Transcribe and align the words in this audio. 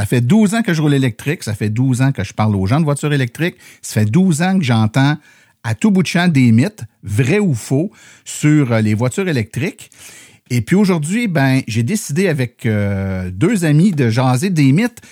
Ça 0.00 0.06
fait 0.06 0.22
12 0.22 0.54
ans 0.54 0.62
que 0.62 0.72
je 0.72 0.80
roule 0.80 0.94
électrique, 0.94 1.42
ça 1.42 1.52
fait 1.52 1.68
12 1.68 2.00
ans 2.00 2.10
que 2.10 2.24
je 2.24 2.32
parle 2.32 2.56
aux 2.56 2.64
gens 2.64 2.80
de 2.80 2.86
voitures 2.86 3.12
électriques, 3.12 3.56
ça 3.82 4.00
fait 4.00 4.06
12 4.06 4.40
ans 4.40 4.58
que 4.58 4.64
j'entends 4.64 5.18
à 5.62 5.74
tout 5.74 5.90
bout 5.90 6.02
de 6.02 6.06
champ 6.06 6.26
des 6.26 6.52
mythes, 6.52 6.84
vrais 7.02 7.38
ou 7.38 7.52
faux, 7.52 7.90
sur 8.24 8.72
euh, 8.72 8.80
les 8.80 8.94
voitures 8.94 9.28
électriques. 9.28 9.90
Et 10.48 10.62
puis 10.62 10.74
aujourd'hui, 10.74 11.28
ben, 11.28 11.60
j'ai 11.68 11.82
décidé 11.82 12.28
avec 12.28 12.64
euh, 12.64 13.30
deux 13.30 13.66
amis 13.66 13.90
de 13.90 14.08
jaser 14.08 14.48
des 14.48 14.72
mythes, 14.72 15.02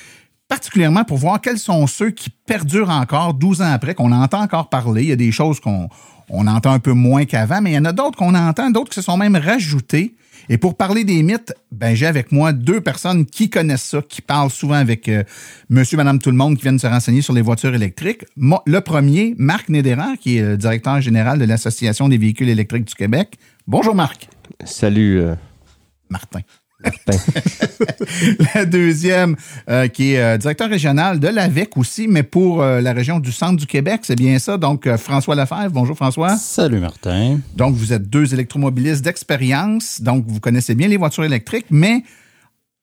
particulièrement 0.48 1.05
pour 1.05 1.18
voir 1.18 1.43
quels 1.43 1.59
sont 1.59 1.87
ceux 1.87 2.10
qui 2.10 2.30
perdurent 2.30 2.88
encore 2.88 3.34
12 3.34 3.60
ans 3.60 3.70
après, 3.70 3.95
qu'on 3.95 4.10
entend 4.10 4.40
encore 4.40 4.71
parler. 4.71 5.02
Il 5.02 5.09
y 5.10 5.12
a 5.12 5.16
des 5.16 5.32
choses 5.32 5.60
qu'on 5.60 5.90
on 6.30 6.46
entend 6.46 6.73
un 6.73 6.79
peu 6.79 6.93
moins 6.93 7.24
qu'avant, 7.24 7.60
mais 7.60 7.73
il 7.73 7.74
y 7.74 7.79
en 7.79 7.84
a 7.84 7.93
d'autres 7.93 8.18
qu'on 8.18 8.34
entend, 8.34 8.71
d'autres 8.71 8.90
qui 8.90 8.96
se 8.96 9.02
sont 9.02 9.16
même 9.16 9.37
rajoutés. 9.37 10.15
Et 10.51 10.57
pour 10.57 10.76
parler 10.76 11.04
des 11.04 11.23
mythes, 11.23 11.52
ben 11.73 11.95
j'ai 11.95 12.07
avec 12.07 12.32
moi 12.32 12.52
deux 12.52 12.80
personnes 12.80 13.26
qui 13.26 13.51
connaissent 13.51 13.82
ça, 13.82 14.02
qui 14.02 14.23
parlent 14.23 14.51
souvent 14.51 14.74
avec 14.74 15.09
euh, 15.09 15.24
monsieur, 15.68 15.96
madame, 15.96 16.18
tout 16.18 16.30
le 16.30 16.37
monde 16.37 16.56
qui 16.56 16.62
viennent 16.62 16.79
se 16.79 16.87
renseigner 16.87 17.21
sur 17.21 17.34
les 17.34 17.43
voitures 17.43 17.74
électriques. 17.74 18.24
Moi, 18.37 18.62
le 18.66 18.80
premier, 18.80 19.34
Marc 19.37 19.68
Nédéran, 19.68 20.15
qui 20.18 20.38
est 20.38 20.43
le 20.43 20.56
directeur 20.56 21.01
général 21.01 21.38
de 21.38 21.45
l'Association 21.45 22.09
des 22.09 22.18
véhicules 22.18 22.49
électriques 22.49 22.87
du 22.87 22.95
Québec. 22.95 23.38
Bonjour 23.66 23.95
Marc. 23.95 24.29
Salut, 24.65 25.21
euh, 25.21 25.34
Martin. 26.09 26.40
Martin. 26.82 27.12
La 28.54 28.65
deuxième, 28.65 29.37
euh, 29.68 29.88
qui 29.88 30.15
est 30.15 30.21
euh, 30.21 30.38
directeur 30.38 30.68
régional 30.68 31.18
de 31.18 31.29
l'AVEC 31.29 31.76
aussi, 31.76 32.07
mais 32.09 32.23
pour 32.23 32.62
euh, 32.62 32.80
la 32.80 32.93
région 32.93 33.18
du 33.18 33.32
centre 33.32 33.57
du 33.57 33.66
Québec, 33.66 34.01
c'est 34.04 34.16
bien 34.16 34.38
ça. 34.38 34.57
Donc, 34.57 34.87
euh, 34.87 34.96
François 34.96 35.34
Lefebvre. 35.34 35.71
Bonjour 35.71 35.96
François. 35.96 36.37
Salut 36.37 36.79
Martin. 36.79 37.40
Donc, 37.56 37.74
vous 37.74 37.93
êtes 37.93 38.09
deux 38.09 38.32
électromobilistes 38.32 39.04
d'expérience, 39.04 40.01
donc 40.01 40.24
vous 40.26 40.40
connaissez 40.40 40.74
bien 40.74 40.88
les 40.88 40.96
voitures 40.96 41.24
électriques, 41.24 41.66
mais 41.71 42.02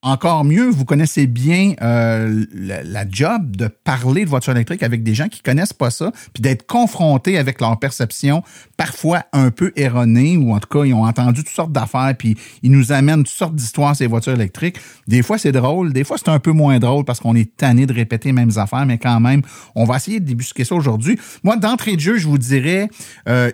encore 0.06 0.46
mieux, 0.46 0.70
vous 0.70 0.86
connaissez 0.86 1.26
bien 1.26 1.74
euh, 1.82 2.46
la, 2.54 3.10
job 3.10 3.56
de 3.56 3.68
parler 3.68 4.24
de 4.24 4.30
voitures 4.30 4.54
électriques 4.54 4.84
avec 4.84 5.02
des 5.02 5.16
gens 5.16 5.28
qui 5.30 5.42
connaissent 5.42 5.74
pas 5.74 5.90
ça, 5.90 6.12
puis 6.32 6.42
d'être 6.42 6.68
confrontés 6.68 7.40
avec 7.40 7.60
leur 7.60 7.80
perception 7.80 8.44
parfois 8.78 9.24
un 9.34 9.50
peu 9.50 9.74
erronée, 9.76 10.38
ou 10.38 10.54
en 10.54 10.60
tout 10.60 10.68
cas, 10.68 10.86
ils 10.86 10.94
ont 10.94 11.06
entendu 11.06 11.44
toutes 11.44 11.54
sortes 11.54 11.72
d'affaires, 11.72 12.14
puis 12.18 12.38
ils 12.62 12.72
nous 12.72 12.92
amènent 12.92 13.24
toutes 13.24 13.36
sortes 13.36 13.56
d'histoires 13.56 13.96
ces 13.96 14.06
voitures 14.06 14.34
électriques. 14.34 14.78
Des 15.08 15.24
fois, 15.24 15.40
c'est 15.40 15.52
drôle, 15.52 15.92
des 15.92 16.04
fois, 16.04 16.18
c'est 16.20 16.30
un 16.30 16.40
peu 16.40 16.52
moins 16.52 16.78
drôle 16.78 17.04
parce 17.04 17.20
qu'on 17.20 17.36
est 17.36 17.58
tanné 17.58 17.88
de 17.88 17.94
répéter 17.94 18.30
les 18.30 18.34
mêmes 18.34 18.58
affaires, 18.58 18.86
mais 18.86 19.00
quand 19.00 19.20
même, 19.20 19.42
on 19.74 19.86
va 19.86 19.96
essayer 19.96 20.20
de 20.20 20.26
débusquer 20.26 20.66
ça 20.66 20.76
aujourd'hui. 20.76 21.18
Moi, 21.44 21.58
d'entrée 21.58 21.96
de 21.96 22.02
jeu, 22.02 22.18
je 22.18 22.28
vous 22.28 22.38
dirais, 22.38 22.90
euh, 23.28 23.50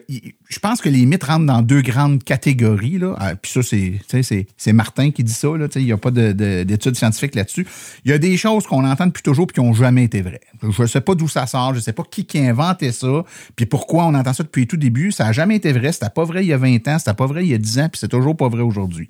je 0.52 0.59
pense 0.59 0.81
que 0.81 0.89
les 0.89 1.05
mythes 1.05 1.23
rentrent 1.23 1.45
dans 1.45 1.61
deux 1.61 1.81
grandes 1.81 2.23
catégories. 2.23 2.97
Là. 2.97 3.16
Ah, 3.17 3.35
puis 3.35 3.51
ça, 3.51 3.61
c'est, 3.63 4.73
Martin 4.73 5.11
qui 5.11 5.23
dit 5.23 5.31
ça. 5.31 5.47
Là, 5.57 5.67
il 5.75 5.85
n'y 5.85 5.91
a 5.94 5.97
pas 5.97 6.11
de- 6.11 6.34
d'études 6.41 6.96
scientifiques 6.96 7.35
là-dessus. 7.35 7.68
Il 8.06 8.12
y 8.12 8.13
a 8.13 8.18
des 8.18 8.38
choses 8.38 8.66
qu'on 8.66 8.85
entend 8.85 9.07
depuis 9.07 9.24
toujours 9.24 9.47
puis 9.47 9.56
qui 9.56 9.62
n'ont 9.62 9.74
jamais 9.74 10.03
été 10.03 10.22
vraies. 10.22 10.41
Je 10.62 10.81
ne 10.81 10.88
sais 10.88 11.02
pas 11.02 11.16
d'où 11.16 11.28
ça 11.28 11.47
sort, 11.47 11.72
je 11.72 11.79
ne 11.79 11.81
sais 11.81 11.94
pas 11.94 12.03
qui, 12.03 12.25
a 12.38 12.41
inventé 12.41 12.91
ça, 12.91 13.24
puis 13.56 13.66
pourquoi 13.66 14.06
on 14.06 14.13
entend 14.13 14.34
ça 14.34 14.44
depuis 14.44 14.68
tout 14.68 14.78
début. 14.78 15.12
Ça 15.12 15.25
n'a 15.25 15.31
jamais 15.31 15.56
été 15.56 15.72
vrai. 15.72 15.91
C'était 15.91 16.09
pas 16.09 16.24
vrai 16.24 16.44
il 16.44 16.47
y 16.47 16.53
a 16.53 16.57
20 16.57 16.88
ans, 16.88 17.00
c'était 17.00 17.13
pas 17.13 17.25
vrai 17.25 17.44
il 17.44 17.50
y 17.50 17.53
a 17.53 17.57
10 17.57 17.79
ans, 17.79 17.90
puis 17.90 18.00
c'est 18.00 18.09
toujours 18.09 18.35
pas 18.35 18.50
vrai 18.50 18.62
aujourd'hui. 18.62 19.09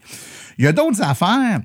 Il 0.58 0.66
y 0.66 0.68
a 0.68 0.74
d'autres 0.74 1.02
affaires 1.02 1.62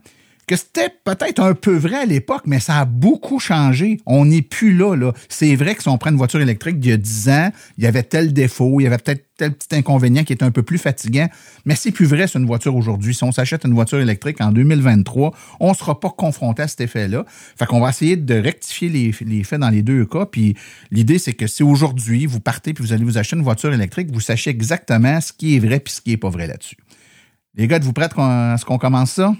que 0.47 0.55
c'était 0.55 0.91
peut-être 1.05 1.41
un 1.41 1.55
peu 1.55 1.75
vrai 1.75 1.97
à 1.97 2.05
l'époque, 2.05 2.43
mais 2.47 2.61
ça 2.61 2.79
a 2.79 2.84
beaucoup 2.84 3.41
changé. 3.41 3.99
On 4.07 4.27
n'est 4.27 4.43
plus 4.43 4.75
là, 4.75 4.95
là. 4.95 5.12
C'est 5.29 5.57
vrai 5.57 5.75
que 5.75 5.83
si 5.83 5.89
on 5.89 5.99
prend 5.99 6.11
une 6.11 6.17
voiture 6.17 6.41
électrique 6.41 6.79
d'il 6.79 6.91
y 6.91 6.95
a 6.95 6.97
10 6.97 7.29
ans, 7.31 7.51
il 7.79 7.84
y 7.84 7.87
avait 7.89 8.05
tel 8.05 8.33
défaut, 8.33 8.79
il 8.81 8.84
y 8.84 8.87
avait 8.87 8.99
peut-être 8.99 9.25
tel 9.37 9.53
petit 9.53 9.75
inconvénient 9.75 10.23
qui 10.23 10.33
était 10.33 10.45
un 10.45 10.53
peu 10.53 10.62
plus 10.62 10.79
fatigant, 10.79 11.29
mais 11.65 11.75
c'est 11.75 11.91
plus 11.91 12.07
vrai 12.07 12.29
sur 12.29 12.41
une 12.41 12.47
voiture 12.47 12.77
aujourd'hui. 12.77 13.12
Si 13.12 13.25
on 13.25 13.33
s'achète 13.33 13.65
une 13.65 13.75
voiture 13.75 13.99
électrique 13.99 14.41
en 14.41 14.53
2023, 14.53 15.34
on 15.59 15.75
sera 15.75 15.99
pas 15.99 16.11
confronté 16.11 16.63
à 16.63 16.69
cet 16.69 16.81
effet-là. 16.81 17.25
Fait 17.59 17.67
qu'on 17.67 17.81
va 17.81 17.91
essayer 17.91 18.17
de 18.17 18.34
rectifier 18.34 18.89
les, 18.89 19.43
faits 19.43 19.61
dans 19.61 19.71
les 19.71 19.83
deux 19.83 20.07
cas. 20.07 20.27
Puis 20.27 20.57
l'idée, 20.93 21.19
c'est 21.19 21.34
que 21.34 21.49
si 21.49 21.65
aujourd'hui, 21.65 22.27
vous 22.27 22.41
partez 22.41 22.73
puis 22.73 22.84
vous 22.84 22.93
allez 22.93 23.05
vous 23.05 23.19
acheter 23.19 23.37
une 23.37 23.43
voiture 23.43 23.73
électrique, 23.73 24.13
vous 24.13 24.21
sachez 24.21 24.51
exactement 24.51 25.21
ce 25.21 25.33
qui 25.33 25.57
est 25.57 25.59
vrai 25.59 25.81
puis 25.81 25.93
ce 25.93 26.01
qui 26.01 26.13
est 26.13 26.17
pas 26.17 26.31
vrai 26.31 26.47
là-dessus. 26.47 26.77
Les 27.57 27.67
gars, 27.67 27.77
êtes-vous 27.77 27.93
prêts 27.93 28.09
à 28.17 28.57
ce 28.59 28.65
qu'on 28.65 28.78
commence 28.78 29.13
ça? 29.13 29.34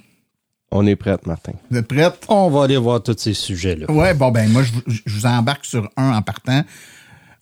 On 0.71 0.87
est 0.87 0.97
prêt, 0.97 1.17
Martin. 1.27 1.53
Vous 1.71 1.79
êtes 1.79 1.87
prêts? 1.89 2.11
On 2.29 2.51
va 2.51 2.65
aller 2.65 2.77
voir 2.77 3.03
tous 3.03 3.17
ces 3.19 3.35
sujets-là. 3.35 3.91
Ouais, 3.91 4.15
bon, 4.15 4.31
ben, 4.31 4.51
moi, 4.51 4.63
je, 4.63 4.73
vous- 4.73 4.83
je 4.87 5.03
vous 5.13 5.27
embarque 5.27 5.65
sur 5.65 5.89
un 5.97 6.13
en 6.13 6.23
partant. 6.23 6.63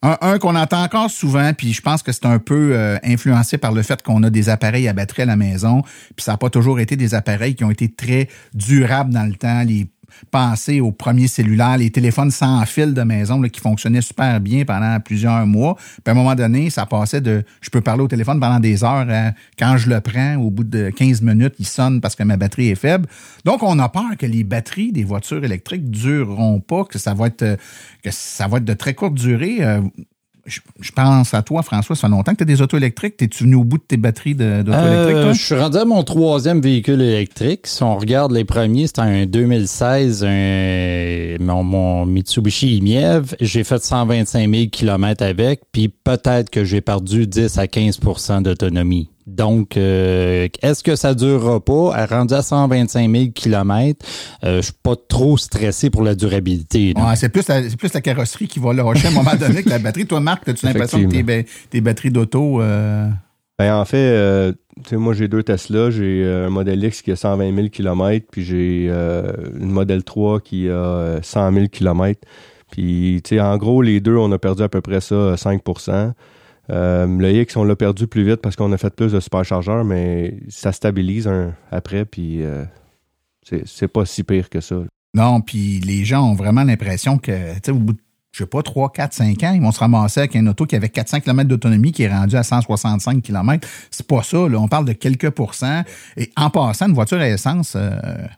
Un, 0.02 0.18
un 0.20 0.38
qu'on 0.38 0.54
entend 0.54 0.82
encore 0.84 1.10
souvent, 1.10 1.54
puis 1.54 1.72
je 1.72 1.80
pense 1.80 2.02
que 2.02 2.12
c'est 2.12 2.26
un 2.26 2.38
peu 2.38 2.72
euh, 2.74 2.98
influencé 3.02 3.56
par 3.56 3.72
le 3.72 3.82
fait 3.82 4.02
qu'on 4.02 4.22
a 4.22 4.28
des 4.28 4.50
appareils 4.50 4.86
à 4.86 4.92
batterie 4.92 5.22
à 5.22 5.26
la 5.26 5.36
maison, 5.36 5.80
puis 6.14 6.22
ça 6.24 6.32
n'a 6.32 6.36
pas 6.36 6.50
toujours 6.50 6.78
été 6.78 6.94
des 6.96 7.14
appareils 7.14 7.54
qui 7.54 7.64
ont 7.64 7.70
été 7.70 7.90
très 7.90 8.28
durables 8.52 9.14
dans 9.14 9.22
le 9.24 9.34
temps. 9.34 9.62
Les 9.62 9.86
pensez 10.30 10.80
aux 10.80 10.92
premiers 10.92 11.28
cellulaires, 11.28 11.78
les 11.78 11.90
téléphones 11.90 12.30
sans 12.30 12.64
fil 12.66 12.94
de 12.94 13.02
maison 13.02 13.40
là, 13.40 13.48
qui 13.48 13.60
fonctionnaient 13.60 14.00
super 14.00 14.40
bien 14.40 14.64
pendant 14.64 14.98
plusieurs 15.00 15.46
mois. 15.46 15.76
Puis 15.76 16.02
à 16.06 16.10
un 16.12 16.14
moment 16.14 16.34
donné, 16.34 16.70
ça 16.70 16.86
passait 16.86 17.20
de 17.20 17.44
je 17.60 17.70
peux 17.70 17.80
parler 17.80 18.02
au 18.02 18.08
téléphone 18.08 18.40
pendant 18.40 18.60
des 18.60 18.84
heures 18.84 19.06
à, 19.08 19.32
quand 19.58 19.76
je 19.76 19.90
le 19.90 20.00
prends, 20.00 20.36
au 20.36 20.50
bout 20.50 20.64
de 20.64 20.90
15 20.90 21.22
minutes, 21.22 21.54
il 21.58 21.66
sonne 21.66 22.00
parce 22.00 22.14
que 22.14 22.22
ma 22.22 22.36
batterie 22.36 22.70
est 22.70 22.74
faible. 22.74 23.08
Donc, 23.44 23.62
on 23.62 23.78
a 23.78 23.88
peur 23.88 24.16
que 24.18 24.26
les 24.26 24.44
batteries 24.44 24.92
des 24.92 25.04
voitures 25.04 25.44
électriques 25.44 25.90
dureront 25.90 26.60
pas, 26.60 26.84
que 26.84 26.98
ça 26.98 27.14
va 27.14 27.28
être 27.28 27.42
euh, 27.42 27.56
que 28.02 28.10
ça 28.10 28.48
va 28.48 28.58
être 28.58 28.64
de 28.64 28.74
très 28.74 28.94
courte 28.94 29.14
durée. 29.14 29.58
Je, 30.46 30.60
je 30.80 30.92
pense 30.92 31.32
à 31.32 31.42
toi, 31.42 31.62
François. 31.62 31.96
Ça 31.96 32.02
fait 32.02 32.10
longtemps 32.10 32.32
que 32.32 32.36
tu 32.38 32.42
as 32.42 32.46
des 32.46 32.60
autos 32.60 32.76
électriques. 32.76 33.16
T'es-tu 33.16 33.44
venu 33.44 33.54
au 33.54 33.64
bout 33.64 33.78
de 33.78 33.82
tes 33.82 33.96
batteries 33.96 34.34
de- 34.34 34.62
d'auto 34.62 34.76
Euh, 34.78 35.32
je 35.32 35.42
suis 35.42 35.54
rendu 35.54 35.78
à 35.78 35.84
mon 35.86 36.02
troisième 36.02 36.60
véhicule 36.60 37.00
électrique. 37.00 37.66
Si 37.66 37.82
on 37.82 37.96
regarde 37.96 38.32
les 38.32 38.44
premiers, 38.44 38.86
c'était 38.86 39.00
un 39.00 39.24
2016, 39.26 40.22
un, 40.24 41.36
mon, 41.40 41.64
mon 41.64 42.06
Mitsubishi 42.06 42.76
Imiev. 42.76 43.34
J'ai 43.40 43.64
fait 43.64 43.82
125 43.82 44.50
000 44.54 44.66
km 44.70 45.24
avec, 45.24 45.62
puis 45.72 45.88
peut-être 45.88 46.50
que 46.50 46.64
j'ai 46.64 46.80
perdu 46.80 47.26
10 47.26 47.58
à 47.58 47.64
15% 47.66 48.42
d'autonomie. 48.42 49.08
Donc, 49.26 49.76
euh, 49.76 50.48
est-ce 50.62 50.82
que 50.82 50.96
ça 50.96 51.14
durera 51.14 51.58
pas? 51.64 51.94
À 51.94 52.06
rendu 52.06 52.34
à 52.34 52.42
125 52.42 53.10
000 53.10 53.24
km, 53.34 54.04
euh, 54.44 54.56
je 54.58 54.62
suis 54.62 54.72
pas 54.82 54.94
trop 55.08 55.36
stressé 55.38 55.88
pour 55.90 56.02
la 56.02 56.14
durabilité. 56.14 56.92
Ouais, 56.96 57.16
c'est 57.16 57.30
plus, 57.30 57.48
la- 57.48 57.68
c'est 57.68 57.76
plus 57.76 57.92
la 57.94 58.00
carrosserie 58.02 58.48
qui 58.48 58.58
va 58.58 58.72
lâcher 58.74 59.06
à 59.08 59.10
un 59.10 59.14
moment 59.14 59.34
donné 59.34 59.62
que 59.62 59.70
la 59.70 59.78
batterie. 59.78 60.06
Toi, 60.06 60.20
Marc, 60.20 60.46
as-tu 60.48 60.66
l'impression 60.66 60.98
que 60.98 61.10
tes, 61.10 61.22
ba- 61.22 61.48
tes 61.70 61.80
batteries 61.80 62.10
d'auto... 62.10 62.60
euh, 62.60 63.08
Ben, 63.58 63.74
en 63.74 63.84
fait, 63.86 63.96
euh, 63.96 64.52
tu 64.82 64.90
sais, 64.90 64.96
moi, 64.96 65.14
j'ai 65.14 65.28
deux 65.28 65.42
Tesla. 65.42 65.90
J'ai 65.90 66.22
euh, 66.24 66.48
un 66.48 66.50
Model 66.50 66.84
X 66.84 67.00
qui 67.00 67.10
a 67.12 67.16
120 67.16 67.54
000 67.54 67.68
km, 67.68 68.26
puis 68.30 68.44
j'ai 68.44 68.88
euh, 68.90 69.32
une 69.58 69.70
Model 69.70 70.02
3 70.04 70.40
qui 70.40 70.68
a 70.68 70.72
euh, 70.72 71.18
100 71.22 71.52
000 71.52 71.66
km. 71.68 72.20
Puis, 72.72 73.20
tu 73.24 73.36
sais, 73.36 73.40
en 73.40 73.56
gros, 73.56 73.80
les 73.82 74.00
deux, 74.00 74.16
on 74.16 74.30
a 74.32 74.38
perdu 74.38 74.62
à 74.64 74.68
peu 74.68 74.80
près 74.80 75.00
ça, 75.00 75.36
5 75.36 75.62
euh, 76.70 77.06
Le 77.06 77.30
X, 77.32 77.56
on 77.56 77.64
l'a 77.64 77.76
perdu 77.76 78.06
plus 78.06 78.24
vite 78.24 78.40
parce 78.40 78.56
qu'on 78.56 78.72
a 78.72 78.78
fait 78.78 78.94
plus 78.94 79.12
de 79.12 79.20
superchargeurs, 79.20 79.84
mais 79.84 80.38
ça 80.48 80.72
stabilise 80.72 81.30
après, 81.70 82.04
puis 82.04 82.42
euh, 82.42 82.64
c'est 83.42 83.66
c'est 83.66 83.88
pas 83.88 84.06
si 84.06 84.22
pire 84.22 84.48
que 84.48 84.60
ça. 84.60 84.76
Non, 85.14 85.40
puis 85.40 85.80
les 85.80 86.04
gens 86.04 86.28
ont 86.28 86.34
vraiment 86.34 86.64
l'impression 86.64 87.18
que, 87.18 87.54
tu 87.54 87.60
sais, 87.66 87.70
au 87.72 87.78
bout 87.78 87.92
de, 87.92 87.98
je 88.34 88.40
sais 88.40 88.46
pas, 88.46 88.62
3, 88.62 88.90
4, 88.90 89.12
5 89.12 89.42
ans, 89.44 89.52
ils 89.54 89.60
vont 89.60 89.70
se 89.70 89.78
ramasser 89.78 90.18
avec 90.18 90.34
un 90.34 90.44
auto 90.48 90.66
qui 90.66 90.74
avait 90.74 90.88
400 90.88 91.20
km 91.20 91.48
d'autonomie 91.48 91.92
qui 91.92 92.02
est 92.02 92.12
rendu 92.12 92.34
à 92.34 92.42
165 92.42 93.22
km. 93.22 93.68
C'est 93.92 94.08
pas 94.08 94.24
ça, 94.24 94.48
là. 94.48 94.58
On 94.58 94.66
parle 94.66 94.86
de 94.86 94.92
quelques 94.92 95.30
pourcents. 95.30 95.84
Et 96.16 96.32
en 96.36 96.50
passant, 96.50 96.88
une 96.88 96.94
voiture 96.94 97.18
à 97.18 97.28
essence, 97.28 97.74
euh, 97.76 97.92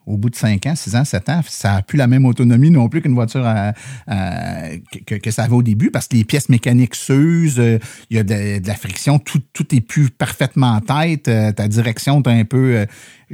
au 0.07 0.19
bout 0.19 0.29
de 0.29 0.37
5 0.37 0.67
ans, 0.67 0.75
6 0.77 0.97
ans, 0.97 1.05
7 1.07 1.31
ans, 1.31 1.41
ça 1.49 1.73
n'a 1.73 1.83
plus 1.83 1.97
la 1.97 2.09
même 2.09 2.27
autonomie 2.27 2.71
non 2.71 2.91
plus 2.91 3.01
qu'une 3.01 3.15
voiture 3.15 3.47
à- 3.47 3.73
à- 4.07 4.69
que, 5.07 5.31
ça 5.31 5.45
avait 5.45 5.55
au 5.55 5.63
début 5.63 5.91
parce 5.91 6.09
que 6.09 6.17
les 6.17 6.25
pièces 6.25 6.51
mécaniques 6.51 6.95
s'usent, 6.95 7.59
euh, 7.59 7.79
il 8.11 8.19
y 8.19 8.21
a 8.21 8.23
de, 8.23 8.67
la 8.67 8.75
friction, 8.75 9.19
tout, 9.19 9.41
tout 9.55 9.75
est 9.75 9.81
plus 9.81 10.11
parfaitement 10.11 10.73
en 10.73 10.81
tête, 10.83 11.29
euh, 11.29 11.53
ta 11.53 11.69
direction 11.69 12.23
est 12.23 12.29
un 12.29 12.45
peu 12.45 12.87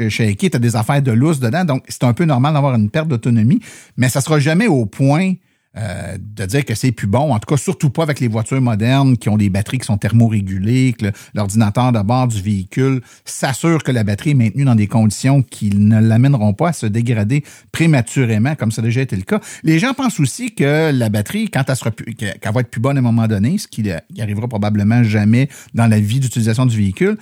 shaké, 0.09 0.49
tu 0.49 0.57
as 0.57 0.61
des 0.61 0.77
affaires 0.77 1.03
de 1.03 1.11
lousse 1.11 1.41
dedans, 1.41 1.65
donc 1.65 1.83
c'est 1.89 2.05
un 2.05 2.13
peu 2.13 2.25
normal 2.25 2.55
d'avoir 2.55 2.77
une 2.77 2.89
perte 2.89 3.09
d'autonomie, 3.09 3.61
mais 3.97 4.09
ça 4.09 4.21
sera 4.21 4.39
jamais 4.39 4.69
au 4.69 4.87
point 4.87 5.35
euh, 5.79 6.19
de 6.19 6.45
dire 6.45 6.67
que 6.67 6.75
c'est 6.75 6.93
plus 6.93 7.07
bon. 7.07 7.33
En 7.33 7.39
tout 7.39 7.47
cas, 7.47 7.57
surtout 7.57 7.89
pas 7.89 8.03
avec 8.03 8.21
les 8.21 8.29
voitures 8.29 8.61
modernes 8.61 9.17
qui 9.17 9.31
ont 9.31 9.39
des 9.39 9.49
batteries 9.49 9.79
qui 9.79 9.87
sont 9.87 9.97
thermorégulées, 9.97 10.93
que 10.93 11.07
l'ordinateur 11.33 11.93
de 11.93 12.01
bord 12.03 12.29
du 12.29 12.43
véhicule 12.43 13.01
s'assure 13.25 13.83
que 13.83 13.91
la 13.91 14.05
batterie 14.05 14.31
est 14.31 14.35
maintenue 14.35 14.65
dans 14.65 14.75
des 14.75 14.87
conditions 14.87 15.43
qui 15.43 15.71
ne 15.71 15.99
l'amèneront 15.99 16.53
pas 16.53 16.69
à 16.69 16.73
se 16.75 16.85
dégrader 16.85 17.43
prématurément, 17.73 18.55
comme 18.55 18.71
ça 18.71 18.83
a 18.83 18.85
déjà 18.85 19.01
été 19.01 19.17
le 19.17 19.23
cas. 19.23 19.41
Les 19.63 19.79
gens 19.79 19.95
pensent 19.95 20.21
aussi 20.21 20.55
que 20.55 20.91
la 20.93 21.09
batterie, 21.09 21.51
quand 21.51 21.65
elle 21.67 21.77
sera 21.77 21.91
qu'elle 21.91 22.53
va 22.53 22.61
être 22.61 22.71
plus 22.71 22.81
bonne 22.81 22.99
à 22.99 23.01
un 23.01 23.03
moment 23.03 23.27
donné, 23.27 23.57
ce 23.57 23.67
qui 23.67 23.83
arrivera 24.21 24.49
probablement 24.49 25.03
jamais 25.03 25.49
dans 25.73 25.87
la 25.87 26.01
vie 26.01 26.21
d'utilisation 26.21 26.67
du 26.67 26.77
véhicule, 26.77 27.17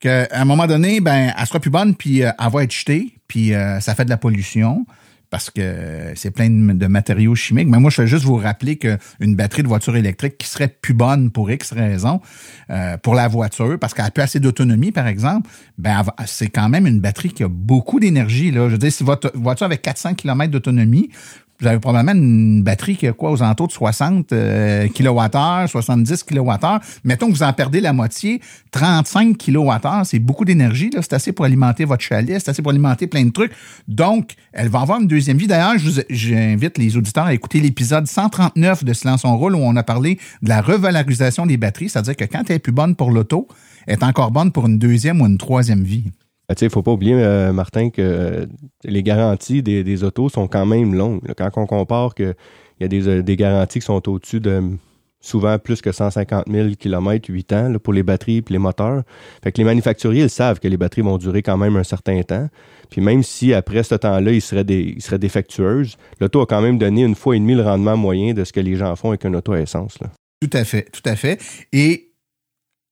qu'à 0.00 0.26
un 0.32 0.44
moment 0.44 0.66
donné, 0.66 1.00
ben, 1.00 1.32
elle 1.38 1.46
sera 1.46 1.60
plus 1.60 1.70
bonne, 1.70 1.94
puis 1.94 2.24
euh, 2.24 2.30
elle 2.36 2.50
va 2.50 2.64
être 2.64 2.72
jetée, 2.72 3.14
puis 3.28 3.54
euh, 3.54 3.78
ça 3.78 3.94
fait 3.94 4.04
de 4.04 4.10
la 4.10 4.16
pollution 4.16 4.86
parce 5.30 5.48
que 5.48 6.12
c'est 6.16 6.32
plein 6.32 6.50
de 6.50 6.86
matériaux 6.86 7.34
chimiques. 7.36 7.68
Mais 7.68 7.78
moi, 7.78 7.90
je 7.90 8.02
vais 8.02 8.08
juste 8.08 8.24
vous 8.24 8.36
rappeler 8.36 8.76
qu'une 8.76 9.36
batterie 9.36 9.62
de 9.62 9.68
voiture 9.68 9.96
électrique 9.96 10.36
qui 10.38 10.48
serait 10.48 10.68
plus 10.68 10.94
bonne 10.94 11.30
pour 11.30 11.50
X 11.50 11.72
raisons, 11.72 12.20
euh, 12.70 12.96
pour 12.96 13.14
la 13.14 13.28
voiture, 13.28 13.78
parce 13.78 13.94
qu'elle 13.94 14.04
a 14.04 14.10
plus 14.10 14.22
assez 14.22 14.40
d'autonomie, 14.40 14.90
par 14.90 15.06
exemple, 15.06 15.48
ben 15.78 16.02
c'est 16.26 16.48
quand 16.48 16.68
même 16.68 16.86
une 16.86 17.00
batterie 17.00 17.30
qui 17.30 17.44
a 17.44 17.48
beaucoup 17.48 18.00
d'énergie. 18.00 18.50
Là. 18.50 18.66
Je 18.66 18.72
veux 18.72 18.78
dire, 18.78 18.92
si 18.92 19.04
votre 19.04 19.30
voiture 19.34 19.66
avec 19.66 19.82
400 19.82 20.14
km 20.14 20.50
d'autonomie, 20.50 21.10
vous 21.60 21.66
avez 21.66 21.78
probablement 21.78 22.18
une 22.18 22.62
batterie 22.62 22.96
qui 22.96 23.06
a 23.06 23.12
quoi 23.12 23.30
aux 23.30 23.42
alentours 23.42 23.68
de 23.68 23.72
60 23.72 24.28
kWh, 24.28 25.68
70 25.68 26.24
kWh. 26.24 26.56
Mettons 27.04 27.26
que 27.28 27.32
vous 27.32 27.42
en 27.42 27.52
perdez 27.52 27.80
la 27.80 27.92
moitié, 27.92 28.40
35 28.70 29.36
kWh, 29.36 30.04
c'est 30.04 30.18
beaucoup 30.18 30.44
d'énergie. 30.44 30.90
C'est 30.94 31.12
assez 31.12 31.32
pour 31.32 31.44
alimenter 31.44 31.84
votre 31.84 32.02
chalet, 32.02 32.40
c'est 32.40 32.50
assez 32.50 32.62
pour 32.62 32.70
alimenter 32.70 33.06
plein 33.06 33.24
de 33.24 33.30
trucs. 33.30 33.52
Donc, 33.88 34.34
elle 34.52 34.68
va 34.68 34.80
avoir 34.80 35.00
une 35.00 35.06
deuxième 35.06 35.36
vie. 35.36 35.46
D'ailleurs, 35.46 35.74
j'invite 36.08 36.78
les 36.78 36.96
auditeurs 36.96 37.26
à 37.26 37.34
écouter 37.34 37.60
l'épisode 37.60 38.06
139 38.06 38.84
de 38.84 38.92
Silence 38.92 39.24
en 39.24 39.36
rôle 39.36 39.54
où 39.54 39.58
on 39.58 39.76
a 39.76 39.82
parlé 39.82 40.18
de 40.42 40.48
la 40.48 40.62
revalorisation 40.62 41.46
des 41.46 41.56
batteries, 41.56 41.90
c'est-à-dire 41.90 42.16
que 42.16 42.24
quand 42.24 42.42
elle 42.48 42.56
est 42.56 42.60
plus 42.60 42.72
bonne 42.72 42.94
pour 42.94 43.10
l'auto, 43.10 43.48
elle 43.86 43.94
est 43.94 44.04
encore 44.04 44.30
bonne 44.30 44.52
pour 44.52 44.66
une 44.66 44.78
deuxième 44.78 45.20
ou 45.20 45.26
une 45.26 45.38
troisième 45.38 45.82
vie. 45.82 46.04
Ben, 46.50 46.56
il 46.60 46.64
ne 46.64 46.70
faut 46.70 46.82
pas 46.82 46.90
oublier, 46.90 47.14
euh, 47.14 47.52
Martin, 47.52 47.90
que 47.90 48.02
euh, 48.02 48.46
les 48.82 49.04
garanties 49.04 49.62
des, 49.62 50.02
autos 50.02 50.28
sont 50.30 50.48
quand 50.48 50.66
même 50.66 50.94
longues. 50.94 51.20
Quand 51.36 51.48
on 51.54 51.66
compare 51.66 52.16
qu'il 52.16 52.34
y 52.80 52.84
a 52.84 52.88
euh, 52.92 53.22
des, 53.22 53.36
garanties 53.36 53.78
qui 53.78 53.86
sont 53.86 54.08
au-dessus 54.08 54.40
de 54.40 54.60
souvent 55.20 55.60
plus 55.60 55.80
que 55.80 55.92
150 55.92 56.46
000 56.50 56.70
km, 56.76 57.30
8 57.30 57.52
ans 57.52 57.72
pour 57.80 57.92
les 57.92 58.02
batteries 58.02 58.38
et 58.38 58.44
les 58.48 58.58
moteurs. 58.58 59.04
Fait 59.44 59.52
que 59.52 59.58
les 59.58 59.64
manufacturiers, 59.64 60.24
ils 60.24 60.30
savent 60.30 60.58
que 60.58 60.66
les 60.66 60.76
batteries 60.76 61.02
vont 61.02 61.18
durer 61.18 61.40
quand 61.44 61.56
même 61.56 61.76
un 61.76 61.84
certain 61.84 62.20
temps. 62.22 62.48
Puis 62.90 63.00
même 63.00 63.22
si 63.22 63.54
après 63.54 63.84
ce 63.84 63.94
temps-là, 63.94 64.32
ils 64.32 64.42
seraient, 64.42 64.64
des, 64.64 64.94
ils 64.96 65.02
seraient 65.02 65.20
défectueuses, 65.20 65.98
l'auto 66.20 66.40
a 66.40 66.46
quand 66.46 66.62
même 66.62 66.78
donné 66.78 67.04
une 67.04 67.14
fois 67.14 67.36
et 67.36 67.38
demie 67.38 67.54
le 67.54 67.62
rendement 67.62 67.96
moyen 67.96 68.34
de 68.34 68.42
ce 68.42 68.52
que 68.52 68.58
les 68.58 68.74
gens 68.74 68.96
font 68.96 69.10
avec 69.10 69.24
une 69.24 69.36
auto 69.36 69.52
à 69.52 69.60
essence. 69.60 69.98
Tout 70.40 70.50
à 70.52 70.64
fait, 70.64 70.90
tout 70.90 71.08
à 71.08 71.14
fait. 71.14 71.40
Et 71.72 72.10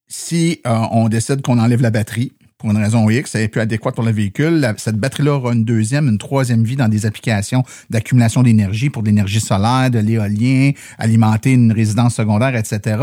si 0.06 0.60
on 0.64 1.08
décide 1.08 1.42
qu'on 1.42 1.58
enlève 1.58 1.82
la 1.82 1.90
batterie, 1.90 2.32
pour 2.58 2.72
une 2.72 2.76
raison 2.76 3.08
X, 3.08 3.30
ça 3.30 3.38
n'est 3.38 3.48
plus 3.48 3.60
adéquat 3.60 3.92
pour 3.92 4.04
le 4.04 4.10
véhicule. 4.10 4.66
cette 4.78 4.96
batterie-là 4.96 5.34
aura 5.34 5.52
une 5.52 5.64
deuxième, 5.64 6.08
une 6.08 6.18
troisième 6.18 6.64
vie 6.64 6.74
dans 6.74 6.88
des 6.88 7.06
applications 7.06 7.62
d'accumulation 7.88 8.42
d'énergie 8.42 8.90
pour 8.90 9.02
de 9.02 9.08
l'énergie 9.08 9.40
solaire, 9.40 9.90
de 9.92 10.00
l'éolien, 10.00 10.72
alimenter 10.98 11.52
une 11.52 11.70
résidence 11.70 12.16
secondaire, 12.16 12.56
etc. 12.56 12.98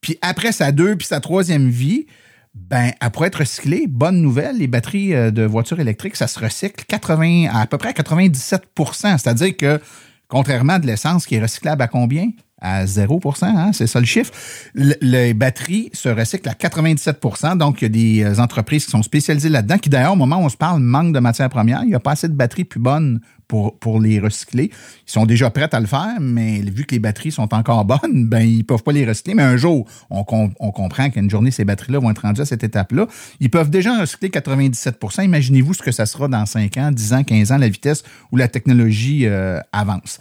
Puis 0.00 0.18
après 0.22 0.52
sa 0.52 0.70
deux, 0.70 0.94
puis 0.94 1.08
sa 1.08 1.18
troisième 1.18 1.68
vie, 1.68 2.06
ben, 2.54 2.92
elle 3.00 3.10
pourrait 3.10 3.28
être 3.28 3.40
recyclée. 3.40 3.86
Bonne 3.88 4.22
nouvelle, 4.22 4.58
les 4.58 4.68
batteries 4.68 5.14
euh, 5.14 5.30
de 5.32 5.42
voitures 5.42 5.80
électriques, 5.80 6.16
ça 6.16 6.28
se 6.28 6.38
recycle 6.38 6.84
80, 6.86 7.48
à 7.52 7.66
peu 7.66 7.78
près 7.78 7.88
à 7.88 7.92
97% 7.92 9.18
C'est-à-dire 9.18 9.56
que, 9.56 9.80
contrairement 10.28 10.74
à 10.74 10.78
de 10.78 10.86
l'essence 10.86 11.26
qui 11.26 11.34
est 11.34 11.42
recyclable 11.42 11.82
à 11.82 11.88
combien? 11.88 12.30
À 12.60 12.84
0% 12.84 13.44
hein, 13.44 13.70
c'est 13.72 13.86
ça 13.86 14.00
le 14.00 14.06
chiffre. 14.06 14.32
les 14.74 15.34
batteries 15.34 15.90
se 15.92 16.08
recyclent 16.08 16.48
à 16.48 16.54
97% 16.54 17.58
donc 17.58 17.82
il 17.82 17.84
y 17.84 17.86
a 17.86 17.88
des 17.88 18.22
euh, 18.24 18.42
entreprises 18.42 18.84
qui 18.84 18.90
sont 18.90 19.02
spécialisées 19.02 19.48
là-dedans, 19.48 19.78
qui 19.78 19.90
d'ailleurs, 19.90 20.12
au 20.12 20.16
moment 20.16 20.38
où 20.38 20.44
on 20.44 20.48
se 20.48 20.56
parle, 20.56 20.80
manquent 20.80 21.12
de 21.12 21.20
matières 21.20 21.48
premières. 21.48 21.82
Il 21.82 21.88
n'y 21.88 21.94
a 21.94 22.00
pas 22.00 22.12
assez 22.12 22.28
de 22.28 22.34
batteries 22.34 22.64
plus 22.64 22.80
bonnes 22.80 23.20
pour, 23.48 23.78
pour 23.78 24.00
les 24.00 24.18
recycler. 24.18 24.70
Ils 25.06 25.10
sont 25.10 25.26
déjà 25.26 25.50
prêts 25.50 25.68
à 25.72 25.80
le 25.80 25.86
faire, 25.86 26.16
mais 26.20 26.60
vu 26.60 26.84
que 26.84 26.94
les 26.94 26.98
batteries 26.98 27.32
sont 27.32 27.54
encore 27.54 27.84
bonnes, 27.84 28.26
ben 28.26 28.40
ils 28.40 28.64
peuvent 28.64 28.82
pas 28.82 28.92
les 28.92 29.06
recycler. 29.06 29.34
Mais 29.34 29.42
un 29.42 29.56
jour, 29.56 29.86
on, 30.10 30.24
on 30.28 30.70
comprend 30.72 31.10
qu'une 31.10 31.30
journée, 31.30 31.50
ces 31.50 31.64
batteries-là 31.64 31.98
vont 31.98 32.10
être 32.10 32.22
rendues 32.22 32.40
à 32.40 32.46
cette 32.46 32.64
étape-là. 32.64 33.06
Ils 33.40 33.50
peuvent 33.50 33.70
déjà 33.70 33.98
recycler 33.98 34.28
97% 34.28 35.24
Imaginez-vous 35.24 35.74
ce 35.74 35.82
que 35.82 35.92
ça 35.92 36.06
sera 36.06 36.28
dans 36.28 36.46
5 36.46 36.76
ans, 36.78 36.90
10 36.90 37.12
ans, 37.12 37.24
15 37.24 37.52
ans, 37.52 37.58
la 37.58 37.68
vitesse 37.68 38.02
où 38.32 38.36
la 38.36 38.48
technologie 38.48 39.26
euh, 39.26 39.60
avance. 39.72 40.18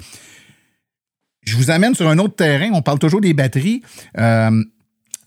Je 1.46 1.56
vous 1.56 1.72
amène 1.72 1.94
sur 1.94 2.08
un 2.08 2.18
autre 2.18 2.36
terrain. 2.36 2.70
On 2.74 2.82
parle 2.82 3.00
toujours 3.00 3.22
des 3.22 3.34
batteries. 3.34 3.82
Euh, 4.18 4.64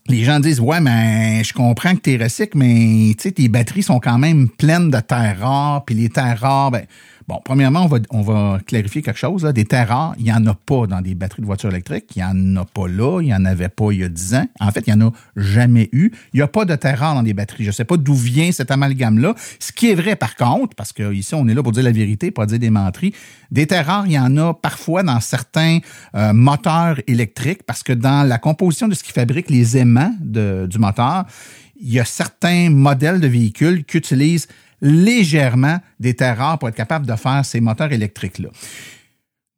les 0.07 0.23
gens 0.23 0.39
disent 0.39 0.59
Ouais, 0.59 0.81
mais 0.81 1.43
je 1.43 1.53
comprends 1.53 1.95
que 1.95 2.01
tu 2.01 2.13
es 2.13 2.17
recycle, 2.17 2.57
mais 2.57 3.13
tes 3.15 3.47
batteries 3.47 3.83
sont 3.83 3.99
quand 3.99 4.17
même 4.17 4.49
pleines 4.49 4.89
de 4.89 4.99
terres 4.99 5.39
rares, 5.39 5.85
puis 5.85 5.95
les 5.95 6.09
terres 6.09 6.39
rares, 6.39 6.71
ben, 6.71 6.85
Bon, 7.29 7.39
premièrement, 7.45 7.83
on 7.83 7.87
va, 7.87 7.99
on 8.09 8.23
va 8.23 8.59
clarifier 8.65 9.03
quelque 9.03 9.19
chose. 9.19 9.43
Des 9.43 9.63
terres 9.63 9.89
rares, 9.89 10.15
il 10.17 10.23
n'y 10.23 10.33
en 10.33 10.43
a 10.47 10.55
pas 10.55 10.87
dans 10.87 10.99
des 10.99 11.13
batteries 11.13 11.43
de 11.43 11.45
voitures 11.45 11.69
électriques. 11.69 12.05
Il 12.15 12.23
n'y 12.23 12.23
en 12.23 12.63
a 12.63 12.65
pas 12.65 12.87
là. 12.87 13.21
Il 13.21 13.25
n'y 13.25 13.35
en 13.35 13.45
avait 13.45 13.69
pas 13.69 13.91
il 13.91 13.99
y 13.99 14.03
a 14.03 14.09
10 14.09 14.33
ans. 14.33 14.47
En 14.59 14.71
fait, 14.71 14.83
il 14.87 14.95
n'y 14.95 15.03
en 15.03 15.09
a 15.09 15.11
jamais 15.35 15.89
eu. 15.91 16.11
Il 16.33 16.37
n'y 16.37 16.41
a 16.41 16.47
pas 16.47 16.65
de 16.65 16.73
terres 16.73 16.97
rares 16.97 17.13
dans 17.13 17.21
des 17.21 17.35
batteries. 17.35 17.65
Je 17.65 17.69
ne 17.69 17.73
sais 17.73 17.85
pas 17.85 17.97
d'où 17.97 18.15
vient 18.15 18.51
cet 18.51 18.71
amalgame-là. 18.71 19.35
Ce 19.59 19.71
qui 19.71 19.91
est 19.91 19.93
vrai, 19.93 20.15
par 20.15 20.37
contre, 20.37 20.75
parce 20.75 20.91
qu'ici, 20.91 21.35
on 21.35 21.47
est 21.47 21.53
là 21.53 21.61
pour 21.61 21.71
dire 21.71 21.83
la 21.83 21.91
vérité, 21.91 22.31
pas 22.31 22.47
dire 22.47 22.57
des 22.57 22.71
menteries, 22.71 23.13
des 23.51 23.67
terres 23.67 23.85
rares, 23.85 24.07
il 24.07 24.13
y 24.13 24.19
en 24.19 24.35
a 24.37 24.55
parfois 24.55 25.03
dans 25.03 25.19
certains 25.19 25.81
euh, 26.15 26.33
moteurs 26.33 26.99
électriques, 27.05 27.61
parce 27.61 27.83
que 27.83 27.93
dans 27.93 28.27
la 28.27 28.39
composition 28.39 28.87
de 28.87 28.95
ce 28.95 29.03
qui 29.03 29.11
fabrique 29.11 29.51
les 29.51 29.77
aimants 29.77 30.15
du 30.19 30.79
moteur, 30.79 31.25
il 31.79 31.93
y 31.93 31.99
a 31.99 32.05
certains 32.05 32.71
modèles 32.71 33.19
de 33.19 33.27
véhicules 33.27 33.85
qui 33.85 33.97
utilisent 33.97 34.47
légèrement 34.81 35.79
des 35.99 36.13
terres 36.13 36.37
rares 36.37 36.59
pour 36.59 36.69
être 36.69 36.75
capable 36.75 37.05
de 37.05 37.15
faire 37.15 37.43
ces 37.45 37.61
moteurs 37.61 37.91
électriques-là. 37.91 38.49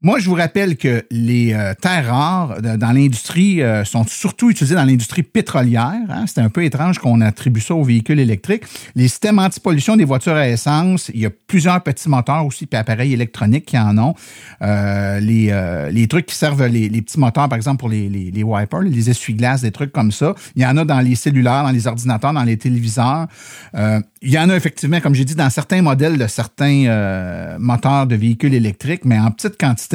Moi, 0.03 0.17
je 0.17 0.27
vous 0.27 0.35
rappelle 0.35 0.77
que 0.77 1.05
les 1.11 1.53
euh, 1.53 1.75
terres 1.79 2.07
rares 2.07 2.55
euh, 2.65 2.75
dans 2.75 2.91
l'industrie 2.91 3.61
euh, 3.61 3.85
sont 3.85 4.03
surtout 4.03 4.49
utilisées 4.49 4.73
dans 4.73 4.83
l'industrie 4.83 5.21
pétrolière. 5.21 5.93
Hein. 6.09 6.25
C'est 6.25 6.41
un 6.41 6.49
peu 6.49 6.63
étrange 6.63 6.97
qu'on 6.97 7.21
attribue 7.21 7.61
ça 7.61 7.75
aux 7.75 7.83
véhicules 7.83 8.19
électriques. 8.19 8.63
Les 8.95 9.07
systèmes 9.07 9.37
anti-pollution 9.37 9.95
des 9.97 10.03
voitures 10.03 10.33
à 10.33 10.49
essence, 10.49 11.11
il 11.13 11.19
y 11.19 11.27
a 11.27 11.29
plusieurs 11.29 11.83
petits 11.83 12.09
moteurs 12.09 12.43
aussi, 12.47 12.65
puis 12.65 12.79
appareils 12.79 13.13
électroniques 13.13 13.65
qui 13.65 13.77
en 13.77 13.95
ont. 13.99 14.15
les, 14.59 15.89
les 15.91 16.07
trucs 16.07 16.25
qui 16.25 16.35
servent 16.35 16.65
les, 16.65 16.89
petits 16.89 17.19
moteurs, 17.19 17.47
par 17.47 17.57
exemple, 17.57 17.77
pour 17.77 17.89
les, 17.89 18.09
les 18.09 18.43
wipers, 18.43 18.81
les 18.81 19.09
essuie-glaces, 19.11 19.61
des 19.61 19.71
trucs 19.71 19.91
comme 19.91 20.11
ça. 20.11 20.33
Il 20.55 20.63
y 20.63 20.65
en 20.65 20.77
a 20.77 20.85
dans 20.85 20.99
les 20.99 21.13
cellulaires, 21.13 21.63
dans 21.63 21.71
les 21.71 21.85
ordinateurs, 21.85 22.33
dans 22.33 22.43
les 22.43 22.57
téléviseurs. 22.57 23.27
il 23.75 24.31
y 24.31 24.39
en 24.39 24.49
a 24.49 24.55
effectivement, 24.55 24.99
comme 24.99 25.13
j'ai 25.13 25.25
dit, 25.25 25.35
dans 25.35 25.49
certains 25.51 25.83
modèles 25.83 26.17
de 26.17 26.27
certains 26.27 27.57
moteurs 27.59 28.07
de 28.07 28.15
véhicules 28.15 28.55
électriques, 28.55 29.05
mais 29.05 29.19
en 29.19 29.29
petite 29.29 29.59
quantité 29.59 29.90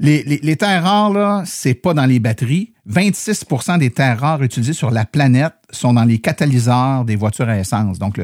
les, 0.00 0.56
terres 0.56 0.84
rares, 0.84 1.12
là, 1.12 1.42
c'est 1.46 1.74
pas 1.74 1.94
dans 1.94 2.06
les 2.06 2.18
batteries. 2.18 2.72
26% 2.88 3.78
des 3.78 3.90
terres 3.90 4.20
rares 4.20 4.42
utilisées 4.42 4.72
sur 4.72 4.90
la 4.90 5.04
planète 5.04 5.52
sont 5.70 5.92
dans 5.92 6.04
les 6.04 6.18
catalyseurs 6.18 7.04
des 7.04 7.16
voitures 7.16 7.48
à 7.48 7.58
essence. 7.58 7.98
Donc, 7.98 8.20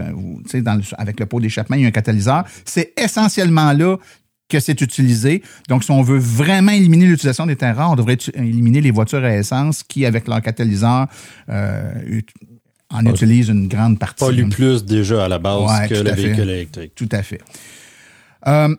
avec 0.97 1.21
le 1.21 1.26
pot 1.26 1.40
d'échappement, 1.40 1.76
il 1.76 1.83
y 1.83 1.85
a 1.85 1.88
un 1.88 1.92
catalyseur. 1.92 2.45
C'est 2.64 2.92
essentiellement 2.97 3.73
là 3.73 3.97
que 4.49 4.61
c'est 4.61 4.80
utilisé. 4.80 5.42
Donc, 5.68 5.85
si 5.85 5.90
on 5.90 6.02
veut 6.02 6.18
vraiment 6.18 6.73
éliminer 6.73 7.06
l'utilisation 7.06 7.47
des 7.47 7.56
terres 7.56 7.76
rares, 7.76 7.92
on 7.92 7.97
devrait 7.97 8.18
éliminer 8.35 8.80
les 8.80 8.90
voitures 8.90 9.25
à 9.25 9.37
essence 9.37 9.83
qui, 9.83 10.06
avec 10.06 10.28
leur 10.28 10.40
catalyseur, 10.40 11.06
euh, 11.49 12.21
en 12.90 13.04
utilisent 13.04 13.49
une 13.49 13.68
grande 13.68 13.99
partie. 13.99 14.25
Pollue 14.25 14.49
plus 14.49 14.85
déjà 14.85 15.25
à 15.25 15.28
la 15.28 15.38
base 15.38 15.88
que 15.88 15.95
le 15.95 16.12
véhicule 16.12 16.49
électrique. 16.49 16.92
Tout 16.95 17.09
à 17.11 17.23
fait. 17.23 17.40
Euh, 18.47 18.75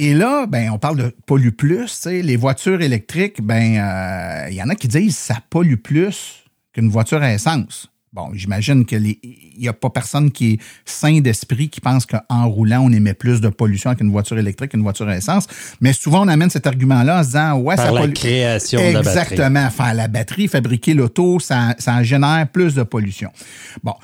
et 0.00 0.14
là, 0.14 0.46
ben, 0.46 0.70
on 0.70 0.78
parle 0.78 0.96
de 0.96 1.14
pollue 1.26 1.50
plus. 1.50 2.06
Les 2.06 2.36
voitures 2.36 2.80
électriques, 2.80 3.42
ben, 3.42 3.76
euh, 3.76 4.48
il 4.50 4.56
y 4.56 4.62
en 4.62 4.70
a 4.70 4.74
qui 4.74 4.88
disent 4.88 5.18
ça 5.18 5.36
pollue 5.50 5.74
plus 5.74 6.44
qu'une 6.72 6.88
voiture 6.88 7.20
à 7.20 7.34
essence. 7.34 7.90
Bon, 8.14 8.30
j'imagine 8.32 8.86
qu'il 8.86 9.16
n'y 9.58 9.68
a 9.68 9.74
pas 9.74 9.90
personne 9.90 10.32
qui 10.32 10.54
est 10.54 10.58
sain 10.86 11.20
d'esprit 11.20 11.68
qui 11.68 11.82
pense 11.82 12.06
qu'en 12.06 12.48
roulant, 12.48 12.80
on 12.80 12.90
émet 12.90 13.12
plus 13.12 13.42
de 13.42 13.50
pollution 13.50 13.94
qu'une 13.94 14.10
voiture 14.10 14.38
électrique 14.38 14.70
qu'une 14.70 14.82
voiture 14.82 15.06
à 15.06 15.16
essence. 15.16 15.46
Mais 15.82 15.92
souvent, 15.92 16.24
on 16.24 16.28
amène 16.28 16.48
cet 16.50 16.66
argument-là 16.66 17.20
en 17.20 17.22
se 17.22 17.28
disant, 17.28 17.58
ouais, 17.58 17.76
Par 17.76 17.86
ça 17.86 17.92
la 17.92 18.08
création 18.08 18.80
de 18.80 18.94
la 18.94 19.02
batterie. 19.02 19.20
Exactement. 19.20 19.70
Faire 19.70 19.94
la 19.94 20.08
batterie, 20.08 20.48
fabriquer 20.48 20.94
l'auto, 20.94 21.38
ça, 21.40 21.74
ça 21.78 22.02
génère 22.02 22.48
plus 22.50 22.74
de 22.74 22.82
pollution. 22.84 23.30
Bon, 23.84 23.94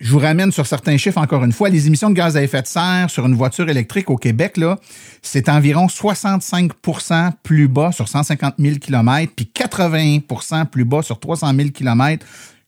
je 0.00 0.12
vous 0.12 0.18
ramène 0.18 0.52
sur 0.52 0.66
certains 0.66 0.96
chiffres 0.96 1.18
encore 1.18 1.44
une 1.44 1.52
fois. 1.52 1.68
Les 1.68 1.86
émissions 1.88 2.08
de 2.08 2.14
gaz 2.14 2.36
à 2.36 2.42
effet 2.42 2.62
de 2.62 2.66
serre 2.66 3.10
sur 3.10 3.26
une 3.26 3.34
voiture 3.34 3.68
électrique 3.68 4.10
au 4.10 4.16
Québec, 4.16 4.56
là, 4.56 4.78
c'est 5.22 5.48
environ 5.48 5.86
65% 5.86 7.32
plus 7.42 7.66
bas 7.66 7.90
sur 7.90 8.08
150 8.08 8.54
000 8.58 8.76
km, 8.76 9.32
puis 9.34 9.50
80% 9.52 10.66
plus 10.66 10.84
bas 10.84 11.02
sur 11.02 11.18
300 11.18 11.52
000 11.54 11.70
km 11.70 12.24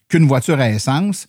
qu'une 0.08 0.26
voiture 0.26 0.58
à 0.58 0.68
essence. 0.70 1.28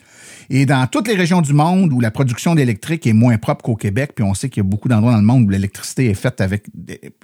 Et 0.50 0.66
dans 0.66 0.88
toutes 0.88 1.08
les 1.08 1.14
régions 1.14 1.42
du 1.42 1.54
monde 1.54 1.94
où 1.94 2.00
la 2.00 2.10
production 2.10 2.56
d'électrique 2.56 3.06
est 3.06 3.14
moins 3.14 3.38
propre 3.38 3.64
qu'au 3.64 3.76
Québec, 3.76 4.14
puis 4.16 4.24
on 4.24 4.34
sait 4.34 4.50
qu'il 4.50 4.64
y 4.64 4.66
a 4.66 4.70
beaucoup 4.70 4.90
d'endroits 4.90 5.12
dans 5.12 5.20
le 5.20 5.24
monde 5.24 5.46
où 5.46 5.50
l'électricité 5.50 6.10
est 6.10 6.16
faite 6.16 6.42
avec, 6.42 6.66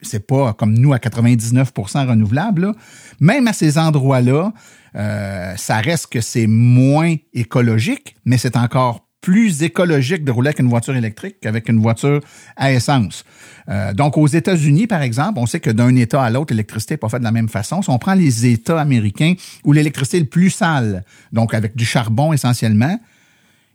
c'est 0.03 0.25
pas 0.25 0.53
comme 0.53 0.77
nous 0.77 0.93
à 0.93 0.97
99% 0.97 2.07
renouvelable, 2.07 2.61
là. 2.61 2.73
même 3.19 3.47
à 3.47 3.53
ces 3.53 3.79
endroits-là, 3.79 4.53
euh, 4.95 5.53
ça 5.57 5.77
reste 5.77 6.07
que 6.07 6.21
c'est 6.21 6.47
moins 6.47 7.15
écologique, 7.33 8.15
mais 8.25 8.37
c'est 8.37 8.55
encore 8.55 9.07
plus 9.21 9.63
écologique 9.63 10.23
de 10.23 10.31
rouler 10.31 10.49
avec 10.49 10.59
une 10.59 10.69
voiture 10.69 10.95
électrique 10.95 11.37
qu'avec 11.41 11.67
une 11.67 11.81
voiture 11.81 12.21
à 12.55 12.71
essence. 12.71 13.25
Euh, 13.67 13.93
donc, 13.93 14.17
aux 14.17 14.27
États-Unis, 14.27 14.87
par 14.87 15.01
exemple, 15.01 15.39
on 15.39 15.45
sait 15.45 15.59
que 15.59 15.69
d'un 15.69 15.93
État 15.95 16.23
à 16.23 16.29
l'autre, 16.29 16.53
l'électricité 16.53 16.93
n'est 16.93 16.99
pas 16.99 17.09
faite 17.09 17.19
de 17.19 17.25
la 17.25 17.31
même 17.31 17.49
façon. 17.49 17.81
Si 17.81 17.89
on 17.89 17.97
prend 17.97 18.13
les 18.13 18.45
États 18.45 18.79
américains 18.79 19.33
où 19.65 19.73
l'électricité 19.73 20.17
est 20.17 20.21
le 20.21 20.27
plus 20.27 20.49
sale, 20.49 21.03
donc 21.33 21.53
avec 21.53 21.75
du 21.75 21.83
charbon 21.83 22.31
essentiellement, 22.31 22.97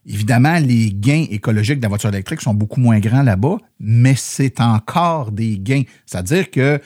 évidemment, 0.06 0.58
les 0.58 0.90
gains 0.92 1.26
écologiques 1.30 1.78
de 1.78 1.82
la 1.82 1.88
voiture 1.88 2.08
électrique 2.08 2.40
sont 2.40 2.54
beaucoup 2.54 2.80
moins 2.80 2.98
grands 2.98 3.22
là-bas, 3.22 3.58
mais 3.78 4.14
c'est 4.16 4.60
encore 4.60 5.32
des 5.32 5.58
gains. 5.58 5.82
C'est-à-dire 6.06 6.50
que 6.50 6.80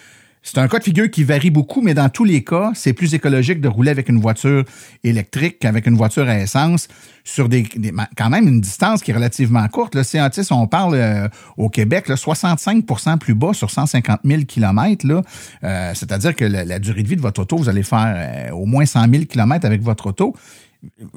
c'est 0.46 0.58
un 0.58 0.68
cas 0.68 0.78
de 0.78 0.84
figure 0.84 1.10
qui 1.10 1.24
varie 1.24 1.50
beaucoup, 1.50 1.82
mais 1.82 1.92
dans 1.92 2.08
tous 2.08 2.22
les 2.22 2.44
cas, 2.44 2.70
c'est 2.72 2.92
plus 2.92 3.14
écologique 3.14 3.60
de 3.60 3.66
rouler 3.66 3.90
avec 3.90 4.08
une 4.08 4.20
voiture 4.20 4.62
électrique 5.02 5.58
qu'avec 5.58 5.86
une 5.86 5.96
voiture 5.96 6.28
à 6.28 6.38
essence 6.38 6.86
sur 7.24 7.48
des, 7.48 7.66
quand 8.16 8.30
même 8.30 8.46
une 8.46 8.60
distance 8.60 9.02
qui 9.02 9.10
est 9.10 9.14
relativement 9.14 9.66
courte. 9.66 9.96
Là, 9.96 10.04
si 10.04 10.18
on 10.52 10.68
parle 10.68 10.94
euh, 10.94 11.28
au 11.56 11.68
Québec, 11.68 12.06
là, 12.06 12.14
65% 12.14 13.18
plus 13.18 13.34
bas 13.34 13.54
sur 13.54 13.72
150 13.72 14.20
000 14.22 14.42
kilomètres, 14.42 15.04
là, 15.04 15.22
euh, 15.64 15.90
c'est-à-dire 15.94 16.36
que 16.36 16.44
la, 16.44 16.78
durée 16.78 17.02
de 17.02 17.08
vie 17.08 17.16
de 17.16 17.22
votre 17.22 17.42
auto, 17.42 17.56
vous 17.56 17.68
allez 17.68 17.82
faire 17.82 18.14
euh, 18.16 18.54
au 18.54 18.66
moins 18.66 18.86
100 18.86 19.10
000 19.10 19.24
kilomètres 19.24 19.66
avec 19.66 19.82
votre 19.82 20.06
auto 20.06 20.36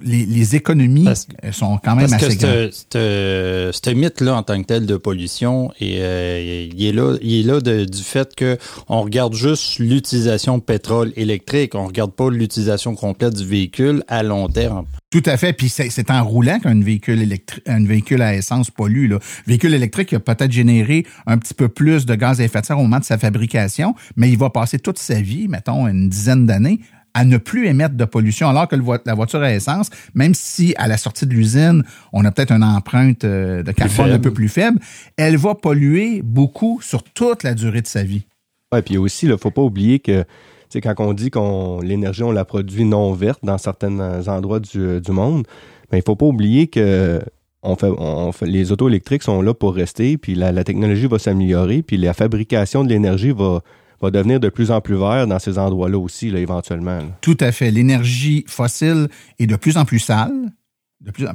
les, 0.02 0.56
économies 0.56 1.08
sont 1.52 1.78
quand 1.84 1.96
même 1.96 2.12
assez 2.12 2.36
grandes. 2.36 2.72
Ce 2.72 3.90
mythe-là, 3.94 4.36
en 4.36 4.44
tant 4.44 4.62
que 4.62 4.68
tel, 4.68 4.86
de 4.86 4.98
pollution, 4.98 5.72
et, 5.80 5.98
euh, 6.00 6.70
il 6.74 6.86
est 6.86 6.92
là, 6.92 7.16
il 7.22 7.40
est 7.40 7.44
là 7.44 7.60
du 7.62 8.04
fait 8.04 8.36
que 8.36 8.58
on 8.88 9.02
regarde 9.02 9.34
juste 9.34 9.80
l'utilisation 9.80 10.58
de 10.58 10.64
pétrole 10.64 11.12
électrique, 11.16 11.76
on 11.76 11.86
regarde 11.86 12.12
pas 12.12 12.30
l'utilisation 12.30 12.96
complète 12.96 13.36
du 13.36 13.46
véhicule 13.46 14.04
à 14.08 14.24
long 14.24 14.48
terme. 14.48 14.86
Tout 15.12 15.24
à 15.26 15.38
fait. 15.38 15.54
Puis 15.54 15.70
c'est 15.70 16.12
en 16.12 16.24
roulant 16.24 16.60
qu'un 16.60 16.80
véhicule 16.82 17.22
électrique, 17.22 17.64
un 17.68 17.84
véhicule 17.84 18.22
à 18.22 18.36
essence 18.36 18.70
pollue. 18.70 19.10
Là. 19.10 19.20
véhicule 19.48 19.74
électrique 19.74 20.14
a 20.14 20.20
peut-être 20.20 20.52
généré 20.52 21.06
un 21.26 21.38
petit 21.38 21.56
peu 21.56 21.68
plus 21.68 22.06
de 22.06 22.14
gaz 22.14 22.40
à 22.40 22.44
effet 22.44 22.62
de 22.62 22.66
serre 22.66 22.78
au 22.78 22.84
moment 22.84 23.00
de 23.00 23.06
sa 23.06 23.18
fabrication, 23.18 23.96
mais 24.16 24.30
il 24.30 24.38
va 24.38 24.52
passer 24.52 24.78
toute 24.78 25.00
sa 25.00 25.20
vie, 25.20 25.48
mettons 25.48 25.88
une 25.88 26.10
dizaine 26.10 26.46
d'années, 26.46 26.80
à 27.14 27.26
ne 27.26 27.38
plus 27.38 27.68
émettre 27.68 27.96
de 27.96 28.06
pollution, 28.06 28.50
alors 28.50 28.68
que 28.68 28.76
la 29.06 29.14
voiture 29.14 29.42
à 29.42 29.54
essence, 29.54 29.90
même 30.14 30.34
si 30.34 30.74
à 30.78 30.88
la 30.88 30.98
sortie 30.98 31.26
de 31.26 31.34
l'usine, 31.34 31.84
on 32.14 32.26
a 32.26 32.32
peut-être 32.32 32.52
une 32.52 32.64
empreinte 32.64 33.24
euh, 33.24 33.64
de 33.64 33.72
carbone 33.72 34.12
un 34.12 34.20
peu 34.20 34.32
plus 34.32 34.50
faible, 34.50 34.80
elle 35.18 35.38
va 35.38 35.56
polluer 35.56 36.22
beaucoup 36.24 36.80
sur 36.82 37.04
toute 37.04 37.44
la 37.44 37.54
durée 37.54 37.82
de 37.82 37.88
sa 37.88 38.04
vie. 38.04 38.26
Oui, 38.72 38.82
puis 38.82 38.98
aussi, 38.98 39.26
il 39.26 39.32
ne 39.32 39.38
faut 39.38 39.52
pas 39.52 39.62
oublier 39.62 40.00
que 40.00 40.26
quand 40.72 40.94
on 41.00 41.14
dit 41.14 41.32
qu'on 41.32 41.82
l'énergie, 41.82 42.24
on 42.24 42.32
la 42.32 42.46
produit 42.46 42.86
non 42.86 43.14
verte 43.14 43.40
dans 43.44 43.58
certains 43.58 44.28
endroits 44.28 44.60
du, 44.60 45.02
monde, 45.10 45.48
mais 45.92 45.98
il 45.98 46.02
ne 46.02 46.06
faut 46.06 46.16
pas 46.16 46.28
oublier 46.28 46.68
que 46.68 47.20
on 47.62 47.76
fait, 47.76 47.90
on 47.90 48.32
fait, 48.32 48.46
les 48.46 48.72
autos 48.72 48.88
électriques 48.88 49.24
sont 49.24 49.42
là 49.42 49.54
pour 49.54 49.76
rester, 49.76 50.18
puis 50.18 50.34
la, 50.34 50.54
la 50.54 50.64
technologie 50.64 51.08
va 51.08 51.20
s'améliorer, 51.20 51.82
puis 51.82 51.98
la 51.98 52.14
fabrication 52.14 52.86
de 52.86 52.90
l'énergie 52.90 53.32
va, 53.32 53.62
va 54.02 54.12
devenir 54.12 54.40
de 54.40 54.50
plus 54.50 54.72
en 54.72 54.82
plus 54.82 54.96
vert 54.96 55.28
dans 55.28 55.40
ces 55.40 55.58
endroits-là 55.58 55.98
aussi, 55.98 56.30
là, 56.32 56.40
éventuellement. 56.40 57.00
Tout 57.22 57.38
à 57.40 57.52
fait. 57.52 57.72
L'énergie 57.72 58.46
fossile 58.48 59.08
est 59.40 59.48
de 59.48 59.56
plus 59.56 59.78
en 59.78 59.86
plus 59.86 60.00
sale. 60.00 60.32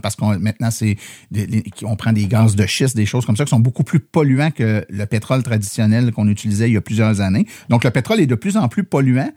Parce 0.02 0.14
qu'on 0.14 0.38
maintenant 0.38 0.70
c'est 0.70 0.98
on 1.84 1.96
prend 1.96 2.12
des 2.12 2.26
gaz 2.26 2.54
de 2.54 2.66
schiste, 2.66 2.94
des 2.94 3.06
choses 3.06 3.24
comme 3.24 3.34
ça 3.34 3.44
qui 3.44 3.50
sont 3.50 3.60
beaucoup 3.60 3.82
plus 3.82 3.98
polluants 3.98 4.50
que 4.50 4.84
le 4.86 5.06
pétrole 5.06 5.42
traditionnel 5.42 6.12
qu'on 6.12 6.28
utilisait 6.28 6.68
il 6.68 6.74
y 6.74 6.76
a 6.76 6.82
plusieurs 6.82 7.22
années. 7.22 7.46
Donc 7.70 7.82
le 7.84 7.90
pétrole 7.90 8.20
est 8.20 8.26
de 8.26 8.34
plus 8.34 8.58
en 8.58 8.68
plus 8.68 8.84
polluant. 8.84 9.32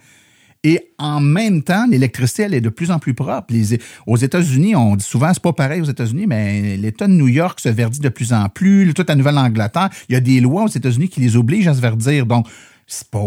Et 0.64 0.92
en 0.98 1.22
même 1.22 1.64
temps, 1.64 1.86
l'électricité, 1.90 2.44
elle 2.44 2.56
est 2.56 2.62
de 2.62 2.68
plus 2.68 2.92
en 2.92 3.00
plus 3.00 3.14
propre. 3.14 3.54
Aux 4.06 4.18
États-Unis, 4.18 4.76
on 4.76 4.98
dit 4.98 5.06
souvent, 5.06 5.32
c'est 5.34 5.42
pas 5.42 5.54
pareil 5.54 5.80
aux 5.80 5.86
États-Unis, 5.86 6.26
mais 6.28 6.76
l'État 6.76 7.08
de 7.08 7.14
New 7.14 7.30
York 7.30 7.62
se 7.62 7.70
verdit 7.70 8.00
de 8.00 8.10
plus 8.10 8.34
en 8.34 8.50
plus. 8.50 8.94
Toute 8.94 9.08
la 9.08 9.16
Nouvelle-Angleterre, 9.16 9.90
il 10.10 10.14
y 10.14 10.16
a 10.18 10.20
des 10.20 10.42
lois 10.42 10.64
aux 10.64 10.68
États-Unis 10.68 11.08
qui 11.08 11.22
les 11.22 11.38
obligent 11.38 11.68
à 11.68 11.74
se 11.74 11.80
verdir. 11.80 12.26
Donc, 12.26 12.48
c'est 12.88 13.10
pas, 13.10 13.20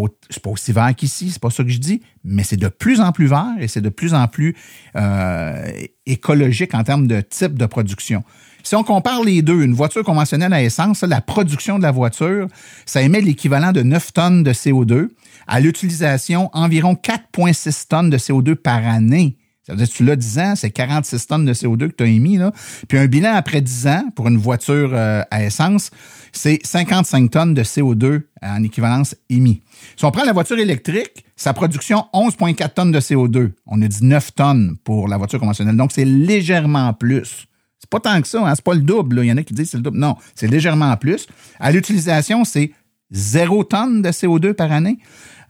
pas 0.43 0.51
aussi 0.51 0.73
vert 0.73 0.95
qu'ici, 0.97 1.31
c'est 1.31 1.41
pas 1.41 1.51
ça 1.51 1.63
que 1.63 1.69
je 1.69 1.79
dis, 1.79 2.03
mais 2.25 2.43
c'est 2.43 2.57
de 2.57 2.69
plus 2.69 3.01
en 3.01 3.13
plus 3.13 3.27
vert 3.27 3.55
et 3.61 3.69
c'est 3.69 3.83
de 3.83 3.91
plus 3.91 4.15
en 4.15 4.27
plus 4.27 4.57
euh, 4.97 5.71
écologique 6.07 6.75
en 6.75 6.83
termes 6.83 7.07
de 7.07 7.21
type 7.21 7.59
de 7.59 7.67
production. 7.67 8.25
Si 8.63 8.75
on 8.75 8.83
compare 8.85 9.23
les 9.23 9.43
deux, 9.43 9.63
une 9.63 9.75
voiture 9.75 10.03
conventionnelle 10.03 10.53
à 10.53 10.63
essence, 10.63 11.03
la 11.03 11.21
production 11.21 11.79
de 11.79 11.83
la 11.83 11.91
voiture, 11.91 12.47
ça 12.87 13.03
émet 13.03 13.21
l'équivalent 13.21 13.73
de 13.73 13.83
9 13.83 14.13
tonnes 14.13 14.43
de 14.43 14.53
CO2. 14.53 15.09
À 15.47 15.61
l'utilisation, 15.61 16.51
environ 16.53 16.95
4,6 16.95 17.89
tonnes 17.89 18.11
de 18.11 18.19
CO2 18.19 18.55
par 18.55 18.87
année. 18.87 19.37
Ça 19.67 19.73
veut 19.73 19.79
dire 19.79 19.89
que 19.89 19.97
tu 19.97 20.05
l'as 20.05 20.17
10 20.17 20.39
ans, 20.39 20.55
c'est 20.57 20.71
46 20.71 21.27
tonnes 21.27 21.45
de 21.45 21.53
CO2 21.55 21.89
que 21.89 21.97
tu 21.97 22.05
as 22.05 22.07
émis. 22.07 22.39
Là. 22.39 22.53
Puis 22.89 22.99
un 22.99 23.07
bilan 23.07 23.35
après 23.35 23.61
10 23.61 23.87
ans 23.87 24.05
pour 24.17 24.29
une 24.29 24.39
voiture 24.39 24.91
euh, 24.93 25.23
à 25.31 25.45
essence, 25.45 25.91
c'est 26.33 26.61
55 26.65 27.31
tonnes 27.31 27.55
de 27.55 27.63
CO2 27.63 28.23
en 28.43 28.63
équivalence 28.63 29.15
émis. 29.29 29.63
Si 29.97 30.05
on 30.05 30.11
prend 30.11 30.25
la 30.25 30.33
voiture 30.33 30.59
électrique, 30.59 31.25
sa 31.37 31.53
production, 31.53 32.07
11,4 32.13 32.75
tonnes 32.75 32.93
de 32.93 33.01
CO2. 33.01 33.53
On 33.67 33.81
a 33.83 33.89
dit 33.89 34.05
9 34.05 34.35
tonnes 34.35 34.77
pour 34.85 35.09
la 35.09 35.17
voiture 35.17 35.41
conventionnelle. 35.41 35.77
Donc, 35.77 35.93
c'est 35.93 36.05
légèrement 36.05 36.93
plus. 36.93 37.47
C'est 37.79 37.89
pas 37.89 38.01
tant 38.01 38.21
que 38.21 38.29
ça, 38.29 38.47
hein? 38.47 38.55
c'est 38.55 38.65
pas 38.65 38.75
le 38.75 38.83
double. 38.83 39.21
Il 39.23 39.29
y 39.29 39.33
en 39.33 39.39
a 39.39 39.43
qui 39.43 39.55
disent 39.55 39.71
c'est 39.71 39.79
le 39.79 39.83
double. 39.83 39.99
Non, 39.99 40.17
c'est 40.35 40.49
légèrement 40.49 40.95
plus. 40.97 41.27
À 41.59 41.73
l'utilisation, 41.73 42.45
c'est 42.45 42.73
0 43.11 43.65
tonnes 43.65 44.03
de 44.03 44.11
CO2 44.11 44.53
par 44.53 44.71
année. 44.71 44.99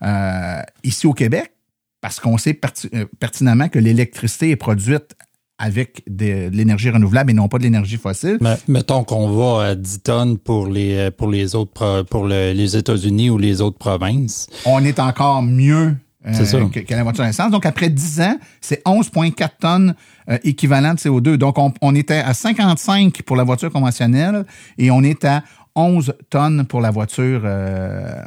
Euh, 0.03 0.61
ici 0.83 1.05
au 1.05 1.13
Québec, 1.13 1.51
parce 1.99 2.19
qu'on 2.19 2.37
sait 2.37 2.59
euh, 2.93 3.05
pertinemment 3.19 3.69
que 3.69 3.79
l'électricité 3.79 4.49
est 4.49 4.55
produite 4.55 5.15
avec 5.61 6.03
de, 6.09 6.49
l'énergie 6.51 6.89
renouvelable 6.89 7.31
et 7.31 7.33
non 7.33 7.47
pas 7.47 7.59
de 7.59 7.63
l'énergie 7.63 7.97
fossile. 7.97 8.37
Mais, 8.41 8.57
mettons 8.67 9.03
qu'on 9.03 9.29
va 9.29 9.65
à 9.67 9.75
10 9.75 9.99
tonnes 10.01 10.37
pour 10.37 10.67
les 10.67 11.11
pour 11.11 11.29
les 11.29 11.55
autres 11.55 12.03
pour 12.09 12.25
les 12.27 12.75
États-Unis 12.75 13.29
ou 13.29 13.37
les 13.37 13.61
autres 13.61 13.77
provinces. 13.77 14.47
On 14.65 14.83
est 14.83 14.99
encore 14.99 15.43
mieux 15.43 15.95
euh, 16.27 16.69
que, 16.69 16.79
que, 16.79 16.93
la 16.93 17.03
voiture 17.03 17.25
essence. 17.25 17.51
Donc 17.51 17.65
après 17.65 17.89
10 17.89 18.21
ans, 18.21 18.37
c'est 18.59 18.83
11,4 18.85 19.49
tonnes 19.59 19.95
euh, 20.29 20.37
équivalent 20.43 20.93
de 20.93 20.99
CO2. 20.99 21.35
Donc 21.35 21.57
on, 21.57 21.73
on 21.81 21.95
était 21.95 22.19
à 22.19 22.33
55 22.33 23.21
pour 23.23 23.35
la 23.35 23.43
voiture 23.43 23.71
conventionnelle 23.71 24.45
et 24.77 24.91
on 24.91 25.01
est 25.01 25.25
à 25.25 25.43
11 25.75 26.13
tonnes 26.29 26.65
pour 26.65 26.81
la 26.81 26.91
voiture 26.91 27.41
euh, 27.45 28.01
euh, 28.01 28.23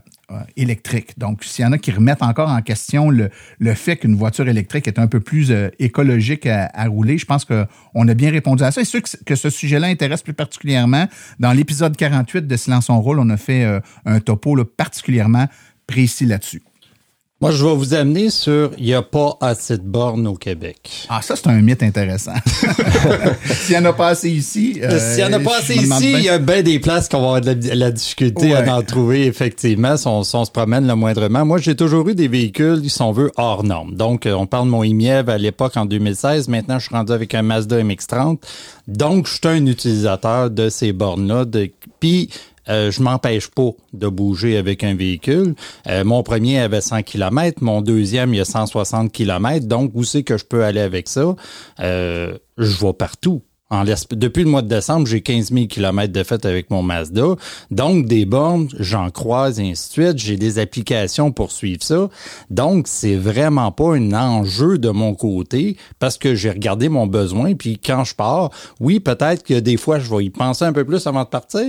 électrique. 0.57 1.19
Donc, 1.19 1.45
s'il 1.45 1.65
y 1.65 1.67
en 1.67 1.73
a 1.73 1.79
qui 1.79 1.91
remettent 1.91 2.23
encore 2.23 2.49
en 2.49 2.63
question 2.63 3.11
le, 3.11 3.31
fait 3.75 3.97
qu'une 3.97 4.15
voiture 4.15 4.49
électrique 4.49 4.87
est 4.89 4.99
un 4.99 5.07
peu 5.07 5.21
plus 5.21 5.51
euh, 5.51 5.69
écologique 5.79 6.47
à, 6.47 6.71
rouler, 6.87 7.19
je 7.19 7.27
pense 7.27 7.45
qu'on 7.45 8.09
a 8.09 8.15
bien 8.15 8.31
répondu 8.31 8.63
à 8.63 8.71
ça. 8.71 8.81
Et 8.81 8.85
ceux 8.85 9.01
que, 9.01 9.35
ce 9.35 9.51
sujet-là 9.51 9.89
intéresse 9.89 10.23
plus 10.23 10.35
particulièrement, 10.35 11.07
dans 11.41 11.53
l'épisode 11.53 11.97
48 11.97 12.47
de 12.47 12.57
Silence 12.57 12.91
on 12.91 13.01
rôle, 13.01 13.19
on 13.19 13.31
a 13.31 13.37
fait 13.37 13.65
un 14.05 14.21
topo 14.21 14.65
particulièrement 14.65 15.47
précis 15.87 16.27
là-dessus. 16.27 16.63
Moi, 17.45 17.51
je 17.51 17.63
vais 17.63 17.75
vous 17.75 17.93
amener 17.93 18.31
sur 18.31 18.71
il 18.79 18.87
n'y 18.87 18.95
a 18.95 19.03
pas 19.03 19.37
assez 19.39 19.77
de 19.77 19.83
bornes 19.83 20.27
au 20.27 20.33
Québec. 20.33 21.07
Ah, 21.11 21.21
ça, 21.21 21.37
c'est 21.37 21.47
un 21.47 21.61
mythe 21.61 21.83
intéressant. 21.83 22.33
S'il 23.45 23.79
n'y 23.79 23.83
en 23.83 23.91
a 23.91 23.93
pas 23.93 24.09
assez 24.09 24.31
ici. 24.31 24.81
Euh, 24.83 24.99
S'il 24.99 25.23
n'y 25.23 25.31
en 25.31 25.39
a 25.39 25.41
pas 25.41 25.59
assez 25.59 25.75
ici, 25.75 26.13
il 26.15 26.23
y 26.23 26.31
a 26.31 26.39
bien 26.39 26.63
des 26.63 26.79
places 26.79 27.07
qu'on 27.07 27.21
va 27.21 27.37
avoir 27.37 27.41
de 27.43 27.75
la, 27.75 27.91
difficulté 27.91 28.55
à 28.55 28.75
en 28.75 28.81
trouver, 28.81 29.27
effectivement, 29.27 29.99
si 29.99 30.07
on, 30.07 30.23
se 30.25 30.51
promène 30.51 30.87
le 30.87 30.95
moindrement. 30.95 31.45
Moi, 31.45 31.59
j'ai 31.59 31.77
toujours 31.77 32.09
eu 32.09 32.15
des 32.15 32.29
véhicules, 32.29 32.89
si 32.89 33.03
on 33.03 33.13
veut, 33.13 33.31
hors 33.37 33.63
normes. 33.63 33.95
Donc, 33.95 34.25
euh, 34.25 34.33
on 34.33 34.47
parle 34.47 34.65
de 34.65 34.71
mon 34.71 34.83
IMIEV 34.83 35.29
à 35.29 35.37
l'époque 35.37 35.77
en 35.77 35.85
2016. 35.85 36.49
Maintenant, 36.49 36.79
je 36.79 36.87
suis 36.87 36.95
rendu 36.95 37.13
avec 37.13 37.35
un 37.35 37.43
Mazda 37.43 37.77
MX-30. 37.83 38.39
Donc, 38.89 39.27
je 39.27 39.33
suis 39.35 39.41
un 39.45 39.67
utilisateur 39.67 40.49
de 40.49 40.71
ces 40.71 40.95
bornes-là. 40.95 41.45
Puis, 42.01 42.31
euh, 42.69 42.91
je 42.91 43.03
m'empêche 43.03 43.49
pas 43.49 43.71
de 43.93 44.09
bouger 44.09 44.57
avec 44.57 44.85
un 44.85 44.95
véhicule. 44.95 45.55
Euh, 45.89 46.05
mon 46.05 46.23
premier 46.23 46.61
avait 46.61 46.81
100 46.81 47.03
km, 47.03 47.63
mon 47.63 47.83
deuxième 47.83 48.35
il 48.35 48.41
a 48.41 48.45
160 48.45 49.13
km. 49.13 49.67
Donc, 49.67 49.93
où 49.95 50.05
c'est 50.05 50.23
que 50.23 50.39
je 50.39 50.45
peux 50.45 50.65
aller 50.65 50.81
avec 50.81 51.09
ça? 51.09 51.35
Euh, 51.81 52.39
je 52.59 52.85
vais 52.85 52.93
partout. 52.93 53.43
Depuis 54.11 54.45
le 54.45 54.51
mois 54.51 54.63
de 54.63 54.69
décembre, 54.69 55.07
j'ai 55.07 55.21
15 55.21 55.51
000 55.53 55.67
km 55.67 56.13
de 56.13 56.23
fait 56.23 56.45
avec 56.45 56.71
mon 56.71 56.83
Mazda. 56.83 57.35
Donc, 57.71 58.07
des 58.07 58.25
bornes, 58.25 58.69
j'en 58.79 59.11
croise 59.11 59.59
et 59.59 59.71
ainsi 59.71 59.89
de 59.89 59.93
suite. 59.93 60.19
J'ai 60.19 60.37
des 60.37 60.59
applications 60.59 61.33
pour 61.33 61.51
suivre 61.51 61.83
ça. 61.83 62.09
Donc, 62.51 62.87
c'est 62.87 63.17
vraiment 63.17 63.73
pas 63.73 63.95
un 63.97 64.13
enjeu 64.13 64.79
de 64.79 64.91
mon 64.91 65.15
côté 65.15 65.77
parce 65.99 66.19
que 66.19 66.35
j'ai 66.35 66.51
regardé 66.51 66.89
mon 66.89 67.07
besoin. 67.07 67.55
Puis 67.55 67.79
quand 67.79 68.05
je 68.05 68.15
pars, 68.15 68.51
oui, 68.81 69.01
peut-être 69.01 69.43
que 69.43 69.59
des 69.59 69.77
fois, 69.77 69.99
je 69.99 70.15
vais 70.15 70.25
y 70.25 70.31
penser 70.31 70.65
un 70.65 70.73
peu 70.73 70.85
plus 70.85 71.05
avant 71.07 71.25
de 71.25 71.29
partir. 71.29 71.67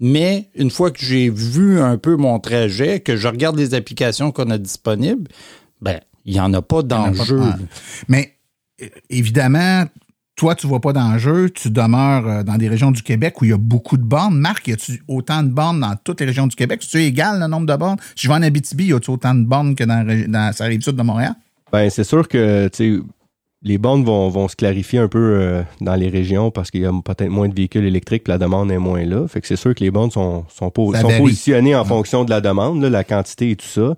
Mais 0.00 0.48
une 0.54 0.70
fois 0.70 0.90
que 0.90 1.04
j'ai 1.04 1.28
vu 1.28 1.80
un 1.80 1.98
peu 1.98 2.16
mon 2.16 2.38
trajet, 2.38 3.00
que 3.00 3.16
je 3.16 3.28
regarde 3.28 3.56
les 3.56 3.74
applications 3.74 4.32
qu'on 4.32 4.50
a 4.50 4.58
disponibles, 4.58 5.28
ben, 5.80 6.00
il 6.24 6.32
n'y 6.32 6.40
en 6.40 6.52
a 6.54 6.62
pas 6.62 6.82
d'enjeu. 6.82 7.42
Mais 8.08 8.36
évidemment, 9.10 9.84
toi, 10.36 10.54
tu 10.54 10.66
vois 10.66 10.80
pas 10.80 10.94
d'enjeu, 10.94 11.50
tu 11.50 11.70
demeures 11.70 12.26
euh, 12.26 12.42
dans 12.42 12.56
des 12.56 12.68
régions 12.68 12.92
du 12.92 13.02
Québec 13.02 13.42
où 13.42 13.44
il 13.44 13.50
y 13.50 13.52
a 13.52 13.58
beaucoup 13.58 13.98
de 13.98 14.02
bornes. 14.02 14.38
Marc, 14.38 14.68
y 14.68 14.72
a-tu 14.72 15.02
autant 15.06 15.42
de 15.42 15.50
bornes 15.50 15.80
dans 15.80 15.94
toutes 16.02 16.20
les 16.20 16.26
régions 16.26 16.46
du 16.46 16.56
Québec? 16.56 16.80
Tu 16.80 16.98
égal 16.98 17.38
le 17.38 17.46
nombre 17.46 17.66
de 17.66 17.76
bornes? 17.76 17.98
Si 18.16 18.22
je 18.26 18.28
vais 18.28 18.34
en 18.36 18.42
Abitibi, 18.42 18.86
y 18.86 18.92
a-tu 18.94 19.10
autant 19.10 19.34
de 19.34 19.44
bornes 19.44 19.74
que 19.74 19.84
dans, 19.84 20.02
dans 20.28 20.52
sa 20.54 20.64
rive 20.64 20.80
sud 20.80 20.96
de 20.96 21.02
Montréal? 21.02 21.34
Ben, 21.70 21.90
c'est 21.90 22.04
sûr 22.04 22.26
que, 22.26 22.68
tu 22.68 22.96
sais, 22.96 23.02
les 23.62 23.76
bornes 23.76 24.04
vont, 24.04 24.28
vont 24.30 24.48
se 24.48 24.56
clarifier 24.56 24.98
un 24.98 25.08
peu 25.08 25.18
euh, 25.18 25.62
dans 25.80 25.94
les 25.94 26.08
régions 26.08 26.50
parce 26.50 26.70
qu'il 26.70 26.80
y 26.80 26.86
a 26.86 26.92
peut-être 26.92 27.28
moins 27.28 27.48
de 27.48 27.54
véhicules 27.54 27.84
électriques, 27.84 28.26
la 28.26 28.38
demande 28.38 28.70
est 28.72 28.78
moins 28.78 29.04
là. 29.04 29.28
Fait 29.28 29.40
que 29.40 29.46
c'est 29.46 29.56
sûr 29.56 29.74
que 29.74 29.84
les 29.84 29.90
bornes 29.90 30.10
sont, 30.10 30.44
sont, 30.48 30.72
sont 30.74 31.18
positionnées 31.18 31.74
en 31.74 31.84
fonction 31.84 32.24
de 32.24 32.30
la 32.30 32.40
demande, 32.40 32.80
là, 32.80 32.88
la 32.88 33.04
quantité 33.04 33.50
et 33.50 33.56
tout 33.56 33.66
ça. 33.66 33.94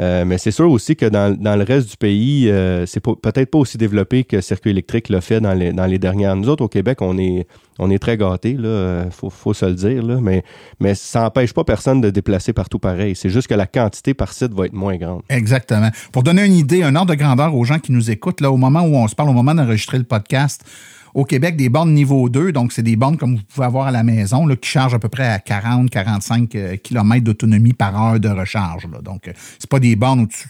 Euh, 0.00 0.24
mais 0.24 0.38
c'est 0.38 0.50
sûr 0.50 0.70
aussi 0.70 0.96
que 0.96 1.06
dans, 1.06 1.36
dans, 1.36 1.56
le 1.56 1.62
reste 1.62 1.88
du 1.90 1.96
pays, 1.96 2.50
euh, 2.50 2.84
c'est 2.84 3.00
peut-être 3.00 3.50
pas 3.50 3.58
aussi 3.58 3.78
développé 3.78 4.24
que 4.24 4.40
Circuit 4.40 4.70
électrique 4.70 5.08
l'a 5.08 5.20
fait 5.20 5.40
dans 5.40 5.54
les, 5.54 5.72
dans 5.72 5.86
les 5.86 5.98
dernières. 5.98 6.34
Nous 6.34 6.48
autres, 6.48 6.64
au 6.64 6.68
Québec, 6.68 7.00
on 7.00 7.16
est, 7.16 7.46
on 7.78 7.90
est 7.90 8.00
très 8.00 8.16
gâtés, 8.16 8.54
là, 8.54 8.68
euh, 8.68 9.10
faut, 9.10 9.30
faut 9.30 9.54
se 9.54 9.66
le 9.66 9.74
dire, 9.74 10.02
là, 10.02 10.18
mais, 10.20 10.42
mais 10.80 10.96
ça 10.96 11.22
n'empêche 11.22 11.52
pas 11.52 11.62
personne 11.62 12.00
de 12.00 12.10
déplacer 12.10 12.52
partout 12.52 12.80
pareil. 12.80 13.14
C'est 13.14 13.28
juste 13.28 13.46
que 13.46 13.54
la 13.54 13.66
quantité 13.66 14.14
par 14.14 14.32
site 14.32 14.52
va 14.52 14.66
être 14.66 14.72
moins 14.72 14.96
grande. 14.96 15.22
Exactement. 15.28 15.90
Pour 16.12 16.24
donner 16.24 16.44
une 16.44 16.54
idée, 16.54 16.82
un 16.82 16.96
ordre 16.96 17.12
de 17.12 17.18
grandeur 17.18 17.54
aux 17.54 17.64
gens 17.64 17.78
qui 17.78 17.92
nous 17.92 18.10
écoutent, 18.10 18.40
là, 18.40 18.50
au 18.50 18.56
moment 18.56 18.82
où 18.82 18.96
on 18.96 19.06
se 19.06 19.14
parle, 19.14 19.28
au 19.28 19.32
moment 19.32 19.54
d'enregistrer 19.54 19.98
le 19.98 20.04
podcast, 20.04 20.64
au 21.14 21.24
Québec, 21.24 21.56
des 21.56 21.68
bornes 21.68 21.94
niveau 21.94 22.28
2, 22.28 22.52
donc 22.52 22.72
c'est 22.72 22.82
des 22.82 22.96
bornes 22.96 23.16
comme 23.16 23.36
vous 23.36 23.42
pouvez 23.42 23.66
avoir 23.66 23.86
à 23.86 23.90
la 23.90 24.02
maison, 24.02 24.46
là, 24.46 24.56
qui 24.56 24.68
chargent 24.68 24.94
à 24.94 24.98
peu 24.98 25.08
près 25.08 25.26
à 25.26 25.38
40-45 25.38 26.78
km 26.78 27.24
d'autonomie 27.24 27.72
par 27.72 28.00
heure 28.00 28.20
de 28.20 28.28
recharge. 28.28 28.86
Là. 28.92 29.00
Donc, 29.00 29.28
euh, 29.28 29.32
c'est 29.58 29.70
pas 29.70 29.80
des 29.80 29.96
bornes 29.96 30.20
où 30.20 30.26
tu 30.26 30.48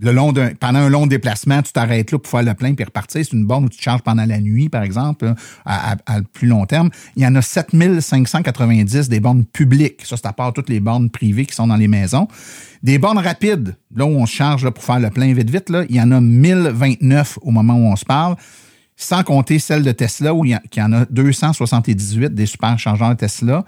le 0.00 0.12
long 0.12 0.32
pendant 0.58 0.78
un 0.78 0.88
long 0.88 1.06
déplacement, 1.06 1.62
tu 1.62 1.72
t'arrêtes 1.72 2.12
là 2.12 2.18
pour 2.18 2.30
faire 2.30 2.42
le 2.42 2.54
plein 2.54 2.74
puis 2.74 2.84
repartir. 2.84 3.22
C'est 3.24 3.36
une 3.36 3.44
borne 3.44 3.66
où 3.66 3.68
tu 3.68 3.82
charges 3.82 4.02
pendant 4.02 4.24
la 4.24 4.40
nuit, 4.40 4.68
par 4.68 4.82
exemple, 4.82 5.34
à, 5.66 5.96
plus 6.32 6.48
long 6.48 6.64
terme. 6.64 6.90
Il 7.16 7.22
y 7.22 7.26
en 7.26 7.34
a 7.34 7.42
7590 7.42 9.08
des 9.08 9.20
bornes 9.20 9.44
publiques. 9.44 10.02
Ça, 10.04 10.16
c'est 10.16 10.26
à 10.26 10.32
part 10.32 10.52
toutes 10.52 10.70
les 10.70 10.80
bornes 10.80 11.10
privées 11.10 11.44
qui 11.44 11.54
sont 11.54 11.66
dans 11.66 11.76
les 11.76 11.88
maisons. 11.88 12.26
Des 12.82 12.98
bornes 12.98 13.18
rapides, 13.18 13.76
là 13.94 14.06
où 14.06 14.10
on 14.10 14.26
se 14.26 14.34
charge 14.34 14.68
pour 14.70 14.82
faire 14.82 14.98
le 14.98 15.10
plein 15.10 15.32
vite, 15.34 15.50
vite, 15.50 15.68
là, 15.68 15.84
il 15.88 15.96
y 15.96 16.00
en 16.00 16.10
a 16.10 16.20
1029 16.20 17.38
au 17.42 17.50
moment 17.50 17.74
où 17.74 17.92
on 17.92 17.96
se 17.96 18.04
parle 18.04 18.36
sans 19.02 19.22
compter 19.24 19.58
celle 19.58 19.82
de 19.82 19.92
Tesla, 19.92 20.34
où 20.34 20.44
il 20.44 20.50
y, 20.50 20.82
en 20.82 20.92
a 20.92 21.04
278 21.06 22.34
des 22.34 22.46
superchargeurs 22.46 23.16
Tesla. 23.16 23.64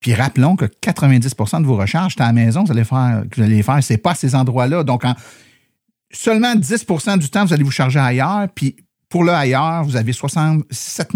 Puis 0.00 0.14
rappelons 0.14 0.56
que 0.56 0.64
90% 0.64 1.60
de 1.60 1.66
vos 1.66 1.76
recharges, 1.76 2.14
à 2.18 2.26
la 2.26 2.32
maison 2.32 2.64
vous 2.64 2.72
allez 2.72 2.84
faire, 2.84 3.22
vous 3.36 3.42
allez 3.42 3.62
faire, 3.62 3.82
c'est 3.82 3.98
pas 3.98 4.12
à 4.12 4.14
ces 4.14 4.34
endroits-là. 4.34 4.82
Donc, 4.82 5.04
seulement 6.10 6.54
10% 6.54 7.18
du 7.18 7.28
temps, 7.28 7.44
vous 7.44 7.52
allez 7.52 7.64
vous 7.64 7.70
charger 7.70 7.98
ailleurs. 7.98 8.48
Puis 8.54 8.76
pour 9.10 9.24
le 9.24 9.32
ailleurs, 9.32 9.84
vous 9.84 9.96
avez 9.96 10.12
67 10.12 11.10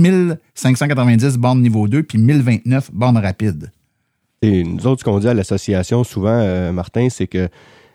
590 0.55 1.39
bornes 1.39 1.63
niveau 1.63 1.89
2 1.89 2.03
puis 2.03 2.19
1029 2.19 2.91
bornes 2.93 3.19
rapides. 3.19 3.71
Et 4.43 4.63
nous 4.65 4.87
autres, 4.87 5.01
ce 5.01 5.05
qu'on 5.05 5.19
dit 5.21 5.29
à 5.29 5.35
l'association 5.35 6.05
souvent, 6.05 6.29
euh, 6.39 6.71
Martin, 6.73 7.09
c'est 7.09 7.27
que 7.27 7.49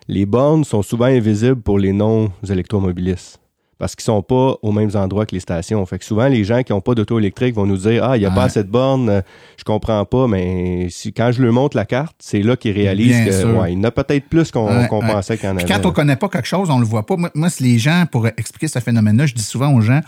les 0.07 0.25
bornes 0.25 0.63
sont 0.63 0.81
souvent 0.81 1.05
invisibles 1.05 1.61
pour 1.61 1.77
les 1.77 1.93
non-électromobilistes 1.93 3.39
parce 3.79 3.95
qu'ils 3.95 4.03
sont 4.03 4.21
pas 4.21 4.55
aux 4.61 4.71
mêmes 4.71 4.91
endroits 4.95 5.25
que 5.25 5.33
les 5.33 5.39
stations. 5.39 5.83
Fait 5.85 5.97
que 5.97 6.05
souvent, 6.05 6.27
les 6.27 6.43
gens 6.43 6.63
qui 6.63 6.73
n'ont 6.73 6.81
pas 6.81 6.93
d'auto 6.93 7.17
électrique 7.17 7.55
vont 7.55 7.65
nous 7.65 7.77
dire 7.77 8.03
Ah, 8.03 8.17
il 8.17 8.19
n'y 8.19 8.25
a 8.25 8.31
pas 8.31 8.43
assez 8.43 8.63
de 8.63 8.69
bornes, 8.69 9.09
euh, 9.09 9.21
je 9.57 9.63
comprends 9.63 10.05
pas, 10.05 10.27
mais 10.27 10.87
si, 10.89 11.13
quand 11.13 11.31
je 11.31 11.41
leur 11.41 11.53
montre 11.53 11.77
la 11.77 11.85
carte, 11.85 12.15
c'est 12.19 12.41
là 12.41 12.57
qu'ils 12.57 12.73
réalisent 12.73 13.23
qu'il 13.23 13.47
ouais, 13.47 13.73
il 13.73 13.79
y 13.79 13.81
en 13.81 13.85
a 13.85 13.91
peut-être 13.91 14.25
plus 14.25 14.51
qu'on 14.51 14.85
pensait 14.87 15.37
qu'il 15.37 15.47
y 15.47 15.51
en 15.51 15.57
avait. 15.57 15.65
quand 15.65 15.85
on 15.85 15.91
connaît 15.91 16.17
pas 16.17 16.27
quelque 16.27 16.47
chose, 16.47 16.69
on 16.69 16.79
le 16.79 16.85
voit 16.85 17.05
pas. 17.05 17.15
Moi, 17.15 17.31
moi 17.33 17.47
les 17.61 17.79
gens, 17.79 18.05
pour 18.11 18.27
expliquer 18.27 18.67
ce 18.67 18.79
phénomène-là, 18.79 19.25
je 19.25 19.33
dis 19.33 19.43
souvent 19.43 19.73
aux 19.73 19.81
gens 19.81 20.01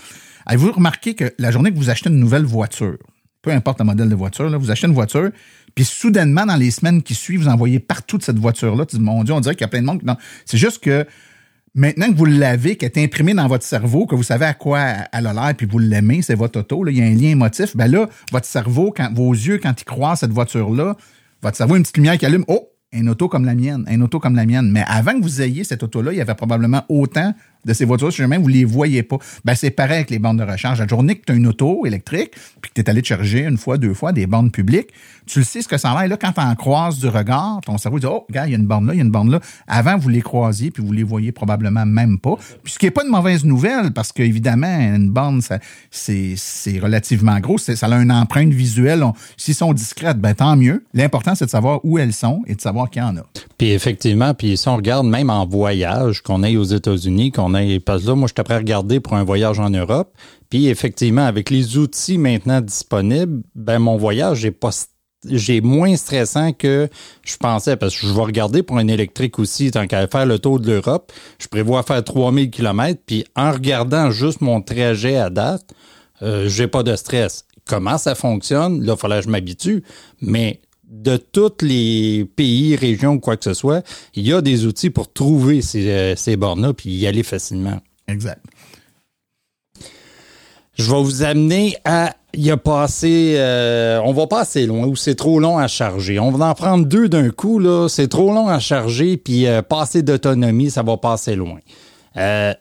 Avez-vous 0.46 0.72
remarqué 0.72 1.14
que 1.14 1.34
la 1.38 1.52
journée 1.52 1.72
que 1.72 1.78
vous 1.78 1.90
achetez 1.90 2.10
une 2.10 2.20
nouvelle 2.20 2.44
voiture, 2.44 2.98
peu 3.42 3.52
importe 3.52 3.80
le 3.80 3.86
modèle 3.86 4.10
de 4.10 4.16
voiture, 4.16 4.50
là, 4.50 4.58
vous 4.58 4.72
achetez 4.72 4.88
une 4.88 4.94
voiture, 4.94 5.30
puis 5.76 5.86
soudainement, 5.86 6.46
dans 6.46 6.56
les 6.56 6.72
semaines 6.72 7.02
qui 7.02 7.16
suivent, 7.16 7.44
vous 7.44 7.48
envoyez 7.48 7.80
partout 7.80 8.18
de 8.18 8.24
cette 8.24 8.40
voiture-là. 8.40 8.86
Tu 8.86 8.98
dis, 8.98 9.02
mon 9.02 9.24
Dieu, 9.24 9.34
on 9.34 9.40
dirait 9.40 9.56
qu'il 9.56 9.62
y 9.62 9.66
a 9.66 9.70
plein 9.70 9.82
de 9.82 9.86
monde. 9.86 10.02
Non, 10.04 10.18
c'est 10.46 10.58
juste 10.58 10.84
que 10.84 11.06
Maintenant 11.74 12.12
que 12.12 12.18
vous 12.18 12.26
l'avez, 12.26 12.76
qui 12.76 12.84
est 12.84 12.98
imprimé 12.98 13.34
dans 13.34 13.48
votre 13.48 13.64
cerveau, 13.64 14.06
que 14.06 14.14
vous 14.14 14.24
savez 14.24 14.46
à 14.46 14.54
quoi 14.54 14.80
elle 15.14 15.26
a 15.26 15.34
l'air, 15.34 15.56
puis 15.56 15.66
vous 15.66 15.80
l'aimez, 15.80 16.22
c'est 16.22 16.36
votre 16.36 16.60
auto, 16.60 16.84
là, 16.84 16.92
il 16.92 16.98
y 16.98 17.02
a 17.02 17.06
un 17.06 17.14
lien 17.14 17.30
émotif, 17.30 17.78
ben 17.78 17.88
là, 17.88 18.10
votre 18.32 18.46
cerveau, 18.46 18.94
quand, 18.96 19.10
vos 19.14 19.32
yeux, 19.32 19.58
quand 19.58 19.80
ils 19.80 19.86
croisent 19.86 20.20
cette 20.20 20.34
voiture-là, 20.34 20.98
votre 21.42 21.56
cerveau 21.56 21.78
une 21.78 21.84
petite 21.84 21.98
lumière 21.98 22.18
qui 22.18 22.26
allume. 22.26 22.44
Oh, 22.48 22.68
un 22.94 23.08
auto 23.08 23.30
comme 23.30 23.46
la 23.46 23.56
mienne, 23.56 23.86
un 23.88 24.02
auto 24.02 24.20
comme 24.20 24.36
la 24.36 24.46
mienne. 24.46 24.70
Mais 24.70 24.84
avant 24.86 25.14
que 25.18 25.24
vous 25.24 25.42
ayez 25.42 25.64
cette 25.64 25.82
auto-là, 25.82 26.12
il 26.12 26.18
y 26.18 26.22
avait 26.22 26.36
probablement 26.36 26.84
autant 26.90 27.34
de 27.66 27.74
ces 27.74 27.86
voitures 27.86 28.12
sur 28.12 28.24
chemin, 28.24 28.40
vous 28.40 28.48
les 28.48 28.66
voyez 28.66 29.04
pas. 29.04 29.18
Ben, 29.46 29.56
c'est 29.56 29.72
pareil 29.72 29.98
avec 29.98 30.10
les 30.10 30.20
bornes 30.20 30.38
de 30.38 30.44
recharge. 30.44 30.80
La 30.80 30.88
journée 30.88 31.16
que 31.16 31.26
tu 31.26 31.32
as 31.32 31.36
une 31.36 31.48
auto 31.48 31.86
électrique, 31.86 32.32
puis 32.62 32.72
que 32.72 32.76
tu 32.76 32.82
es 32.82 32.90
allé 32.90 33.02
te 33.02 33.08
charger 33.08 33.46
une 33.46 33.58
fois, 33.58 33.78
deux 33.78 33.94
fois 33.94 34.12
des 34.12 34.28
bornes 34.28 34.52
publiques, 34.52 34.90
tu 35.26 35.40
le 35.40 35.46
sais 35.46 35.62
ce 35.62 35.68
que 35.68 35.78
ça 35.78 35.92
a 35.92 36.02
l'air. 36.02 36.10
Là, 36.10 36.18
quand 36.18 36.34
tu 36.34 36.42
en 36.42 36.56
croises 36.56 37.00
du 37.00 37.08
regard, 37.08 37.62
ton 37.66 37.78
cerveau 37.78 38.00
dit 38.00 38.06
Oh, 38.06 38.26
regarde, 38.28 38.50
il 38.50 38.52
y 38.52 38.56
a 38.56 38.58
une 38.58 38.66
borne 38.66 38.88
là, 38.88 38.94
il 38.94 38.98
y 38.98 39.00
a 39.00 39.04
une 39.04 39.12
borne 39.12 39.32
là. 39.32 39.40
Avant, 39.68 39.98
vous 39.98 40.10
les 40.10 40.22
croisiez, 40.22 40.72
puis 40.72 40.84
vous 40.84 40.92
les 40.92 41.04
voyez 41.04 41.32
probablement 41.32 41.86
même 41.86 42.20
pas. 42.20 42.36
Puis 42.64 42.74
ce 42.74 42.80
qui 42.80 42.86
n'est 42.86 42.92
pas 42.92 43.04
une 43.04 43.12
mauvaise 43.12 43.46
nouvelle, 43.46 43.92
parce 43.92 44.12
qu'évidemment, 44.12 44.68
une 44.68 45.10
borne, 45.10 45.42
c'est, 45.92 46.80
relativement 46.80 47.40
gros. 47.40 47.58
ça 47.58 47.74
a 47.86 48.02
une 48.02 48.12
empreinte 48.12 48.54
visuelle. 48.54 49.04
S'ils 49.38 49.56
sont 49.56 49.74
discrètes, 49.74 50.18
ben 50.18 50.34
tant 50.34 50.56
mieux. 50.56 50.84
L'important, 50.94 51.36
c'est 51.36 51.46
de 51.46 51.50
savoir 51.50 51.80
où 51.84 51.98
elles 51.98 52.14
sont 52.14 52.42
et 52.48 52.56
de 52.56 52.62
savoir 52.62 52.90
qu'il 52.90 53.02
y 53.02 53.06
en 53.06 53.16
a. 53.18 53.24
Puis 53.58 53.72
effectivement, 53.72 54.34
puis 54.34 54.58
si 54.58 54.68
on 54.68 54.76
regarde 54.76 55.08
même 55.08 55.30
en 55.30 55.46
voyage, 55.46 56.22
qu'on 56.22 56.44
aille 56.44 56.58
aux 56.58 56.64
États-Unis, 56.64 57.32
qu'on 57.32 57.51
Parce 57.86 58.06
là, 58.06 58.16
moi, 58.16 58.28
je 58.28 58.34
suis 58.36 58.44
prêt 58.44 58.56
à 58.56 58.58
regarder 58.58 59.00
pour 59.00 59.16
un 59.16 59.24
voyage 59.24 59.60
en 59.60 59.70
Europe. 59.70 60.16
Puis 60.50 60.68
effectivement, 60.68 61.26
avec 61.26 61.50
les 61.50 61.78
outils 61.78 62.18
maintenant 62.18 62.62
disponibles, 62.62 63.44
ben 63.56 63.80
mon 63.80 63.98
voyage 63.98 64.46
est 64.46 64.52
pas 64.52 64.72
j'ai 65.30 65.62
moins 65.62 65.96
stressant 65.96 66.52
que 66.52 66.90
je 67.24 67.38
pensais 67.38 67.78
parce 67.78 67.96
que 67.96 68.08
je 68.08 68.14
vais 68.14 68.22
regarder 68.22 68.64
pour 68.64 68.78
un 68.78 68.88
électrique 68.88 69.38
aussi 69.40 69.72
tant 69.72 69.86
qu'à 69.86 70.08
faire 70.08 70.26
le 70.26 70.40
tour 70.40 70.60
de 70.60 70.72
l'Europe. 70.72 71.12
Je 71.40 71.48
prévois 71.48 71.84
faire 71.84 72.04
3000 72.04 72.50
km 72.50 73.00
puis 73.06 73.26
en 73.36 73.52
regardant 73.52 74.12
juste 74.12 74.42
mon 74.42 74.62
trajet 74.62 75.18
à 75.18 75.30
date, 75.30 75.74
euh, 76.22 76.48
j'ai 76.48 76.68
pas 76.68 76.84
de 76.84 76.96
stress. 76.96 77.46
Comment 77.66 77.98
ça 77.98 78.16
fonctionne? 78.16 78.84
Là, 78.84 78.94
il 78.98 79.00
fallait 79.00 79.20
que 79.20 79.26
je 79.26 79.30
m'habitue, 79.30 79.84
mais 80.22 80.62
de 80.92 81.18
tous 81.18 81.64
les 81.64 82.26
pays, 82.36 82.76
régions, 82.76 83.18
quoi 83.18 83.38
que 83.38 83.46
ce 83.46 83.54
soit, 83.54 83.84
il 84.14 84.28
y 84.28 84.34
a 84.34 84.42
des 84.42 84.66
outils 84.66 84.90
pour 84.90 85.12
trouver 85.12 85.62
ces, 85.62 85.90
euh, 85.90 86.16
ces 86.16 86.36
bornes-là 86.36 86.74
puis 86.74 86.92
y 86.92 87.08
aller 87.08 87.24
facilement. 87.24 87.80
Exact. 88.08 88.44
Je 90.74 90.90
vais 90.90 91.02
vous 91.02 91.24
amener 91.24 91.76
à 91.86 92.16
il 92.34 92.50
a 92.50 92.58
passé, 92.58 93.36
euh, 93.38 94.00
on 94.06 94.14
va 94.14 94.28
pas 94.28 94.42
assez 94.42 94.66
loin 94.66 94.88
ou 94.88 94.96
c'est 94.96 95.16
trop 95.16 95.40
long 95.40 95.58
à 95.58 95.68
charger. 95.68 96.20
On 96.20 96.32
va 96.32 96.48
en 96.48 96.54
prendre 96.54 96.86
deux 96.86 97.10
d'un 97.10 97.30
coup 97.30 97.60
là, 97.60 97.88
c'est 97.90 98.08
trop 98.08 98.32
long 98.34 98.48
à 98.48 98.60
charger 98.60 99.18
puis 99.18 99.48
euh, 99.48 99.62
passer 99.62 100.02
d'autonomie, 100.02 100.72
ça 100.72 100.84
va 100.84 100.98
passer 100.98 101.36
loin. 101.36 101.60
Euh, 102.18 102.54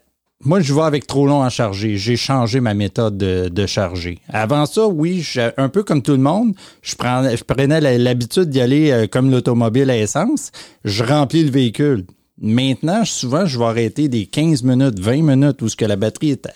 moi, 0.45 0.61
je 0.61 0.73
vais 0.73 0.83
avec 0.83 1.07
trop 1.07 1.27
long 1.27 1.43
à 1.43 1.51
charger. 1.51 1.97
J'ai 1.97 2.17
changé 2.17 2.61
ma 2.61 2.75
méthode 2.75 3.19
de, 3.19 3.67
charger. 3.67 4.19
Avant 4.29 4.67
ça, 4.67 4.87
oui, 4.87 5.27
un 5.57 5.69
peu 5.69 5.83
comme 5.83 6.03
tout 6.03 6.13
le 6.13 6.19
monde, 6.19 6.55
je, 6.83 6.95
prenais, 6.95 7.99
l'habitude 7.99 8.49
d'y 8.49 8.61
aller 8.61 9.07
comme 9.13 9.31
l'automobile 9.31 9.91
à 9.91 9.97
essence. 9.99 10.51
Je 10.85 11.05
remplis 11.05 11.45
le 11.45 11.51
véhicule. 11.51 12.07
Maintenant, 12.41 13.05
souvent, 13.05 13.45
je 13.45 13.59
vais 13.59 13.67
arrêter 13.67 14.09
des 14.09 14.25
15 14.25 14.63
minutes, 14.63 14.99
20 14.99 15.23
minutes 15.23 15.61
où 15.61 15.69
ce 15.69 15.77
que 15.77 15.85
la 15.85 15.97
batterie 15.97 16.31
est, 16.31 16.49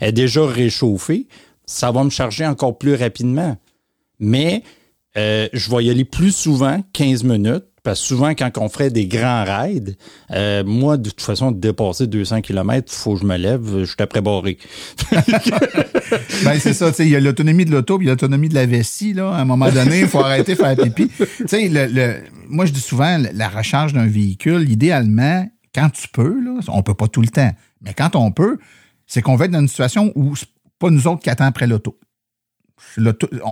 est 0.00 0.12
déjà 0.12 0.46
réchauffée 0.46 1.26
ça 1.68 1.92
va 1.92 2.02
me 2.02 2.10
charger 2.10 2.46
encore 2.46 2.78
plus 2.78 2.94
rapidement. 2.94 3.56
Mais 4.18 4.64
euh, 5.16 5.48
je 5.52 5.70
vais 5.70 5.84
y 5.84 5.90
aller 5.90 6.04
plus 6.04 6.34
souvent, 6.34 6.82
15 6.94 7.22
minutes, 7.22 7.66
parce 7.88 8.00
que 8.02 8.06
souvent, 8.06 8.34
quand 8.34 8.50
on 8.58 8.68
ferait 8.68 8.90
des 8.90 9.06
grands 9.06 9.44
raids, 9.44 9.96
euh, 10.32 10.62
moi, 10.62 10.98
de 10.98 11.08
toute 11.08 11.22
façon, 11.22 11.52
de 11.52 11.58
dépasser 11.58 12.06
200 12.06 12.42
km, 12.42 12.86
il 12.86 12.94
faut 12.94 13.14
que 13.14 13.20
je 13.20 13.24
me 13.24 13.38
lève, 13.38 13.62
je 13.78 13.84
suis 13.84 13.94
après 13.98 14.20
barré. 14.20 14.58
ben, 16.44 16.60
c'est 16.60 16.74
ça, 16.74 16.90
il 16.98 17.08
y 17.08 17.16
a 17.16 17.20
l'autonomie 17.20 17.64
de 17.64 17.70
l'auto, 17.70 17.96
puis 17.96 18.06
l'autonomie 18.06 18.50
de 18.50 18.54
la 18.54 18.66
vessie, 18.66 19.14
là. 19.14 19.30
À 19.30 19.40
un 19.40 19.46
moment 19.46 19.70
donné, 19.70 20.00
il 20.00 20.06
faut 20.06 20.20
arrêter 20.20 20.52
de 20.52 20.58
faire 20.58 20.76
pipi. 20.76 21.10
Tu 21.38 21.48
sais, 21.48 21.68
le, 21.70 22.16
moi, 22.46 22.66
je 22.66 22.72
dis 22.72 22.80
souvent, 22.80 23.18
la 23.32 23.48
recharge 23.48 23.94
d'un 23.94 24.06
véhicule, 24.06 24.70
idéalement, 24.70 25.48
quand 25.74 25.88
tu 25.88 26.08
peux, 26.08 26.44
là, 26.44 26.60
on 26.68 26.82
peut 26.82 26.92
pas 26.92 27.08
tout 27.08 27.22
le 27.22 27.28
temps, 27.28 27.52
mais 27.80 27.94
quand 27.94 28.16
on 28.16 28.32
peut, 28.32 28.58
c'est 29.06 29.22
qu'on 29.22 29.36
va 29.36 29.46
être 29.46 29.52
dans 29.52 29.60
une 29.60 29.68
situation 29.68 30.12
où 30.14 30.34
pas 30.78 30.90
nous 30.90 31.06
autres 31.06 31.22
qui 31.22 31.30
attendons 31.30 31.48
après 31.48 31.66
l'auto. 31.66 31.98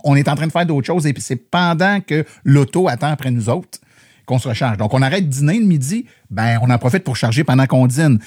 On 0.04 0.14
est 0.14 0.28
en 0.28 0.34
train 0.34 0.46
de 0.46 0.52
faire 0.52 0.66
d'autres 0.66 0.86
choses 0.86 1.06
et 1.06 1.14
c'est 1.20 1.36
pendant 1.36 2.02
que 2.02 2.26
l'auto 2.44 2.86
attend 2.86 3.08
après 3.08 3.30
nous 3.30 3.48
autres 3.48 3.78
qu'on 4.26 4.38
se 4.38 4.48
recharge. 4.48 4.76
Donc, 4.76 4.92
on 4.92 5.02
arrête 5.02 5.24
de 5.24 5.30
dîner 5.30 5.58
le 5.58 5.66
midi, 5.66 6.06
ben, 6.30 6.58
on 6.62 6.70
en 6.70 6.78
profite 6.78 7.04
pour 7.04 7.16
charger 7.16 7.44
pendant 7.44 7.66
qu'on 7.66 7.86
dîne. 7.86 8.18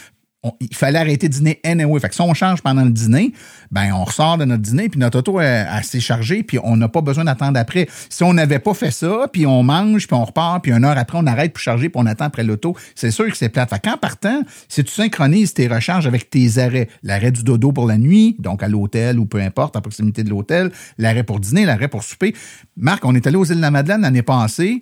Il 0.62 0.75
fallait 0.75 0.99
arrêter 0.99 1.28
de 1.28 1.34
dîner 1.34 1.60
anyway. 1.65 1.99
Fait 1.99 2.08
que 2.08 2.15
si 2.15 2.21
on 2.21 2.34
change 2.34 2.62
pendant 2.62 2.86
le 2.86 2.91
dîner, 2.91 3.34
ben 3.71 3.91
on 3.93 4.06
ressort 4.06 4.38
de 4.38 4.45
notre 4.45 4.62
dîner, 4.62 4.88
puis 4.88 4.97
notre 4.97 5.19
auto 5.19 5.41
est 5.41 5.65
assez 5.69 5.99
chargée, 5.99 6.43
puis 6.43 6.58
on 6.63 6.78
n'a 6.78 6.88
pas 6.88 7.02
besoin 7.02 7.25
d'attendre 7.25 7.60
après. 7.60 7.89
Si 8.10 8.23
on 8.23 8.34
n'avait 8.34 8.60
pas 8.60 8.73
fait 8.73 8.91
ça, 8.91 9.28
puis 9.34 9.45
on 9.45 9.63
mange, 9.63 10.08
puis 10.08 10.15
on 10.15 10.23
repart, 10.23 10.63
puis 10.63 10.71
une 10.71 10.86
heure 10.86 10.97
après, 10.97 11.17
on 11.17 11.28
arrête 11.28 11.52
pour 11.52 11.60
charger, 11.60 11.89
puis 11.89 12.02
on 12.02 12.06
attend 12.06 12.25
après 12.25 12.45
l'auto, 12.45 12.73
c'est 12.95 13.12
sûr 13.12 13.28
que 13.28 13.36
c'est 13.36 13.49
plate. 13.49 13.69
Fait 13.69 13.80
qu'en 13.84 13.97
partant, 13.97 14.43
si 14.69 14.82
tu 14.86 14.93
synchronises 14.93 15.54
tes 15.54 15.67
recharges 15.67 16.08
avec 16.08 16.30
tes 16.30 16.58
arrêts, 16.58 16.88
l'arrêt 17.04 17.32
du 17.32 17.43
dodo 17.43 17.73
pour 17.73 17.86
la 17.86 17.97
nuit, 17.97 18.38
donc 18.39 18.63
à 18.63 18.69
l'hôtel 18.69 19.19
ou 19.19 19.25
peu 19.25 19.41
importe, 19.41 19.75
à 19.75 19.82
proximité 19.82 20.23
de 20.23 20.30
l'hôtel, 20.30 20.71
l'arrêt 20.97 21.23
pour 21.23 21.41
dîner, 21.41 21.65
l'arrêt 21.65 21.89
pour 21.89 22.04
souper. 22.04 22.34
Marc, 22.78 23.04
on 23.04 23.13
est 23.13 23.28
allé 23.28 23.36
aux 23.36 23.43
îles 23.43 23.58
de 23.58 23.62
la 23.62 23.71
Madeleine 23.71 24.02
l'année 24.02 24.21
passée. 24.21 24.82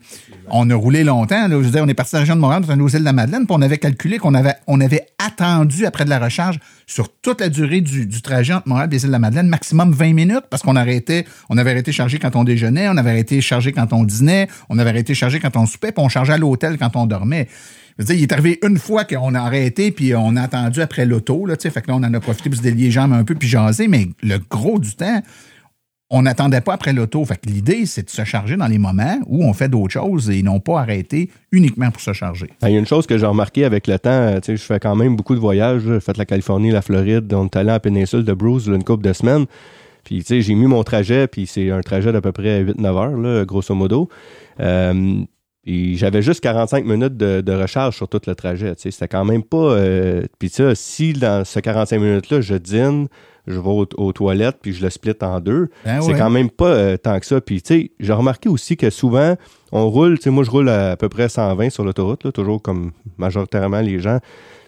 On 0.52 0.70
a 0.70 0.76
roulé 0.76 1.04
longtemps. 1.04 1.50
On 1.50 1.88
est 1.88 1.94
parti 1.96 2.12
de 2.12 2.18
la 2.18 2.20
région 2.20 2.36
de 2.36 2.42
Montréal, 2.42 2.62
on 2.64 2.70
est 2.70 2.74
allé 2.74 2.82
aux 2.84 2.90
îles 2.90 3.00
de 3.00 3.06
la 3.06 3.14
Madeleine, 3.14 3.48
puis 3.48 3.56
on 3.58 3.62
avait 3.64 3.80
calculé 3.80 4.20
qu'on 4.20 4.36
avait, 4.36 4.54
on 4.68 4.80
avait 4.82 5.08
attendu 5.18 5.47
après 5.86 6.06
de 6.06 6.10
la 6.10 6.20
recharge 6.20 6.60
sur 6.86 7.10
toute 7.22 7.42
la 7.42 7.50
durée 7.50 7.82
du, 7.82 8.22
trajet 8.22 8.54
entre 8.54 8.68
Montréal 8.68 8.90
et 8.92 8.96
les 8.96 9.02
îles 9.04 9.08
de 9.08 9.12
la 9.12 9.20
Madeleine, 9.20 9.48
maximum 9.48 9.92
20 9.92 10.14
minutes, 10.14 10.46
parce 10.50 10.64
qu'on 10.64 10.72
on 10.72 11.58
avait 11.58 11.72
arrêté 11.72 11.92
de 11.92 11.92
charger 11.92 12.20
quand 12.20 12.36
on 12.36 12.44
déjeunait, 12.44 12.88
on 12.90 12.98
avait 12.98 13.12
arrêté 13.12 13.38
de 13.38 13.42
charger 13.42 13.72
quand 13.72 13.94
on 13.94 14.04
dînait, 14.04 14.48
on 14.70 14.78
avait 14.80 14.90
arrêté 14.90 15.14
de 15.14 15.18
charger 15.18 15.40
quand 15.40 15.56
on 15.56 15.66
soupait, 15.66 15.92
puis 15.92 16.04
on 16.04 16.10
chargeait 16.10 16.34
à 16.34 16.38
l'hôtel 16.38 16.78
quand 16.78 16.96
on 16.96 17.06
dormait. 17.06 17.48
Dire, 18.00 18.16
il 18.16 18.24
est 18.24 18.32
arrivé 18.32 18.60
une 18.64 18.78
fois 18.78 19.06
qu'on 19.06 19.34
a 19.34 19.40
arrêté, 19.40 19.92
puis 19.92 20.14
on 20.14 20.36
a 20.36 20.44
attendu 20.44 20.82
après 20.82 21.06
l'auto, 21.06 21.48
là, 21.48 21.58
tu 21.58 21.64
sais, 21.64 21.72
fait 21.72 21.82
que 21.82 21.88
là, 21.88 21.96
on 21.96 22.04
en 22.04 22.14
a 22.14 22.20
profité 22.20 22.50
pour 22.50 22.58
se 22.58 22.64
délier 22.64 22.86
les 22.86 22.92
jambes 22.92 23.14
un 23.14 23.24
peu, 23.24 23.34
puis 23.34 23.48
jaser, 23.48 23.88
mais 23.88 24.10
le 24.22 24.38
gros 24.38 24.78
du 24.80 24.96
temps, 24.96 25.24
on 26.10 26.22
n'attendait 26.22 26.62
pas 26.62 26.74
après 26.74 26.94
l'auto. 26.94 27.24
Fait 27.26 27.36
que 27.36 27.50
l'idée, 27.50 27.86
c'est 27.86 28.04
de 28.04 28.10
se 28.10 28.24
charger 28.24 28.56
dans 28.56 28.68
les 28.68 28.78
moments 28.78 29.20
où 29.28 29.44
on 29.44 29.54
fait 29.54 29.68
d'autres 29.68 29.92
choses 29.94 30.30
et 30.30 30.42
non 30.42 30.60
pas 30.60 30.80
arrêter 30.80 31.30
uniquement 31.52 31.92
pour 31.92 32.02
se 32.02 32.14
charger. 32.14 32.50
Ben, 32.62 32.70
Il 32.70 32.74
y 32.74 32.76
a 32.78 32.80
une 32.80 32.86
chose 32.86 33.06
que 33.08 33.18
j'ai 33.18 33.26
remarqué 33.26 33.66
avec 33.66 33.88
le 33.88 34.00
temps, 34.00 34.10
euh, 34.12 34.40
je 34.48 34.56
fais 34.56 34.80
quand 34.80 34.96
même 34.96 35.16
beaucoup 35.16 35.36
de 35.36 35.40
voyages. 35.40 35.82
J'ai 35.86 36.00
fait 36.00 36.18
la 36.18 36.26
Californie, 36.26 36.72
la 36.72 36.82
Floride, 36.82 37.34
on 37.34 37.46
est 37.46 37.56
allé 37.58 37.68
la 37.68 37.80
péninsule 37.80 38.24
de 38.24 38.34
Bruce 38.34 38.68
une 38.68 38.84
couple 38.84 39.04
de 39.04 39.14
semaines. 39.14 39.46
Puis, 40.06 40.20
tu 40.20 40.26
sais, 40.28 40.42
j'ai 40.42 40.56
mis 40.56 40.68
mon 40.68 40.84
trajet, 40.86 41.28
puis 41.28 41.46
c'est 41.48 41.70
un 41.70 41.82
trajet 41.82 42.14
d'à 42.14 42.22
peu 42.22 42.32
près 42.32 42.64
8-9 42.64 42.86
heures, 42.86 43.18
là, 43.18 43.44
grosso 43.44 43.76
modo. 43.76 44.08
Euh, 44.62 45.16
puis 45.64 45.98
j'avais 45.98 46.22
juste 46.22 46.40
45 46.40 46.86
minutes 46.86 47.18
de, 47.18 47.42
de 47.42 47.52
recharge 47.52 47.98
sur 47.98 48.08
tout 48.08 48.22
le 48.26 48.34
trajet. 48.34 48.74
Tu 48.76 48.84
sais, 48.84 48.92
c'était 48.92 49.10
quand 49.10 49.26
même 49.26 49.44
pas... 49.44 49.58
euh, 49.74 50.24
puis 50.40 50.48
ça, 50.48 50.74
si 50.76 51.12
dans 51.12 51.44
ce 51.44 51.60
45 51.60 52.00
minutes-là, 52.00 52.40
je 52.40 52.56
dîne, 52.56 53.10
je 53.48 53.60
vais 53.60 53.70
aux, 53.70 53.88
aux 53.98 54.12
toilettes, 54.14 54.58
puis 54.62 54.74
je 54.74 54.84
le 54.84 54.90
split 54.90 55.14
en 55.22 55.40
deux, 55.40 55.70
Ben 55.86 56.02
c'est 56.02 56.12
ouais. 56.14 56.20
quand 56.20 56.30
même 56.30 56.50
pas 56.50 56.68
euh, 56.70 56.98
tant 56.98 57.20
que 57.20 57.26
ça. 57.26 57.40
Puis, 57.42 57.62
tu 57.62 57.68
sais, 57.82 57.92
j'ai 58.00 58.14
remarqué 58.14 58.50
aussi 58.50 58.78
que 58.78 58.90
souvent, 58.90 59.36
on 59.72 59.90
roule, 59.90 60.18
tu 60.18 60.24
sais, 60.24 60.30
moi, 60.30 60.44
je 60.44 60.52
roule 60.52 60.70
à, 60.70 60.92
à 60.92 60.96
peu 60.98 61.10
près 61.10 61.30
120 61.30 61.70
sur 61.70 61.84
l'autoroute, 61.84 62.24
là, 62.26 62.32
toujours 62.32 62.62
comme 62.62 62.92
majoritairement 63.18 63.82
les 63.82 64.00
gens. 64.00 64.20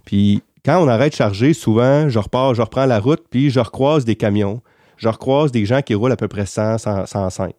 Puis, 0.06 0.42
quand 0.66 0.84
on 0.84 0.88
arrête 0.88 1.12
de 1.12 1.18
charger, 1.18 1.54
souvent, 1.54 2.10
je 2.10 2.20
repars, 2.20 2.54
je 2.56 2.62
reprends 2.62 2.86
la 2.86 3.00
route, 3.00 3.24
puis 3.30 3.50
je 3.50 3.60
recroise 3.60 4.06
des 4.06 4.16
camions. 4.16 4.62
Je 4.98 5.08
recroise 5.08 5.52
des 5.52 5.66
gens 5.66 5.82
qui 5.82 5.96
roulent 5.96 6.12
à 6.12 6.18
peu 6.18 6.28
près 6.28 6.46
100, 6.46 6.78
100 6.80 7.06
105. 7.06 7.54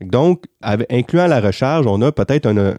Donc, 0.00 0.44
avec- 0.62 0.90
incluant 0.92 1.26
la 1.26 1.40
recharge, 1.40 1.86
on 1.86 2.00
a 2.02 2.12
peut-être 2.12 2.46
un, 2.46 2.56
un, 2.56 2.74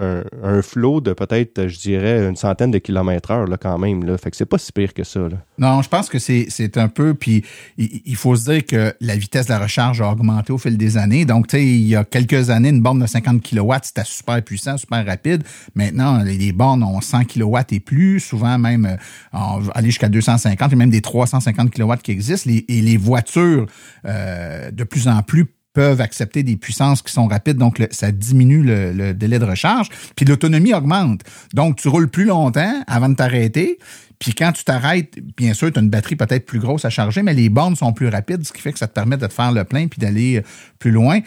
un, 0.00 0.62
flot 0.62 1.00
de 1.00 1.12
peut-être, 1.12 1.68
je 1.68 1.78
dirais, 1.78 2.28
une 2.28 2.36
centaine 2.36 2.70
de 2.70 2.78
kilomètres 2.78 3.30
heure, 3.30 3.46
quand 3.60 3.78
même. 3.78 4.04
Là. 4.04 4.16
Fait 4.18 4.30
que 4.30 4.36
c'est 4.36 4.46
pas 4.46 4.58
si 4.58 4.72
pire 4.72 4.94
que 4.94 5.04
ça. 5.04 5.20
Non, 5.58 5.82
je 5.82 5.88
pense 5.88 6.08
que 6.08 6.18
c'est 6.18 6.78
un 6.78 6.88
peu, 6.88 7.14
puis 7.14 7.44
il, 7.76 8.16
faut 8.16 8.36
se 8.36 8.50
dire 8.50 8.66
que 8.66 8.94
la 9.00 9.16
vitesse 9.16 9.46
de 9.46 9.52
la 9.52 9.58
recharge 9.58 10.00
a 10.00 10.10
augmenté 10.10 10.52
au 10.52 10.58
fil 10.58 10.76
des 10.76 10.96
années. 10.96 11.24
Donc, 11.24 11.48
tu 11.48 11.56
sais, 11.56 11.64
il 11.64 11.86
y 11.86 11.96
a 11.96 12.04
quelques 12.04 12.50
années, 12.50 12.70
une 12.70 12.80
borne 12.80 13.00
de 13.00 13.06
50 13.06 13.42
kW, 13.42 13.72
c'était 13.82 14.04
super 14.04 14.42
puissant, 14.42 14.76
super 14.76 15.04
rapide. 15.04 15.42
Maintenant, 15.74 16.22
les, 16.22 16.52
bornes 16.52 16.82
ont 16.82 17.00
100 17.00 17.24
kW 17.24 17.58
et 17.70 17.80
plus, 17.80 18.20
souvent 18.20 18.58
même 18.58 18.86
euh, 18.86 18.96
on 19.32 19.58
va 19.60 19.72
aller 19.74 19.88
jusqu'à 19.88 20.08
250 20.08 20.72
et 20.72 20.76
même 20.76 20.90
des 20.90 21.00
350 21.00 21.70
kW 21.70 21.94
qui 22.02 22.12
existent. 22.12 22.50
Et 22.50 22.80
les 22.80 22.96
voitures, 22.96 23.66
euh, 24.06 24.70
de 24.70 24.84
plus 24.84 25.08
en 25.08 25.22
plus, 25.22 25.46
peuvent 25.72 26.00
accepter 26.00 26.42
des 26.42 26.56
puissances 26.56 27.02
qui 27.02 27.12
sont 27.12 27.26
rapides, 27.26 27.56
donc 27.56 27.82
ça 27.90 28.10
diminue 28.10 28.62
le, 28.62 28.92
le 28.92 29.14
délai 29.14 29.38
de 29.38 29.44
recharge, 29.44 29.88
puis 30.16 30.24
l'autonomie 30.24 30.74
augmente. 30.74 31.22
Donc, 31.54 31.76
tu 31.76 31.88
roules 31.88 32.08
plus 32.08 32.24
longtemps 32.24 32.82
avant 32.86 33.08
de 33.08 33.14
t'arrêter, 33.14 33.78
puis 34.20 34.34
quand 34.34 34.52
tu 34.52 34.64
t'arrêtes, 34.64 35.18
bien 35.38 35.54
sûr, 35.54 35.72
tu 35.72 35.78
as 35.78 35.82
une 35.82 35.88
batterie 35.88 36.14
peut-être 36.14 36.44
plus 36.44 36.58
grosse 36.58 36.84
à 36.84 36.90
charger, 36.90 37.22
mais 37.22 37.32
les 37.32 37.48
bornes 37.48 37.74
sont 37.74 37.94
plus 37.94 38.08
rapides, 38.08 38.46
ce 38.46 38.52
qui 38.52 38.60
fait 38.60 38.70
que 38.70 38.78
ça 38.78 38.86
te 38.86 38.92
permet 38.92 39.16
de 39.16 39.26
te 39.26 39.32
faire 39.32 39.50
le 39.50 39.64
plein 39.64 39.88
puis 39.88 39.98
d'aller 39.98 40.36
euh, 40.36 40.42
plus 40.78 40.90
loin. 40.90 41.20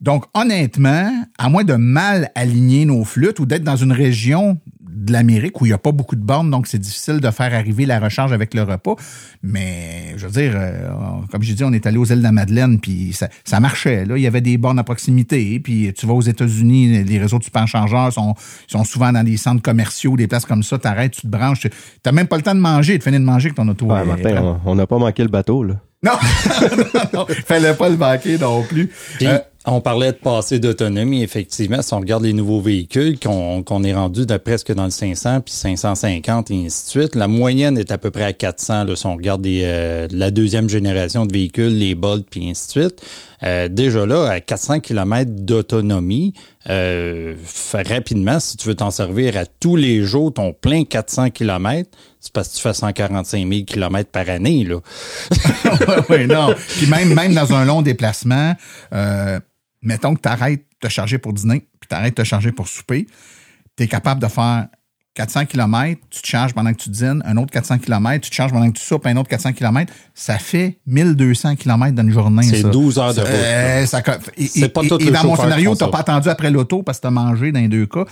Donc, 0.00 0.24
honnêtement, 0.34 1.10
à 1.38 1.48
moins 1.48 1.64
de 1.64 1.74
mal 1.74 2.30
aligner 2.34 2.84
nos 2.84 3.04
flûtes 3.04 3.40
ou 3.40 3.46
d'être 3.46 3.64
dans 3.64 3.76
une 3.76 3.92
région 3.92 4.58
de 4.80 5.12
l'Amérique 5.12 5.60
où 5.60 5.64
il 5.66 5.68
n'y 5.68 5.74
a 5.74 5.78
pas 5.78 5.92
beaucoup 5.92 6.16
de 6.16 6.20
bornes, 6.22 6.50
donc 6.50 6.66
c'est 6.66 6.78
difficile 6.78 7.20
de 7.20 7.30
faire 7.30 7.54
arriver 7.54 7.86
la 7.86 8.00
recharge 8.00 8.32
avec 8.32 8.52
le 8.52 8.62
repas. 8.62 8.96
Mais, 9.42 10.14
je 10.16 10.26
veux 10.26 10.32
dire, 10.32 10.52
euh, 10.56 10.88
comme 11.30 11.42
j'ai 11.42 11.54
dit, 11.54 11.62
on 11.64 11.72
est 11.72 11.86
allé 11.86 11.98
aux 11.98 12.04
îles 12.04 12.18
de 12.18 12.22
la 12.22 12.32
Madeleine, 12.32 12.80
puis 12.80 13.12
ça, 13.12 13.28
ça 13.44 13.60
marchait. 13.60 14.04
Là, 14.04 14.16
il 14.16 14.22
y 14.22 14.26
avait 14.26 14.40
des 14.40 14.58
bornes 14.58 14.78
à 14.78 14.84
proximité. 14.84 15.60
Puis 15.60 15.92
tu 15.96 16.06
vas 16.06 16.14
aux 16.14 16.20
États-Unis, 16.22 17.04
les 17.04 17.18
réseaux 17.18 17.38
de 17.38 17.44
superchargeurs 17.44 18.12
sont, 18.12 18.34
sont 18.66 18.84
souvent 18.84 19.12
dans 19.12 19.22
des 19.24 19.36
centres 19.36 19.62
commerciaux, 19.62 20.16
des 20.16 20.26
places 20.26 20.44
comme 20.46 20.62
ça. 20.64 20.78
T'arrêtes, 20.78 21.12
tu 21.12 21.22
te 21.22 21.26
branches. 21.28 21.60
Tu 21.60 21.70
n'as 22.04 22.12
même 22.12 22.26
pas 22.26 22.36
le 22.36 22.42
temps 22.42 22.54
de 22.54 22.60
manger, 22.60 22.98
de 22.98 23.02
finir 23.02 23.20
de 23.20 23.24
manger 23.24 23.46
avec 23.46 23.56
ton 23.56 23.68
auto. 23.68 23.86
Ouais, 23.86 24.04
Martin, 24.04 24.58
on- 24.64 24.74
n'a 24.74 24.86
pas 24.86 24.98
manqué 24.98 25.22
le 25.22 25.28
bateau, 25.28 25.62
là. 25.64 25.74
Non, 26.04 26.12
non, 26.94 27.00
non, 27.12 27.26
fallait 27.44 27.74
pas 27.74 27.88
le 27.88 27.96
manquer 27.96 28.38
non 28.38 28.62
plus. 28.62 28.88
Puis, 29.16 29.26
Euh, 29.26 29.38
on 29.70 29.80
parlait 29.80 30.12
de 30.12 30.16
passer 30.16 30.58
d'autonomie, 30.58 31.22
effectivement. 31.22 31.82
Si 31.82 31.92
on 31.94 32.00
regarde 32.00 32.24
les 32.24 32.32
nouveaux 32.32 32.60
véhicules, 32.60 33.18
qu'on 33.18 33.84
est 33.84 33.94
rendu 33.94 34.26
de 34.26 34.36
presque 34.36 34.72
dans 34.72 34.84
le 34.84 34.90
500, 34.90 35.40
puis 35.40 35.52
550, 35.52 36.50
et 36.50 36.66
ainsi 36.66 36.84
de 36.84 36.90
suite, 37.02 37.14
la 37.14 37.28
moyenne 37.28 37.76
est 37.76 37.92
à 37.92 37.98
peu 37.98 38.10
près 38.10 38.24
à 38.24 38.32
400. 38.32 38.84
Là, 38.84 38.96
si 38.96 39.06
on 39.06 39.16
regarde 39.16 39.46
euh, 39.46 40.08
la 40.10 40.30
deuxième 40.30 40.68
génération 40.68 41.26
de 41.26 41.32
véhicules, 41.32 41.76
les 41.76 41.94
Bolt, 41.94 42.26
puis 42.30 42.48
ainsi 42.48 42.66
de 42.66 42.82
suite. 42.82 43.02
Euh, 43.44 43.68
déjà 43.68 44.04
là, 44.04 44.28
à 44.28 44.40
400 44.40 44.80
km 44.80 45.30
d'autonomie, 45.30 46.34
euh, 46.68 47.34
rapidement, 47.72 48.40
si 48.40 48.56
tu 48.56 48.68
veux 48.68 48.74
t'en 48.74 48.90
servir 48.90 49.36
à 49.36 49.46
tous 49.46 49.76
les 49.76 50.02
jours, 50.02 50.32
ton 50.34 50.52
plein 50.52 50.84
400 50.84 51.30
km, 51.30 51.88
c'est 52.20 52.32
parce 52.32 52.48
que 52.48 52.56
tu 52.56 52.62
fais 52.62 52.74
145 52.74 53.48
000 53.48 53.64
km 53.64 54.10
par 54.10 54.28
année. 54.28 54.64
Là. 54.64 54.80
oui, 56.10 56.26
non. 56.26 56.54
Puis 56.76 56.86
même, 56.88 57.14
même 57.14 57.34
dans 57.34 57.52
un 57.54 57.64
long 57.64 57.82
déplacement, 57.82 58.54
euh, 58.92 59.38
mettons 59.88 60.14
que 60.14 60.20
tu 60.20 60.28
arrêtes 60.28 60.60
de 60.82 60.86
te 60.88 60.92
charger 60.92 61.18
pour 61.18 61.32
dîner, 61.32 61.66
puis 61.80 61.88
tu 61.88 61.94
arrêtes 61.94 62.16
de 62.16 62.22
te 62.22 62.26
charger 62.26 62.52
pour 62.52 62.68
souper, 62.68 63.06
tu 63.76 63.82
es 63.82 63.88
capable 63.88 64.22
de 64.22 64.28
faire 64.28 64.68
400 65.14 65.46
km, 65.46 66.00
tu 66.10 66.22
te 66.22 66.26
charges 66.28 66.54
pendant 66.54 66.72
que 66.72 66.78
tu 66.78 66.90
dînes, 66.90 67.22
un 67.24 67.36
autre 67.38 67.50
400 67.50 67.78
km, 67.78 68.20
tu 68.22 68.30
te 68.30 68.34
charges 68.36 68.52
pendant 68.52 68.70
que 68.70 68.78
tu 68.78 68.84
soupes, 68.84 69.04
un 69.06 69.16
autre 69.16 69.28
400 69.28 69.52
km. 69.52 69.92
Ça 70.14 70.38
fait 70.38 70.78
1200 70.86 71.56
km 71.56 71.92
dans 71.92 72.04
une 72.04 72.12
journée. 72.12 72.44
C'est 72.44 72.62
ça. 72.62 72.68
12 72.68 72.98
heures 73.00 73.14
de 73.14 73.20
route, 73.22 73.28
Euh, 73.32 73.84
ça 73.86 74.00
et, 74.36 74.46
C'est 74.46 74.60
et- 74.60 74.68
pas 74.68 74.82
tous 74.82 74.98
et 75.00 75.10
dans 75.10 75.24
mon 75.24 75.34
scénario, 75.34 75.72
tu 75.72 75.78
ça. 75.78 75.88
pas 75.88 75.98
attendu 75.98 76.28
après 76.28 76.50
l'auto 76.52 76.84
parce 76.84 76.98
que 76.98 77.02
tu 77.02 77.06
as 77.08 77.10
mangé 77.10 77.50
dans 77.50 77.58
les 77.60 77.68
deux 77.68 77.86
cas. 77.86 78.04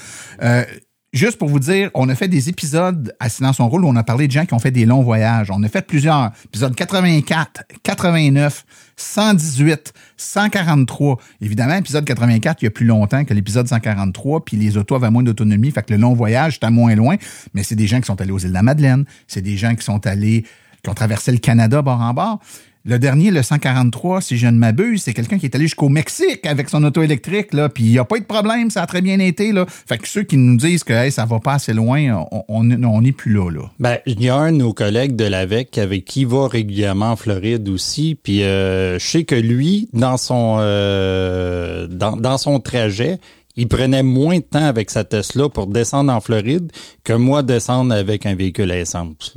Euh, 0.43 0.65
Juste 1.13 1.39
pour 1.39 1.49
vous 1.49 1.61
dire, 1.61 1.89
on 1.95 2.09
a 2.11 2.15
fait 2.15 2.29
des 2.29 2.51
épisodes 2.51 3.15
à 3.21 3.31
Silence 3.31 3.59
on 3.61 3.69
roule 3.69 3.85
où 3.87 3.89
on 3.89 3.97
a 3.97 4.03
parlé 4.03 4.27
de 4.27 4.33
gens 4.33 4.45
qui 4.45 4.53
ont 4.53 4.59
fait 4.59 4.73
des 4.73 4.85
longs 4.85 5.03
voyages. 5.03 5.51
On 5.51 5.63
a 5.63 5.69
fait 5.69 5.81
plusieurs. 5.87 6.33
Épisodes 6.45 6.75
84, 6.75 7.63
89, 7.85 8.67
118, 8.97 9.93
143. 10.17 11.19
Évidemment, 11.43 11.75
épisode 11.75 12.05
84, 12.05 12.63
il 12.63 12.65
y 12.65 12.69
a 12.69 12.71
plus 12.71 12.87
longtemps 12.87 13.25
que 13.25 13.35
l'épisode 13.35 13.69
143, 13.69 14.45
puis 14.45 14.57
les 14.57 14.77
autos 14.77 14.95
avaient 14.95 15.11
moins 15.11 15.23
d'autonomie, 15.23 15.71
fait 15.71 15.83
que 15.83 15.93
le 15.93 16.01
long 16.01 16.15
voyage, 16.15 16.55
c'était 16.55 16.71
moins 16.71 16.95
loin. 16.95 17.17
Mais 17.53 17.63
c'est 17.63 17.75
des 17.75 17.87
gens 17.87 18.01
qui 18.01 18.07
sont 18.07 18.21
allés 18.21 18.33
aux 18.33 18.39
îles 18.39 18.49
de 18.49 18.55
la 18.55 18.63
Madeleine. 18.63 19.05
C'est 19.27 19.43
des 19.43 19.57
gens 19.57 19.75
qui 19.75 19.85
sont 19.85 20.07
allés, 20.07 20.45
qui 20.83 20.91
ont 20.91 20.95
traversé 20.95 21.31
le 21.31 21.39
Canada 21.39 21.83
bord 21.83 22.01
en 22.01 22.15
bord. 22.15 22.41
Le 22.89 23.01
dernier, 23.01 23.33
le 23.33 23.43
143, 23.43 24.21
si 24.21 24.37
je 24.37 24.47
ne 24.47 24.57
m'abuse, 24.57 25.03
c'est 25.03 25.13
quelqu'un 25.13 25.39
qui 25.39 25.47
est 25.47 25.55
allé 25.57 25.65
jusqu'au 25.65 25.89
Mexique 25.89 26.47
avec 26.47 26.69
son 26.69 26.85
auto 26.85 27.03
électrique, 27.03 27.53
là, 27.53 27.69
puis 27.69 27.83
il 27.83 27.91
n'y 27.91 27.99
a 27.99 28.05
pas 28.05 28.17
eu 28.17 28.21
de 28.21 28.27
problème, 28.27 28.71
ça 28.71 28.83
a 28.83 28.87
très 28.87 29.03
bien 29.03 29.19
été, 29.19 29.51
là. 29.51 29.67
Fait 29.69 29.99
que 29.99 30.07
ceux 30.07 30.23
qui 30.23 30.37
nous 30.37 30.57
disent 30.57 30.85
que 30.85 30.93
hey, 30.93 31.11
ça 31.11 31.25
va 31.25 31.41
pas 31.41 31.55
assez 31.55 31.73
loin, 31.73 32.25
on 32.31 32.45
on 32.47 32.85
on 32.85 33.03
n'est 33.03 33.11
plus 33.11 33.33
là, 33.33 33.51
là. 33.51 33.63
Ben, 33.81 33.99
il 34.07 34.23
y 34.23 34.29
a 34.29 34.37
un 34.37 34.53
de 34.53 34.59
nos 34.59 34.73
collègues 34.73 35.17
de 35.17 35.25
l'AVEC 35.25 35.79
avec 35.79 36.05
qui 36.05 36.25
va 36.25 36.47
régulièrement 36.47 37.11
en 37.11 37.17
Floride 37.17 37.69
aussi. 37.69 38.17
Puis 38.23 38.45
euh, 38.45 39.01
je 39.01 39.05
sais 39.05 39.25
que 39.25 39.35
lui, 39.35 39.89
dans 39.93 40.17
son 40.17 40.59
euh, 40.61 41.89
dans, 41.89 42.39
son 42.39 42.61
trajet, 42.61 43.19
il 43.57 43.67
prenait 43.67 44.05
moins 44.05 44.37
de 44.37 44.45
temps 44.45 44.65
avec 44.65 44.91
sa 44.91 45.03
Tesla 45.03 45.49
pour 45.49 45.67
descendre 45.67 46.13
en 46.13 46.21
Floride 46.21 46.71
que 47.03 47.15
moi 47.15 47.43
descendre 47.43 47.93
avec 47.93 48.27
un 48.27 48.37
véhicule 48.37 48.71
à 48.71 48.79
essence. 48.79 49.37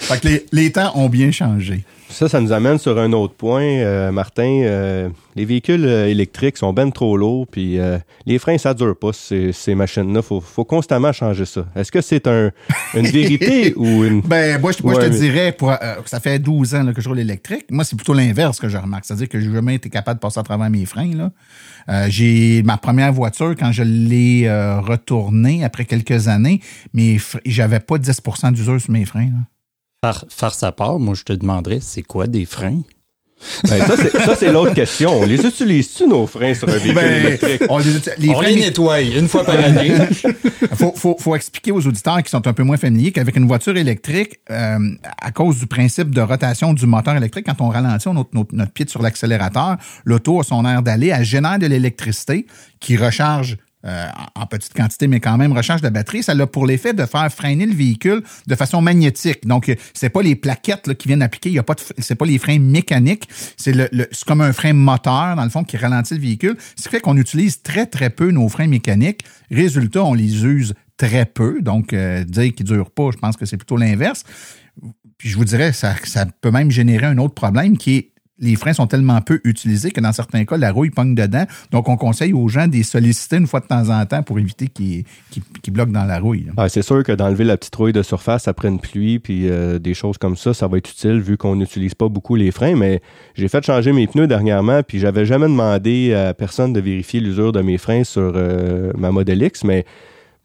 Fait 0.00 0.20
que 0.20 0.28
les, 0.28 0.46
les 0.52 0.72
temps 0.72 0.92
ont 0.96 1.08
bien 1.08 1.30
changé. 1.30 1.84
Ça, 2.10 2.28
ça 2.28 2.40
nous 2.40 2.52
amène 2.52 2.78
sur 2.78 2.96
un 2.98 3.12
autre 3.12 3.34
point, 3.34 3.62
euh, 3.64 4.12
Martin. 4.12 4.60
Euh, 4.62 5.08
les 5.34 5.44
véhicules 5.44 5.84
euh, 5.84 6.06
électriques 6.06 6.56
sont 6.58 6.72
ben 6.72 6.92
trop 6.92 7.16
lourds, 7.16 7.46
puis 7.50 7.78
euh, 7.80 7.98
les 8.24 8.38
freins, 8.38 8.56
ça 8.58 8.72
dure 8.72 8.96
pas, 8.96 9.12
ces, 9.12 9.52
ces 9.52 9.74
machines-là. 9.74 10.22
faut, 10.22 10.40
faut 10.40 10.64
constamment 10.64 11.12
changer 11.12 11.44
ça. 11.44 11.66
Est-ce 11.74 11.90
que 11.90 12.00
c'est 12.00 12.28
un, 12.28 12.52
une 12.94 13.06
vérité 13.06 13.74
ou 13.76 14.04
une... 14.04 14.20
Ben, 14.20 14.60
moi, 14.60 14.70
je, 14.70 14.82
moi, 14.84 14.94
je 14.94 15.00
te 15.00 15.12
mais- 15.12 15.18
dirais, 15.18 15.52
pour, 15.52 15.72
ça 16.04 16.20
fait 16.20 16.38
12 16.38 16.74
ans 16.76 16.82
là, 16.84 16.92
que 16.92 17.00
je 17.00 17.08
roule 17.08 17.18
électrique. 17.18 17.64
Moi, 17.70 17.82
c'est 17.84 17.96
plutôt 17.96 18.14
l'inverse 18.14 18.60
que 18.60 18.68
je 18.68 18.76
remarque. 18.78 19.06
C'est-à-dire 19.06 19.28
que 19.28 19.40
j'ai 19.40 19.50
jamais 19.52 19.74
été 19.74 19.88
capable 19.90 20.18
de 20.18 20.20
passer 20.20 20.38
à 20.38 20.44
travers 20.44 20.70
mes 20.70 20.84
freins. 20.86 21.10
Là. 21.16 22.08
J'ai 22.08 22.62
ma 22.62 22.76
première 22.76 23.12
voiture, 23.12 23.54
quand 23.58 23.72
je 23.72 23.82
l'ai 23.82 24.48
retournée 24.48 25.64
après 25.64 25.84
quelques 25.84 26.28
années, 26.28 26.60
fr- 26.94 27.40
j'avais 27.44 27.80
pas 27.80 27.96
10% 27.96 28.52
d'usure 28.52 28.80
sur 28.80 28.90
mes 28.92 29.04
freins. 29.04 29.26
là. 29.30 29.38
Par, 30.04 30.26
farce 30.28 30.62
à 30.62 30.70
part, 30.70 30.98
moi, 30.98 31.14
je 31.14 31.22
te 31.22 31.32
demanderais, 31.32 31.78
c'est 31.80 32.02
quoi 32.02 32.26
des 32.26 32.44
freins? 32.44 32.82
Ben, 33.66 33.82
ça, 33.86 34.36
c'est, 34.36 34.52
l'autre 34.52 34.74
question. 34.74 35.18
On 35.18 35.24
les 35.24 35.46
utilise-tu, 35.46 36.06
nos 36.06 36.26
freins, 36.26 36.52
sur 36.52 36.68
un 36.68 36.72
véhicule 36.72 36.94
Ben, 36.94 37.24
électrique? 37.26 37.62
on 37.70 37.78
les, 37.78 37.96
uti- 37.96 38.10
les 38.18 38.28
On 38.28 38.34
freins, 38.34 38.48
les 38.50 38.56
nettoie 38.60 39.00
une 39.00 39.28
fois 39.28 39.44
par 39.44 39.58
année. 39.58 39.94
faut, 40.74 40.92
faut, 40.94 41.16
faut 41.18 41.34
expliquer 41.34 41.72
aux 41.72 41.86
auditeurs 41.86 42.22
qui 42.22 42.28
sont 42.28 42.46
un 42.46 42.52
peu 42.52 42.64
moins 42.64 42.76
familiers 42.76 43.12
qu'avec 43.12 43.34
une 43.34 43.46
voiture 43.46 43.78
électrique, 43.78 44.40
euh, 44.50 44.78
à 45.22 45.30
cause 45.32 45.58
du 45.58 45.66
principe 45.66 46.14
de 46.14 46.20
rotation 46.20 46.74
du 46.74 46.84
moteur 46.84 47.16
électrique, 47.16 47.46
quand 47.46 47.64
on 47.64 47.70
ralentit, 47.70 48.06
on 48.06 48.10
a 48.10 48.14
notre, 48.16 48.30
notre, 48.34 48.54
notre 48.54 48.72
pied 48.72 48.86
sur 48.86 49.00
l'accélérateur, 49.00 49.78
l'auto 50.04 50.38
a 50.38 50.44
son 50.44 50.66
air 50.66 50.82
d'aller, 50.82 51.06
elle 51.06 51.24
génère 51.24 51.58
de 51.58 51.66
l'électricité 51.66 52.44
qui 52.78 52.98
recharge 52.98 53.56
euh, 53.84 54.06
en 54.34 54.46
petite 54.46 54.72
quantité, 54.74 55.06
mais 55.08 55.20
quand 55.20 55.36
même 55.36 55.52
recharge 55.52 55.82
la 55.82 55.90
batterie. 55.90 56.22
Ça 56.22 56.32
a 56.32 56.46
pour 56.46 56.66
l'effet 56.66 56.92
de 56.94 57.04
faire 57.06 57.30
freiner 57.32 57.66
le 57.66 57.74
véhicule 57.74 58.22
de 58.46 58.54
façon 58.54 58.80
magnétique. 58.80 59.46
Donc, 59.46 59.68
euh, 59.68 59.74
c'est 59.94 60.08
pas 60.10 60.22
les 60.22 60.36
plaquettes 60.36 60.94
qui 60.94 61.08
viennent 61.08 61.22
appliquer, 61.22 61.50
il 61.50 61.54
y 61.54 61.58
a 61.58 61.62
pas 61.62 61.74
de, 61.74 61.80
c'est 61.98 62.14
pas 62.14 62.26
les 62.26 62.38
freins 62.38 62.58
mécaniques, 62.58 63.28
c'est 63.56 63.72
le, 63.72 63.88
le- 63.92 64.08
c'est 64.12 64.24
comme 64.24 64.40
un 64.40 64.52
frein 64.52 64.72
moteur 64.72 65.36
dans 65.36 65.44
le 65.44 65.50
fond 65.50 65.64
qui 65.64 65.76
ralentit 65.76 66.14
le 66.14 66.20
véhicule. 66.20 66.56
Ce 66.76 66.84
qui 66.84 66.88
fait 66.88 67.00
qu'on 67.00 67.16
utilise 67.16 67.62
très 67.62 67.86
très 67.86 68.10
peu 68.10 68.30
nos 68.30 68.48
freins 68.48 68.66
mécaniques. 68.68 69.20
Résultat, 69.50 70.04
on 70.04 70.14
les 70.14 70.44
use 70.44 70.74
très 70.96 71.26
peu. 71.26 71.60
Donc, 71.60 71.92
euh, 71.92 72.24
dire 72.24 72.54
qu'ils 72.54 72.66
durent 72.66 72.90
pas, 72.90 73.10
je 73.12 73.18
pense 73.18 73.36
que 73.36 73.46
c'est 73.46 73.56
plutôt 73.56 73.76
l'inverse. 73.76 74.24
Puis 75.18 75.28
je 75.28 75.36
vous 75.36 75.44
dirais, 75.44 75.72
ça, 75.72 75.94
ça 76.04 76.26
peut 76.26 76.50
même 76.50 76.70
générer 76.70 77.06
un 77.06 77.18
autre 77.18 77.34
problème 77.34 77.78
qui 77.78 77.96
est 77.96 78.10
les 78.38 78.56
freins 78.56 78.72
sont 78.72 78.86
tellement 78.86 79.20
peu 79.20 79.40
utilisés 79.44 79.90
que 79.90 80.00
dans 80.00 80.12
certains 80.12 80.44
cas, 80.44 80.56
la 80.56 80.72
rouille 80.72 80.90
pogne 80.90 81.14
dedans. 81.14 81.44
Donc, 81.70 81.88
on 81.88 81.96
conseille 81.96 82.32
aux 82.32 82.48
gens 82.48 82.66
de 82.66 82.72
les 82.72 82.82
solliciter 82.82 83.36
une 83.36 83.46
fois 83.46 83.60
de 83.60 83.66
temps 83.66 83.90
en 83.90 84.04
temps 84.06 84.22
pour 84.22 84.38
éviter 84.38 84.66
qu'ils 84.66 85.04
bloquent 85.72 85.92
dans 85.92 86.04
la 86.04 86.18
rouille. 86.18 86.46
Ah, 86.56 86.68
c'est 86.68 86.82
sûr 86.82 87.04
que 87.04 87.12
d'enlever 87.12 87.44
la 87.44 87.56
petite 87.56 87.74
rouille 87.76 87.92
de 87.92 88.02
surface 88.02 88.48
après 88.48 88.68
une 88.68 88.80
pluie 88.80 89.20
puis 89.20 89.48
euh, 89.48 89.78
des 89.78 89.94
choses 89.94 90.18
comme 90.18 90.36
ça, 90.36 90.52
ça 90.52 90.66
va 90.66 90.78
être 90.78 90.90
utile 90.90 91.20
vu 91.20 91.36
qu'on 91.36 91.56
n'utilise 91.56 91.94
pas 91.94 92.08
beaucoup 92.08 92.34
les 92.34 92.50
freins. 92.50 92.74
Mais 92.74 93.00
j'ai 93.34 93.48
fait 93.48 93.64
changer 93.64 93.92
mes 93.92 94.06
pneus 94.06 94.26
dernièrement 94.26 94.82
puis 94.82 94.98
j'avais 94.98 95.26
jamais 95.26 95.46
demandé 95.46 96.12
à 96.12 96.34
personne 96.34 96.72
de 96.72 96.80
vérifier 96.80 97.20
l'usure 97.20 97.52
de 97.52 97.62
mes 97.62 97.78
freins 97.78 98.04
sur 98.04 98.32
euh, 98.34 98.90
ma 98.96 99.12
Model 99.12 99.42
X, 99.42 99.62
mais 99.62 99.84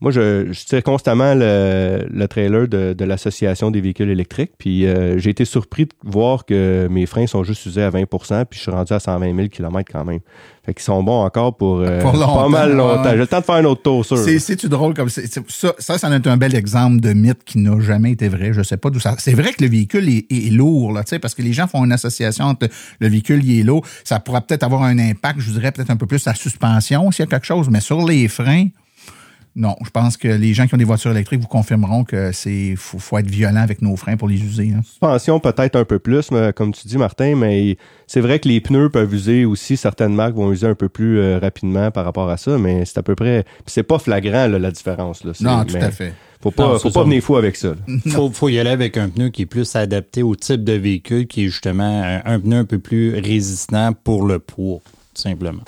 moi, 0.01 0.11
je, 0.11 0.51
je 0.51 0.63
tire 0.65 0.81
constamment 0.83 1.33
le, 1.35 2.07
le 2.09 2.27
trailer 2.27 2.67
de, 2.67 2.93
de 2.93 3.05
l'Association 3.05 3.69
des 3.71 3.81
véhicules 3.81 4.09
électriques. 4.09 4.51
Puis 4.57 4.85
euh, 4.85 5.17
j'ai 5.17 5.29
été 5.31 5.43
surpris 5.43 5.85
de 5.85 5.91
voir 6.03 6.45
que 6.45 6.87
mes 6.89 7.05
freins 7.05 7.27
sont 7.27 7.43
juste 7.43 7.65
usés 7.65 7.83
à 7.83 7.89
20% 7.89 8.45
puis 8.45 8.57
je 8.57 8.63
suis 8.63 8.71
rendu 8.71 8.93
à 8.93 8.99
120 8.99 9.35
000 9.35 9.47
km 9.49 9.89
quand 9.91 10.05
même. 10.05 10.19
Fait 10.65 10.73
qu'ils 10.73 10.83
sont 10.83 11.01
bons 11.03 11.23
encore 11.23 11.57
pour, 11.57 11.79
euh, 11.79 11.99
Pour 12.01 12.11
pas 12.13 12.47
mal 12.47 12.73
longtemps. 12.75 13.09
J'ai 13.11 13.17
le 13.17 13.27
temps 13.27 13.39
de 13.39 13.45
faire 13.45 13.55
un 13.55 13.65
autre 13.65 13.81
tour, 13.81 14.05
sûr. 14.05 14.17
C'est, 14.19 14.39
c'est-tu 14.39 14.69
drôle 14.69 14.93
comme 14.93 15.09
c'est- 15.09 15.27
ça, 15.49 15.73
ça, 15.79 15.97
ça 15.97 16.15
est 16.15 16.27
un 16.27 16.37
bel 16.37 16.55
exemple 16.55 16.99
de 17.01 17.11
mythe 17.13 17.43
qui 17.43 17.57
n'a 17.59 17.79
jamais 17.81 18.11
été 18.11 18.29
vrai. 18.29 18.53
Je 18.53 18.61
sais 18.61 18.77
pas 18.77 18.89
d'où 18.89 18.99
ça. 18.99 19.15
C'est 19.17 19.33
vrai 19.33 19.51
que 19.51 19.63
le 19.63 19.69
véhicule 19.69 20.07
est, 20.07 20.25
est 20.31 20.49
lourd, 20.51 20.93
là, 20.93 21.03
tu 21.03 21.09
sais, 21.09 21.19
parce 21.19 21.33
que 21.35 21.41
les 21.41 21.51
gens 21.53 21.67
font 21.67 21.83
une 21.83 21.91
association 21.91 22.45
entre 22.45 22.67
le 22.99 23.07
véhicule 23.09 23.43
il 23.43 23.59
est 23.59 23.63
lourd. 23.63 23.85
Ça 24.03 24.19
pourra 24.19 24.41
peut-être 24.41 24.63
avoir 24.63 24.83
un 24.83 24.97
impact, 24.99 25.39
je 25.41 25.51
dirais 25.51 25.71
peut-être 25.71 25.89
un 25.89 25.97
peu 25.97 26.05
plus 26.05 26.19
sa 26.19 26.35
suspension 26.35 27.11
s'il 27.11 27.23
y 27.25 27.27
a 27.27 27.31
quelque 27.31 27.45
chose, 27.47 27.69
mais 27.69 27.79
sur 27.81 28.05
les 28.07 28.27
freins. 28.27 28.67
Non, 29.55 29.75
je 29.83 29.89
pense 29.89 30.15
que 30.15 30.27
les 30.27 30.53
gens 30.53 30.67
qui 30.67 30.75
ont 30.75 30.77
des 30.77 30.83
voitures 30.83 31.11
électriques 31.11 31.41
vous 31.41 31.47
confirmeront 31.47 32.03
que 32.03 32.31
c'est 32.31 32.75
faut, 32.77 32.99
faut 32.99 33.17
être 33.17 33.29
violent 33.29 33.61
avec 33.61 33.81
nos 33.81 33.95
freins 33.95 34.15
pour 34.15 34.27
les 34.29 34.41
user. 34.41 34.71
hein. 34.75 34.81
suspension 34.83 35.39
peut-être 35.39 35.75
un 35.75 35.85
peu 35.85 35.99
plus, 35.99 36.31
mais 36.31 36.53
comme 36.53 36.71
tu 36.71 36.87
dis, 36.87 36.97
Martin, 36.97 37.35
mais 37.35 37.77
c'est 38.07 38.21
vrai 38.21 38.39
que 38.39 38.47
les 38.47 38.61
pneus 38.61 38.89
peuvent 38.89 39.13
user 39.13 39.45
aussi, 39.45 39.75
certaines 39.75 40.13
marques 40.13 40.35
vont 40.35 40.51
user 40.51 40.67
un 40.67 40.75
peu 40.75 40.87
plus 40.87 41.19
euh, 41.19 41.39
rapidement 41.39 41.91
par 41.91 42.05
rapport 42.05 42.29
à 42.29 42.37
ça, 42.37 42.57
mais 42.57 42.85
c'est 42.85 42.99
à 42.99 43.03
peu 43.03 43.15
près. 43.15 43.43
c'est 43.65 43.83
pas 43.83 43.99
flagrant 43.99 44.47
là, 44.47 44.59
la 44.59 44.71
différence. 44.71 45.23
Là. 45.23 45.33
Non, 45.41 45.65
tout 45.65 45.73
mais 45.73 45.83
à 45.83 45.91
fait. 45.91 46.13
Faut 46.41 46.51
pas, 46.51 46.73
Non, 46.73 46.79
faut 46.79 46.91
pas 46.91 47.03
venir 47.03 47.21
fou 47.21 47.35
avec 47.35 47.57
ça. 47.57 47.73
faut, 48.07 48.29
faut 48.31 48.47
y 48.47 48.59
aller 48.59 48.69
avec 48.69 48.95
un 48.95 49.09
pneu 49.09 49.27
qui 49.29 49.41
est 49.41 49.45
plus 49.45 49.75
adapté 49.75 50.23
au 50.23 50.35
type 50.37 50.63
de 50.63 50.71
véhicule, 50.73 51.27
qui 51.27 51.43
est 51.43 51.47
justement 51.49 52.01
un, 52.01 52.21
un 52.23 52.39
pneu 52.39 52.57
un 52.59 52.65
peu 52.65 52.79
plus 52.79 53.15
résistant 53.19 53.91
pour 53.91 54.25
le 54.25 54.39
poids, 54.39 54.79
tout 55.13 55.21
simplement. 55.21 55.63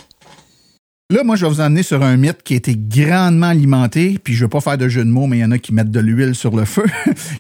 Là, 1.12 1.26
moi, 1.26 1.36
je 1.36 1.45
vais 1.45 1.52
vous 1.52 1.60
emmener 1.60 1.84
sur 1.84 2.02
un 2.04 2.15
mythe 2.15 2.41
qui 2.41 2.54
a 2.54 2.56
été 2.56 2.74
grandement 2.74 3.47
alimenté, 3.47 4.17
puis 4.17 4.34
je 4.34 4.45
veux 4.45 4.50
pas 4.50 4.62
faire 4.62 4.78
de 4.78 4.88
jeu 4.88 5.04
de 5.04 5.10
mots, 5.10 5.28
mais 5.28 5.39
il 5.39 5.41
y 5.41 5.43
en 5.43 5.52
a 5.52 5.58
qui 5.58 5.74
mettent 5.74 5.91
de 5.91 6.00
l'huile 6.00 6.36
sur 6.36 6.56
le 6.56 6.63
feu, 6.76 6.86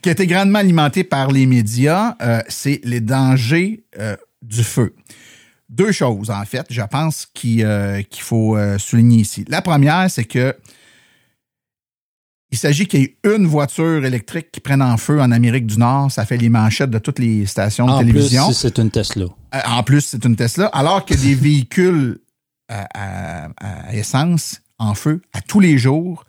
qui 0.01 0.09
a 0.09 0.11
été 0.11 0.27
grandement 0.27 0.59
alimenté 0.59 1.05
par 1.05 1.31
les 1.31 1.45
médias. 1.45 2.17
euh, 2.21 2.41
c'est 2.49 2.81
les 2.83 2.99
dangers 2.99 3.85
euh, 3.97 4.17
du 4.41 4.63
feu. 4.65 4.93
Deux 5.69 5.93
choses, 5.93 6.29
en 6.31 6.43
fait, 6.43 6.65
je 6.69 6.81
pense 6.81 7.25
qu'il 7.33 7.63
euh, 7.63 8.01
qu'il 8.01 8.23
faut 8.23 8.57
souligner 8.77 9.21
ici. 9.21 9.45
La 9.47 9.61
première, 9.61 10.11
c'est 10.11 10.25
que 10.25 10.53
il 12.51 12.57
s'agit 12.57 12.87
qu'il 12.87 12.99
y 12.99 13.03
ait 13.03 13.17
une 13.23 13.47
voiture 13.47 14.03
électrique 14.03 14.51
qui 14.51 14.59
prenne 14.59 14.81
en 14.81 14.97
feu 14.97 15.21
en 15.21 15.31
Amérique 15.31 15.65
du 15.65 15.77
Nord. 15.77 16.11
Ça 16.11 16.25
fait 16.25 16.35
les 16.35 16.49
manchettes 16.49 16.89
de 16.89 16.99
toutes 16.99 17.19
les 17.19 17.45
stations 17.45 17.85
de 17.85 17.91
En 17.91 17.99
télévision. 17.99 18.47
plus, 18.47 18.53
si 18.53 18.59
c'est 18.59 18.77
une 18.79 18.91
Tesla. 18.91 19.27
En 19.65 19.83
plus, 19.83 20.01
c'est 20.01 20.25
une 20.25 20.35
Tesla. 20.35 20.65
Alors 20.73 21.05
que 21.05 21.13
des 21.13 21.35
véhicules 21.47 22.19
à, 22.71 23.49
essence 23.93 24.61
en 24.79 24.93
feu 24.95 25.21
à 25.33 25.41
tous 25.41 25.59
les 25.59 25.77
jours, 25.77 26.25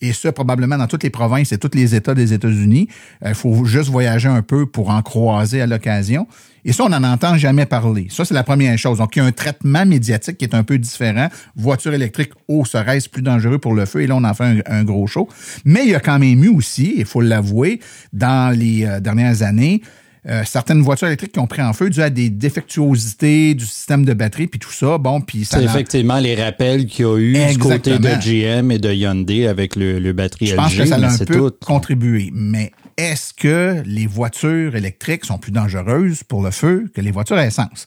et 0.00 0.12
ce, 0.12 0.28
probablement 0.28 0.76
dans 0.76 0.86
toutes 0.86 1.04
les 1.04 1.10
provinces 1.10 1.52
et 1.52 1.58
tous 1.58 1.70
les 1.74 1.94
États 1.94 2.14
des 2.14 2.34
États-Unis. 2.34 2.88
Il 3.24 3.34
faut 3.34 3.64
juste 3.64 3.88
voyager 3.88 4.28
un 4.28 4.42
peu 4.42 4.66
pour 4.66 4.90
en 4.90 5.00
croiser 5.00 5.62
à 5.62 5.66
l'occasion. 5.66 6.26
Et 6.66 6.72
ça, 6.72 6.84
on 6.84 6.88
n'en 6.88 7.04
entend 7.04 7.36
jamais 7.36 7.66
parler. 7.66 8.08
Ça, 8.10 8.24
c'est 8.24 8.34
la 8.34 8.42
première 8.42 8.76
chose. 8.78 8.98
Donc, 8.98 9.16
il 9.16 9.20
y 9.20 9.22
a 9.22 9.24
un 9.24 9.32
traitement 9.32 9.84
médiatique 9.86 10.38
qui 10.38 10.44
est 10.44 10.54
un 10.54 10.62
peu 10.62 10.78
différent. 10.78 11.28
Voiture 11.56 11.94
électrique, 11.94 12.32
oh, 12.48 12.64
serait-ce 12.64 13.08
plus 13.08 13.22
dangereux 13.22 13.58
pour 13.58 13.74
le 13.74 13.84
feu? 13.86 14.02
Et 14.02 14.06
là, 14.06 14.16
on 14.16 14.24
en 14.24 14.34
fait 14.34 14.44
un, 14.44 14.60
un 14.66 14.84
gros 14.84 15.06
show. 15.06 15.28
Mais 15.64 15.84
il 15.84 15.90
y 15.90 15.94
a 15.94 16.00
quand 16.00 16.18
même 16.18 16.42
eu 16.42 16.48
aussi, 16.48 16.94
il 16.96 17.04
faut 17.04 17.20
l'avouer, 17.20 17.80
dans 18.12 18.54
les 18.56 18.84
euh, 18.84 19.00
dernières 19.00 19.42
années, 19.42 19.82
euh, 20.26 20.42
certaines 20.46 20.80
voitures 20.82 21.06
électriques 21.08 21.32
qui 21.32 21.38
ont 21.38 21.46
pris 21.46 21.60
en 21.62 21.72
feu 21.72 21.90
dû 21.90 22.00
à 22.02 22.08
des 22.10 22.30
défectuosités 22.30 23.54
du 23.54 23.66
système 23.66 24.04
de 24.04 24.14
batterie 24.14 24.46
puis 24.46 24.58
tout 24.58 24.72
ça. 24.72 24.96
Bon, 24.98 25.20
puis 25.20 25.44
ça. 25.44 25.58
C'est 25.58 25.64
en- 25.66 25.70
effectivement 25.70 26.18
les 26.18 26.34
rappels 26.34 26.86
qu'il 26.86 27.04
y 27.04 27.08
a 27.08 27.18
eu 27.18 27.52
du 27.52 27.58
côté 27.58 27.98
de. 27.98 28.08
GM 28.20 28.70
et 28.70 28.78
de 28.78 28.92
Hyundai 28.92 29.46
avec 29.46 29.76
le, 29.76 29.98
le 29.98 30.12
batterie 30.12 30.46
Je 30.46 30.54
pense 30.56 30.72
LG, 30.74 30.78
que 30.78 30.84
ça 30.86 30.96
a 30.96 31.10
un 31.12 31.18
peu 31.18 31.50
tout. 31.50 31.52
contribué. 31.66 32.30
Mais 32.32 32.72
est-ce 32.96 33.34
que 33.34 33.82
les 33.84 34.06
voitures 34.06 34.76
électriques 34.76 35.24
sont 35.24 35.38
plus 35.38 35.52
dangereuses 35.52 36.22
pour 36.22 36.42
le 36.42 36.50
feu 36.50 36.86
que 36.94 37.00
les 37.00 37.10
voitures 37.10 37.36
à 37.36 37.46
essence? 37.46 37.86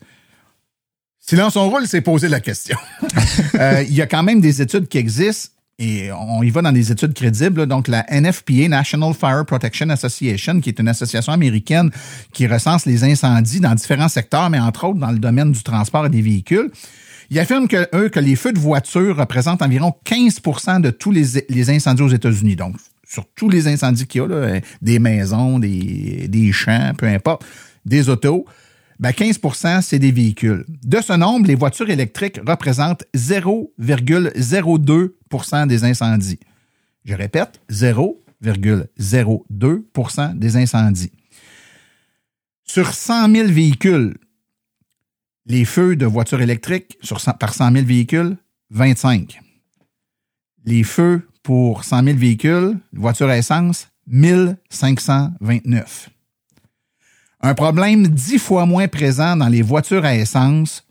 Silence 1.19 1.55
on 1.57 1.69
roule, 1.69 1.87
c'est 1.87 2.01
poser 2.01 2.27
la 2.29 2.39
question. 2.39 2.77
Euh, 3.59 3.83
Il 3.87 3.95
y 3.95 4.01
a 4.01 4.07
quand 4.07 4.21
même 4.23 4.39
des 4.41 4.61
études 4.61 4.87
qui 4.87 4.97
existent 4.99 5.49
et 5.79 6.11
on 6.11 6.41
y 6.41 6.49
va 6.49 6.63
dans 6.63 6.71
des 6.71 6.91
études 6.91 7.13
crédibles. 7.13 7.67
Donc, 7.67 7.87
la 7.87 8.03
NFPA, 8.09 8.67
National 8.67 9.13
Fire 9.13 9.45
Protection 9.45 9.89
Association, 9.89 10.59
qui 10.59 10.69
est 10.69 10.79
une 10.79 10.87
association 10.87 11.31
américaine 11.31 11.91
qui 12.33 12.47
recense 12.47 12.85
les 12.85 13.03
incendies 13.03 13.59
dans 13.59 13.75
différents 13.75 14.07
secteurs, 14.07 14.49
mais 14.49 14.59
entre 14.59 14.85
autres 14.85 14.99
dans 14.99 15.11
le 15.11 15.19
domaine 15.19 15.51
du 15.51 15.61
transport 15.61 16.07
et 16.07 16.09
des 16.09 16.21
véhicules. 16.21 16.71
Ils 17.29 17.39
affirment 17.39 17.67
que, 17.67 17.87
eux, 17.95 18.09
que 18.09 18.19
les 18.19 18.35
feux 18.35 18.53
de 18.53 18.59
voiture 18.59 19.17
représentent 19.17 19.61
environ 19.61 19.93
15 20.05 20.41
de 20.81 20.89
tous 20.89 21.11
les, 21.11 21.45
les 21.49 21.69
incendies 21.69 22.01
aux 22.01 22.09
États-Unis. 22.09 22.55
Donc, 22.55 22.75
sur 23.07 23.25
tous 23.35 23.49
les 23.49 23.67
incendies 23.67 24.07
qu'il 24.07 24.21
y 24.21 24.23
a, 24.23 24.27
là, 24.27 24.59
des 24.81 24.97
maisons, 24.97 25.59
des, 25.59 26.27
des 26.27 26.51
champs, 26.51 26.93
peu 26.97 27.05
importe, 27.05 27.45
des 27.85 28.09
autos, 28.09 28.45
ben 28.99 29.11
15% 29.11 29.81
c'est 29.81 29.99
des 29.99 30.11
véhicules. 30.11 30.65
De 30.83 30.99
ce 31.01 31.13
nombre, 31.13 31.47
les 31.47 31.55
voitures 31.55 31.89
électriques 31.89 32.39
représentent 32.45 33.05
0,02% 33.15 35.67
des 35.67 35.83
incendies. 35.83 36.39
Je 37.05 37.13
répète, 37.13 37.61
0,02% 37.69 40.37
des 40.37 40.57
incendies. 40.57 41.13
Sur 42.63 42.93
100 42.93 43.33
000 43.33 43.47
véhicules, 43.47 44.17
les 45.45 45.63
feux 45.63 45.95
de 45.95 46.05
voitures 46.05 46.41
électriques 46.41 46.97
sur 47.01 47.21
100 47.21 47.33
par 47.33 47.53
100 47.53 47.71
000 47.71 47.85
véhicules, 47.85 48.35
25. 48.71 49.39
Les 50.65 50.83
feux 50.83 51.21
pour 51.43 51.85
100 51.85 52.03
000 52.03 52.17
véhicules, 52.17 52.77
voitures 52.91 53.29
à 53.29 53.37
essence, 53.37 53.87
1529. 54.07 56.09
Un 57.41 57.53
problème 57.53 58.07
dix 58.07 58.39
fois 58.39 58.65
moins 58.65 58.87
présent 58.87 59.35
dans 59.37 59.47
les 59.47 59.61
voitures 59.61 60.05
à 60.05 60.15
essence, 60.15 60.83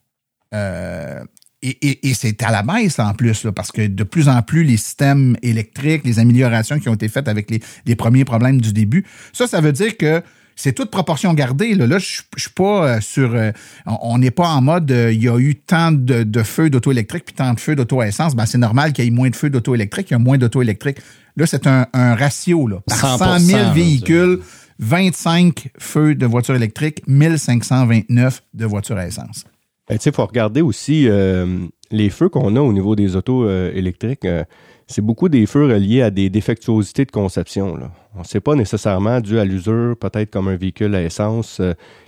euh, 0.55 1.23
et, 1.63 1.71
et- 1.89 2.09
et 2.09 2.15
c'est 2.15 2.43
à 2.43 2.51
la 2.53 2.63
baisse 2.63 2.99
en 3.01 3.13
plus, 3.15 3.45
là, 3.45 3.51
parce 3.53 3.73
que 3.73 3.87
de 3.87 4.05
plus 4.05 4.29
en 4.29 4.43
plus, 4.43 4.63
les 4.63 4.77
systèmes 4.77 5.37
électriques, 5.43 6.03
les 6.05 6.19
améliorations 6.19 6.79
qui 6.79 6.89
ont 6.89 6.95
été 6.95 7.09
faites 7.09 7.29
avec 7.29 7.51
les, 7.51 7.61
les 7.85 7.97
premiers 7.97 8.25
problèmes 8.25 8.61
du 8.61 8.73
début, 8.73 9.05
ça, 9.33 9.47
ça 9.47 9.61
veut 9.61 9.73
dire 9.73 9.97
que 9.97 10.23
c'est 10.55 10.73
toute 10.73 10.91
proportion 10.91 11.35
gardée. 11.35 11.75
Là, 11.75 11.87
là 11.87 11.99
je 11.99 12.23
suis 12.37 12.51
pas 12.55 12.87
euh, 12.87 13.01
sur... 13.01 13.35
euh, 13.35 13.51
on- 13.87 14.17
n'est 14.19 14.31
pas 14.31 14.49
en 14.49 14.63
mode, 14.63 14.91
euh, 14.91 15.13
il 15.13 15.23
y 15.23 15.29
a 15.29 15.37
eu 15.39 15.57
tant 15.57 15.93
de, 15.93 16.23
de 16.23 16.43
feux 16.43 16.71
d'auto 16.71 16.93
électrique 16.93 17.25
puis 17.27 17.35
tant 17.35 17.53
de 17.53 17.61
feux 17.61 17.75
d'auto 17.75 18.01
à 18.01 18.07
essence. 18.09 18.35
Ben, 18.37 18.47
c'est 18.47 18.57
normal 18.59 18.93
qu'il 18.93 19.05
y 19.05 19.09
ait 19.09 19.11
moins 19.11 19.29
de 19.31 19.37
feux 19.37 19.51
d'auto 19.51 19.75
électrique, 19.75 20.09
il 20.11 20.13
y 20.13 20.17
a 20.17 20.19
moins 20.19 20.39
d'auto 20.39 20.63
électrique. 20.63 20.99
Là, 21.37 21.45
c'est 21.47 21.67
un, 21.67 21.87
un 21.93 22.15
ratio. 22.15 22.67
Là. 22.69 22.77
Par 22.87 23.19
100 23.19 23.39
000 23.41 23.59
là, 23.59 23.73
véhicules, 23.73 24.39
25 24.79 25.71
feux 25.79 26.15
de 26.15 26.27
voitures 26.27 26.55
électriques, 26.55 27.03
1529 27.07 28.43
de 28.55 28.67
voitures 28.67 28.97
à 28.97 29.07
essence. 29.07 29.45
Ben, 29.89 29.99
il 30.05 30.13
faut 30.13 30.27
regarder 30.27 30.63
aussi 30.63 31.09
euh, 31.09 31.47
les 31.91 32.11
feux 32.11 32.29
qu'on 32.29 32.57
a 32.57 32.61
au 32.61 32.73
niveau 32.73 32.97
des 32.97 33.15
autos 33.15 33.45
euh, 33.45 33.73
électriques. 33.73 34.25
euh, 34.25 34.45
c'est 34.89 35.03
beaucoup 35.03 35.29
des 35.29 35.47
feux 35.47 35.67
reliés 35.67 36.03
à 36.03 36.11
des 36.11 36.31
défectuosités 36.31 37.05
de 37.05 37.11
conception. 37.11 37.77
Là. 37.77 37.91
On 38.15 38.21
ne 38.21 38.25
sait 38.25 38.41
pas 38.41 38.55
nécessairement 38.55 39.21
dû 39.21 39.39
à 39.39 39.45
l'usure, 39.45 39.97
peut-être 39.97 40.31
comme 40.31 40.47
un 40.47 40.57
véhicule 40.57 40.95
à 40.95 41.03
essence 41.03 41.61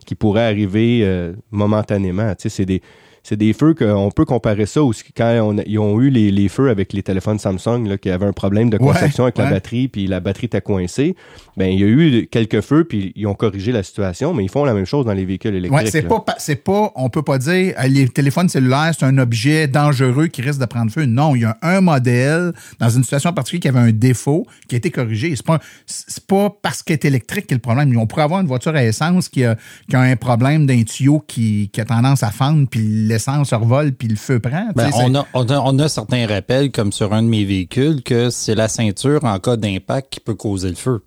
qui 0.07 0.15
pourrait 0.15 0.45
arriver 0.45 1.33
momentanément. 1.51 2.33
C'est 2.39 2.65
des, 2.65 2.81
c'est 3.29 3.37
des 3.37 3.53
feux 3.53 3.75
qu'on 3.75 4.11
peut 4.11 4.25
comparer 4.25 4.65
ça 4.65 4.83
aussi 4.83 5.05
quand 5.15 5.39
on 5.43 5.59
ils 5.67 5.79
ont 5.79 6.01
eu 6.01 6.09
les, 6.09 6.31
les 6.31 6.49
feux 6.49 6.71
avec 6.71 6.95
les 6.95 7.03
téléphones 7.03 7.39
Samsung 7.39 7.87
là, 7.87 7.99
qui 7.99 8.09
avaient 8.09 8.25
un 8.25 8.33
problème 8.33 8.71
de 8.71 8.79
Ouais, 8.79 8.93
conception 8.93 9.25
avec 9.25 9.37
la 9.37 9.51
batterie, 9.51 9.89
puis 9.89 10.07
la 10.07 10.21
batterie 10.21 10.47
était 10.47 10.61
coincée. 10.61 11.15
Ben, 11.57 11.67
il 11.67 11.81
y 11.81 11.83
a 11.83 11.87
eu 11.87 12.29
quelques 12.31 12.61
feux, 12.61 12.85
puis 12.85 13.13
ils 13.17 13.27
ont 13.27 13.35
corrigé 13.35 13.73
la 13.73 13.83
situation, 13.83 14.33
mais 14.33 14.45
ils 14.45 14.49
font 14.49 14.65
la 14.65 14.73
même 14.73 14.87
chose 14.87 15.05
dans 15.05 15.13
les 15.13 15.25
véhicules 15.25 15.55
électriques. 15.55 15.87
Ouais, 15.87 15.91
c'est 15.91 16.03
pas, 16.03 16.25
c'est 16.39 16.63
pas, 16.63 16.93
on 16.95 17.11
peut 17.11 17.23
pas 17.23 17.39
dire, 17.39 17.75
les 17.89 18.09
téléphones 18.09 18.49
cellulaires, 18.49 18.93
c'est 18.97 19.05
un 19.05 19.19
objet 19.19 19.67
dangereux 19.67 20.29
qui 20.29 20.41
risque 20.41 20.61
de 20.61 20.67
prendre 20.67 20.91
feu. 20.93 21.05
Non, 21.05 21.35
il 21.35 21.43
y 21.43 21.45
a 21.45 21.59
un 21.63 21.81
modèle, 21.81 22.53
dans 22.79 22.89
une 22.89 23.03
situation 23.03 23.33
particulière, 23.33 23.61
qui 23.61 23.69
avait 23.77 23.89
un 23.89 23.93
défaut, 23.93 24.47
qui 24.69 24.77
a 24.77 24.79
été 24.79 24.91
corrigé. 24.91 25.35
C'est 25.35 25.45
pas, 25.45 25.59
c'est 25.85 26.25
pas 26.25 26.57
parce 26.63 26.83
qu'elle 26.85 26.95
est 26.95 27.05
électrique 27.05 27.47
qu'il 27.47 27.53
y 27.53 27.55
a 27.55 27.59
le 27.59 27.63
problème. 27.63 27.95
On 27.99 28.07
pourrait 28.07 28.23
avoir 28.23 28.41
une 28.41 28.47
voiture 28.47 28.75
à 28.77 28.85
essence 28.85 29.29
qui 29.29 29.45
a, 29.45 29.57
qui 29.91 29.97
a 29.97 30.01
un 30.01 30.17
problème 30.17 30.65
d'un 30.65 30.85
tuyau 30.85 31.19
qui, 31.27 31.71
qui 31.73 31.81
a 31.81 31.85
tendance 31.85 32.23
à 32.23 32.31
fendre, 32.31 32.69
puis 32.71 33.09
l'essence 33.19 33.53
revole, 33.53 33.93
puis 33.93 34.07
le 34.09 34.17
feu 34.17 34.39
prend. 34.39 34.69
Ben, 34.77 34.91
on, 34.95 35.15
a, 35.17 35.27
on, 35.35 35.49
a, 35.49 35.59
on 35.59 35.79
a 35.81 35.89
certains 35.89 36.27
rappels, 36.27 36.71
comme 36.71 36.93
sur 36.93 37.13
un 37.13 37.23
de 37.23 37.29
mes 37.29 37.45
véhicules, 37.45 38.03
que 38.03 38.31
c'est 38.31 38.55
la 38.55 38.69
ceinture 38.69 39.25
en 39.25 39.39
cas 39.41 39.57
d'impact 39.57 40.13
qui 40.13 40.21
peut 40.21 40.35
causer 40.35 40.69
le 40.69 40.77
feu. 40.77 41.05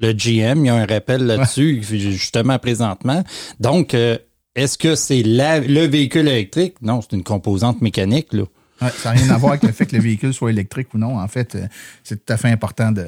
Le 0.00 0.12
GM, 0.12 0.64
il 0.64 0.66
y 0.66 0.68
a 0.70 0.74
un 0.74 0.86
rappel 0.86 1.24
là-dessus, 1.26 1.82
justement 1.82 2.58
présentement. 2.58 3.22
Donc, 3.60 3.94
euh, 3.94 4.16
est-ce 4.54 4.78
que 4.78 4.94
c'est 4.94 5.22
le 5.22 5.86
véhicule 5.86 6.26
électrique? 6.26 6.76
Non, 6.80 7.00
c'est 7.02 7.14
une 7.14 7.22
composante 7.22 7.80
mécanique. 7.80 8.32
Là. 8.32 8.44
Ouais, 8.82 8.88
ça 8.90 9.12
n'a 9.12 9.20
rien 9.20 9.30
à 9.30 9.38
voir 9.38 9.52
avec 9.52 9.62
le 9.62 9.72
fait 9.72 9.86
que 9.86 9.96
le 9.96 10.02
véhicule 10.02 10.32
soit 10.32 10.50
électrique 10.50 10.92
ou 10.94 10.98
non. 10.98 11.18
En 11.18 11.28
fait, 11.28 11.54
euh, 11.54 11.66
c'est 12.02 12.24
tout 12.24 12.32
à 12.32 12.36
fait 12.36 12.48
important 12.48 12.92
de, 12.92 13.06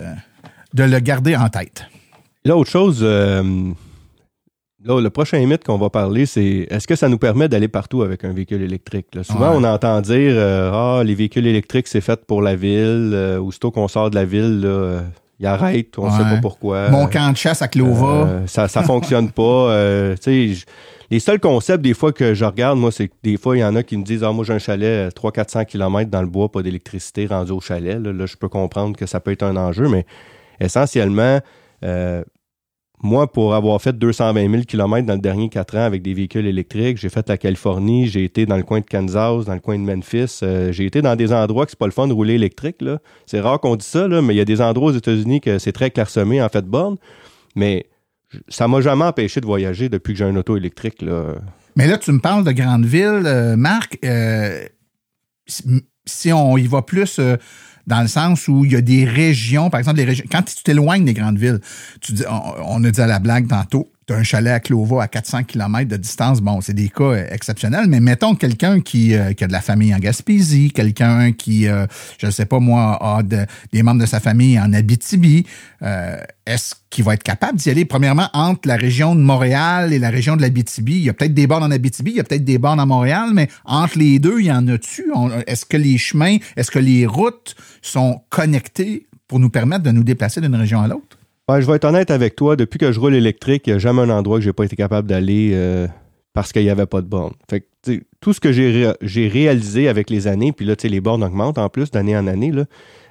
de 0.75 0.83
le 0.85 0.99
garder 1.01 1.35
en 1.35 1.49
tête. 1.49 1.87
Là, 2.45 2.57
autre 2.57 2.71
chose, 2.71 3.01
euh, 3.03 3.73
là, 4.87 5.01
le 5.01 5.11
prochain 5.11 5.45
mythe 5.47 5.65
qu'on 5.65 5.79
va 5.79 5.91
parler, 5.91 6.27
c'est 6.27 6.67
est-ce 6.71 6.87
que 6.87 6.95
ça 6.97 7.09
nous 7.09 7.19
permet 7.19 7.49
d'aller 7.49 7.69
partout 7.69 8.03
avec 8.03 8.25
un 8.25 8.33
véhicule 8.33 8.63
électrique? 8.63 9.07
là? 9.15 9.23
Souvent, 9.25 9.51
Ouais. 9.51 9.57
on 9.61 9.65
entend 9.65 10.01
dire 10.01 10.33
euh, 10.37 10.71
Ah, 10.73 11.03
les 11.05 11.15
véhicules 11.15 11.47
électriques, 11.47 11.89
c'est 11.89 12.01
fait 12.01 12.25
pour 12.25 12.43
la 12.43 12.57
ville. 12.57 13.11
Euh, 13.13 13.39
aussitôt 13.41 13.71
qu'on 13.71 13.89
sort 13.89 14.11
de 14.11 14.15
la 14.15 14.25
ville, 14.25 14.61
là, 14.61 14.69
euh, 14.69 15.01
ils 15.41 15.47
arrêtent, 15.47 15.99
on 15.99 16.07
ne 16.07 16.13
sait 16.17 16.23
pas 16.25 16.39
pourquoi. 16.41 16.89
Mon 16.91 17.07
camp 17.09 17.31
de 17.33 17.37
chasse 17.37 17.61
à 17.61 17.69
Clova. 17.69 18.27
Euh, 18.27 18.47
ça 18.47 18.69
ça 18.69 18.83
fonctionne 18.85 19.31
pas. 19.31 19.43
Euh, 19.73 20.17
les 21.11 21.21
seuls 21.21 21.39
concepts 21.39 21.83
des 21.85 21.95
fois 21.95 22.13
que 22.13 22.35
je 22.35 22.45
regarde, 22.45 22.79
moi, 22.79 22.91
c'est 22.91 23.09
que 23.09 23.15
des 23.23 23.37
fois, 23.37 23.57
il 23.57 23.61
y 23.61 23.65
en 23.65 23.77
a 23.77 23.83
qui 23.83 23.97
me 23.97 24.03
disent 24.03 24.25
Ah, 24.25 24.33
moi, 24.33 24.45
j'ai 24.45 24.55
un 24.55 24.59
chalet 24.59 25.15
300-400 25.15 25.65
km 25.67 26.11
dans 26.11 26.23
le 26.23 26.27
bois, 26.27 26.51
pas 26.51 26.63
d'électricité 26.63 27.27
rendu 27.27 27.53
au 27.53 27.61
chalet. 27.61 28.01
Là, 28.03 28.13
Là, 28.13 28.27
je 28.27 28.37
peux 28.37 28.49
comprendre 28.49 28.97
que 28.97 29.07
ça 29.07 29.21
peut 29.21 29.31
être 29.31 29.43
un 29.45 29.57
enjeu, 29.57 29.89
mais 29.89 30.05
essentiellement, 30.61 31.41
euh, 31.85 32.25
moi, 33.07 33.31
pour 33.33 33.55
avoir 33.55 33.81
fait 33.81 33.97
220 33.97 34.51
000 34.51 34.63
km 34.65 35.07
dans 35.07 35.15
le 35.15 35.21
dernier 35.21 35.49
4 35.49 35.77
ans 35.79 35.83
avec 35.85 36.03
des 36.03 36.13
véhicules 36.13 36.47
électriques, 36.47 36.99
j'ai 36.99 37.09
fait 37.09 37.27
la 37.29 37.39
Californie, 37.39 38.09
j'ai 38.09 38.25
été 38.25 38.45
dans 38.45 38.57
le 38.57 38.63
coin 38.63 38.81
de 38.81 38.85
Kansas, 38.85 39.45
dans 39.47 39.55
le 39.55 39.61
coin 39.61 39.79
de 39.79 39.85
Memphis, 39.85 40.41
euh, 40.43 40.73
j'ai 40.73 40.85
été 40.85 41.01
dans 41.03 41.17
des 41.17 41.33
endroits 41.33 41.65
que 41.65 41.71
c'est 41.71 41.79
pas 41.79 41.87
le 41.87 41.93
fun 41.93 42.09
de 42.09 42.13
rouler 42.13 42.35
électrique. 42.35 42.83
C'est 43.25 43.41
rare 43.41 43.61
qu'on 43.61 43.77
dise 43.77 43.87
ça, 43.89 44.07
là, 44.09 44.21
mais 44.21 44.35
il 44.35 44.37
y 44.37 44.41
a 44.41 44.45
des 44.45 44.61
endroits 44.61 44.91
aux 44.91 44.97
États-Unis 44.97 45.41
que 45.41 45.59
c'est 45.59 45.73
très 45.73 45.91
clairsemé 45.91 46.43
en 46.43 46.49
fait 46.49 46.65
borne. 46.67 46.97
Mais 47.55 47.87
ça 48.49 48.69
m'a 48.69 48.81
jamais 48.81 49.05
empêché 49.05 49.41
de 49.41 49.47
voyager 49.47 49.89
depuis 49.89 50.13
que 50.13 50.19
j'ai 50.19 50.25
un 50.25 50.37
auto 50.37 50.57
électrique. 50.57 51.01
Là. 51.01 51.37
Mais 51.77 51.87
là, 51.87 51.97
tu 51.99 52.11
me 52.13 52.19
parles 52.21 52.45
de 52.45 52.53
grandes 52.53 52.85
villes, 52.85 53.23
euh, 53.25 53.57
Marc. 53.57 53.99
euh, 54.05 54.65
si- 55.47 56.33
on 56.33 56.57
y 56.57 56.67
va 56.67 56.83
plus 56.83 57.21
dans 57.87 58.01
le 58.01 58.09
sens 58.09 58.49
où 58.49 58.65
il 58.65 58.73
y 58.73 58.77
a 58.77 58.81
des 58.81 59.05
régions, 59.05 59.71
par 59.71 59.79
exemple, 59.79 59.99
les 59.99 60.05
régions. 60.05 60.25
Quand 60.31 60.43
tu 60.43 60.57
t'éloignes 60.63 61.05
des 61.05 61.15
grandes 61.15 61.39
villes, 61.39 61.61
tu 62.01 62.13
dis, 62.13 62.25
on, 62.29 62.81
on 62.81 62.85
a 62.85 62.91
dit 62.91 63.01
à 63.01 63.07
la 63.07 63.19
blague 63.19 63.49
tantôt, 63.49 63.91
tu 64.07 64.13
as 64.15 64.17
un 64.19 64.23
chalet 64.23 64.53
à 64.53 64.61
Clova 64.61 65.03
à 65.03 65.09
400 65.09 65.43
km 65.45 65.89
de 65.89 65.97
distance. 65.97 66.41
Bon, 66.41 66.61
c'est 66.61 66.75
des 66.75 66.89
cas 66.89 67.03
euh, 67.05 67.27
exceptionnels, 67.31 67.87
mais 67.89 67.99
mettons 67.99 68.37
quelqu'un 68.37 68.81
qui, 68.81 69.15
euh, 69.15 69.33
qui 69.33 69.43
a 69.43 69.49
de 69.49 69.53
la 69.53 69.61
famille 69.61 69.93
en 69.95 69.99
Gaspésie, 69.99 70.71
quelqu'un 70.71 71.33
qui, 71.33 71.67
euh, 71.67 71.87
je 72.19 72.27
ne 72.27 72.31
sais 72.31 72.47
pas 72.47 72.61
moi, 72.61 72.99
a 73.03 73.23
de- 73.25 73.47
des 73.73 73.83
membres 73.83 74.01
de 74.01 74.07
sa 74.07 74.21
famille 74.21 74.59
en 74.61 74.73
Abitibi. 74.73 75.45
euh, 75.83 76.19
Est-ce 76.47 76.75
qu'il 76.91 77.03
va 77.05 77.15
être 77.15 77.25
capable 77.25 77.59
d'y 77.59 77.69
aller? 77.71 77.85
Premièrement, 77.85 78.29
entre 78.33 78.69
la 78.69 78.77
région 78.77 79.17
de 79.17 79.21
Montréal 79.21 79.93
et 79.93 79.99
la 79.99 80.11
région 80.11 80.37
de 80.37 80.43
l'Abitibi, 80.43 80.93
il 80.93 81.03
y 81.03 81.09
a 81.09 81.13
peut-être 81.13 81.35
des 81.35 81.49
bornes 81.49 81.65
en 81.65 81.71
Abitibi, 81.73 82.13
il 82.13 82.17
y 82.19 82.21
a 82.21 82.25
peut-être 82.25 82.45
des 82.45 82.59
bornes 82.59 82.79
à 82.79 82.87
Montréal, 82.87 83.31
mais 83.35 83.49
entre 83.65 83.99
les 83.99 84.21
deux, 84.21 84.39
il 84.39 84.47
y 84.47 84.53
en 84.53 84.69
a-tu? 84.69 85.07
Est-ce 85.49 85.67
que 85.67 85.77
les 85.77 85.99
chemins, 85.99 86.37
est-ce 86.57 86.71
que 86.71 86.79
les 86.79 87.05
routes 87.07 87.57
sont 87.83 88.21
connectées 88.31 89.09
pour 89.27 89.41
nous 89.41 89.51
permettre 89.51 89.83
de 89.83 89.91
nous 89.91 90.05
déplacer 90.05 90.41
d'une 90.41 90.55
région 90.55 90.81
à 90.81 90.87
l'autre? 90.87 91.19
Je 91.49 91.65
vais 91.65 91.77
être 91.77 91.85
honnête 91.85 92.11
avec 92.11 92.35
toi, 92.35 92.57
depuis 92.57 92.79
que 92.79 92.91
je 92.91 92.99
roule 92.99 93.15
électrique, 93.15 93.69
il 93.69 93.71
n'y 93.71 93.77
a 93.77 93.79
jamais 93.79 94.03
un 94.03 94.11
endroit 94.11 94.39
que 94.39 94.45
j'ai 94.45 94.53
pas 94.53 94.65
été 94.65 94.75
capable 94.75 95.07
d'aller 95.07 95.53
euh, 95.55 95.87
parce 96.33 96.53
qu'il 96.53 96.63
n'y 96.63 96.71
avait 96.71 96.87
pas 96.87 97.01
de 97.03 97.07
borne. 97.07 97.35
Que, 97.49 97.59
tout 98.21 98.33
ce 98.33 98.41
que 98.41 98.51
j'ai 98.51 98.87
ré- 98.89 98.97
j'ai 99.01 99.29
réalisé 99.29 99.87
avec 99.87 100.11
les 100.11 100.27
années, 100.27 100.51
puis 100.51 100.67
là, 100.67 100.75
les 100.83 101.01
bornes 101.01 101.23
augmentent 101.23 101.59
en 101.59 101.69
plus 101.69 101.93
d'année 101.93 102.17
en 102.17 102.27
année. 102.27 102.53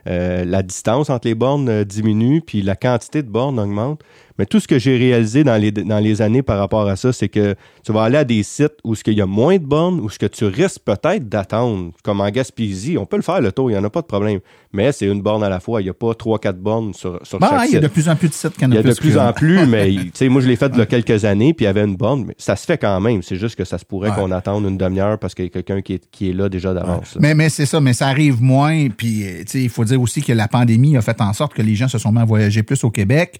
Euh, 0.08 0.44
la 0.44 0.64
distance 0.64 1.10
entre 1.10 1.30
les 1.30 1.34
bornes 1.34 1.70
euh, 1.70 1.84
diminue, 1.86 2.42
puis 2.42 2.62
la 2.62 2.76
quantité 2.76 3.24
de 3.24 3.30
bornes 3.30 3.58
augmente. 3.58 4.02
Mais 4.38 4.46
tout 4.46 4.60
ce 4.60 4.68
que 4.68 4.78
j'ai 4.80 4.98
réalisé 4.98 5.46
dans 5.46 5.56
les, 5.56 5.72
dans 5.72 6.00
les 6.00 6.22
années 6.22 6.42
par 6.42 6.58
rapport 6.60 6.88
à 6.90 6.98
ça, 6.98 7.14
c'est 7.14 7.30
que 7.30 7.56
tu 7.86 7.94
vas 7.94 8.04
aller 8.04 8.18
à 8.18 8.26
des 8.26 8.44
sites 8.44 8.74
où 8.84 8.94
ce 8.94 9.02
qu'il 9.04 9.14
y 9.14 9.22
a 9.22 9.26
moins 9.26 9.56
de 9.58 9.64
bornes, 9.66 10.02
où 10.02 10.10
ce 10.10 10.20
que 10.20 10.26
tu 10.26 10.44
risques 10.44 10.82
peut-être 10.84 11.30
d'attendre, 11.30 11.92
comme 12.04 12.20
en 12.20 12.30
Gaspésie, 12.30 12.98
on 12.98 13.06
peut 13.06 13.16
le 13.16 13.22
faire 13.22 13.40
le 13.40 13.54
tour, 13.54 13.70
il 13.72 13.74
n'y 13.76 13.80
en 13.80 13.84
a 13.86 13.90
pas 13.90 14.02
de 14.02 14.08
problème. 14.08 14.40
Mais 14.74 14.92
c'est 14.92 15.06
une 15.06 15.22
borne 15.22 15.42
à 15.42 15.48
la 15.48 15.62
fois, 15.62 15.80
il 15.82 15.86
n'y 15.86 15.90
a 15.90 15.94
pas 15.94 16.14
trois, 16.16 16.38
quatre 16.38 16.60
bornes 16.60 16.94
sur, 16.94 17.18
sur 17.24 17.40
Bon, 17.40 17.48
chaque 17.48 17.70
il 17.70 17.74
y 17.76 17.78
a 17.78 17.80
site. 17.80 17.84
de 17.84 17.88
plus 17.88 18.10
en 18.10 18.16
plus 18.18 18.28
de 18.28 18.34
sites 18.34 18.54
qu'il 18.56 18.64
y 18.64 18.66
en 18.66 18.72
Il 18.72 18.76
y 18.76 18.78
a 18.80 18.84
de 18.84 18.94
plus 18.94 19.14
que- 19.14 19.18
en 19.20 19.32
plus, 19.32 19.66
mais 19.68 19.90
tu 19.90 20.12
sais, 20.16 20.28
moi 20.28 20.42
je 20.42 20.48
l'ai 20.50 20.58
fait 20.58 20.70
il 20.74 20.80
y 20.80 20.82
a 20.82 20.86
quelques 20.86 21.24
années, 21.24 21.54
puis 21.54 21.64
il 21.64 21.68
y 21.68 21.70
avait 21.70 21.86
une 21.86 21.96
borne, 21.96 22.26
mais 22.28 22.36
ça 22.38 22.58
se 22.58 22.66
fait 22.66 22.78
quand 22.78 23.00
même. 23.00 23.24
C'est 23.24 23.38
juste 23.38 23.56
que 23.56 23.64
ça 23.64 23.78
se 23.78 23.86
pourrait 23.86 24.10
Ouais. 24.10 24.16
qu'on 24.16 24.32
attende 24.32 24.66
une 24.66 24.78
demi-heure 24.78 25.18
parce 25.18 25.34
qu'il 25.34 25.46
y 25.46 25.48
a 25.48 25.52
quelqu'un 25.52 25.82
qui 25.82 25.94
est, 25.94 26.10
qui 26.12 26.30
est 26.30 26.34
là 26.34 26.50
déjà 26.50 26.74
d'avance. 26.74 27.18
Mais, 27.22 27.36
mais 27.36 27.48
c'est 27.48 27.66
ça, 27.66 27.80
mais 27.80 27.94
ça 27.94 28.08
arrive 28.08 28.42
moins. 28.42 28.90
Puis, 28.90 29.24
euh, 29.24 29.38
tu 29.40 29.44
sais, 29.48 29.62
il 29.64 29.70
faut 29.70 29.86
dire 29.86 30.02
aussi 30.02 30.22
que 30.22 30.34
la 30.34 30.50
pandémie 30.50 30.98
a 30.98 31.02
fait 31.02 31.22
en 31.22 31.32
sorte 31.32 31.54
que 31.54 31.62
les 31.62 31.76
gens 31.76 31.88
se 31.88 31.98
sont 32.00 32.12
mis 32.12 32.20
à 32.20 32.26
voyager 32.26 32.64
plus 32.64 32.84
au 32.84 32.92
Québec. 32.92 33.40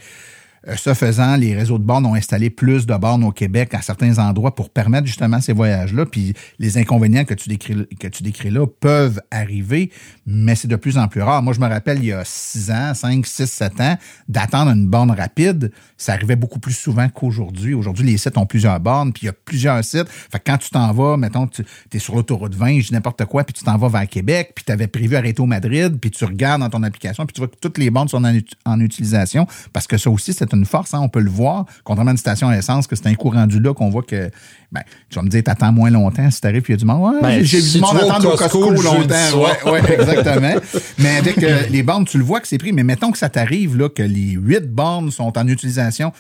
Euh, 0.68 0.76
Ce 0.76 0.94
faisant, 0.94 1.36
les 1.36 1.56
réseaux 1.56 1.78
de 1.78 1.84
bornes 1.84 2.06
ont 2.06 2.16
installé 2.16 2.50
plus 2.50 2.86
de 2.86 2.96
bornes 2.96 3.24
au 3.24 3.32
Québec 3.32 3.74
à 3.74 3.82
certains 3.82 4.18
endroits 4.20 4.56
pour 4.56 4.70
permettre 4.70 5.08
justement 5.08 5.42
ces 5.42 5.54
voyages-là. 5.54 6.06
Puis 6.06 6.34
les 6.60 6.78
inconvénients 6.78 7.26
que 7.26 7.34
tu 7.34 7.50
décris, 7.50 7.88
que 8.00 8.08
tu 8.08 8.24
décris 8.24 8.50
là 8.50 8.66
peuvent 8.68 9.22
arriver, 9.32 9.92
mais 10.26 10.56
c'est 10.56 10.68
de 10.68 10.76
plus 10.76 10.98
en 10.98 11.08
plus 11.08 11.22
rare. 11.22 11.42
Moi, 11.44 11.54
je 11.54 11.60
me 11.60 11.68
rappelle, 11.68 12.00
il 12.00 12.06
y 12.06 12.14
a 12.14 12.24
6 12.26 12.72
ans, 12.72 12.94
5, 12.94 13.26
6, 13.26 13.46
7 13.46 13.82
ans, 13.82 13.98
d'attendre 14.28 14.72
une 14.72 14.88
borne 14.88 15.12
rapide, 15.12 15.72
ça 15.98 16.14
arrivait 16.14 16.36
beaucoup 16.36 16.60
plus 16.60 16.74
souvent 16.74 17.10
qu'aujourd'hui. 17.10 17.74
Aujourd'hui, 17.74 18.06
les 18.06 18.18
sites 18.18 18.38
ont 18.38 18.46
plusieurs 18.46 18.80
bornes, 18.80 19.14
puis 19.14 19.24
il 19.24 19.26
y 19.28 19.30
a 19.30 19.34
plusieurs 19.34 19.84
sites. 19.84 20.10
Fait 20.10 20.40
que 20.40 20.44
quand 20.46 20.58
tu 20.58 20.70
t'en 20.70 20.92
vas, 20.94 21.18
mettons, 21.18 21.48
tu 21.48 21.64
es 21.94 22.00
sur 22.00 22.16
l'autoroute 22.16 22.56
20, 22.56 22.80
je 22.80 22.88
dis 22.88 22.94
n'importe 22.94 23.26
quoi, 23.26 23.44
puis 23.44 23.54
tu 23.54 23.64
t'en 23.64 23.78
vas 23.78 23.90
vers 23.90 24.08
Québec, 24.08 24.54
puis 24.56 24.66
tu 24.66 24.72
avais 24.72 24.88
prévu 24.88 25.16
arrêter 25.16 25.42
au 25.42 25.46
Madrid, 25.46 25.98
puis 26.00 26.12
tu 26.12 26.26
regardes 26.26 26.62
dans 26.62 26.70
ton 26.70 26.84
application, 26.84 27.26
puis 27.26 27.34
tu 27.34 27.42
vois 27.42 27.48
que 27.48 27.58
toutes 27.60 27.78
les 27.78 27.90
bornes 27.90 28.08
sont 28.08 28.24
en, 28.24 28.38
en 28.66 28.80
utilisation, 28.80 29.48
parce 29.74 29.88
que 29.88 29.98
ça 29.98 30.10
aussi, 30.10 30.34
c'est 30.34 30.55
une 30.56 30.66
force, 30.66 30.94
hein, 30.94 31.00
on 31.02 31.10
peut 31.10 31.20
le 31.20 31.30
voir, 31.30 31.66
contrairement 31.84 32.10
à 32.10 32.14
une 32.14 32.18
station 32.18 32.50
à 32.50 32.58
essence, 32.58 32.88
que 32.88 32.96
c'est 32.96 33.08
un 33.08 33.14
coup 33.14 33.30
rendu 33.30 33.60
là 33.60 33.74
qu'on 33.74 33.90
voit 33.90 34.04
que, 34.04 34.30
ben, 34.72 34.82
tu 35.10 35.16
vas 35.16 35.22
me 35.22 35.30
dire, 35.30 35.44
t'attends 35.44 35.72
moins 35.72 35.90
longtemps 35.90 36.30
si 36.32 36.42
t'arrives, 36.42 36.62
puis 36.62 36.74
il 36.74 36.76
y 36.76 36.80
a 36.80 36.80
du 36.80 36.86
monde. 36.86 37.14
Ouais, 37.14 37.22
Ben, 37.22 37.44
j'ai 37.44 37.60
vu 37.60 37.64
du 37.64 37.72
tu 37.74 37.80
monde 37.80 37.98
attendre 37.98 38.34
au 38.34 38.38
Costco 38.38 38.72
longtemps. 38.72 39.44
Ouais, 39.66 39.72
ouais, 39.72 39.94
exactement. 39.94 40.56
mais 40.98 41.18
avec 41.18 41.44
euh, 41.44 41.64
les 41.70 41.84
bornes, 41.84 42.06
tu 42.06 42.18
le 42.18 42.24
vois 42.24 42.40
que 42.40 42.48
c'est 42.48 42.58
pris, 42.58 42.72
mais 42.72 42.84
mettons 42.84 43.12
que 43.12 43.18
ça 43.18 43.30
t'arrive, 43.30 43.78
là, 43.78 43.90
que 43.90 44.04
les 44.04 44.32
huit 44.32 44.66
bornes 44.72 45.12
sont 45.12 45.38
en 45.38 45.48
utilisation, 45.48 46.12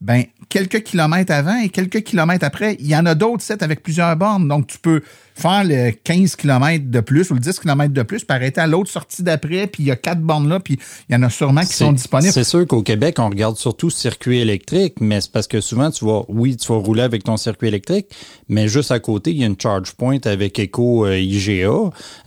ben, 0.00 0.24
quelques 0.48 0.82
kilomètres 0.82 1.32
avant 1.32 1.58
et 1.58 1.68
quelques 1.68 2.02
kilomètres 2.02 2.44
après, 2.44 2.76
il 2.80 2.86
y 2.86 2.96
en 2.96 3.04
a 3.04 3.14
d'autres 3.14 3.42
sites 3.42 3.62
avec 3.62 3.82
plusieurs 3.82 4.16
bornes. 4.16 4.48
Donc, 4.48 4.66
tu 4.66 4.78
peux 4.78 5.02
faire 5.40 5.64
le 5.64 5.90
15 5.90 6.36
km 6.36 6.90
de 6.90 7.00
plus 7.00 7.30
ou 7.30 7.34
le 7.34 7.40
10 7.40 7.58
km 7.58 7.92
de 7.92 8.02
plus, 8.02 8.24
puis 8.24 8.36
arrêter 8.36 8.60
à 8.60 8.66
l'autre 8.66 8.90
sortie 8.90 9.22
d'après, 9.22 9.66
puis 9.66 9.84
il 9.84 9.86
y 9.86 9.90
a 9.90 9.96
quatre 9.96 10.20
bornes 10.20 10.48
là, 10.48 10.60
puis 10.60 10.78
il 11.08 11.12
y 11.12 11.16
en 11.16 11.22
a 11.22 11.30
sûrement 11.30 11.62
qui 11.62 11.74
sont 11.74 11.92
disponibles. 11.92 12.32
C'est 12.32 12.44
sûr 12.44 12.66
qu'au 12.66 12.82
Québec, 12.82 13.16
on 13.18 13.28
regarde 13.28 13.56
surtout 13.56 13.90
circuit 13.90 14.38
électrique, 14.40 14.94
mais 15.00 15.20
c'est 15.20 15.32
parce 15.32 15.46
que 15.46 15.60
souvent, 15.60 15.90
tu 15.90 16.04
vas, 16.04 16.22
oui, 16.28 16.56
tu 16.56 16.68
vas 16.68 16.78
rouler 16.78 17.02
avec 17.02 17.24
ton 17.24 17.36
circuit 17.36 17.68
électrique, 17.68 18.06
mais 18.48 18.68
juste 18.68 18.90
à 18.90 19.00
côté, 19.00 19.30
il 19.30 19.38
y 19.38 19.44
a 19.44 19.46
une 19.46 19.60
charge 19.60 19.92
point 19.92 20.18
avec 20.24 20.58
Eco 20.58 21.06
euh, 21.06 21.18
IGA. 21.18 21.68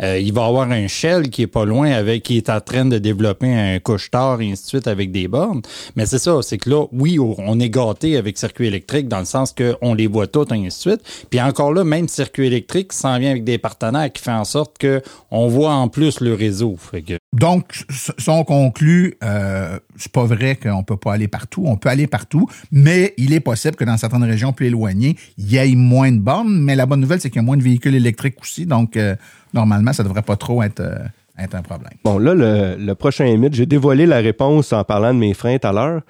Euh, 0.01 0.19
il 0.19 0.33
va 0.33 0.41
y 0.41 0.47
avoir 0.47 0.71
un 0.71 0.87
Shell 0.87 1.29
qui 1.29 1.43
est 1.43 1.47
pas 1.47 1.65
loin 1.65 1.91
avec, 1.91 2.23
qui 2.23 2.37
est 2.37 2.49
en 2.49 2.61
train 2.61 2.85
de 2.85 2.97
développer 2.97 3.53
un 3.53 3.79
couche-tard 3.79 4.41
et 4.41 4.51
ainsi 4.51 4.63
de 4.63 4.67
suite 4.67 4.87
avec 4.87 5.11
des 5.11 5.27
bornes. 5.27 5.61
Mais 5.95 6.05
c'est 6.05 6.19
ça, 6.19 6.39
c'est 6.41 6.57
que 6.57 6.69
là, 6.69 6.85
oui, 6.91 7.19
on 7.19 7.59
est 7.59 7.69
gâté 7.69 8.17
avec 8.17 8.37
circuit 8.37 8.67
électrique 8.67 9.07
dans 9.07 9.19
le 9.19 9.25
sens 9.25 9.53
qu'on 9.53 9.93
les 9.93 10.07
voit 10.07 10.27
toutes 10.27 10.51
et 10.51 10.55
ainsi 10.55 10.89
de 10.89 10.91
suite. 10.91 11.01
Puis 11.29 11.41
encore 11.41 11.73
là, 11.73 11.83
même 11.83 12.07
circuit 12.07 12.47
électrique 12.47 12.93
s'en 13.03 13.17
vient 13.19 13.31
avec 13.31 13.43
des 13.43 13.57
partenaires 13.57 14.11
qui 14.11 14.21
fait 14.21 14.31
en 14.31 14.45
sorte 14.45 14.77
que 14.77 15.01
on 15.31 15.47
voit 15.47 15.73
en 15.73 15.87
plus 15.87 16.19
le 16.21 16.33
réseau. 16.33 16.75
Fait 16.77 17.01
que 17.01 17.13
Donc, 17.33 17.85
si 17.89 18.29
on 18.29 18.43
conclut, 18.43 19.15
euh, 19.23 19.79
c'est 19.97 20.11
pas 20.11 20.25
vrai 20.25 20.55
qu'on 20.55 20.83
peut 20.83 20.97
pas 20.97 21.13
aller 21.13 21.27
partout. 21.27 21.63
On 21.65 21.77
peut 21.77 21.89
aller 21.89 22.07
partout, 22.07 22.47
mais 22.71 23.13
il 23.17 23.33
est 23.33 23.39
possible 23.39 23.75
que 23.75 23.83
dans 23.83 23.97
certaines 23.97 24.23
régions 24.23 24.53
plus 24.53 24.67
éloignées, 24.67 25.15
il 25.37 25.51
y 25.51 25.57
ait 25.57 25.75
moins 25.75 26.11
de 26.11 26.19
bornes. 26.19 26.59
Mais 26.61 26.75
la 26.75 26.85
bonne 26.85 27.01
nouvelle, 27.01 27.21
c'est 27.21 27.29
qu'il 27.29 27.41
y 27.41 27.45
a 27.45 27.45
moins 27.45 27.57
de 27.57 27.63
véhicules 27.63 27.95
électriques 27.95 28.41
aussi. 28.41 28.65
Donc, 28.65 28.97
euh, 28.97 29.15
normalement, 29.53 29.93
ça 29.93 30.03
devrait 30.03 30.21
pas 30.21 30.37
trop 30.37 30.63
être, 30.63 30.79
euh, 30.79 30.97
être 31.37 31.55
un 31.55 31.61
problème. 31.61 31.93
Bon, 32.03 32.17
là, 32.17 32.33
le, 32.33 32.75
le 32.77 32.95
prochain 32.95 33.25
mythe, 33.37 33.53
j'ai 33.53 33.65
dévoilé 33.65 34.05
la 34.05 34.17
réponse 34.17 34.73
en 34.73 34.83
parlant 34.83 35.13
de 35.13 35.19
mes 35.19 35.33
freins 35.33 35.57
tout 35.57 35.67
à 35.67 35.73
l'heure. 35.73 36.01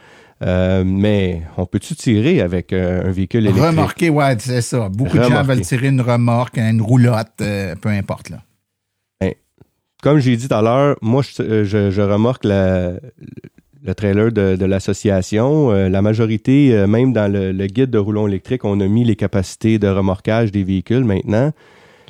Euh, 0.42 0.84
mais 0.86 1.42
on 1.58 1.66
peut-tu 1.66 1.96
tirer 1.96 2.42
avec 2.42 2.74
euh, 2.74 3.08
un 3.08 3.12
véhicule 3.12 3.42
électrique? 3.46 3.64
Remorquer, 3.66 4.10
ouais, 4.10 4.36
c'est 4.40 4.62
ça. 4.62 4.90
Beaucoup 4.90 5.18
de 5.18 5.24
gens 5.24 5.44
veulent 5.44 5.62
tirer 5.62 5.88
une 5.88 6.02
remorque, 6.02 6.58
une 6.58 6.82
roulotte, 6.82 7.32
euh, 7.42 7.76
peu 7.76 7.90
importe. 7.90 8.30
Là. 8.30 8.40
Comme 10.02 10.20
j'ai 10.20 10.36
dit 10.36 10.50
tout 10.50 10.54
à 10.54 10.62
l'heure, 10.62 10.98
moi, 11.02 11.22
je, 11.24 11.64
je- 11.64 11.90
je 11.90 12.02
remorque 12.02 12.44
la- 12.44 12.92
le 13.86 13.96
trailer 13.96 14.34
de, 14.34 14.58
de 14.58 14.66
l'association. 14.66 15.72
La 15.72 16.02
majorité, 16.02 16.86
même 16.88 17.14
dans 17.14 17.32
le, 17.32 17.54
le 17.54 17.68
guide 17.68 17.90
de 17.90 17.98
roulon 17.98 18.28
électrique, 18.28 18.66
on 18.66 18.82
a 18.82 18.88
mis 18.88 19.06
les 19.06 19.16
capacités 19.16 19.80
de 19.80 19.88
remorquage 19.88 20.52
des 20.52 20.64
véhicules 20.66 21.06
maintenant. 21.06 21.52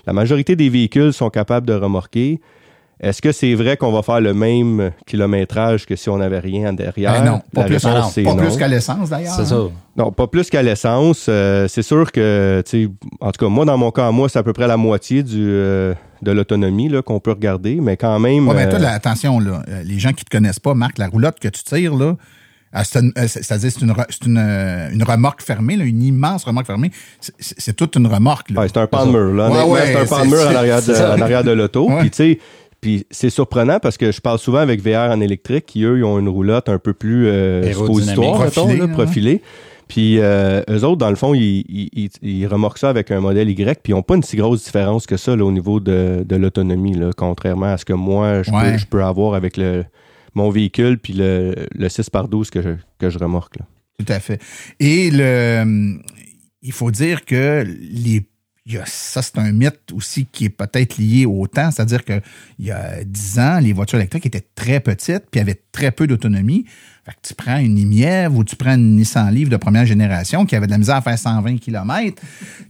La 0.07 0.13
majorité 0.13 0.55
des 0.55 0.69
véhicules 0.69 1.13
sont 1.13 1.29
capables 1.29 1.67
de 1.67 1.73
remorquer. 1.73 2.39
Est-ce 3.03 3.21
que 3.21 3.31
c'est 3.33 3.53
vrai 3.53 3.75
qu'on 3.75 3.91
va 3.91 4.01
faire 4.01 4.21
le 4.21 4.33
même 4.33 4.91
kilométrage 5.05 5.85
que 5.85 5.95
si 5.95 6.09
on 6.09 6.17
n'avait 6.17 6.39
rien 6.39 6.71
derrière? 6.71 7.11
Ben 7.21 7.25
non, 7.31 7.41
pas 7.53 7.61
La 7.61 7.67
plus, 7.67 7.85
réponse, 7.85 8.17
non, 8.17 8.23
pas 8.23 8.33
non. 8.33 8.47
plus 8.47 8.57
qu'à 8.57 8.67
l'essence 8.69 9.09
d'ailleurs. 9.09 9.33
c'est 9.35 9.41
hein? 9.41 9.45
ça. 9.45 9.57
Non, 9.97 10.11
pas 10.11 10.27
plus 10.27 10.49
qu'à 10.49 10.61
l'essence. 10.63 11.25
Euh, 11.29 11.67
c'est 11.67 11.81
sûr 11.81 12.11
que, 12.11 12.63
tu 12.65 12.85
sais, 12.85 12.89
en 13.19 13.31
tout 13.31 13.45
cas, 13.45 13.49
moi, 13.49 13.65
dans 13.65 13.77
mon 13.77 13.91
cas, 13.91 14.09
moi, 14.11 14.29
c'est 14.29 14.39
à 14.39 14.43
peu 14.43 14.53
près 14.53 14.67
la 14.67 14.77
moitié 14.77 15.21
du, 15.21 15.37
euh, 15.45 15.93
de 16.21 16.31
l'autonomie 16.31 16.87
là, 16.87 17.01
qu'on 17.01 17.19
peut 17.19 17.31
regarder, 17.31 17.75
mais 17.81 17.97
quand 17.97 18.17
même. 18.19 18.47
Ouais, 18.47 18.55
ben, 18.55 18.69
toi, 18.69 18.79
là, 18.79 18.91
attention, 18.91 19.39
là, 19.39 19.61
les 19.83 19.99
gens 19.99 20.13
qui 20.13 20.23
te 20.23 20.29
connaissent 20.35 20.59
pas, 20.61 20.73
Marc, 20.73 20.97
la 20.97 21.07
roulotte 21.07 21.39
que 21.39 21.49
tu 21.49 21.61
tires, 21.63 21.95
là, 21.95 22.15
c'est 22.83 22.99
une- 23.01 23.11
c'est- 23.15 23.43
c'est-à-dire 23.43 23.69
c'est 23.71 23.81
une, 23.81 23.93
c'est 24.09 24.25
une, 24.25 24.37
une 24.39 25.03
remorque 25.03 25.43
fermée, 25.43 25.75
là, 25.75 25.83
une 25.83 26.01
immense 26.01 26.43
remorque 26.43 26.65
fermée. 26.65 26.89
C'est- 27.37 27.73
toute 27.73 27.95
une 27.97 28.07
remorque. 28.07 28.49
Là. 28.49 28.61
Ouais, 28.61 28.67
c'est 28.67 28.79
un 28.79 28.87
Palmer, 28.87 29.31
là. 29.35 29.49
Ouais, 29.51 29.57
Honnêtement, 29.59 29.69
ouais, 29.73 30.05
c'est 30.07 30.13
un 30.47 30.55
arrière 30.55 30.77
de, 30.77 30.81
c'est 30.81 30.95
ça. 30.95 31.15
en 31.15 31.21
arrière 31.21 31.43
de 31.43 31.51
l'auto. 31.51 31.87
Ouais. 31.89 31.99
Puis, 31.99 32.09
tu 32.09 32.17
sais, 32.17 32.39
puis 32.83 33.05
c'est 33.09 33.29
surprenant 33.31 33.79
parce 33.81 33.97
que 33.97 34.11
je 34.11 34.21
parle 34.21 34.37
souvent 34.37 34.59
avec 34.59 34.81
VR 34.81 35.09
en 35.11 35.19
électrique 35.21 35.65
qui, 35.65 35.83
eux, 35.83 35.97
ils 35.97 36.03
ont 36.03 36.19
une 36.19 36.29
roulotte 36.29 36.69
un 36.69 36.77
peu 36.77 36.93
plus 36.93 37.25
euh, 37.27 37.61
mettons, 37.65 38.33
Profilée, 38.33 38.77
là, 38.77 38.87
profilée. 38.89 39.41
Puis 39.87 40.19
euh, 40.19 40.61
eux 40.69 40.83
autres, 40.83 40.97
dans 40.97 41.09
le 41.09 41.15
fond, 41.15 41.33
ils, 41.33 41.65
ils, 41.93 42.09
ils- 42.21 42.47
remorquent 42.47 42.77
ça 42.79 42.89
avec 42.89 43.11
un 43.11 43.19
modèle 43.19 43.49
Y, 43.49 43.79
puis 43.81 43.91
ils 43.91 43.95
n'ont 43.95 44.01
pas 44.01 44.15
une 44.15 44.23
si 44.23 44.35
grosse 44.37 44.63
différence 44.63 45.05
que 45.05 45.17
ça 45.17 45.35
là, 45.35 45.43
au 45.45 45.51
niveau 45.51 45.79
de, 45.79 46.23
de 46.27 46.35
l'autonomie, 46.35 46.95
contrairement 47.17 47.67
à 47.73 47.77
ce 47.77 47.85
que 47.85 47.93
moi, 47.93 48.43
je, 48.43 48.51
Ouais. 48.51 48.71
peux, 48.73 48.77
je 48.77 48.85
peux 48.87 49.03
avoir 49.03 49.33
avec 49.35 49.57
le, 49.57 49.83
mon 50.35 50.49
véhicule, 50.49 50.97
puis 50.97 51.13
le, 51.13 51.53
le 51.75 51.89
6 51.89 52.09
par 52.09 52.27
12 52.27 52.49
que 52.49 52.61
je, 52.61 52.69
que 52.99 53.09
je 53.09 53.19
remorque. 53.19 53.57
Là. 53.59 53.65
Tout 53.99 54.11
à 54.11 54.19
fait. 54.19 54.41
Et 54.79 55.09
le, 55.11 55.95
il 56.61 56.71
faut 56.71 56.89
dire 56.91 57.23
que 57.25 57.63
les 57.91 58.25
ça, 58.85 59.21
c'est 59.21 59.37
un 59.37 59.51
mythe 59.51 59.91
aussi 59.93 60.25
qui 60.25 60.45
est 60.45 60.49
peut-être 60.49 60.97
lié 60.97 61.25
au 61.25 61.47
temps. 61.47 61.69
C'est-à-dire 61.71 62.05
que 62.05 62.21
il 62.59 62.65
y 62.65 62.71
a 62.71 63.03
10 63.03 63.39
ans, 63.39 63.59
les 63.59 63.73
voitures 63.73 63.99
électriques 63.99 64.25
étaient 64.25 64.45
très 64.55 64.79
petites 64.79 65.25
puis 65.29 65.41
avaient 65.41 65.61
très 65.71 65.91
peu 65.91 66.07
d'autonomie. 66.07 66.65
Fait 67.05 67.11
que 67.11 67.17
tu 67.21 67.35
prends 67.35 67.57
une 67.57 67.77
Imièvre 67.77 68.37
ou 68.37 68.43
tu 68.45 68.55
prends 68.55 68.75
une 68.75 68.95
Nissan 68.95 69.29
Leaf 69.33 69.49
de 69.49 69.57
première 69.57 69.85
génération 69.85 70.45
qui 70.45 70.55
avait 70.55 70.67
de 70.67 70.71
la 70.71 70.77
misère 70.77 70.95
à 70.95 71.01
faire 71.01 71.19
120 71.19 71.57
km. 71.57 72.21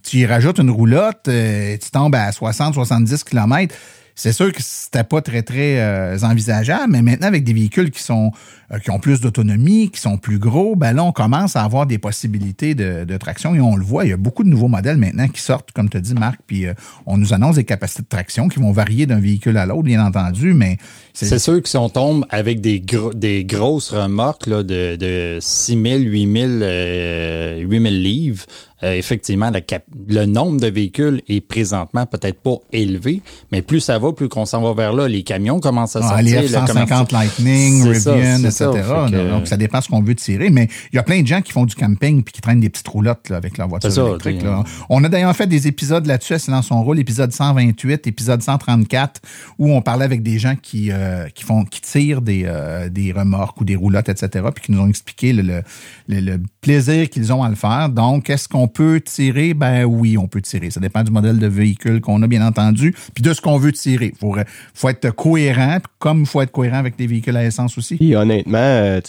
Tu 0.01 0.17
y 0.17 0.25
rajoutes 0.25 0.57
une 0.57 0.71
roulotte, 0.71 1.27
euh, 1.27 1.77
tu 1.77 1.91
tombes 1.91 2.15
à 2.15 2.31
60-70 2.31 3.23
km. 3.23 3.75
C'est 4.15 4.31
sûr 4.31 4.51
que 4.51 4.61
c'était 4.61 5.03
pas 5.03 5.21
très, 5.21 5.41
très 5.41 5.79
euh, 5.79 6.17
envisageable, 6.21 6.91
mais 6.91 7.01
maintenant, 7.01 7.27
avec 7.27 7.43
des 7.43 7.53
véhicules 7.53 7.89
qui 7.89 8.03
sont 8.03 8.31
euh, 8.73 8.79
qui 8.79 8.91
ont 8.91 8.99
plus 8.99 9.21
d'autonomie, 9.21 9.89
qui 9.91 9.99
sont 9.99 10.17
plus 10.17 10.39
gros, 10.39 10.75
ben 10.75 10.93
là, 10.93 11.03
on 11.03 11.11
commence 11.11 11.55
à 11.55 11.63
avoir 11.63 11.85
des 11.85 11.97
possibilités 11.97 12.75
de, 12.75 13.03
de 13.03 13.17
traction 13.17 13.53
et 13.53 13.59
on 13.59 13.75
le 13.75 13.83
voit. 13.83 14.05
Il 14.05 14.09
y 14.09 14.13
a 14.13 14.17
beaucoup 14.17 14.43
de 14.43 14.49
nouveaux 14.49 14.67
modèles 14.67 14.97
maintenant 14.97 15.27
qui 15.27 15.41
sortent, 15.41 15.71
comme 15.71 15.89
tu 15.89 15.99
dit, 16.01 16.13
Marc, 16.13 16.39
puis 16.47 16.65
euh, 16.65 16.73
on 17.05 17.17
nous 17.17 17.33
annonce 17.33 17.55
des 17.55 17.65
capacités 17.65 18.03
de 18.03 18.07
traction 18.07 18.47
qui 18.47 18.59
vont 18.59 18.71
varier 18.71 19.05
d'un 19.05 19.19
véhicule 19.19 19.57
à 19.57 19.65
l'autre, 19.65 19.83
bien 19.83 20.03
entendu, 20.03 20.53
mais 20.53 20.77
C'est 21.13 21.39
sûr 21.39 21.61
que 21.61 21.69
si 21.69 21.77
on 21.77 21.89
tombe 21.89 22.25
avec 22.29 22.61
des, 22.61 22.79
gros, 22.79 23.13
des 23.13 23.43
grosses 23.45 23.91
remorques 23.91 24.47
là, 24.47 24.63
de, 24.63 24.95
de 24.95 25.37
6 25.39 25.81
000, 25.81 25.99
8 25.99 26.33
000, 26.33 26.51
euh, 26.61 27.57
8 27.59 27.81
000 27.81 27.93
livres, 27.93 28.45
euh, 28.83 28.93
effectivement, 28.93 29.49
la 29.49 29.61
cap- 29.61 29.85
le 30.07 30.25
nombre 30.25 30.59
de 30.59 30.67
véhicules 30.67 31.21
est 31.29 31.41
présentement 31.41 32.05
peut-être 32.05 32.39
pas 32.41 32.55
élevé, 32.71 33.21
mais 33.51 33.61
plus 33.61 33.79
ça 33.79 33.97
va, 33.99 34.11
plus 34.13 34.29
qu'on 34.29 34.45
s'en 34.45 34.61
va 34.61 34.73
vers 34.73 34.93
là. 34.93 35.07
Les 35.07 35.23
camions 35.23 35.59
commencent 35.59 35.95
à 35.95 35.99
Ah, 36.03 36.09
sortir. 36.09 36.41
les 36.41 36.47
le 36.47 36.47
F-150 36.47 36.67
commerce- 36.67 37.11
Lightning, 37.11 37.83
Rivian, 37.83 38.39
etc. 38.39 38.51
ça. 38.51 38.71
Fait 38.73 39.11
que- 39.11 39.29
Donc, 39.31 39.47
ça 39.47 39.57
dépend 39.57 39.81
ce 39.81 39.89
qu'on 39.89 40.01
veut 40.01 40.15
tirer. 40.15 40.49
Mais 40.49 40.67
il 40.91 40.95
y 40.95 40.99
a 40.99 41.03
plein 41.03 41.21
de 41.21 41.27
gens 41.27 41.41
qui 41.41 41.51
font 41.51 41.65
du 41.65 41.75
camping 41.75 42.23
puis 42.23 42.33
qui 42.33 42.41
traînent 42.41 42.59
des 42.59 42.69
petites 42.69 42.87
roulottes 42.87 43.29
là, 43.29 43.37
avec 43.37 43.57
leur 43.57 43.67
voiture 43.67 43.91
ça, 43.91 44.05
électrique. 44.07 44.43
là. 44.43 44.63
On 44.89 45.03
a 45.03 45.09
d'ailleurs 45.09 45.35
fait 45.35 45.47
des 45.47 45.67
épisodes 45.67 46.05
là-dessus 46.05 46.33
à 46.33 46.39
C'est 46.39 46.51
dans 46.51 46.61
son 46.61 46.83
rôle, 46.83 46.99
épisode 46.99 47.31
128, 47.31 48.05
épisode 48.07 48.41
134, 48.41 49.21
où 49.59 49.71
on 49.71 49.81
parlait 49.81 50.05
avec 50.05 50.23
des 50.23 50.39
gens 50.39 50.55
qui, 50.61 50.91
euh, 50.91 51.27
qui 51.33 51.43
font 51.43 51.63
qui 51.63 51.81
tirent 51.81 52.21
des, 52.21 52.43
euh, 52.45 52.89
des 52.89 53.11
remorques 53.11 53.61
ou 53.61 53.65
des 53.65 53.75
roulottes, 53.75 54.09
etc., 54.09 54.45
puis 54.53 54.65
qui 54.65 54.71
nous 54.71 54.81
ont 54.81 54.87
expliqué 54.89 55.33
le, 55.33 55.41
le, 55.41 55.61
le- 56.07 56.19
le 56.19 56.39
plaisir 56.61 57.09
qu'ils 57.09 57.31
ont 57.33 57.43
à 57.43 57.49
le 57.49 57.55
faire. 57.55 57.89
Donc, 57.89 58.29
est-ce 58.29 58.47
qu'on 58.47 58.67
peut 58.73 59.01
tirer? 59.01 59.53
Ben 59.53 59.85
oui, 59.85 60.17
on 60.17 60.27
peut 60.27 60.41
tirer. 60.41 60.69
Ça 60.69 60.79
dépend 60.79 61.03
du 61.03 61.11
modèle 61.11 61.39
de 61.39 61.47
véhicule 61.47 62.01
qu'on 62.01 62.21
a, 62.21 62.27
bien 62.27 62.45
entendu, 62.45 62.95
puis 63.13 63.23
de 63.23 63.33
ce 63.33 63.41
qu'on 63.41 63.57
veut 63.57 63.71
tirer. 63.71 64.13
Il 64.21 64.45
faut, 64.73 64.89
être 64.89 65.11
cohérent, 65.11 65.77
comme 65.99 66.21
il 66.21 66.25
faut 66.25 66.41
être 66.41 66.51
cohérent 66.51 66.77
avec 66.77 66.95
les 66.97 67.07
véhicules 67.07 67.37
à 67.37 67.45
essence 67.45 67.77
aussi. 67.77 67.95
Puis 67.95 68.15
honnêtement, 68.15 68.57
euh, 68.57 69.01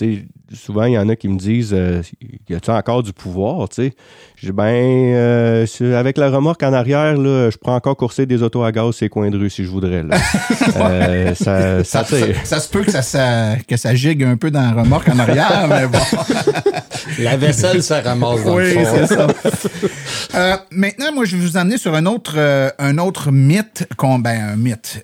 souvent, 0.53 0.85
il 0.85 0.93
y 0.93 0.99
en 0.99 1.09
a 1.09 1.17
qui 1.17 1.29
me 1.29 1.39
disent 1.39 1.73
euh, 1.73 2.03
Y 2.49 2.55
a-tu 2.55 2.71
encore 2.71 3.03
du 3.03 3.13
pouvoir, 3.13 3.69
tu 3.69 3.77
sais? 3.77 3.95
Je 4.37 4.47
dis 4.47 4.53
ben 4.53 4.65
euh, 4.75 5.67
avec 5.99 6.19
la 6.19 6.31
remorque 6.31 6.63
en 6.63 6.73
arrière, 6.73 7.17
là, 7.17 7.51
je 7.51 7.57
pourrais 7.57 7.75
encore 7.77 7.97
courser 7.97 8.27
des 8.27 8.43
autos 8.43 8.63
à 8.63 8.71
gaz 8.73 8.95
ces 8.97 9.09
coins 9.09 9.31
de 9.31 9.39
rue 9.39 9.49
si 9.51 9.65
je 9.65 9.71
voudrais. 9.71 10.03
Là. 10.03 10.17
Euh, 10.77 11.35
ça, 11.35 11.83
Ça, 11.85 11.85
ça, 11.85 12.05
ça, 12.05 12.17
tire. 12.17 12.37
ça 12.45 12.61
se 12.61 12.69
peut 12.69 12.83
que 12.83 12.91
ça, 12.91 13.03
ça- 13.03 13.57
que 13.67 13.77
ça 13.77 13.95
gigue 13.95 14.25
un 14.25 14.37
peu 14.37 14.51
dans 14.51 14.61
la 14.61 14.73
remorque 14.83 15.09
en 15.09 15.19
arrière, 15.19 15.67
mais 15.69 15.87
bon. 15.87 15.99
La 17.21 17.37
vaisselle 17.37 17.83
se 17.83 17.95
ramasse 17.95 18.45
dans 18.45 18.57
Oui, 18.57 18.75
le 18.75 18.85
fond. 18.85 18.97
c'est 18.97 19.15
ça. 19.15 19.27
Euh, 20.35 20.57
maintenant, 20.71 21.13
moi, 21.15 21.25
je 21.25 21.37
vais 21.37 21.43
vous 21.47 21.57
amener 21.57 21.79
sur 21.79 21.95
un 21.95 22.07
autre, 22.07 22.35
euh, 22.37 22.71
un 22.79 22.99
autre 22.99 23.31
mythe. 23.31 23.87
qu'on- 23.97 24.19
Ben, 24.19 24.53
un 24.53 24.57
mythe. 24.57 25.03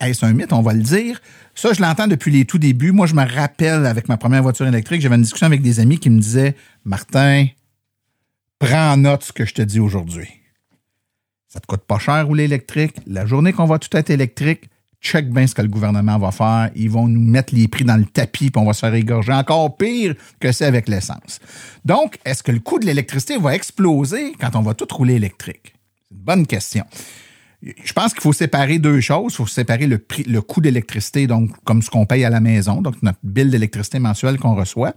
Est-ce 0.00 0.24
un 0.24 0.32
mythe? 0.32 0.52
On 0.52 0.62
va 0.62 0.72
le 0.72 0.82
dire. 0.82 1.20
Ça, 1.54 1.72
je 1.72 1.82
l'entends 1.82 2.08
depuis 2.08 2.30
les 2.30 2.44
tout 2.44 2.58
débuts. 2.58 2.92
Moi, 2.92 3.06
je 3.06 3.14
me 3.14 3.24
rappelle, 3.24 3.86
avec 3.86 4.08
ma 4.08 4.16
première 4.16 4.42
voiture 4.42 4.66
électrique, 4.66 5.00
j'avais 5.02 5.16
une 5.16 5.22
discussion 5.22 5.46
avec 5.46 5.62
des 5.62 5.80
amis 5.80 5.98
qui 5.98 6.10
me 6.10 6.18
disaient, 6.18 6.56
Martin, 6.84 7.46
prends 8.58 8.92
en 8.92 8.96
note 8.96 9.22
ce 9.24 9.32
que 9.32 9.44
je 9.44 9.54
te 9.54 9.62
dis 9.62 9.80
aujourd'hui. 9.80 10.28
Ça 11.48 11.60
te 11.60 11.66
coûte 11.66 11.82
pas 11.82 11.98
cher 11.98 12.26
rouler 12.26 12.44
électrique. 12.44 12.96
La 13.06 13.26
journée 13.26 13.52
qu'on 13.52 13.66
va 13.66 13.78
tout 13.78 13.94
être 13.94 14.08
électrique, 14.08 14.70
check 15.02 15.28
bien 15.30 15.46
ce 15.46 15.54
que 15.54 15.60
le 15.60 15.68
gouvernement 15.68 16.18
va 16.18 16.30
faire. 16.30 16.70
Ils 16.74 16.88
vont 16.88 17.06
nous 17.06 17.20
mettre 17.20 17.54
les 17.54 17.68
prix 17.68 17.84
dans 17.84 17.96
le 17.96 18.06
tapis, 18.06 18.50
puis 18.50 18.62
on 18.62 18.64
va 18.64 18.72
se 18.72 18.80
faire 18.80 18.94
égorger 18.94 19.32
encore 19.32 19.76
pire 19.76 20.14
que 20.40 20.52
c'est 20.52 20.64
avec 20.64 20.88
l'essence. 20.88 21.40
Donc, 21.84 22.18
est-ce 22.24 22.42
que 22.42 22.52
le 22.52 22.60
coût 22.60 22.78
de 22.78 22.86
l'électricité 22.86 23.36
va 23.36 23.54
exploser 23.54 24.32
quand 24.40 24.56
on 24.56 24.62
va 24.62 24.72
tout 24.72 24.86
rouler 24.90 25.14
électrique? 25.14 25.74
C'est 26.08 26.14
une 26.14 26.22
bonne 26.22 26.46
question. 26.46 26.86
Je 27.62 27.92
pense 27.92 28.12
qu'il 28.12 28.22
faut 28.22 28.32
séparer 28.32 28.78
deux 28.78 29.00
choses. 29.00 29.32
Il 29.32 29.36
faut 29.36 29.46
séparer 29.46 29.86
le 29.86 29.98
prix, 29.98 30.24
le 30.24 30.40
coût 30.42 30.60
d'électricité, 30.60 31.26
donc 31.26 31.50
comme 31.64 31.82
ce 31.82 31.90
qu'on 31.90 32.06
paye 32.06 32.24
à 32.24 32.30
la 32.30 32.40
maison, 32.40 32.82
donc 32.82 33.00
notre 33.02 33.18
bill 33.22 33.50
d'électricité 33.50 33.98
mensuel 33.98 34.38
qu'on 34.38 34.54
reçoit, 34.54 34.94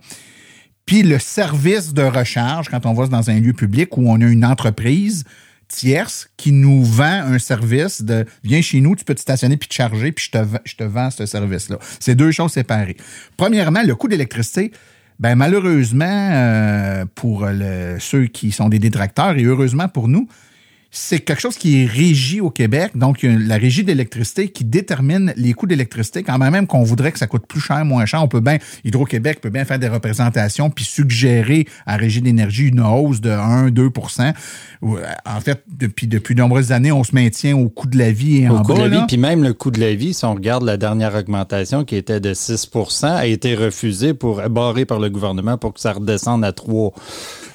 puis 0.85 1.03
le 1.03 1.19
service 1.19 1.93
de 1.93 2.03
recharge 2.03 2.69
quand 2.69 2.85
on 2.85 2.93
va 2.93 3.07
dans 3.07 3.29
un 3.29 3.39
lieu 3.39 3.53
public 3.53 3.97
où 3.97 4.09
on 4.09 4.21
a 4.21 4.25
une 4.25 4.45
entreprise 4.45 5.23
tierce 5.67 6.29
qui 6.37 6.51
nous 6.51 6.83
vend 6.83 7.23
un 7.25 7.39
service 7.39 8.03
de 8.03 8.25
viens 8.43 8.61
chez 8.61 8.81
nous, 8.81 8.95
tu 8.95 9.03
peux 9.03 9.15
te 9.15 9.21
stationner 9.21 9.57
puis 9.57 9.67
te 9.67 9.73
charger, 9.73 10.11
puis 10.11 10.29
je 10.31 10.75
te, 10.75 10.83
vends 10.83 11.09
ce 11.09 11.25
service-là. 11.25 11.79
C'est 11.99 12.13
deux 12.13 12.31
choses 12.31 12.51
séparées. 12.51 12.97
Premièrement, 13.35 13.81
le 13.83 13.95
coût 13.95 14.07
d'électricité, 14.07 14.71
ben 15.19 15.35
malheureusement, 15.35 16.05
euh, 16.05 17.05
pour 17.15 17.47
ceux 17.99 18.27
qui 18.27 18.51
sont 18.51 18.69
des 18.69 18.79
détracteurs 18.79 19.37
et 19.37 19.43
heureusement 19.43 19.87
pour 19.87 20.07
nous, 20.07 20.27
c'est 20.97 21.19
quelque 21.19 21.41
chose 21.41 21.57
qui 21.57 21.83
est 21.83 21.85
régi 21.85 22.39
au 22.39 22.49
Québec. 22.49 22.91
Donc, 22.95 23.21
il 23.21 23.31
y 23.31 23.35
a 23.35 23.37
la 23.37 23.57
régie 23.57 23.83
d'électricité 23.83 24.47
qui 24.47 24.63
détermine 24.63 25.33
les 25.35 25.53
coûts 25.53 25.67
d'électricité. 25.67 26.23
Quand 26.23 26.37
même 26.37 26.67
qu'on 26.67 26.83
voudrait 26.83 27.11
que 27.11 27.19
ça 27.19 27.27
coûte 27.27 27.45
plus 27.47 27.59
cher, 27.59 27.83
moins 27.83 28.05
cher, 28.05 28.23
on 28.23 28.29
peut 28.29 28.39
bien, 28.39 28.59
Hydro-Québec 28.85 29.41
peut 29.41 29.49
bien 29.49 29.65
faire 29.65 29.77
des 29.77 29.89
représentations 29.89 30.69
puis 30.69 30.85
suggérer 30.85 31.67
à 31.85 31.93
la 31.93 31.97
régie 31.97 32.21
d'énergie 32.21 32.69
une 32.69 32.79
hausse 32.79 33.19
de 33.19 33.29
1, 33.29 33.71
2% 33.71 34.33
En 34.81 35.41
fait, 35.41 35.63
depuis, 35.67 36.07
depuis 36.07 36.33
de 36.33 36.39
nombreuses 36.39 36.71
années, 36.71 36.93
on 36.93 37.03
se 37.03 37.13
maintient 37.13 37.57
au 37.57 37.67
coût 37.67 37.87
de 37.87 37.97
la 37.97 38.11
vie 38.11 38.43
et 38.43 38.49
au 38.49 38.55
en 38.55 38.63
coût 38.63 38.73
bas. 38.73 38.79
de 38.79 38.83
la 38.83 38.87
là. 38.87 38.99
vie, 39.01 39.05
puis 39.07 39.17
même 39.17 39.43
le 39.43 39.53
coût 39.53 39.71
de 39.71 39.81
la 39.81 39.95
vie, 39.95 40.13
si 40.13 40.23
on 40.23 40.33
regarde 40.33 40.63
la 40.63 40.77
dernière 40.77 41.13
augmentation 41.13 41.83
qui 41.83 41.97
était 41.97 42.21
de 42.21 42.33
6% 42.33 43.05
a 43.05 43.25
été 43.25 43.55
refusée 43.55 44.13
pour 44.13 44.41
barrée 44.49 44.85
par 44.85 44.99
le 44.99 45.09
gouvernement 45.09 45.57
pour 45.57 45.73
que 45.73 45.81
ça 45.81 45.91
redescende 45.91 46.45
à 46.45 46.53
3 46.53 46.93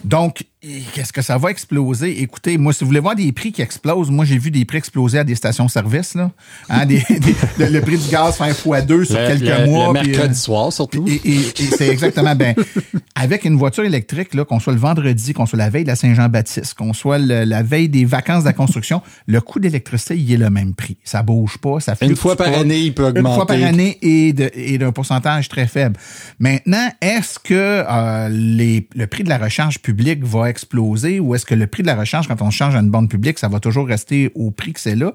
Donc, 0.04 0.44
qu'est-ce 0.62 1.12
que 1.12 1.22
ça 1.22 1.38
va 1.38 1.50
exploser? 1.50 2.20
Écoutez, 2.22 2.58
moi, 2.58 2.72
si 2.72 2.80
vous 2.84 2.88
voulez 2.88 3.00
voir 3.00 3.14
des 3.16 3.32
prix 3.32 3.50
qui 3.52 3.62
explosent, 3.62 4.10
moi, 4.10 4.24
j'ai 4.24 4.38
vu 4.38 4.50
des 4.50 4.64
prix 4.64 4.78
exploser 4.78 5.18
à 5.18 5.24
des 5.24 5.34
stations-service, 5.34 6.14
là. 6.14 6.30
Hein, 6.68 6.86
des- 6.86 7.02
des- 7.08 7.34
le, 7.58 7.66
le 7.70 7.80
prix 7.80 7.96
du 7.98 8.08
gaz 8.08 8.36
fait 8.36 8.44
un 8.44 8.54
fois 8.54 8.80
deux 8.82 9.04
sur 9.04 9.18
Le- 9.18 9.26
quelques 9.26 9.58
le- 9.60 9.66
mois. 9.66 9.86
Le 9.88 9.92
mercredi 9.94 10.32
euh, 10.32 10.34
soir, 10.34 10.72
surtout. 10.72 11.06
et, 11.08 11.14
et- 11.24 11.38
et 11.38 11.66
c'est 11.76 11.88
exactement 11.88 12.34
ben 12.34 12.54
avec 13.14 13.44
une 13.44 13.56
voiture 13.56 13.84
électrique 13.84 14.34
là, 14.34 14.44
qu'on 14.44 14.60
soit 14.60 14.72
le 14.72 14.78
vendredi, 14.78 15.32
qu'on 15.32 15.46
soit 15.46 15.58
la 15.58 15.70
veille 15.70 15.84
de 15.84 15.88
la 15.88 15.96
Saint-Jean-Baptiste, 15.96 16.74
qu'on 16.74 16.92
soit 16.92 17.18
la 17.18 17.62
veille 17.62 17.88
des 17.88 18.04
vacances 18.04 18.42
de 18.42 18.48
la 18.48 18.52
construction, 18.52 19.02
le 19.26 19.40
coût 19.40 19.60
d'électricité 19.60 20.16
il 20.18 20.30
est 20.32 20.36
le 20.36 20.50
même 20.50 20.74
prix. 20.74 20.96
Ça 21.04 21.22
bouge 21.22 21.56
pas, 21.58 21.80
ça 21.80 21.92
Une 21.92 22.08
fluctue 22.08 22.16
fois 22.20 22.36
par 22.36 22.50
pas. 22.52 22.58
année, 22.58 22.80
il 22.80 22.94
peut 22.94 23.08
Une 23.14 23.22
fois 23.22 23.32
augmenter. 23.42 23.58
par 23.60 23.68
année 23.68 23.98
et 24.02 24.32
de- 24.32 24.50
et 24.54 24.76
d'un 24.78 24.92
pourcentage 24.92 25.48
très 25.48 25.66
faible. 25.66 25.96
Maintenant, 26.38 26.88
est-ce 27.00 27.38
que 27.38 27.54
euh, 27.88 28.28
les, 28.30 28.86
le 28.94 29.06
prix 29.06 29.24
de 29.24 29.28
la 29.30 29.38
recharge 29.38 29.78
publique 29.78 30.22
va 30.24 30.49
exploser 30.50 31.20
ou 31.20 31.34
est-ce 31.34 31.46
que 31.46 31.54
le 31.54 31.66
prix 31.66 31.82
de 31.82 31.86
la 31.86 31.96
recharge 31.96 32.28
quand 32.28 32.42
on 32.42 32.50
change 32.50 32.76
à 32.76 32.80
une 32.80 32.90
borne 32.90 33.08
publique, 33.08 33.38
ça 33.38 33.48
va 33.48 33.60
toujours 33.60 33.86
rester 33.86 34.30
au 34.34 34.50
prix 34.50 34.72
que 34.72 34.80
c'est 34.80 34.96
là? 34.96 35.12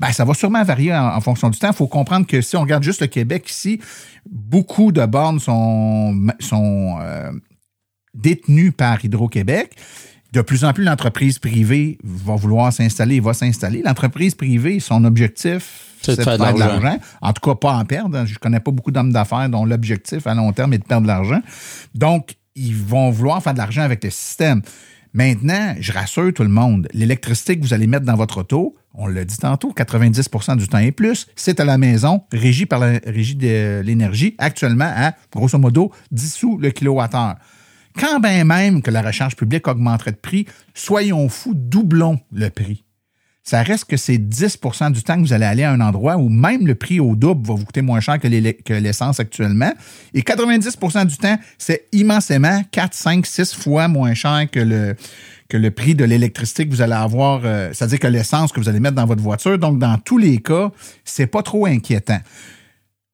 Ben, 0.00 0.10
ça 0.12 0.24
va 0.24 0.34
sûrement 0.34 0.64
varier 0.64 0.94
en, 0.94 1.14
en 1.14 1.20
fonction 1.20 1.50
du 1.50 1.58
temps. 1.58 1.68
Il 1.68 1.76
faut 1.76 1.86
comprendre 1.86 2.26
que 2.26 2.40
si 2.40 2.56
on 2.56 2.62
regarde 2.62 2.82
juste 2.82 3.02
le 3.02 3.06
Québec 3.06 3.48
ici, 3.50 3.80
beaucoup 4.28 4.92
de 4.92 5.04
bornes 5.04 5.40
sont, 5.40 6.28
sont 6.40 6.96
euh, 7.02 7.30
détenues 8.14 8.72
par 8.72 9.04
Hydro-Québec. 9.04 9.76
De 10.32 10.42
plus 10.42 10.64
en 10.64 10.72
plus, 10.72 10.84
l'entreprise 10.84 11.38
privée 11.38 11.98
va 12.04 12.36
vouloir 12.36 12.72
s'installer 12.72 13.16
et 13.16 13.20
va 13.20 13.34
s'installer. 13.34 13.82
L'entreprise 13.84 14.34
privée, 14.34 14.78
son 14.78 15.04
objectif, 15.04 15.96
C'est 16.00 16.16
de 16.16 16.22
faire 16.22 16.38
de 16.38 16.58
l'argent. 16.58 16.98
En 17.20 17.32
tout 17.32 17.40
cas, 17.50 17.56
pas 17.56 17.74
en 17.74 17.84
perdre. 17.84 18.24
Je 18.24 18.38
connais 18.38 18.60
pas 18.60 18.70
beaucoup 18.70 18.92
d'hommes 18.92 19.12
d'affaires 19.12 19.48
dont 19.48 19.64
l'objectif 19.64 20.26
à 20.26 20.34
long 20.34 20.52
terme 20.52 20.72
est 20.72 20.78
de 20.78 20.84
perdre 20.84 21.02
de 21.02 21.08
l'argent. 21.08 21.40
Donc, 21.94 22.36
ils 22.54 22.74
vont 22.74 23.10
vouloir 23.10 23.42
faire 23.42 23.54
de 23.54 23.58
l'argent 23.58 23.82
avec 23.82 24.02
le 24.04 24.10
système. 24.10 24.62
Maintenant, 25.12 25.74
je 25.80 25.92
rassure 25.92 26.32
tout 26.32 26.44
le 26.44 26.48
monde, 26.48 26.88
l'électricité 26.92 27.58
que 27.58 27.62
vous 27.62 27.74
allez 27.74 27.88
mettre 27.88 28.06
dans 28.06 28.14
votre 28.14 28.38
auto, 28.38 28.76
on 28.94 29.06
l'a 29.06 29.24
dit 29.24 29.38
tantôt, 29.38 29.72
90% 29.72 30.56
du 30.56 30.68
temps 30.68 30.78
et 30.78 30.92
plus, 30.92 31.26
c'est 31.34 31.58
à 31.58 31.64
la 31.64 31.78
maison, 31.78 32.22
régie 32.32 32.66
par 32.66 32.78
la 32.78 33.00
régie 33.04 33.34
de 33.34 33.80
l'énergie, 33.84 34.34
actuellement 34.38 34.92
à, 34.94 35.14
grosso 35.32 35.58
modo, 35.58 35.92
10 36.12 36.32
sous 36.34 36.58
le 36.58 36.70
kilowattheure. 36.70 37.36
Quand 37.98 38.20
bien 38.20 38.44
même 38.44 38.82
que 38.82 38.90
la 38.90 39.02
recharge 39.02 39.34
publique 39.34 39.66
augmenterait 39.66 40.12
de 40.12 40.16
prix, 40.16 40.46
soyons 40.74 41.28
fous, 41.28 41.54
doublons 41.54 42.20
le 42.32 42.48
prix. 42.50 42.84
Ça 43.42 43.62
reste 43.62 43.86
que 43.86 43.96
c'est 43.96 44.18
10% 44.18 44.92
du 44.92 45.02
temps 45.02 45.16
que 45.16 45.20
vous 45.20 45.32
allez 45.32 45.46
aller 45.46 45.62
à 45.62 45.72
un 45.72 45.80
endroit 45.80 46.16
où 46.16 46.28
même 46.28 46.66
le 46.66 46.74
prix 46.74 47.00
au 47.00 47.16
double 47.16 47.46
va 47.46 47.54
vous 47.54 47.64
coûter 47.64 47.82
moins 47.82 48.00
cher 48.00 48.18
que 48.20 48.72
l'essence 48.74 49.18
actuellement. 49.18 49.72
Et 50.12 50.20
90% 50.20 51.06
du 51.06 51.16
temps, 51.16 51.38
c'est 51.56 51.86
immensément 51.92 52.62
4, 52.70 52.94
5, 52.94 53.26
6 53.26 53.54
fois 53.54 53.88
moins 53.88 54.14
cher 54.14 54.46
que 54.52 54.60
le, 54.60 54.94
que 55.48 55.56
le 55.56 55.70
prix 55.70 55.94
de 55.94 56.04
l'électricité 56.04 56.66
que 56.66 56.70
vous 56.70 56.82
allez 56.82 56.92
avoir, 56.92 57.40
euh, 57.44 57.70
c'est-à-dire 57.72 57.98
que 57.98 58.06
l'essence 58.06 58.52
que 58.52 58.60
vous 58.60 58.68
allez 58.68 58.80
mettre 58.80 58.96
dans 58.96 59.06
votre 59.06 59.22
voiture. 59.22 59.58
Donc, 59.58 59.78
dans 59.78 59.96
tous 59.98 60.18
les 60.18 60.38
cas, 60.38 60.70
c'est 61.04 61.26
pas 61.26 61.42
trop 61.42 61.66
inquiétant. 61.66 62.20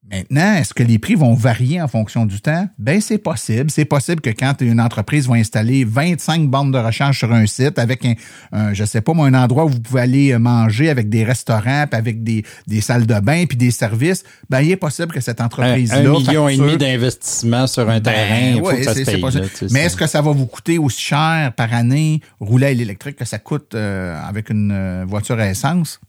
Maintenant, 0.09 0.53
est-ce 0.55 0.73
que 0.73 0.83
les 0.83 0.99
prix 0.99 1.15
vont 1.15 1.33
varier 1.33 1.81
en 1.81 1.87
fonction 1.89 2.25
du 2.25 2.39
temps? 2.39 2.67
Ben, 2.79 3.01
c'est 3.01 3.17
possible. 3.17 3.69
C'est 3.69 3.83
possible 3.83 4.21
que 4.21 4.29
quand 4.29 4.61
une 4.61 4.79
entreprise 4.79 5.27
va 5.27 5.35
installer 5.35 5.83
25 5.83 6.47
bandes 6.49 6.71
de 6.73 6.77
recharge 6.77 7.17
sur 7.17 7.33
un 7.33 7.45
site 7.45 7.77
avec 7.77 8.05
un, 8.05 8.13
un 8.53 8.73
je 8.73 8.85
sais 8.85 9.01
pas 9.01 9.13
moi, 9.13 9.27
un 9.27 9.33
endroit 9.33 9.65
où 9.65 9.69
vous 9.69 9.81
pouvez 9.81 10.01
aller 10.01 10.37
manger 10.37 10.89
avec 10.89 11.09
des 11.09 11.25
restaurants, 11.25 11.85
puis 11.91 11.97
avec 11.99 12.23
des, 12.23 12.43
des 12.67 12.79
salles 12.79 13.05
de 13.05 13.19
bain, 13.19 13.43
puis 13.47 13.57
des 13.57 13.71
services, 13.71 14.23
ben, 14.49 14.61
il 14.61 14.71
est 14.71 14.77
possible 14.77 15.11
que 15.11 15.19
cette 15.19 15.41
Un, 15.41 15.45
entreprise-là. 15.45 15.97
un 15.99 16.13
million 16.19 16.47
et 16.47 16.55
demi 16.57 16.77
d'investissement 16.77 17.67
sur 17.67 17.89
un 17.89 17.99
terrain, 17.99 18.51
il 18.55 18.59
faut 18.59 18.67
ouais, 18.67 18.83
c'est- 18.83 19.19
possible. 19.19 19.43
là, 19.43 19.49
tu 19.49 19.67
sais, 19.67 19.73
Mais 19.73 19.81
est-ce 19.81 19.97
que 19.97 20.07
ça 20.07 20.21
va 20.21 20.31
vous 20.31 20.45
coûter 20.45 20.77
aussi 20.77 21.01
cher 21.01 21.51
par 21.57 21.73
année 21.73 22.21
rouler 22.39 22.67
à 22.67 22.73
l'électrique 22.73 23.17
que 23.17 23.25
ça 23.25 23.39
coûte 23.39 23.75
euh, 23.75 24.17
avec 24.25 24.49
une 24.49 24.71
euh, 24.71 25.05
voiture 25.05 25.37
à 25.39 25.49
essence? 25.49 25.99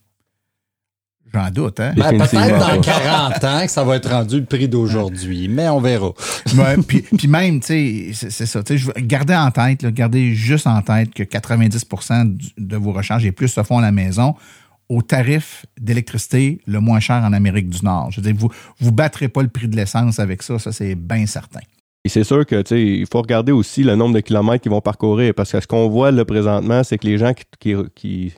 J'en 1.34 1.50
doute, 1.50 1.80
hein? 1.80 1.92
Ben, 1.96 2.16
peut-être 2.18 2.58
dans 2.58 2.66
pas. 2.66 2.78
40 2.78 3.44
ans 3.44 3.64
que 3.66 3.70
ça 3.70 3.84
va 3.84 3.96
être 3.96 4.08
rendu 4.10 4.40
le 4.40 4.44
prix 4.46 4.68
d'aujourd'hui, 4.68 5.48
mais 5.48 5.68
on 5.68 5.80
verra. 5.80 6.08
Ouais, 6.56 6.76
puis, 6.86 7.02
puis 7.02 7.28
même, 7.28 7.60
tu 7.60 8.12
sais, 8.14 8.30
c'est- 8.30 8.46
ça. 8.46 8.62
tu 8.62 8.78
sais, 8.78 8.92
Gardez 9.02 9.34
en 9.34 9.50
tête, 9.50 9.82
là, 9.82 9.90
gardez 9.90 10.34
juste 10.34 10.66
en 10.66 10.80
tête 10.80 11.12
que 11.12 11.22
90 11.22 11.84
du- 12.24 12.48
de 12.56 12.76
vos 12.76 12.92
recharges 12.92 13.26
et 13.26 13.32
plus 13.32 13.48
se 13.48 13.62
font 13.62 13.78
à 13.78 13.82
la 13.82 13.92
maison 13.92 14.34
au 14.88 15.02
tarif 15.02 15.66
d'électricité 15.78 16.60
le 16.66 16.80
moins 16.80 17.00
cher 17.00 17.16
en 17.22 17.32
Amérique 17.34 17.68
du 17.68 17.84
Nord. 17.84 18.10
Je 18.10 18.20
veux 18.20 18.32
dire, 18.32 18.34
vous 18.40 18.50
vous 18.80 18.92
battrez 18.92 19.28
pas 19.28 19.42
le 19.42 19.48
prix 19.48 19.68
de 19.68 19.76
l'essence 19.76 20.18
avec 20.18 20.42
ça, 20.42 20.58
ça 20.58 20.72
c'est 20.72 20.94
bien 20.94 21.26
certain. 21.26 21.60
Et 22.04 22.08
c'est 22.08 22.24
sûr 22.24 22.46
que 22.46 22.62
tu 22.62 22.68
sais, 22.70 22.82
il 23.00 23.06
faut 23.06 23.20
regarder 23.20 23.52
aussi 23.52 23.82
le 23.82 23.96
nombre 23.96 24.14
de 24.14 24.20
kilomètres 24.20 24.62
qu'ils 24.62 24.72
vont 24.72 24.80
parcourir 24.80 25.34
parce 25.34 25.52
que 25.52 25.60
ce 25.60 25.66
qu'on 25.66 25.88
voit 25.90 26.10
là 26.10 26.24
présentement, 26.24 26.82
c'est 26.84 26.96
que 26.96 27.06
les 27.06 27.18
gens 27.18 27.34
qui, 27.34 27.44
qui, 27.60 27.74
qui 27.94 28.32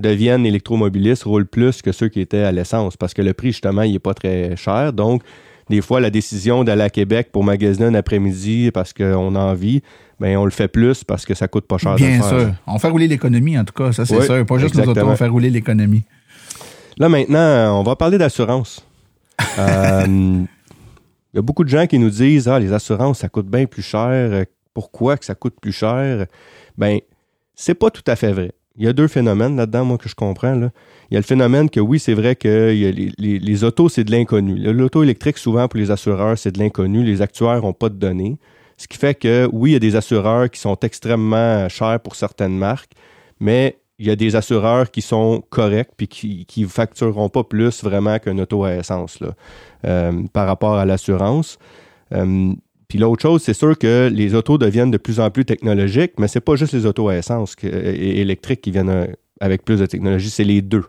deviennent 0.00 0.46
électromobilistes 0.46 1.22
roulent 1.24 1.46
plus 1.46 1.82
que 1.82 1.92
ceux 1.92 2.08
qui 2.08 2.20
étaient 2.20 2.42
à 2.44 2.52
l'essence 2.52 2.96
parce 2.96 3.14
que 3.14 3.22
le 3.22 3.32
prix 3.34 3.48
justement 3.52 3.82
il 3.82 3.94
est 3.94 3.98
pas 4.00 4.14
très 4.14 4.56
cher. 4.56 4.92
Donc 4.92 5.22
des 5.68 5.80
fois 5.80 6.00
la 6.00 6.10
décision 6.10 6.64
d'aller 6.64 6.82
à 6.82 6.90
Québec 6.90 7.28
pour 7.32 7.44
magasiner 7.44 7.86
un 7.86 7.94
après-midi 7.94 8.70
parce 8.72 8.92
qu'on 8.92 9.34
a 9.36 9.38
envie, 9.38 9.82
ben 10.18 10.36
on 10.36 10.44
le 10.44 10.50
fait 10.50 10.68
plus 10.68 11.04
parce 11.04 11.24
que 11.24 11.34
ça 11.34 11.46
coûte 11.48 11.66
pas 11.66 11.78
cher. 11.78 11.92
de 11.92 11.98
Bien 11.98 12.20
faire. 12.20 12.28
sûr. 12.40 12.52
On 12.66 12.78
fait 12.78 12.88
rouler 12.88 13.06
l'économie, 13.08 13.58
en 13.58 13.64
tout 13.64 13.72
cas, 13.74 13.92
ça 13.92 14.04
c'est 14.04 14.16
Oui, 14.18 14.24
sûr. 14.26 14.44
Pas 14.46 14.58
juste 14.58 14.74
nous 14.74 14.80
autres, 14.80 14.90
exactement. 14.90 15.12
on 15.12 15.16
fait 15.16 15.28
rouler 15.28 15.50
l'économie. 15.50 16.02
Là 16.98 17.08
maintenant, 17.08 17.78
on 17.78 17.82
va 17.82 17.96
parler 17.96 18.18
d'assurance. 18.18 18.84
Euh, 19.58 20.04
Il 21.32 21.36
y 21.36 21.38
a 21.38 21.42
beaucoup 21.42 21.64
de 21.64 21.68
gens 21.70 21.86
qui 21.86 21.98
nous 21.98 22.10
disent 22.10 22.48
Ah, 22.48 22.58
les 22.58 22.72
assurances, 22.72 23.20
ça 23.20 23.28
coûte 23.28 23.46
bien 23.46 23.64
plus 23.66 23.82
cher. 23.82 24.44
Pourquoi 24.74 25.16
que 25.16 25.24
ça 25.24 25.34
coûte 25.34 25.54
plus 25.62 25.72
cher? 25.72 26.26
Ben, 26.76 26.98
c'est 27.54 27.74
pas 27.74 27.90
tout 27.90 28.02
à 28.06 28.16
fait 28.16 28.32
vrai. 28.32 28.52
Il 28.80 28.86
y 28.86 28.88
a 28.88 28.94
deux 28.94 29.08
phénomènes 29.08 29.56
là-dedans, 29.56 29.84
moi, 29.84 29.98
que 29.98 30.08
je 30.08 30.14
comprends. 30.14 30.54
Il 30.54 30.70
y 31.10 31.16
a 31.16 31.20
le 31.20 31.22
phénomène 31.22 31.68
que 31.68 31.80
oui, 31.80 31.98
c'est 31.98 32.14
vrai 32.14 32.34
que 32.34 32.74
les, 33.18 33.64
autos, 33.64 33.90
c'est 33.90 34.04
de 34.04 34.10
l'inconnu. 34.10 34.56
L'auto 34.56 35.02
électrique, 35.02 35.36
souvent, 35.36 35.68
pour 35.68 35.78
les 35.78 35.90
assureurs, 35.90 36.38
c'est 36.38 36.52
de 36.52 36.58
l'inconnu. 36.58 37.04
Les 37.04 37.20
actuaires 37.20 37.60
n'ont 37.60 37.74
pas 37.74 37.90
de 37.90 37.96
données. 37.96 38.38
Ce 38.78 38.88
qui 38.88 38.96
fait 38.96 39.14
que 39.14 39.46
oui, 39.52 39.70
il 39.70 39.72
y 39.74 39.76
a 39.76 39.80
des 39.80 39.96
assureurs 39.96 40.48
qui 40.48 40.58
sont 40.58 40.78
extrêmement 40.80 41.68
chers 41.68 42.00
pour 42.00 42.16
certaines 42.16 42.56
marques, 42.56 42.92
mais 43.38 43.76
il 43.98 44.06
y 44.06 44.10
a 44.10 44.16
des 44.16 44.34
assureurs 44.34 44.90
qui 44.90 45.02
sont 45.02 45.44
corrects 45.50 45.90
puis 45.98 46.08
qui 46.08 46.46
qui 46.46 46.64
factureront 46.64 47.28
pas 47.28 47.44
plus 47.44 47.84
vraiment 47.84 48.18
qu'un 48.18 48.38
auto 48.38 48.64
à 48.64 48.76
essence 48.76 49.20
là, 49.20 49.34
euh, 49.84 50.22
par 50.32 50.46
rapport 50.46 50.76
à 50.76 50.86
l'assurance. 50.86 51.58
Euh, 52.14 52.54
puis 52.90 52.98
l'autre 52.98 53.22
chose, 53.22 53.42
c'est 53.42 53.54
sûr 53.54 53.78
que 53.78 54.10
les 54.12 54.34
autos 54.34 54.58
deviennent 54.58 54.90
de 54.90 54.98
plus 54.98 55.18
en 55.20 55.30
plus 55.30 55.46
technologiques, 55.46 56.12
mais 56.18 56.28
c'est 56.28 56.40
pas 56.40 56.56
juste 56.56 56.74
les 56.74 56.84
autos 56.84 57.08
à 57.08 57.16
essence 57.16 57.54
que- 57.54 57.66
et 57.66 58.20
électriques 58.20 58.60
qui 58.60 58.70
viennent 58.72 58.90
euh, 58.90 59.06
avec 59.40 59.64
plus 59.64 59.78
de 59.80 59.86
technologie, 59.86 60.28
c'est 60.28 60.44
les 60.44 60.60
deux. 60.60 60.84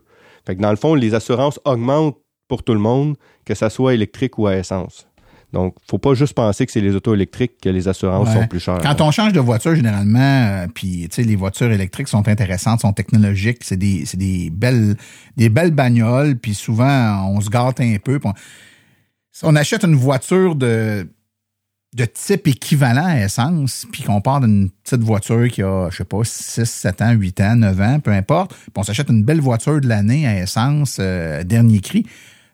Fait 0.45 0.55
que 0.55 0.61
dans 0.61 0.71
le 0.71 0.75
fond, 0.75 0.95
les 0.95 1.13
assurances 1.13 1.59
augmentent 1.63 2.17
pour 2.49 2.63
tout 2.63 2.73
le 2.73 2.79
monde, 2.79 3.15
que 3.45 3.53
ça 3.55 3.69
soit 3.69 3.93
électrique 3.93 4.37
ou 4.37 4.47
à 4.47 4.57
essence. 4.57 5.07
Donc, 5.53 5.75
faut 5.89 5.97
pas 5.99 6.13
juste 6.13 6.33
penser 6.33 6.65
que 6.65 6.71
c'est 6.71 6.79
les 6.81 6.95
autos 6.95 7.13
électriques 7.13 7.53
que 7.61 7.67
les 7.69 7.87
assurances 7.89 8.29
Ouais. 8.29 8.41
sont 8.41 8.47
plus 8.47 8.59
chères. 8.61 8.79
Quand 8.81 9.01
on 9.01 9.11
change 9.11 9.33
de 9.33 9.39
voiture, 9.41 9.75
généralement, 9.75 10.19
euh, 10.63 10.67
puis 10.73 11.07
tu 11.09 11.15
sais, 11.15 11.23
les 11.23 11.35
voitures 11.35 11.71
électriques 11.71 12.07
sont 12.07 12.27
intéressantes, 12.27 12.79
sont 12.81 12.93
technologiques, 12.93 13.59
c'est 13.61 13.77
des, 13.77 14.05
des 14.15 14.49
belles, 14.49 14.95
des 15.37 15.49
belles 15.49 15.71
bagnoles, 15.71 16.37
puis 16.37 16.53
souvent 16.55 17.27
on 17.29 17.41
se 17.41 17.49
gâte 17.49 17.79
un 17.81 17.97
peu. 18.03 18.19
on 19.43 19.55
achète 19.55 19.83
une 19.83 19.95
voiture 19.95 20.55
de 20.55 21.07
de 21.93 22.05
type 22.05 22.47
équivalent 22.47 23.05
à 23.05 23.19
essence, 23.19 23.85
puis 23.91 24.03
qu'on 24.03 24.21
part 24.21 24.39
d'une 24.39 24.69
petite 24.69 25.01
voiture 25.01 25.49
qui 25.49 25.61
a, 25.61 25.89
je 25.89 25.97
sais 25.97 26.05
pas, 26.05 26.23
6, 26.23 26.63
7 26.63 27.01
ans, 27.01 27.11
8 27.11 27.41
ans, 27.41 27.55
9 27.57 27.81
ans, 27.81 27.99
peu 27.99 28.11
importe, 28.11 28.53
puis 28.53 28.71
on 28.77 28.83
s'achète 28.83 29.09
une 29.09 29.23
belle 29.23 29.41
voiture 29.41 29.81
de 29.81 29.87
l'année 29.87 30.25
à 30.25 30.39
essence, 30.39 30.97
euh, 30.99 31.43
dernier 31.43 31.81
cri, 31.81 32.05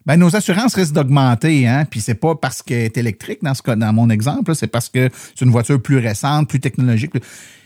ben, 0.08 0.16
nos 0.16 0.36
assurances 0.36 0.74
risquent 0.74 0.94
d'augmenter, 0.94 1.68
hein. 1.68 1.86
Puis 1.86 2.00
c'est 2.00 2.16
pas 2.16 2.34
parce 2.34 2.64
qu'elle 2.64 2.86
est 2.86 2.98
électrique 2.98 3.40
dans 3.44 3.54
ce 3.54 3.62
cas, 3.62 3.76
dans 3.76 3.92
mon 3.92 4.10
exemple, 4.10 4.56
c'est 4.56 4.68
parce 4.68 4.88
que 4.88 5.10
c'est 5.36 5.44
une 5.44 5.52
voiture 5.52 5.82
plus 5.82 5.98
récente, 5.98 6.48
plus 6.48 6.62
technologique. 6.62 7.12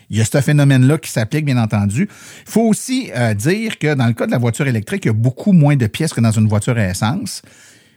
Il 0.09 0.17
y 0.17 0.22
a 0.22 0.26
ce 0.26 0.41
phénomène-là 0.41 0.97
qui 0.97 1.09
s'applique, 1.09 1.45
bien 1.45 1.57
entendu. 1.57 2.09
Il 2.09 2.51
faut 2.51 2.63
aussi 2.63 3.11
euh, 3.15 3.34
dire 3.36 3.78
que 3.78 3.93
dans 3.93 4.07
le 4.07 4.13
cas 4.13 4.26
de 4.26 4.32
la 4.32 4.39
voiture 4.39 4.67
électrique, 4.67 5.05
il 5.05 5.09
y 5.09 5.11
a 5.11 5.13
beaucoup 5.13 5.53
moins 5.53 5.76
de 5.78 5.86
pièces 5.88 6.13
que 6.13 6.19
dans 6.19 6.32
une 6.32 6.47
voiture 6.47 6.76
à 6.78 6.89
essence. 6.89 7.43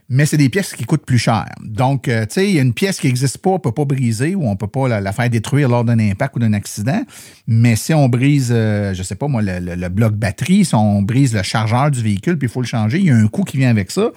Mais 0.09 0.27
c'est 0.27 0.37
des 0.37 0.49
pièces 0.49 0.75
qui 0.75 0.85
coûtent 0.85 1.07
plus 1.07 1.19
cher. 1.19 1.47
Donc, 1.63 2.09
euh, 2.09 2.27
tu 2.27 2.35
sais, 2.35 2.49
il 2.49 2.55
y 2.55 2.59
a 2.59 2.63
une 2.63 2.75
pièce 2.75 3.01
qui 3.01 3.07
n'existe 3.07 3.39
pas, 3.39 3.51
on 3.51 3.59
peut 3.59 3.73
pas 3.73 3.85
briser 3.85 4.35
ou 4.35 4.47
on 4.47 4.57
peut 4.57 4.67
pas 4.67 4.89
la, 4.89 5.13
faire 5.13 5.31
détruire 5.31 5.69
lors 5.69 5.85
d'un 5.85 5.99
impact 5.99 6.37
ou 6.37 6.39
d'un 6.41 6.53
accident. 6.53 7.03
Mais 7.47 7.77
si 7.77 7.95
on 7.95 8.09
brise, 8.09 8.53
euh, 8.55 8.93
je 8.93 9.03
sais 9.03 9.15
pas 9.15 9.29
moi, 9.29 9.41
le, 9.43 9.89
bloc 9.89 10.15
batterie, 10.15 10.65
si 10.65 10.75
on 10.75 11.03
brise 11.03 11.35
le 11.35 11.43
chargeur 11.43 11.91
du 11.91 12.03
véhicule, 12.03 12.39
puis 12.39 12.49
il 12.49 12.53
faut 12.53 12.61
le 12.61 12.67
changer, 12.67 12.99
il 12.99 13.07
y 13.07 13.11
a 13.11 13.17
un 13.17 13.27
coût 13.29 13.45
qui 13.45 13.57
vient 13.57 13.71
avec 13.71 13.91
ça. 13.91 14.11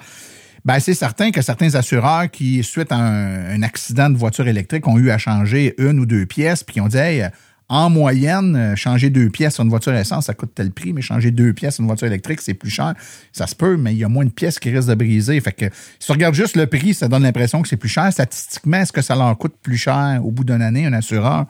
Ben, 0.64 0.80
c'est 0.80 0.94
certain 0.94 1.30
que 1.30 1.40
certains 1.40 1.74
assureurs 1.76 2.30
qui, 2.30 2.62
suite 2.62 2.92
à 2.92 2.96
un, 2.96 3.62
accident 3.62 4.10
de 4.10 4.18
voiture 4.18 4.46
électrique, 4.46 4.86
ont 4.86 4.98
eu 4.98 5.10
à 5.10 5.16
changer 5.16 5.74
une 5.78 6.00
ou 6.00 6.06
deux 6.06 6.26
pièces, 6.26 6.64
puis 6.64 6.74
qui 6.74 6.80
ont 6.80 6.88
dit, 6.88 6.98
hey, 6.98 7.28
en 7.70 7.90
moyenne, 7.90 8.56
euh, 8.56 8.76
changer 8.76 9.10
deux 9.10 9.28
pièces 9.28 9.54
sur 9.54 9.62
une 9.64 9.68
voiture 9.70 9.94
essence, 9.94 10.26
ça 10.26 10.34
coûte 10.34 10.52
tel 10.54 10.70
prix, 10.70 10.92
mais 10.94 11.02
changer 11.02 11.30
deux 11.30 11.52
pièces 11.52 11.74
sur 11.74 11.82
une 11.82 11.86
voiture 11.88 12.06
électrique, 12.06 12.40
c'est 12.40 12.54
plus 12.54 12.70
cher. 12.70 12.94
Ça 13.32 13.46
se 13.46 13.54
peut, 13.54 13.76
mais 13.76 13.92
il 13.92 13.98
y 13.98 14.04
a 14.04 14.08
moins 14.08 14.24
de 14.24 14.30
pièces 14.30 14.58
qui 14.58 14.70
risquent 14.70 14.88
de 14.88 14.94
briser. 14.94 15.38
Fait 15.40 15.52
que 15.52 15.66
si 15.98 16.06
tu 16.06 16.12
regardes 16.12 16.34
juste 16.34 16.56
le 16.56 16.66
prix, 16.66 16.94
ça 16.94 17.08
donne 17.08 17.22
l'impression 17.24 17.60
que 17.60 17.68
c'est 17.68 17.76
plus 17.76 17.88
cher. 17.90 18.10
Statistiquement, 18.12 18.78
est-ce 18.78 18.92
que 18.92 19.02
ça 19.02 19.14
leur 19.14 19.36
coûte 19.36 19.54
plus 19.62 19.76
cher 19.76 20.20
au 20.24 20.30
bout 20.30 20.44
d'une 20.44 20.62
année, 20.62 20.86
un 20.86 20.92
assureur? 20.94 21.44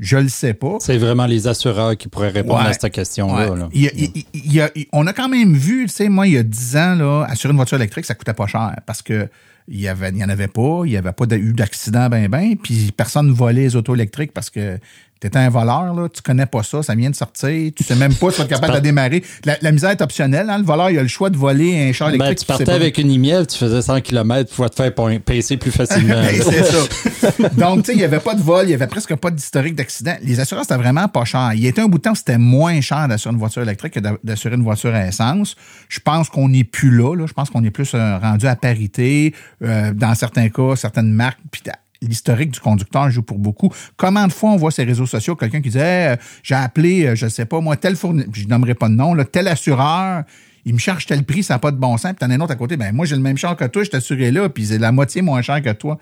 Je 0.00 0.16
le 0.16 0.28
sais 0.28 0.54
pas. 0.54 0.78
C'est 0.80 0.98
vraiment 0.98 1.26
les 1.26 1.46
assureurs 1.46 1.96
qui 1.96 2.08
pourraient 2.08 2.30
répondre 2.30 2.60
Ouais. 2.60 2.70
à 2.70 2.72
cette 2.72 2.90
question-là. 2.92 3.52
Ouais. 3.52 3.56
là. 3.56 3.68
Il 3.72 3.82
y 3.82 3.86
a- 3.86 3.92
il- 3.94 4.10
il- 4.16 4.26
il 4.34 4.52
y 4.52 4.60
a- 4.60 4.70
il- 4.74 4.86
on 4.92 5.06
a 5.06 5.12
quand 5.12 5.28
même 5.28 5.54
vu, 5.54 5.86
tu 5.86 5.92
sais, 5.92 6.08
moi, 6.08 6.26
il 6.26 6.32
y 6.32 6.36
a 6.38 6.42
10 6.42 6.76
ans, 6.76 6.96
là, 6.96 7.24
assurer 7.28 7.52
une 7.52 7.56
voiture 7.58 7.76
électrique, 7.76 8.04
ça 8.06 8.16
coûtait 8.16 8.34
pas 8.34 8.48
cher 8.48 8.74
parce 8.86 9.02
que 9.02 9.28
il 9.68 9.80
y 9.80 9.86
avait, 9.86 10.10
il 10.10 10.16
y 10.18 10.24
en 10.24 10.28
avait 10.28 10.48
pas, 10.48 10.82
il 10.84 10.90
y 10.92 10.96
avait 10.96 11.12
pas 11.12 11.24
eu 11.36 11.52
d'accident 11.54 12.08
ben 12.10 12.28
ben, 12.28 12.54
puis 12.56 12.92
personne 12.94 13.28
ne 13.28 13.32
volait 13.32 13.62
les 13.62 13.76
autos 13.76 13.94
électriques 13.94 14.32
parce 14.34 14.50
que 14.50 14.78
t'étais 15.24 15.38
un 15.38 15.48
voleur, 15.48 15.94
là, 15.94 16.08
tu 16.08 16.20
connais 16.22 16.44
pas 16.46 16.62
ça, 16.62 16.82
ça 16.82 16.94
vient 16.94 17.08
de 17.08 17.14
sortir, 17.14 17.72
tu 17.74 17.82
sais 17.82 17.94
même 17.94 18.12
pas 18.14 18.28
si 18.30 18.36
tu 18.36 18.38
vas 18.40 18.44
être 18.44 18.50
capable 18.50 18.68
de 18.72 18.76
la 18.76 18.80
démarrer. 18.80 19.24
La, 19.44 19.56
la 19.62 19.72
misère 19.72 19.90
est 19.90 20.02
optionnelle, 20.02 20.50
hein, 20.50 20.58
le 20.58 20.64
voleur, 20.64 20.90
il 20.90 20.98
a 20.98 21.02
le 21.02 21.08
choix 21.08 21.30
de 21.30 21.36
voler 21.36 21.88
un 21.88 21.92
char 21.92 22.08
Ben, 22.10 22.16
électrique. 22.16 22.38
tu 22.40 22.44
tu 22.44 22.52
sais 22.58 22.64
partais 22.64 22.72
avec 22.72 22.98
une 22.98 23.10
IMIEV, 23.10 23.46
tu 23.46 23.56
faisais 23.56 23.80
100 23.80 24.02
km, 24.02 24.50
tu 24.54 24.60
vas 24.60 24.68
te 24.68 24.74
faire 24.76 24.92
pacer 25.22 25.56
plus 25.56 25.70
facilement. 25.70 26.14
Ben, 26.20 26.42
c'est 26.42 26.64
ça. 27.42 27.48
Donc, 27.56 27.80
tu 27.80 27.86
sais, 27.86 27.92
il 27.92 27.98
n'y 27.98 28.04
avait 28.04 28.20
pas 28.20 28.34
de 28.34 28.42
vol, 28.42 28.64
il 28.64 28.68
n'y 28.68 28.74
avait 28.74 28.86
presque 28.86 29.14
pas 29.16 29.30
d'historique 29.30 29.74
d'accident. 29.74 30.14
Les 30.22 30.40
assurances, 30.40 30.66
c'était 30.68 30.78
vraiment 30.80 31.08
pas 31.08 31.24
cher. 31.24 31.52
Il 31.54 31.60
y 31.60 31.66
a 31.66 31.70
été 31.70 31.80
un 31.80 31.86
bout 31.86 31.98
de 31.98 32.02
temps 32.02 32.14
c'était 32.14 32.38
moins 32.38 32.80
cher 32.80 33.08
d'assurer 33.08 33.32
une 33.32 33.38
voiture 33.38 33.62
électrique 33.62 33.94
que 33.94 34.00
d'a- 34.00 34.18
d'assurer 34.22 34.56
une 34.56 34.62
voiture 34.62 34.94
à 34.94 35.06
essence. 35.06 35.56
Je 35.88 36.00
pense 36.00 36.28
qu'on 36.28 36.48
n'est 36.50 36.64
plus 36.64 36.90
là, 36.96 37.14
là. 37.16 37.26
Je 37.26 37.32
pense 37.32 37.48
qu'on 37.50 37.64
est 37.64 37.70
plus 37.70 37.92
euh, 37.94 38.18
rendu 38.18 38.46
à 38.46 38.56
parité. 38.56 39.34
Euh, 39.62 39.92
dans 39.94 40.14
certains 40.14 40.48
cas, 40.50 40.76
certaines 40.76 41.10
marques, 41.12 41.38
puis 41.50 41.62
l'historique 42.06 42.50
du 42.50 42.60
conducteur 42.60 43.10
joue 43.10 43.22
pour 43.22 43.38
beaucoup. 43.38 43.70
Comment 43.96 44.26
de 44.26 44.32
fois 44.32 44.50
on 44.50 44.56
voit 44.56 44.70
ces 44.70 44.84
réseaux 44.84 45.06
sociaux, 45.06 45.36
quelqu'un 45.36 45.60
qui 45.60 45.70
dit 45.70 45.78
Hey, 45.78 46.08
euh, 46.08 46.16
j'ai 46.42 46.54
appelé, 46.54 47.06
euh, 47.06 47.14
je 47.14 47.28
sais 47.28 47.46
pas 47.46 47.60
moi, 47.60 47.76
tel 47.76 47.96
fournisseur, 47.96 48.30
je 48.32 48.46
nommerai 48.46 48.74
pas 48.74 48.88
de 48.88 48.94
nom, 48.94 49.14
là, 49.14 49.24
tel 49.24 49.48
assureur, 49.48 50.24
il 50.64 50.74
me 50.74 50.78
charge 50.78 51.06
tel 51.06 51.24
prix, 51.24 51.42
ça 51.42 51.54
n'a 51.54 51.58
pas 51.58 51.70
de 51.70 51.76
bon 51.76 51.96
sens, 51.96 52.12
puis 52.12 52.20
t'en 52.20 52.30
as 52.30 52.34
un 52.34 52.40
autre 52.40 52.52
à 52.52 52.56
côté, 52.56 52.76
ben 52.76 52.94
moi 52.94 53.06
j'ai 53.06 53.16
le 53.16 53.22
même 53.22 53.36
char 53.36 53.56
que 53.56 53.64
toi, 53.64 53.84
je 53.84 53.90
t'assurais 53.90 54.30
là, 54.30 54.48
puis 54.48 54.66
c'est 54.66 54.78
la 54.78 54.92
moitié 54.92 55.22
moins 55.22 55.42
cher 55.42 55.60
que 55.62 55.70
toi. 55.70 55.98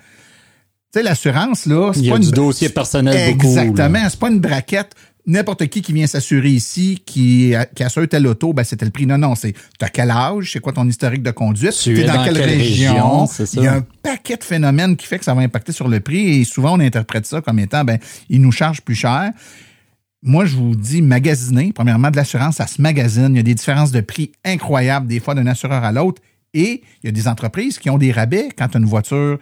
Tu 0.92 0.98
sais, 0.98 1.04
l'assurance, 1.04 1.64
là, 1.64 1.90
c'est 1.94 2.00
Il 2.00 2.06
y 2.06 2.08
pas 2.10 2.16
a 2.16 2.18
une... 2.18 2.24
du 2.24 2.32
dossier 2.32 2.68
personnel. 2.68 3.30
Exactement. 3.30 3.98
C'est 4.10 4.18
pas 4.18 4.28
une 4.28 4.40
braquette. 4.40 4.94
N'importe 5.24 5.68
qui 5.68 5.82
qui 5.82 5.92
vient 5.92 6.08
s'assurer 6.08 6.48
ici, 6.48 7.00
qui, 7.06 7.54
qui 7.76 7.84
assure 7.84 8.08
telle 8.08 8.26
auto, 8.26 8.52
ben 8.52 8.64
c'est 8.64 8.76
tel 8.76 8.90
prix. 8.90 9.06
Non, 9.06 9.18
non, 9.18 9.36
c'est 9.36 9.54
t'as 9.78 9.88
quel 9.88 10.10
âge, 10.10 10.50
c'est 10.52 10.58
quoi 10.58 10.72
ton 10.72 10.88
historique 10.88 11.22
de 11.22 11.30
conduite, 11.30 11.78
Tu 11.80 11.94
t'es 11.94 12.00
es 12.00 12.04
dans 12.04 12.24
quelle 12.24 12.40
région? 12.40 13.28
Il 13.54 13.62
y 13.62 13.66
a 13.68 13.74
un 13.74 13.86
paquet 14.02 14.36
de 14.36 14.42
phénomènes 14.42 14.96
qui 14.96 15.06
fait 15.06 15.18
que 15.18 15.24
ça 15.24 15.34
va 15.34 15.42
impacter 15.42 15.70
sur 15.70 15.86
le 15.86 16.00
prix 16.00 16.40
et 16.40 16.44
souvent 16.44 16.76
on 16.76 16.80
interprète 16.80 17.24
ça 17.26 17.40
comme 17.40 17.60
étant, 17.60 17.84
ben, 17.84 17.98
ils 18.30 18.40
nous 18.40 18.50
chargent 18.50 18.82
plus 18.82 18.96
cher. 18.96 19.30
Moi, 20.24 20.44
je 20.44 20.54
vous 20.54 20.76
dis, 20.76 21.02
magasiner, 21.02 21.72
premièrement, 21.72 22.10
de 22.10 22.16
l'assurance, 22.16 22.56
ça 22.56 22.68
se 22.68 22.80
magasine. 22.80 23.30
Il 23.30 23.36
y 23.36 23.40
a 23.40 23.42
des 23.42 23.54
différences 23.54 23.90
de 23.90 24.00
prix 24.00 24.30
incroyables, 24.44 25.08
des 25.08 25.18
fois 25.18 25.34
d'un 25.34 25.46
assureur 25.48 25.82
à 25.82 25.90
l'autre. 25.90 26.22
Et 26.54 26.82
il 27.02 27.06
y 27.06 27.08
a 27.08 27.12
des 27.12 27.26
entreprises 27.26 27.78
qui 27.78 27.90
ont 27.90 27.98
des 27.98 28.12
rabais 28.12 28.48
quand 28.56 28.68
tu 28.68 28.76
as 28.76 28.80
une 28.80 28.86
voiture 28.86 29.38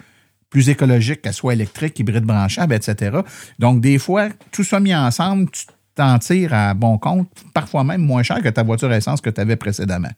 plus 0.50 0.68
écologique, 0.68 1.22
qu'elle 1.22 1.32
soit 1.32 1.54
électrique, 1.54 1.98
hybride 1.98 2.24
branchable, 2.24 2.74
etc. 2.74 3.18
Donc, 3.58 3.80
des 3.80 3.98
fois, 3.98 4.28
tout 4.52 4.64
ça 4.64 4.80
mis 4.80 4.94
ensemble, 4.94 5.48
tu 5.50 5.64
t'en 5.94 6.18
tires 6.18 6.52
à 6.52 6.74
bon 6.74 6.98
compte, 6.98 7.28
parfois 7.54 7.84
même 7.84 8.02
moins 8.02 8.22
cher 8.22 8.42
que 8.42 8.48
ta 8.48 8.62
voiture 8.62 8.92
essence 8.92 9.20
que 9.20 9.30
tu 9.30 9.40
avais 9.40 9.56
précédemment. 9.56 10.10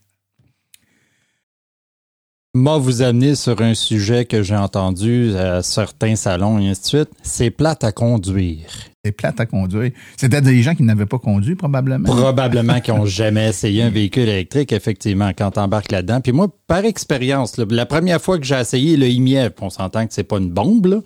Moi, 2.54 2.76
vous 2.76 3.00
amener 3.00 3.34
sur 3.34 3.62
un 3.62 3.72
sujet 3.72 4.26
que 4.26 4.42
j'ai 4.42 4.54
entendu 4.54 5.34
à 5.38 5.62
certains 5.62 6.16
salons 6.16 6.58
et 6.58 6.68
ainsi 6.68 6.82
de 6.82 6.86
suite. 6.86 7.08
C'est 7.22 7.48
plate 7.48 7.82
à 7.82 7.92
conduire. 7.92 8.66
C'est 9.02 9.12
plate 9.12 9.40
à 9.40 9.46
conduire. 9.46 9.92
C'était 10.18 10.42
des 10.42 10.62
gens 10.62 10.74
qui 10.74 10.82
n'avaient 10.82 11.06
pas 11.06 11.18
conduit, 11.18 11.54
probablement. 11.54 12.04
Probablement 12.04 12.78
qui 12.80 12.90
n'ont 12.90 13.06
jamais 13.06 13.48
essayé 13.48 13.82
un 13.82 13.88
véhicule 13.88 14.28
électrique, 14.28 14.70
effectivement, 14.72 15.30
quand 15.30 15.52
t'embarques 15.52 15.90
là-dedans. 15.90 16.20
Puis 16.20 16.32
moi, 16.32 16.48
par 16.66 16.84
expérience, 16.84 17.56
la 17.56 17.86
première 17.86 18.20
fois 18.20 18.38
que 18.38 18.44
j'ai 18.44 18.60
essayé 18.60 18.98
le 18.98 19.08
IMIEV, 19.08 19.52
on 19.62 19.70
s'entend 19.70 20.06
que 20.06 20.12
c'est 20.12 20.22
pas 20.22 20.36
une 20.36 20.50
bombe, 20.50 20.84
là, 20.84 20.98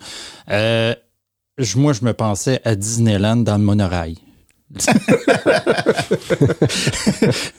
euh, 0.50 0.94
moi, 1.76 1.92
je 1.92 2.04
me 2.04 2.12
pensais 2.12 2.60
à 2.64 2.74
Disneyland 2.74 3.36
dans 3.36 3.56
le 3.56 3.62
monorail. 3.62 4.16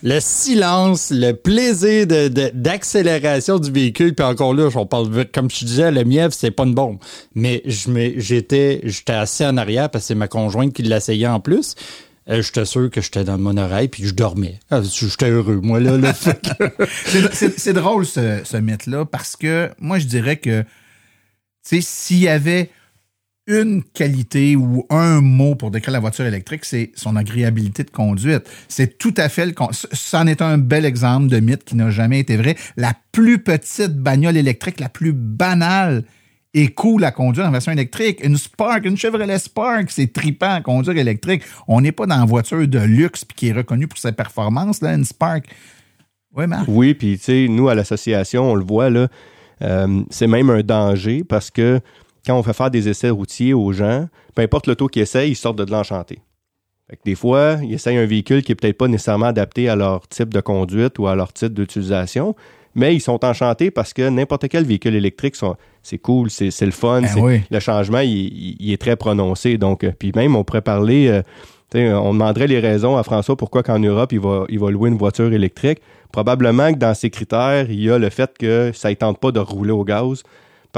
Le 0.03 0.20
silence, 0.20 1.12
le 1.12 1.32
plaisir 1.34 2.05
de- 2.08 2.28
de- 2.28 2.51
d'accélération 2.53 3.60
du 3.60 3.72
véhicule, 3.72 4.14
puis 4.14 4.26
encore 4.26 4.53
là, 4.53 4.70
on 4.76 4.86
parle, 4.86 5.26
comme 5.34 5.49
je 5.49 5.66
disais, 5.66 5.91
le 5.91 6.03
mièvre, 6.03 6.34
c'est 6.34 6.51
pas 6.51 6.64
une 6.64 6.74
bombe. 6.76 6.97
Mais 7.36 7.62
j'étais 7.66 8.82
j'étais 8.84 9.14
assis 9.14 9.45
en 9.45 9.58
arrière 9.58 9.89
parce 9.89 10.03
que 10.05 10.08
c'est 10.10 10.16
ma 10.16 10.28
conjointe 10.28 10.74
qui 10.74 10.84
l'essayait 10.84 11.28
en 11.28 11.39
plus. 11.39 11.76
Euh, 12.30 12.41
j'étais 12.41 12.66
sûr 12.66 12.89
que 12.91 12.99
j'étais 12.99 13.24
dans 13.24 13.38
mon 13.38 13.55
oreille 13.55 13.88
puis 13.88 14.03
je 14.05 14.14
dormais. 14.14 14.60
Ah, 14.70 14.82
J'étais 14.84 15.30
heureux, 15.30 15.62
moi, 15.64 15.80
là. 15.80 15.97
là. 15.97 16.14
C'est- 17.32 17.72
drôle, 17.74 18.05
ce, 18.05 18.41
ce 18.43 18.58
mythe-là, 18.58 19.05
parce 19.05 19.38
que 19.38 19.70
moi, 19.80 19.97
je 19.97 20.08
dirais 20.08 20.36
que, 20.36 20.62
tu 20.62 20.68
sais, 21.64 21.82
s'il 21.82 22.20
y 22.20 22.28
avait 22.28 22.70
une 23.48 23.82
qualité 23.82 24.56
ou 24.56 24.86
un 24.89 25.22
mot 25.22 25.56
pour 25.56 25.72
décrire 25.72 25.93
la 25.93 26.00
voiture 26.00 26.26
électrique, 26.26 26.66
c'est 26.66 26.91
son 26.95 27.16
agréabilité 27.16 27.84
de 27.84 27.89
conduite. 27.89 28.43
C'est 28.68 28.98
tout 28.98 29.14
à 29.18 29.30
fait 29.30 29.45
le... 29.45 29.54
C'en 29.72 30.28
est 30.28 30.41
un 30.41 30.58
bel 30.58 30.86
exemple 30.86 31.28
de 31.28 31.39
mythe 31.39 31.64
qui 31.64 31.76
n'a 31.76 31.89
jamais 31.89 32.20
été 32.20 32.36
vrai. 32.36 32.56
La 32.76 32.93
plus 33.14 33.39
petite 33.39 33.98
bagnole 33.98 34.36
électrique, 34.36 34.80
la 34.80 34.89
plus 34.89 35.14
banale 35.14 36.04
est 36.54 36.74
cool 36.74 37.06
à 37.06 37.12
conduire 37.12 37.45
en 37.45 37.52
version 37.52 37.72
électrique. 37.72 38.20
Une 38.24 38.38
Spark, 38.38 38.86
une 38.86 38.98
Chevrolet 38.98 39.39
Spark, 39.39 39.91
c'est 39.91 40.12
tripant 40.12 40.56
à 40.56 40.62
conduire 40.62 40.98
électrique. 40.98 41.43
On 41.68 41.82
n'est 41.82 41.91
pas 41.91 42.06
dans 42.06 42.20
une 42.20 42.28
voiture 42.28 42.68
de 42.68 42.80
luxe 42.80 43.24
puis 43.24 43.36
qui 43.36 43.48
est 43.50 43.54
reconnue 43.54 43.88
pour 43.88 44.00
ses 44.00 44.12
performances, 44.12 44.82
là, 44.82 44.93
une 44.93 45.06
Spark. 45.06 45.45
Oui, 46.36 46.48
Marc? 46.48 46.66
Oui, 46.68 46.93
puis 46.93 47.18
tu 47.18 47.24
sais, 47.24 47.48
nous, 47.50 47.70
à 47.70 47.76
l'association, 47.76 48.52
on 48.52 48.56
le 48.56 48.66
voit, 48.66 48.89
là, 48.89 49.08
euh, 49.62 50.04
c'est 50.10 50.28
même 50.28 50.50
un 50.50 50.62
danger 50.62 51.24
parce 51.24 51.50
que 51.50 51.80
quand 52.28 52.38
on 52.38 52.43
fait 52.43 52.53
faire 52.53 52.69
des 52.69 52.88
essais 52.89 53.09
routiers 53.09 53.53
aux 53.53 53.71
gens, 53.71 54.07
peu 54.36 54.41
importe 54.43 54.67
l'auto 54.67 54.88
qu'ils 54.88 55.01
essayent, 55.03 55.32
ils 55.32 55.36
sortent 55.36 55.57
de 55.57 55.71
l'enchanté. 55.71 56.19
Des 57.03 57.15
fois, 57.15 57.57
ils 57.63 57.73
essayent 57.73 57.97
un 57.97 58.05
véhicule 58.05 58.43
qui 58.43 58.51
est 58.51 58.55
peut-être 58.55 58.78
pas 58.78 58.88
nécessairement 58.88 59.25
adapté 59.25 59.67
à 59.67 59.75
leur 59.75 60.07
type 60.07 60.34
de 60.34 60.39
conduite 60.39 60.99
ou 60.99 61.07
à 61.07 61.15
leur 61.15 61.34
type 61.34 61.53
d'utilisation, 61.53 62.36
mais 62.75 62.95
ils 62.95 63.01
sont 63.01 63.25
enchantés 63.25 63.71
parce 63.71 63.91
que 63.93 64.07
n'importe 64.07 64.47
quel 64.47 64.63
véhicule 64.63 64.95
électrique, 64.95 65.36
c'est 65.84 65.97
cool, 65.97 66.30
c'est 66.30 66.61
le 66.61 66.71
fun, 66.71 67.01
Ben 67.01 67.09
oui. 67.19 67.41
le 67.49 67.59
changement, 67.59 67.99
il, 67.99 68.11
il- 68.11 68.55
il 68.59 68.71
est 68.71 68.78
très 68.82 68.95
prononcé. 68.95 69.57
Donc, 69.57 69.84
euh, 69.84 69.91
puis 69.97 70.11
même, 70.15 70.36
on 70.36 70.43
pourrait 70.45 70.61
parler, 70.61 71.07
euh, 71.75 71.93
on 71.99 72.13
demanderait 72.13 72.47
les 72.47 72.59
raisons 72.59 72.95
à 72.95 73.03
François 73.03 73.36
pourquoi 73.36 73.63
qu'en 73.63 73.80
Europe, 73.80 74.13
il 74.13 74.19
va, 74.21 74.45
il 74.47 74.59
va 74.59 74.69
louer 74.71 74.89
une 74.89 74.97
voiture 74.97 75.34
électrique. 75.34 75.80
Probablement 76.13 76.71
que 76.71 76.78
dans 76.78 76.93
ses 76.93 77.09
critères, 77.09 77.69
il 77.69 77.82
y 77.82 77.89
a 77.91 77.97
le 77.97 78.09
fait 78.09 78.32
que 78.38 78.71
ça 78.73 78.89
ne 78.89 78.93
tente 78.95 79.19
pas 79.19 79.32
de 79.34 79.39
rouler 79.39 79.71
au 79.71 79.84
gaz 79.84 80.23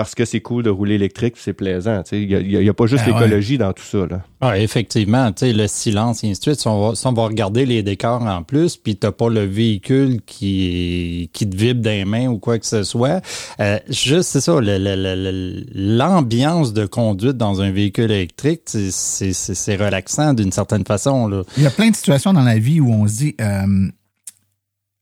parce 0.03 0.15
que 0.15 0.23
c'est 0.23 0.39
cool 0.39 0.63
de 0.63 0.69
rouler 0.69 0.95
électrique, 0.95 1.33
c'est 1.37 1.51
plaisant. 1.51 2.01
tu 2.03 2.09
sais. 2.11 2.21
Il 2.21 2.27
n'y 2.29 2.35
a, 2.35 2.39
il 2.39 2.63
y 2.65 2.69
a 2.69 2.73
pas 2.73 2.85
juste 2.87 3.03
Ben 3.05 3.11
ouais. 3.13 3.19
l'écologie 3.23 3.57
dans 3.57 3.73
tout 3.73 3.83
ça. 3.83 4.05
Là. 4.09 4.21
Ah, 4.39 4.57
effectivement, 4.57 5.29
tu 5.33 5.47
sais, 5.47 5.51
le 5.53 5.67
silence 5.67 6.23
et 6.23 6.29
ainsi 6.29 6.39
de 6.39 6.43
suite. 6.43 6.59
Si 6.61 6.67
on 6.69 6.79
va, 6.89 6.95
si 6.95 7.05
on 7.05 7.11
va 7.11 7.23
regarder 7.25 7.65
les 7.65 7.83
décors 7.83 8.21
en 8.21 8.43
plus, 8.43 8.77
puis 8.77 8.95
t'as 8.95 9.11
pas 9.11 9.29
le 9.29 9.43
véhicule 9.43 10.21
qui, 10.25 11.29
qui 11.33 11.49
te 11.49 11.55
vibre 11.57 11.81
dans 11.81 11.89
les 11.89 12.05
mains 12.05 12.27
ou 12.27 12.37
quoi 12.39 12.57
que 12.59 12.65
ce 12.65 12.83
soit. 12.83 13.21
euh, 13.59 13.77
juste, 13.89 14.29
c'est 14.29 14.39
ça, 14.41 14.57
l'ambiance 15.73 16.73
de 16.73 16.85
conduite 16.85 17.37
dans 17.37 17.61
un 17.61 17.71
véhicule 17.71 18.11
électrique, 18.11 18.61
c'est- 18.65 19.75
relaxant 19.75 20.33
d'une 20.33 20.51
certaine 20.51 20.85
façon. 20.85 21.27
Là. 21.27 21.43
Il 21.57 21.63
y 21.63 21.67
a 21.67 21.69
plein 21.71 21.89
de 21.89 21.95
situations 21.95 22.33
dans 22.33 22.43
la 22.43 22.57
vie 22.57 22.79
où 22.79 22.91
on 22.91 23.07
se 23.07 23.15
dit, 23.17 23.35
euh, 23.41 23.87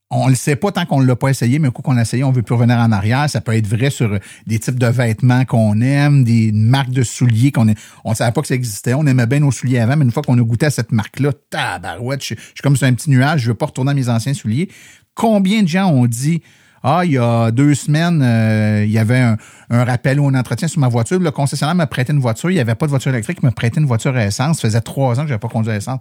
on 0.09 0.29
le 0.29 0.35
sait 0.35 0.55
pas 0.55 0.71
tant 0.71 0.85
qu'on 0.85 1.01
l'a 1.01 1.15
pas 1.15 1.29
essayé, 1.29 1.59
mais 1.59 1.67
au 1.67 1.71
coup 1.71 1.81
qu'on 1.81 1.93
l'a 1.93 2.03
essayé, 2.03 2.23
on 2.23 2.31
veut 2.31 2.41
plus 2.41 2.55
revenir 2.55 2.77
en 2.77 2.91
arrière. 2.91 3.29
Ça 3.29 3.41
peut 3.41 3.55
être 3.55 3.67
vrai 3.67 3.89
sur 3.89 4.19
des 4.45 4.59
types 4.59 4.79
de 4.79 4.87
vêtements 4.87 5.43
qu'on 5.43 5.81
aime, 5.81 6.23
des 6.23 6.51
marques 6.53 6.91
de 6.91 7.03
souliers 7.03 7.51
qu'on 7.51 7.67
est, 7.67 7.77
on 8.05 8.13
savait 8.15 8.31
pas 8.31 8.41
que 8.41 8.47
ça 8.47 8.55
existait. 8.55 8.93
On 8.93 9.05
aimait 9.05 9.25
bien 9.27 9.39
nos 9.39 9.51
souliers 9.51 9.79
avant, 9.79 9.97
mais 9.97 10.05
une 10.05 10.11
fois 10.11 10.23
qu'on 10.23 10.37
a 10.37 10.41
goûté 10.41 10.67
à 10.67 10.69
cette 10.69 10.91
marque-là, 10.93 11.31
tabarouette, 11.49 12.23
je, 12.23 12.35
je 12.35 12.41
suis 12.41 12.61
comme 12.63 12.77
sur 12.77 12.87
un 12.87 12.93
petit 12.93 13.09
nuage, 13.09 13.41
je 13.41 13.47
veux 13.49 13.55
pas 13.55 13.65
retourner 13.65 13.91
à 13.91 13.93
mes 13.93 14.07
anciens 14.07 14.33
souliers. 14.33 14.69
Combien 15.13 15.63
de 15.63 15.67
gens 15.67 15.89
ont 15.89 16.05
dit, 16.05 16.41
ah, 16.83 17.03
il 17.03 17.11
y 17.11 17.17
a 17.17 17.51
deux 17.51 17.73
semaines, 17.73 18.21
euh, 18.21 18.85
il 18.85 18.91
y 18.91 18.99
avait 18.99 19.19
un, 19.19 19.35
un 19.69 19.83
rappel 19.83 20.19
ou 20.19 20.27
un 20.27 20.35
entretien 20.35 20.69
sur 20.69 20.79
ma 20.79 20.87
voiture. 20.87 21.19
Le 21.19 21.31
concessionnaire 21.31 21.75
m'a 21.75 21.87
prêté 21.87 22.13
une 22.13 22.19
voiture. 22.19 22.49
Il 22.49 22.53
n'y 22.53 22.59
avait 22.59 22.75
pas 22.75 22.85
de 22.85 22.91
voiture 22.91 23.11
électrique. 23.11 23.39
Il 23.41 23.45
m'a 23.45 23.51
prêté 23.51 23.81
une 23.81 23.87
voiture 23.87 24.15
à 24.15 24.25
essence. 24.25 24.61
Ça 24.61 24.67
faisait 24.69 24.79
trois 24.79 25.19
ans 25.19 25.23
que 25.23 25.27
je 25.27 25.33
n'avais 25.33 25.39
pas 25.39 25.49
conduit 25.49 25.71
à 25.71 25.75
essence. 25.75 25.99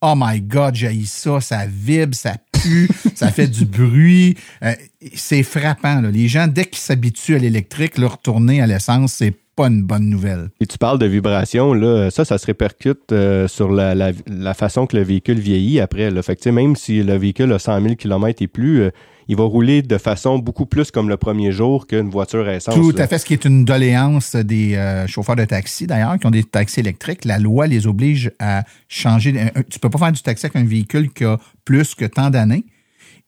Oh 0.00 0.14
my 0.16 0.40
God, 0.40 0.76
j'ai 0.76 1.02
ça, 1.06 1.40
ça 1.40 1.66
vibre, 1.66 2.14
ça 2.14 2.36
pue, 2.52 2.88
ça 3.16 3.32
fait 3.32 3.48
du 3.48 3.64
bruit. 3.64 4.36
Euh, 4.62 4.72
c'est 5.14 5.42
frappant. 5.42 6.00
Là. 6.00 6.10
Les 6.12 6.28
gens, 6.28 6.46
dès 6.46 6.66
qu'ils 6.66 6.78
s'habituent 6.78 7.34
à 7.34 7.38
l'électrique, 7.38 7.98
leur 7.98 8.12
retourner 8.12 8.62
à 8.62 8.68
l'essence, 8.68 9.14
c'est 9.14 9.34
pas 9.56 9.66
une 9.66 9.82
bonne 9.82 10.08
nouvelle. 10.08 10.50
Et 10.60 10.66
tu 10.66 10.78
parles 10.78 11.00
de 11.00 11.06
vibration, 11.06 11.74
là, 11.74 12.12
ça, 12.12 12.24
ça 12.24 12.38
se 12.38 12.46
répercute 12.46 13.10
euh, 13.10 13.48
sur 13.48 13.72
la, 13.72 13.96
la, 13.96 14.12
la, 14.28 14.54
façon 14.54 14.86
que 14.86 14.96
le 14.96 15.02
véhicule 15.02 15.40
vieillit 15.40 15.80
après. 15.80 16.12
Là. 16.12 16.22
Fait 16.22 16.36
que, 16.36 16.48
même 16.48 16.76
si 16.76 17.02
le 17.02 17.16
véhicule 17.16 17.52
a 17.52 17.58
100 17.58 17.82
000 17.82 17.94
km 17.96 18.40
et 18.40 18.46
plus, 18.46 18.82
euh, 18.82 18.90
il 19.28 19.36
va 19.36 19.44
rouler 19.44 19.82
de 19.82 19.98
façon 19.98 20.38
beaucoup 20.38 20.64
plus 20.64 20.90
comme 20.90 21.08
le 21.08 21.18
premier 21.18 21.52
jour 21.52 21.86
qu'une 21.86 22.08
voiture 22.08 22.48
à 22.48 22.54
essence. 22.54 22.74
Tout 22.74 22.94
à 22.96 23.06
fait, 23.06 23.18
ce 23.18 23.26
qui 23.26 23.34
est 23.34 23.44
une 23.44 23.64
doléance 23.64 24.34
des 24.34 24.74
euh, 24.74 25.06
chauffeurs 25.06 25.36
de 25.36 25.44
taxi, 25.44 25.86
d'ailleurs, 25.86 26.18
qui 26.18 26.26
ont 26.26 26.30
des 26.30 26.44
taxis 26.44 26.80
électriques. 26.80 27.26
La 27.26 27.38
loi 27.38 27.66
les 27.66 27.86
oblige 27.86 28.32
à 28.38 28.64
changer. 28.88 29.52
Tu 29.70 29.78
peux 29.78 29.90
pas 29.90 29.98
faire 29.98 30.12
du 30.12 30.22
taxi 30.22 30.46
avec 30.46 30.56
un 30.56 30.64
véhicule 30.64 31.12
qui 31.12 31.24
a 31.24 31.38
plus 31.66 31.94
que 31.94 32.06
tant 32.06 32.30
d'années. 32.30 32.64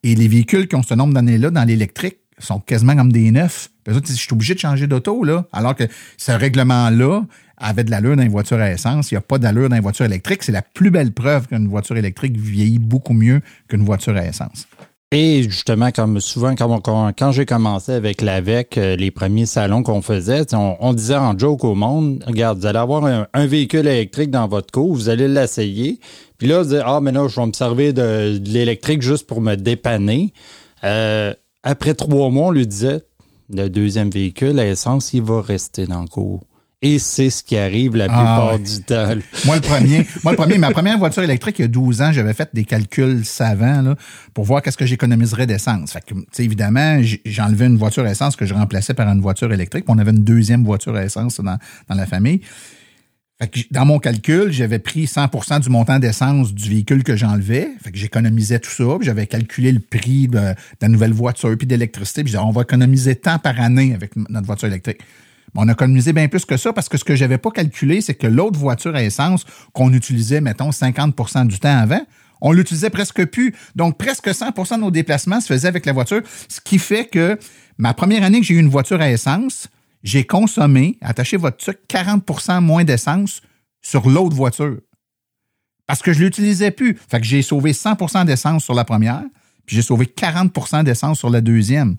Et 0.02 0.14
les 0.14 0.28
véhicules 0.28 0.66
qui 0.66 0.76
ont 0.76 0.82
ce 0.82 0.94
nombre 0.94 1.12
d'années-là 1.12 1.50
dans 1.50 1.64
l'électrique 1.64 2.16
sont 2.38 2.58
quasiment 2.58 2.96
comme 2.96 3.12
des 3.12 3.30
neufs. 3.30 3.68
je 3.86 4.12
suis 4.14 4.32
obligé 4.32 4.54
de 4.54 4.60
changer 4.60 4.86
d'auto, 4.86 5.22
là. 5.24 5.46
Alors 5.52 5.74
que 5.74 5.84
ce 6.16 6.32
règlement-là 6.32 7.24
avait 7.58 7.84
de 7.84 7.90
l'allure 7.90 8.16
dans 8.16 8.22
une 8.22 8.30
voiture 8.30 8.58
à 8.58 8.70
essence. 8.70 9.10
Il 9.10 9.14
n'y 9.14 9.18
a 9.18 9.22
pas 9.22 9.36
d'allure 9.36 9.68
dans 9.68 9.76
une 9.76 9.82
voiture 9.82 10.06
électrique. 10.06 10.42
C'est 10.42 10.52
la 10.52 10.62
plus 10.62 10.90
belle 10.90 11.12
preuve 11.12 11.48
qu'une 11.48 11.68
voiture 11.68 11.98
électrique 11.98 12.38
vieillit 12.38 12.78
beaucoup 12.78 13.12
mieux 13.12 13.42
qu'une 13.68 13.84
voiture 13.84 14.16
à 14.16 14.24
essence. 14.24 14.66
Et 15.12 15.42
justement, 15.42 15.90
comme 15.90 16.20
souvent, 16.20 16.54
quand, 16.54 17.32
j'ai 17.32 17.44
commencé 17.44 17.90
avec 17.90 18.22
l'AVEC, 18.22 18.78
euh, 18.78 18.94
les 18.94 19.10
premiers 19.10 19.44
salons 19.44 19.82
qu'on 19.82 20.02
faisait, 20.02 20.42
on, 20.54 20.92
disait 20.92 21.16
en 21.16 21.36
joke 21.36 21.64
au 21.64 21.74
monde, 21.74 22.22
regarde, 22.28 22.60
vous 22.60 22.66
allez 22.66 22.78
avoir 22.78 23.04
un, 23.04 23.46
véhicule 23.46 23.88
électrique 23.88 24.30
dans 24.30 24.46
votre 24.46 24.70
cours, 24.70 24.94
vous 24.94 25.08
allez 25.08 25.26
l'essayer. 25.26 25.98
Puis 26.38 26.46
là, 26.46 26.62
vous 26.62 26.68
dites, 26.68 26.82
ah, 26.86 27.00
mais 27.02 27.10
non, 27.10 27.26
je 27.26 27.40
vais 27.40 27.46
me 27.46 27.52
servir 27.52 27.92
de, 27.92 28.38
de 28.38 28.50
l'électrique 28.50 29.02
juste 29.02 29.26
pour 29.26 29.40
me 29.40 29.56
dépanner. 29.56 30.32
Euh, 30.84 31.34
après 31.64 31.94
trois 31.94 32.30
mois, 32.30 32.46
on 32.46 32.50
lui 32.52 32.68
disait 32.68 33.02
le 33.52 33.68
deuxième 33.68 34.10
véhicule 34.10 34.60
à 34.60 34.66
essence, 34.66 35.12
il 35.12 35.22
va 35.22 35.42
rester 35.42 35.86
dans 35.86 36.02
le 36.02 36.08
cours. 36.08 36.44
Et 36.82 36.98
c'est 36.98 37.28
ce 37.28 37.42
qui 37.42 37.58
arrive 37.58 37.94
la 37.94 38.06
ah, 38.08 38.08
plupart 38.08 38.58
du 38.58 38.82
temps. 38.82 39.14
Moi, 39.44 39.56
le 39.56 39.60
premier, 39.60 40.06
moi, 40.24 40.32
le 40.32 40.36
premier, 40.36 40.56
ma 40.56 40.70
première 40.70 40.98
voiture 40.98 41.22
électrique, 41.22 41.58
il 41.58 41.62
y 41.62 41.64
a 41.66 41.68
12 41.68 42.00
ans, 42.00 42.12
j'avais 42.12 42.32
fait 42.32 42.48
des 42.54 42.64
calculs 42.64 43.24
savants 43.26 43.82
là, 43.82 43.96
pour 44.32 44.44
voir 44.44 44.62
qu'est-ce 44.62 44.78
que 44.78 44.86
j'économiserais 44.86 45.46
d'essence. 45.46 45.92
Fait 45.92 46.00
que, 46.00 46.14
évidemment, 46.42 47.02
j'enlevais 47.26 47.66
une 47.66 47.76
voiture 47.76 48.04
à 48.04 48.10
essence 48.10 48.34
que 48.34 48.46
je 48.46 48.54
remplaçais 48.54 48.94
par 48.94 49.08
une 49.08 49.20
voiture 49.20 49.52
électrique. 49.52 49.84
on 49.88 49.98
avait 49.98 50.12
une 50.12 50.24
deuxième 50.24 50.64
voiture 50.64 50.94
à 50.94 51.04
essence 51.04 51.40
dans, 51.40 51.58
dans 51.88 51.94
la 51.94 52.06
famille 52.06 52.40
dans 53.70 53.86
mon 53.86 53.98
calcul, 53.98 54.52
j'avais 54.52 54.78
pris 54.78 55.04
100% 55.04 55.60
du 55.60 55.70
montant 55.70 55.98
d'essence 55.98 56.52
du 56.52 56.68
véhicule 56.68 57.02
que 57.02 57.16
j'enlevais. 57.16 57.70
Fait 57.82 57.90
que 57.90 57.96
j'économisais 57.96 58.58
tout 58.58 58.70
ça. 58.70 58.84
J'avais 59.00 59.26
calculé 59.26 59.72
le 59.72 59.80
prix 59.80 60.28
de, 60.28 60.54
la 60.80 60.88
nouvelle 60.88 61.12
voiture 61.12 61.56
puis 61.56 61.66
d'électricité. 61.66 62.22
Puis 62.22 62.36
on 62.36 62.50
va 62.50 62.62
économiser 62.62 63.16
tant 63.16 63.38
par 63.38 63.58
année 63.58 63.94
avec 63.94 64.14
notre 64.16 64.46
voiture 64.46 64.68
électrique. 64.68 65.00
On 65.54 65.68
a 65.68 65.72
économisé 65.72 66.12
bien 66.12 66.28
plus 66.28 66.44
que 66.44 66.56
ça 66.56 66.72
parce 66.72 66.88
que 66.88 66.96
ce 66.96 67.04
que 67.04 67.16
j'avais 67.16 67.38
pas 67.38 67.50
calculé, 67.50 68.00
c'est 68.00 68.14
que 68.14 68.26
l'autre 68.26 68.58
voiture 68.58 68.94
à 68.94 69.02
essence 69.02 69.44
qu'on 69.72 69.92
utilisait, 69.92 70.40
mettons, 70.40 70.70
50% 70.70 71.46
du 71.46 71.58
temps 71.58 71.76
avant, 71.76 72.00
on 72.40 72.52
l'utilisait 72.52 72.90
presque 72.90 73.24
plus. 73.26 73.54
Donc, 73.76 73.98
presque 73.98 74.28
100% 74.28 74.76
de 74.76 74.80
nos 74.80 74.90
déplacements 74.90 75.40
se 75.40 75.46
faisaient 75.46 75.68
avec 75.68 75.86
la 75.86 75.92
voiture, 75.92 76.22
ce 76.48 76.60
qui 76.60 76.78
fait 76.78 77.06
que 77.06 77.38
ma 77.78 77.94
première 77.94 78.22
année 78.22 78.40
que 78.40 78.46
j'ai 78.46 78.54
eu 78.54 78.58
une 78.58 78.68
voiture 78.68 79.00
à 79.00 79.10
essence, 79.10 79.68
j'ai 80.02 80.24
consommé, 80.24 80.96
attachez 81.02 81.36
votre 81.36 81.58
truc, 81.58 81.78
40% 81.88 82.60
moins 82.60 82.84
d'essence 82.84 83.42
sur 83.82 84.08
l'autre 84.08 84.34
voiture. 84.34 84.78
Parce 85.86 86.02
que 86.02 86.12
je 86.12 86.20
ne 86.20 86.24
l'utilisais 86.24 86.70
plus. 86.70 86.96
Fait 87.08 87.20
que 87.20 87.26
j'ai 87.26 87.42
sauvé 87.42 87.72
100% 87.72 88.24
d'essence 88.24 88.64
sur 88.64 88.74
la 88.74 88.84
première, 88.84 89.24
puis 89.66 89.76
j'ai 89.76 89.82
sauvé 89.82 90.06
40% 90.06 90.84
d'essence 90.84 91.18
sur 91.18 91.30
la 91.30 91.40
deuxième. 91.40 91.96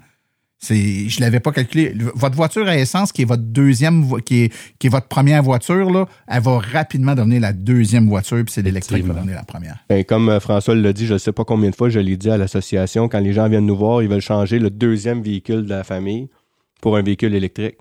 C'est, 0.64 1.10
je 1.10 1.20
l'avais 1.22 1.40
pas 1.40 1.52
calculé. 1.52 1.96
Votre 2.14 2.36
voiture 2.36 2.68
à 2.68 2.78
essence, 2.78 3.12
qui 3.12 3.24
est 3.24 3.26
votre 3.26 3.42
deuxième, 3.42 4.22
qui 4.22 4.44
est, 4.44 4.54
qui 4.78 4.88
est 4.88 4.90
votre 4.92 5.08
première 5.08 5.42
voiture, 5.42 5.90
là, 5.90 6.06
elle 6.28 6.44
va 6.44 6.60
rapidement 6.60 7.16
devenir 7.16 7.42
la 7.42 7.52
deuxième 7.52 8.08
voiture, 8.08 8.44
puis 8.46 8.54
c'est 8.54 8.62
l'électrique 8.62 9.02
qui 9.02 9.08
va 9.08 9.16
devenir 9.16 9.38
la 9.38 9.44
première. 9.44 9.78
Ben, 9.90 10.04
comme 10.04 10.30
euh, 10.30 10.40
François 10.40 10.76
l'a 10.76 10.94
dit, 10.94 11.08
je 11.08 11.14
ne 11.14 11.18
sais 11.18 11.32
pas 11.32 11.46
combien 11.46 11.72
de 11.72 11.76
fois 11.76 11.90
je 11.90 12.00
l'ai 12.00 12.16
dit 12.16 12.30
à 12.30 12.38
l'association, 12.38 13.10
quand 13.10 13.20
les 13.20 13.34
gens 13.34 13.50
viennent 13.50 13.66
nous 13.66 13.76
voir, 13.76 14.04
ils 14.04 14.10
veulent 14.10 14.22
changer 14.22 14.60
le 14.60 14.70
deuxième 14.70 15.24
véhicule 15.24 15.64
de 15.64 15.70
la 15.70 15.84
famille 15.84 16.30
pour 16.80 16.96
un 16.96 17.02
véhicule 17.02 17.34
électrique. 17.34 17.78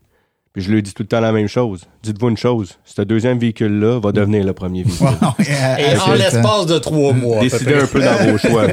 Puis 0.52 0.64
je 0.64 0.72
lui 0.72 0.82
dis 0.82 0.92
tout 0.92 1.04
le 1.04 1.08
temps 1.08 1.20
la 1.20 1.30
même 1.30 1.46
chose. 1.46 1.84
Dites-vous 2.02 2.30
une 2.30 2.36
chose, 2.36 2.76
ce 2.84 3.02
deuxième 3.02 3.38
véhicule-là 3.38 4.00
va 4.00 4.10
devenir 4.10 4.44
le 4.44 4.52
premier 4.52 4.82
véhicule. 4.82 5.06
Et 5.78 5.96
en 5.96 6.14
l'espace 6.14 6.66
de 6.66 6.78
trois 6.78 7.12
mois. 7.12 7.40
Décidez 7.40 7.74
un 7.74 7.86
peu 7.86 8.00
dans 8.00 8.32
vos 8.32 8.38
choix. 8.48 8.66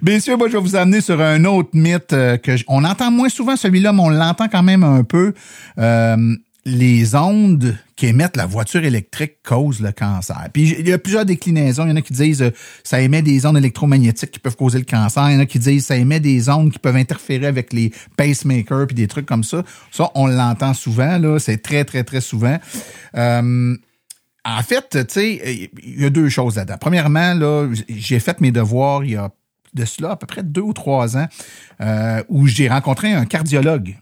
Bien 0.00 0.18
sûr, 0.18 0.38
moi, 0.38 0.48
je 0.48 0.54
vais 0.54 0.62
vous 0.62 0.76
amener 0.76 1.02
sur 1.02 1.20
un 1.20 1.44
autre 1.44 1.68
mythe 1.74 2.14
euh, 2.14 2.38
que 2.38 2.52
on 2.68 2.84
entend 2.84 3.10
moins 3.10 3.28
souvent 3.28 3.54
celui-là, 3.54 3.92
mais 3.92 4.02
on 4.02 4.08
l'entend 4.08 4.48
quand 4.48 4.62
même 4.62 4.82
un 4.82 5.04
peu. 5.04 5.34
Euh, 5.78 6.36
les 6.66 7.14
ondes 7.14 7.76
qu'émettent 7.94 8.36
la 8.36 8.46
voiture 8.46 8.84
électrique 8.84 9.36
causent 9.42 9.80
le 9.80 9.92
cancer. 9.92 10.48
Puis 10.52 10.74
il 10.78 10.88
y 10.88 10.92
a 10.92 10.98
plusieurs 10.98 11.26
déclinaisons. 11.26 11.84
Il 11.84 11.90
y 11.90 11.92
en 11.92 11.96
a 11.96 12.02
qui 12.02 12.14
disent 12.14 12.42
euh, 12.42 12.50
ça 12.82 13.00
émet 13.00 13.22
des 13.22 13.44
ondes 13.44 13.58
électromagnétiques 13.58 14.30
qui 14.30 14.38
peuvent 14.38 14.56
causer 14.56 14.78
le 14.78 14.84
cancer. 14.84 15.28
Il 15.28 15.34
y 15.34 15.36
en 15.36 15.40
a 15.40 15.46
qui 15.46 15.58
disent 15.58 15.86
ça 15.86 15.96
émet 15.96 16.20
des 16.20 16.48
ondes 16.48 16.72
qui 16.72 16.78
peuvent 16.78 16.96
interférer 16.96 17.46
avec 17.46 17.72
les 17.72 17.92
pacemakers 18.16 18.86
puis 18.86 18.94
des 18.94 19.08
trucs 19.08 19.26
comme 19.26 19.44
ça. 19.44 19.62
Ça, 19.90 20.10
on 20.14 20.26
l'entend 20.26 20.72
souvent. 20.72 21.18
là. 21.18 21.38
C'est 21.38 21.58
très, 21.58 21.84
très, 21.84 22.02
très 22.02 22.22
souvent. 22.22 22.58
Euh, 23.16 23.76
en 24.46 24.62
fait, 24.62 24.88
tu 24.90 25.04
sais, 25.08 25.70
il 25.82 26.02
y 26.02 26.04
a 26.04 26.10
deux 26.10 26.28
choses 26.28 26.56
là-dedans. 26.56 26.76
Premièrement, 26.80 27.34
là, 27.34 27.68
j'ai 27.88 28.20
fait 28.20 28.40
mes 28.40 28.52
devoirs 28.52 29.04
il 29.04 29.12
y 29.12 29.16
a 29.16 29.30
de 29.74 29.84
cela 29.84 30.12
à 30.12 30.16
peu 30.16 30.26
près 30.26 30.42
deux 30.42 30.60
ou 30.60 30.72
trois 30.72 31.16
ans, 31.16 31.26
euh, 31.80 32.22
où 32.28 32.46
j'ai 32.46 32.68
rencontré 32.68 33.12
un 33.12 33.24
cardiologue 33.26 33.96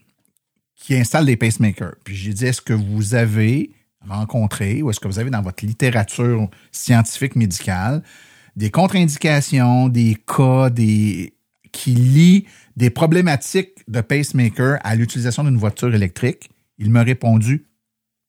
qui 0.83 0.97
installe 0.97 1.27
des 1.27 1.37
pacemakers. 1.37 1.95
Puis 2.05 2.17
j'ai 2.17 2.33
dit, 2.33 2.45
est-ce 2.45 2.61
que 2.61 2.73
vous 2.73 3.15
avez 3.15 3.71
rencontré 4.09 4.83
ou 4.83 4.91
est-ce 4.91 4.99
que 4.99 5.07
vous 5.07 5.21
avez 5.21 5.31
dans 5.31 5.41
votre 5.41 5.65
littérature 5.65 6.51
scientifique 6.73 7.37
médicale 7.37 8.03
des 8.57 8.71
contre-indications, 8.71 9.89
des 9.89 10.17
cas, 10.27 10.71
des 10.71 11.35
qui 11.71 11.93
lient 11.93 12.45
des 12.77 12.91
problématiques 12.91 13.79
de 13.89 14.01
pacemaker 14.01 14.79
à 14.83 14.97
l'utilisation 14.97 15.45
d'une 15.45 15.57
voiture 15.57 15.95
électrique? 15.95 16.51
Il 16.79 16.91
m'a 16.91 17.05
répondu 17.05 17.65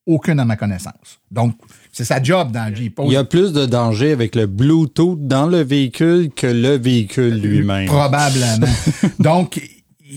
aucune 0.06 0.40
à 0.40 0.46
ma 0.46 0.56
connaissance. 0.56 1.22
Donc, 1.32 1.56
c'est 1.92 2.04
sa 2.04 2.22
job 2.22 2.52
dans 2.52 2.72
le 2.72 3.06
Il 3.06 3.12
y 3.12 3.16
a 3.16 3.24
plus 3.24 3.52
de 3.52 3.66
danger 3.66 4.12
avec 4.12 4.36
le 4.36 4.46
Bluetooth 4.46 5.28
dans 5.28 5.48
le 5.48 5.62
véhicule 5.62 6.30
que 6.30 6.48
le 6.48 6.78
véhicule 6.78 7.42
lui-même. 7.42 7.88
Probablement. 7.88 8.68
Donc, 9.20 9.60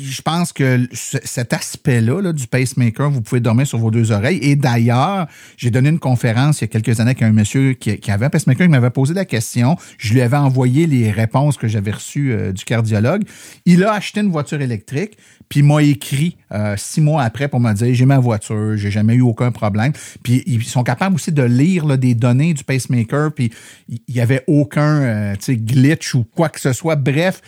je 0.03 0.22
pense 0.22 0.53
que 0.53 0.86
cet 0.92 1.53
aspect-là 1.53 2.32
du 2.32 2.47
pacemaker, 2.47 3.11
vous 3.11 3.20
pouvez 3.20 3.40
dormir 3.40 3.66
sur 3.66 3.78
vos 3.78 3.90
deux 3.90 4.12
oreilles. 4.12 4.38
Et 4.42 4.57
d'ailleurs, 4.57 5.26
j'ai 5.57 5.70
donné 5.70 5.88
une 5.88 5.99
conférence 5.99 6.61
il 6.61 6.64
y 6.64 6.64
a 6.64 6.68
quelques 6.68 7.01
années 7.01 7.11
avec 7.11 7.22
un 7.22 7.32
monsieur 7.32 7.72
qui, 7.72 8.11
avait 8.11 8.26
un 8.26 8.30
pacemaker 8.30 8.66
qui 8.66 8.70
m'avait 8.70 8.90
posé 8.90 9.14
la 9.14 9.24
question. 9.24 9.76
Je 9.99 10.12
lui 10.12 10.22
avais 10.22 10.36
envoyé 10.36 10.86
les 10.86 11.11
réponses 11.11 11.57
que 11.57 11.68
j'avais 11.68 11.92
reçues 11.92 12.32
euh, 12.32 12.53
du 12.53 12.64
cardiologue. 12.64 13.22
Il 13.64 13.84
a 13.84 13.92
acheté 13.92 14.20
une 14.20 14.30
voiture 14.30 14.61
électrique. 14.61 15.16
Puis 15.49 15.61
il 15.61 15.66
m'a 15.66 15.80
écrit 15.80 16.36
euh, 16.53 16.74
six 16.76 17.01
mois 17.01 17.22
après 17.22 17.47
pour 17.47 17.61
me 17.61 17.72
dire 17.72 17.94
j'ai 17.94 18.05
ma 18.05 18.18
voiture, 18.18 18.76
j'ai 18.76 18.90
jamais 18.90 19.14
eu 19.14 19.20
aucun 19.20 19.53
problème. 19.53 19.92
Puis 20.24 20.42
ils 20.47 20.64
sont 20.64 20.82
capables 20.82 21.14
aussi 21.14 21.30
de 21.30 21.42
lire 21.42 21.86
des 21.99 22.14
données 22.14 22.53
du 22.53 22.64
pacemaker. 22.64 23.32
Puis 23.32 23.53
il 23.88 24.14
n'y 24.14 24.20
avait 24.20 24.42
aucun 24.49 25.03
euh, 25.03 25.34
glitch 25.49 26.14
ou 26.14 26.24
quoi 26.24 26.49
que 26.49 26.61
ce 26.61 26.72
soit. 26.72 26.97
Bref. 26.97 27.40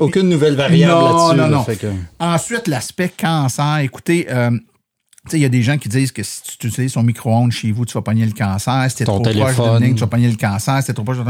Aucune 0.00 0.28
nouvelle 0.28 0.54
variable 0.54 0.92
là-dessus. 0.92 1.38
Non, 1.38 1.48
non, 1.48 1.63
Ensuite, 2.18 2.68
l'aspect 2.68 3.10
cancer. 3.16 3.78
Écoutez, 3.78 4.28
il 5.32 5.38
y 5.38 5.44
a 5.44 5.48
des 5.48 5.62
gens 5.62 5.78
qui 5.78 5.88
disent 5.88 6.12
que 6.12 6.22
si 6.22 6.42
tu 6.58 6.66
utilises 6.66 6.92
son 6.92 7.02
micro-ondes 7.02 7.52
chez 7.52 7.72
vous, 7.72 7.86
tu 7.86 7.94
vas 7.94 8.02
pogner 8.02 8.26
le 8.26 8.32
cancer. 8.32 8.90
Si 8.90 8.96
tu 8.96 9.04
trop 9.04 9.20
proche 9.20 9.34
de 9.34 9.92
tu 9.94 10.00
vas 10.00 10.06
pogner 10.06 10.30
le 10.30 10.36
cancer. 10.36 10.82
Si 10.82 10.92
trop 10.92 11.04
proche 11.04 11.18
de 11.18 11.24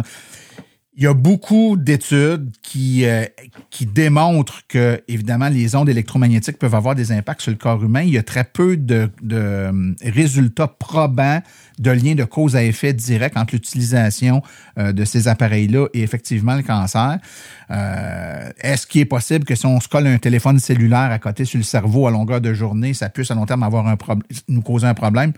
il 0.96 1.02
y 1.02 1.06
a 1.08 1.14
beaucoup 1.14 1.76
d'études 1.76 2.52
qui, 2.62 3.04
euh, 3.04 3.24
qui 3.70 3.84
démontrent 3.84 4.62
que, 4.68 5.02
évidemment, 5.08 5.48
les 5.48 5.74
ondes 5.74 5.88
électromagnétiques 5.88 6.56
peuvent 6.56 6.74
avoir 6.74 6.94
des 6.94 7.10
impacts 7.10 7.40
sur 7.40 7.50
le 7.50 7.56
corps 7.56 7.82
humain. 7.82 8.02
Il 8.02 8.12
y 8.12 8.18
a 8.18 8.22
très 8.22 8.44
peu 8.44 8.76
de, 8.76 9.10
de 9.20 9.36
euh, 9.36 9.92
résultats 10.04 10.68
probants 10.68 11.42
de 11.80 11.90
liens 11.90 12.14
de 12.14 12.22
cause 12.22 12.54
à 12.54 12.62
effet 12.62 12.92
direct 12.92 13.36
entre 13.36 13.54
l'utilisation 13.54 14.40
euh, 14.78 14.92
de 14.92 15.04
ces 15.04 15.26
appareils-là 15.26 15.88
et 15.94 16.02
effectivement 16.02 16.54
le 16.54 16.62
cancer. 16.62 17.18
Est-ce 18.60 18.86
qu'il 18.86 19.00
est 19.00 19.06
possible 19.06 19.44
que 19.44 19.56
si 19.56 19.66
on 19.66 19.80
se 19.80 19.88
colle 19.88 20.06
un 20.06 20.18
téléphone 20.18 20.60
cellulaire 20.60 21.10
à 21.10 21.18
côté 21.18 21.44
sur 21.44 21.58
le 21.58 21.64
cerveau 21.64 22.06
à 22.06 22.12
longueur 22.12 22.40
de 22.40 22.54
journée, 22.54 22.94
ça 22.94 23.08
puisse 23.08 23.32
à 23.32 23.34
long 23.34 23.46
terme 23.46 23.64
avoir 23.64 23.88
un 23.88 23.96
nous 24.48 24.62
causer 24.62 24.86
un 24.86 24.94
problème? 24.94 25.32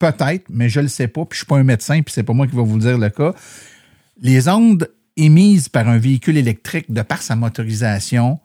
Peut-être, 0.00 0.46
mais 0.50 0.68
je 0.68 0.80
ne 0.80 0.84
le 0.84 0.88
sais 0.88 1.06
pas, 1.06 1.24
puis 1.24 1.36
je 1.36 1.38
suis 1.38 1.46
pas 1.46 1.58
un 1.58 1.64
médecin, 1.64 2.02
puis 2.02 2.12
c'est 2.12 2.24
pas 2.24 2.32
moi 2.32 2.48
qui 2.48 2.56
va 2.56 2.62
vous 2.62 2.78
dire 2.78 2.98
le 2.98 3.08
cas. 3.08 3.34
Les 4.20 4.48
ondes 4.48 4.88
émises 5.16 5.68
par 5.68 5.88
un 5.88 5.98
véhicule 5.98 6.36
électrique 6.36 6.92
de 6.92 7.02
par 7.02 7.22
sa 7.22 7.36
motorisation, 7.36 8.38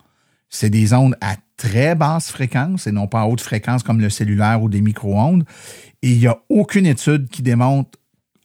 c'est 0.49 0.69
des 0.69 0.93
ondes 0.93 1.15
à 1.21 1.35
très 1.57 1.95
basse 1.95 2.31
fréquence 2.31 2.87
et 2.87 2.91
non 2.91 3.07
pas 3.07 3.21
à 3.21 3.25
haute 3.25 3.41
fréquence 3.41 3.83
comme 3.83 4.01
le 4.01 4.09
cellulaire 4.09 4.61
ou 4.63 4.69
des 4.69 4.81
micro-ondes. 4.81 5.45
Et 6.01 6.11
il 6.11 6.19
n'y 6.19 6.27
a 6.27 6.39
aucune 6.49 6.85
étude 6.85 7.29
qui 7.29 7.41
démontre 7.41 7.99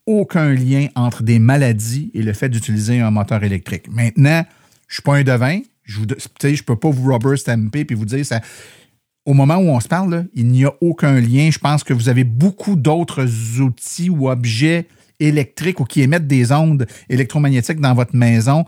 aucun 0.06 0.52
lien 0.52 0.86
entre 0.94 1.22
des 1.22 1.38
maladies 1.38 2.10
et 2.14 2.22
le 2.22 2.32
fait 2.32 2.48
d'utiliser 2.48 3.00
un 3.00 3.10
moteur 3.10 3.42
électrique. 3.42 3.88
Maintenant, 3.90 4.44
Je 4.88 4.94
suis 4.94 5.02
pas 5.02 5.16
un 5.16 5.24
devin. 5.24 5.60
Je 5.82 6.00
ne 6.00 6.62
peux 6.62 6.76
pas 6.76 6.90
vous 6.90 7.12
rubber 7.12 7.36
stamper 7.36 7.84
puis 7.84 7.96
vous 7.96 8.04
dire 8.04 8.24
ça. 8.24 8.40
Au 9.24 9.34
moment 9.34 9.56
où 9.56 9.68
on 9.68 9.80
se 9.80 9.88
parle, 9.88 10.28
il 10.34 10.46
n'y 10.46 10.64
a 10.64 10.72
aucun 10.80 11.20
lien. 11.20 11.50
Je 11.50 11.58
pense 11.58 11.82
que 11.82 11.92
vous 11.92 12.08
avez 12.08 12.22
beaucoup 12.22 12.76
d'autres 12.76 13.26
outils 13.60 14.10
ou 14.10 14.30
objets 14.30 14.86
électriques 15.20 15.80
ou 15.80 15.84
qui 15.84 16.02
émettent 16.02 16.26
des 16.26 16.52
ondes 16.52 16.86
électromagnétiques 17.08 17.80
dans 17.80 17.94
votre 17.94 18.14
maison 18.14 18.64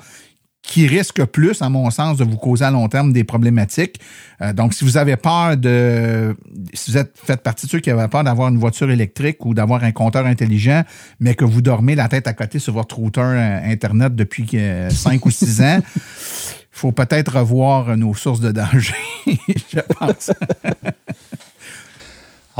qui 0.68 0.86
risque 0.86 1.24
plus, 1.24 1.62
à 1.62 1.68
mon 1.70 1.90
sens, 1.90 2.18
de 2.18 2.24
vous 2.24 2.36
causer 2.36 2.64
à 2.66 2.70
long 2.70 2.88
terme 2.88 3.12
des 3.12 3.24
problématiques. 3.24 4.00
Euh, 4.42 4.52
donc, 4.52 4.74
si 4.74 4.84
vous 4.84 4.98
avez 4.98 5.16
peur 5.16 5.56
de... 5.56 6.36
Si 6.74 6.90
vous 6.90 6.98
êtes 6.98 7.16
faites 7.16 7.42
partie 7.42 7.66
de 7.66 7.70
ceux 7.70 7.80
qui 7.80 7.90
avaient 7.90 8.08
peur 8.08 8.22
d'avoir 8.22 8.48
une 8.48 8.58
voiture 8.58 8.90
électrique 8.90 9.44
ou 9.46 9.54
d'avoir 9.54 9.82
un 9.82 9.92
compteur 9.92 10.26
intelligent, 10.26 10.84
mais 11.20 11.34
que 11.34 11.46
vous 11.46 11.62
dormez 11.62 11.94
la 11.94 12.08
tête 12.08 12.26
à 12.26 12.34
côté 12.34 12.58
sur 12.58 12.74
votre 12.74 12.96
routeur 12.96 13.30
euh, 13.30 13.60
Internet 13.64 14.14
depuis 14.14 14.46
euh, 14.54 14.90
5 14.90 15.24
ou 15.24 15.30
6 15.30 15.62
ans, 15.62 15.78
faut 16.70 16.92
peut-être 16.92 17.38
revoir 17.38 17.96
nos 17.96 18.14
sources 18.14 18.40
de 18.40 18.52
danger, 18.52 18.94
je 19.26 19.80
pense. 19.98 20.30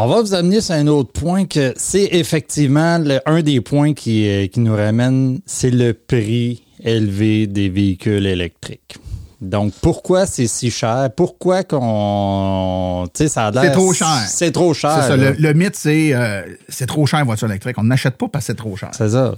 On 0.01 0.07
va 0.07 0.23
vous 0.23 0.33
amener 0.33 0.61
sur 0.61 0.77
un 0.77 0.87
autre 0.87 1.11
point 1.11 1.45
que 1.45 1.75
c'est 1.77 2.11
effectivement 2.13 2.99
le, 2.99 3.19
un 3.27 3.43
des 3.43 3.61
points 3.61 3.95
qui, 3.95 4.29
euh, 4.29 4.47
qui 4.47 4.61
nous 4.61 4.77
ramène, 4.77 5.41
c'est 5.45 5.73
le 5.73 5.93
prix 5.93 6.63
élevé 6.85 7.49
des 7.49 7.69
véhicules 7.69 8.25
électriques. 8.25 8.99
Donc, 9.41 9.73
pourquoi 9.83 10.25
c'est 10.27 10.47
si 10.47 10.71
cher? 10.71 11.11
Pourquoi 11.17 11.65
qu'on. 11.65 13.09
Tu 13.13 13.25
sais, 13.25 13.29
ça 13.29 13.49
a 13.49 13.51
l'air. 13.51 13.65
C'est 13.65 13.73
trop 13.73 13.93
cher. 13.93 14.23
C'est 14.29 14.53
trop 14.53 14.73
cher. 14.73 15.03
C'est 15.03 15.09
ça. 15.09 15.17
Le, 15.17 15.33
le 15.33 15.53
mythe, 15.53 15.75
c'est 15.75 16.15
euh, 16.15 16.43
c'est 16.69 16.87
trop 16.87 17.05
cher, 17.05 17.19
une 17.19 17.27
voiture 17.27 17.49
électrique. 17.49 17.77
On 17.77 17.83
n'achète 17.83 18.17
pas 18.17 18.29
parce 18.29 18.45
que 18.45 18.53
c'est 18.53 18.57
trop 18.57 18.77
cher. 18.77 18.91
C'est 18.93 19.09
ça. 19.09 19.35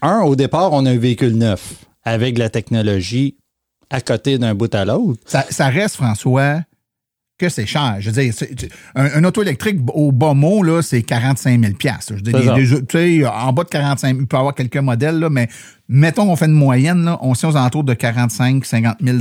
Un, 0.00 0.22
au 0.22 0.36
départ, 0.36 0.72
on 0.72 0.86
a 0.86 0.90
un 0.90 0.96
véhicule 0.96 1.36
neuf 1.36 1.74
avec 2.02 2.38
la 2.38 2.48
technologie 2.48 3.36
à 3.90 4.00
côté 4.00 4.38
d'un 4.38 4.54
bout 4.54 4.74
à 4.74 4.86
l'autre. 4.86 5.20
Ça, 5.26 5.44
ça 5.50 5.66
reste, 5.66 5.96
François, 5.96 6.60
que 7.38 7.48
c'est 7.48 7.66
cher. 7.66 7.96
Je 8.00 8.10
veux 8.10 8.22
dire, 8.22 8.34
un, 8.94 9.04
un 9.14 9.24
auto 9.24 9.42
électrique 9.42 9.78
au 9.94 10.12
bas 10.12 10.34
mot, 10.34 10.62
là, 10.62 10.82
c'est 10.82 11.02
45 11.02 11.60
000 11.60 11.72
Je 12.10 12.14
veux 12.14 12.20
dire, 12.20 12.54
tu 12.88 13.20
sais, 13.20 13.26
en 13.26 13.52
bas 13.52 13.64
de 13.64 13.68
45 13.68 14.08
000, 14.08 14.20
il 14.20 14.26
peut 14.26 14.36
y 14.36 14.40
avoir 14.40 14.54
quelques 14.54 14.76
modèles, 14.76 15.20
là, 15.20 15.30
mais 15.30 15.48
mettons 15.88 16.26
qu'on 16.26 16.36
fait 16.36 16.46
une 16.46 16.52
moyenne, 16.52 17.04
là, 17.04 17.18
on 17.22 17.34
sait 17.34 17.46
aux 17.46 17.56
alentours 17.56 17.84
de 17.84 17.94
45 17.94 18.64
50 18.64 18.96
000 19.00 19.18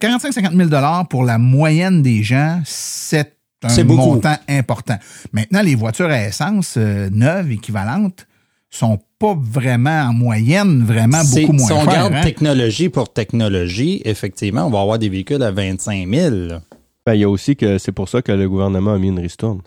45 0.00 0.32
50 0.32 0.52
000 0.52 0.70
pour 1.08 1.24
la 1.24 1.38
moyenne 1.38 2.02
des 2.02 2.22
gens, 2.22 2.60
c'est 2.64 3.36
un 3.62 3.84
montant 3.84 4.36
important. 4.48 4.98
Maintenant, 5.32 5.62
les 5.62 5.76
voitures 5.76 6.10
à 6.10 6.20
essence 6.24 6.74
euh, 6.76 7.08
neuves, 7.12 7.52
équivalentes, 7.52 8.26
sont 8.70 8.98
pas 9.22 9.38
vraiment 9.38 10.08
en 10.08 10.12
moyenne, 10.12 10.82
vraiment 10.82 11.22
beaucoup 11.22 11.52
moins 11.52 11.66
si 11.68 11.72
on 11.72 11.80
regarde 11.82 12.12
hein? 12.12 12.24
technologie 12.24 12.88
pour 12.88 13.12
technologie, 13.12 14.02
effectivement, 14.04 14.66
on 14.66 14.70
va 14.70 14.80
avoir 14.80 14.98
des 14.98 15.08
véhicules 15.08 15.44
à 15.44 15.52
25 15.52 16.08
000. 16.08 16.34
là. 16.48 16.62
Ben, 17.06 17.14
il 17.14 17.20
y 17.20 17.24
a 17.24 17.28
aussi 17.28 17.54
que 17.54 17.78
c'est 17.78 17.92
pour 17.92 18.08
ça 18.08 18.20
que 18.20 18.32
le 18.32 18.48
gouvernement 18.48 18.94
a 18.94 18.98
mis 18.98 19.08
une 19.08 19.20
ristourne. 19.20 19.60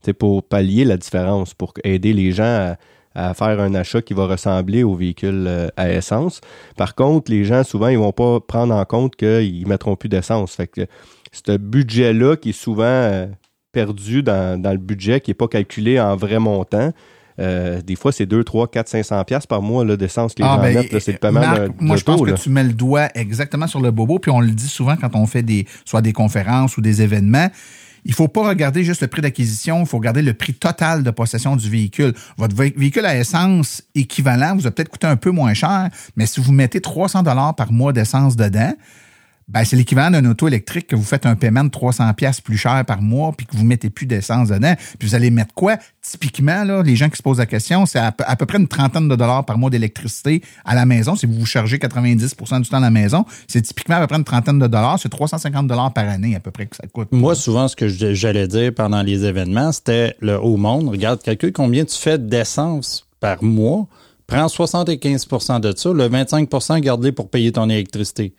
C'est 0.00 0.14
pour 0.14 0.42
pallier 0.42 0.86
la 0.86 0.96
différence, 0.96 1.52
pour 1.52 1.74
aider 1.84 2.14
les 2.14 2.32
gens 2.32 2.76
à, 3.14 3.28
à 3.28 3.34
faire 3.34 3.60
un 3.60 3.74
achat 3.74 4.00
qui 4.00 4.14
va 4.14 4.26
ressembler 4.26 4.84
au 4.84 4.94
véhicule 4.94 5.44
euh, 5.48 5.68
à 5.76 5.90
essence. 5.92 6.40
Par 6.78 6.94
contre, 6.94 7.30
les 7.30 7.44
gens, 7.44 7.62
souvent, 7.62 7.88
ils 7.88 7.98
vont 7.98 8.12
pas 8.12 8.40
prendre 8.40 8.74
en 8.74 8.84
compte 8.86 9.16
qu'ils 9.16 9.68
mettront 9.68 9.96
plus 9.96 10.08
d'essence. 10.08 10.54
Fait 10.54 10.66
que 10.66 10.86
ce 11.30 11.58
budget-là 11.58 12.36
qui 12.36 12.50
est 12.50 12.52
souvent 12.52 12.84
euh, 12.84 13.26
perdu 13.70 14.22
dans, 14.22 14.58
dans 14.60 14.72
le 14.72 14.78
budget, 14.78 15.20
qui 15.20 15.30
n'est 15.30 15.34
pas 15.34 15.48
calculé 15.48 16.00
en 16.00 16.16
vrai 16.16 16.38
montant, 16.38 16.92
euh, 17.40 17.80
des 17.82 17.96
fois, 17.96 18.12
c'est 18.12 18.26
2, 18.26 18.44
3, 18.44 18.68
4, 18.70 18.88
500 18.88 19.24
pièces 19.24 19.46
par 19.46 19.60
mois 19.62 19.84
d'essence 19.96 20.34
que 20.34 20.42
les 20.42 20.48
Ah, 20.48 20.56
gens 20.56 20.62
ben, 20.62 20.74
mettent. 20.74 20.98
C'est 21.00 21.12
le 21.12 21.18
paiement 21.18 21.40
Marc, 21.40 21.56
d'un- 21.58 21.68
moi, 21.80 21.96
je 21.96 22.04
pense 22.04 22.20
que 22.20 22.30
là. 22.30 22.36
tu 22.36 22.48
mets 22.50 22.64
le 22.64 22.72
doigt 22.72 23.08
exactement 23.14 23.66
sur 23.66 23.80
le 23.80 23.90
bobo, 23.90 24.18
puis 24.18 24.30
on 24.30 24.40
le 24.40 24.50
dit 24.50 24.68
souvent 24.68 24.96
quand 24.96 25.14
on 25.16 25.26
fait 25.26 25.42
des, 25.42 25.66
soit 25.84 26.02
des 26.02 26.12
conférences 26.12 26.76
ou 26.76 26.80
des 26.80 27.02
événements. 27.02 27.48
Il 28.06 28.12
faut 28.12 28.28
pas 28.28 28.46
regarder 28.46 28.84
juste 28.84 29.00
le 29.00 29.08
prix 29.08 29.22
d'acquisition, 29.22 29.80
il 29.80 29.86
faut 29.86 29.96
regarder 29.96 30.20
le 30.20 30.34
prix 30.34 30.52
total 30.52 31.02
de 31.02 31.10
possession 31.10 31.56
du 31.56 31.70
véhicule. 31.70 32.12
Votre 32.36 32.54
vé- 32.54 32.74
véhicule 32.78 33.06
à 33.06 33.16
essence 33.16 33.82
équivalent 33.94 34.54
vous 34.56 34.66
a 34.66 34.70
peut-être 34.70 34.90
coûté 34.90 35.06
un 35.06 35.16
peu 35.16 35.30
moins 35.30 35.54
cher, 35.54 35.88
mais 36.14 36.26
si 36.26 36.38
vous 36.40 36.52
mettez 36.52 36.82
300 36.82 37.22
dollars 37.22 37.54
par 37.56 37.72
mois 37.72 37.94
d'essence 37.94 38.36
dedans, 38.36 38.74
ben, 39.46 39.62
c'est 39.64 39.76
l'équivalent 39.76 40.10
d'un 40.10 40.28
auto 40.30 40.48
électrique 40.48 40.86
que 40.86 40.96
vous 40.96 41.02
faites 41.02 41.26
un 41.26 41.36
paiement 41.36 41.64
de 41.64 41.68
300 41.68 42.12
pièces 42.14 42.40
plus 42.40 42.56
cher 42.56 42.82
par 42.86 43.02
mois 43.02 43.32
puis 43.36 43.46
que 43.46 43.56
vous 43.56 43.64
mettez 43.64 43.90
plus 43.90 44.06
d'essence 44.06 44.48
dedans. 44.48 44.74
Puis 44.98 45.08
vous 45.08 45.14
allez 45.14 45.30
mettre 45.30 45.52
quoi? 45.54 45.76
Typiquement, 46.00 46.64
là, 46.64 46.82
les 46.82 46.96
gens 46.96 47.08
qui 47.10 47.16
se 47.16 47.22
posent 47.22 47.38
la 47.38 47.46
question, 47.46 47.84
c'est 47.86 47.98
à, 47.98 48.12
peu- 48.12 48.46
près 48.46 48.58
une 48.58 48.68
trentaine 48.68 49.08
de 49.08 49.16
dollars 49.16 49.44
par 49.44 49.58
mois 49.58 49.70
d'électricité 49.70 50.42
à 50.64 50.74
la 50.74 50.86
maison. 50.86 51.14
Si 51.16 51.26
vous 51.26 51.34
vous 51.34 51.46
chargez 51.46 51.76
90% 51.78 52.62
du 52.62 52.68
temps 52.68 52.76
à 52.78 52.80
la 52.80 52.90
maison, 52.90 53.24
c'est 53.46 53.62
typiquement 53.62 53.96
à 53.96 54.00
peu 54.00 54.06
près 54.06 54.16
une 54.16 54.24
trentaine 54.24 54.58
de 54.58 54.66
dollars. 54.66 54.98
C'est 54.98 55.08
350 55.10 55.66
dollars 55.66 55.92
par 55.92 56.08
année 56.08 56.34
à 56.36 56.40
peu 56.40 56.50
près 56.50 56.66
que 56.66 56.76
ça 56.76 56.86
coûte. 56.86 57.08
Moi, 57.12 57.34
souvent, 57.34 57.68
ce 57.68 57.76
que 57.76 57.88
j'allais 57.88 58.48
dire 58.48 58.72
pendant 58.74 59.02
les 59.02 59.24
événements, 59.24 59.72
c'était 59.72 60.16
le 60.20 60.38
haut 60.40 60.56
monde. 60.56 60.88
Regarde, 60.88 61.22
calcule 61.22 61.52
combien 61.52 61.84
tu 61.84 61.96
fais 61.98 62.18
d'essence 62.18 63.06
par 63.20 63.42
mois. 63.42 63.86
Prends 64.26 64.46
75% 64.46 65.60
de 65.60 65.74
ça. 65.76 65.92
Le 65.92 66.08
25% 66.08 66.80
garde-les 66.80 67.12
pour 67.12 67.28
payer 67.28 67.52
ton 67.52 67.68
électricité. 67.68 68.34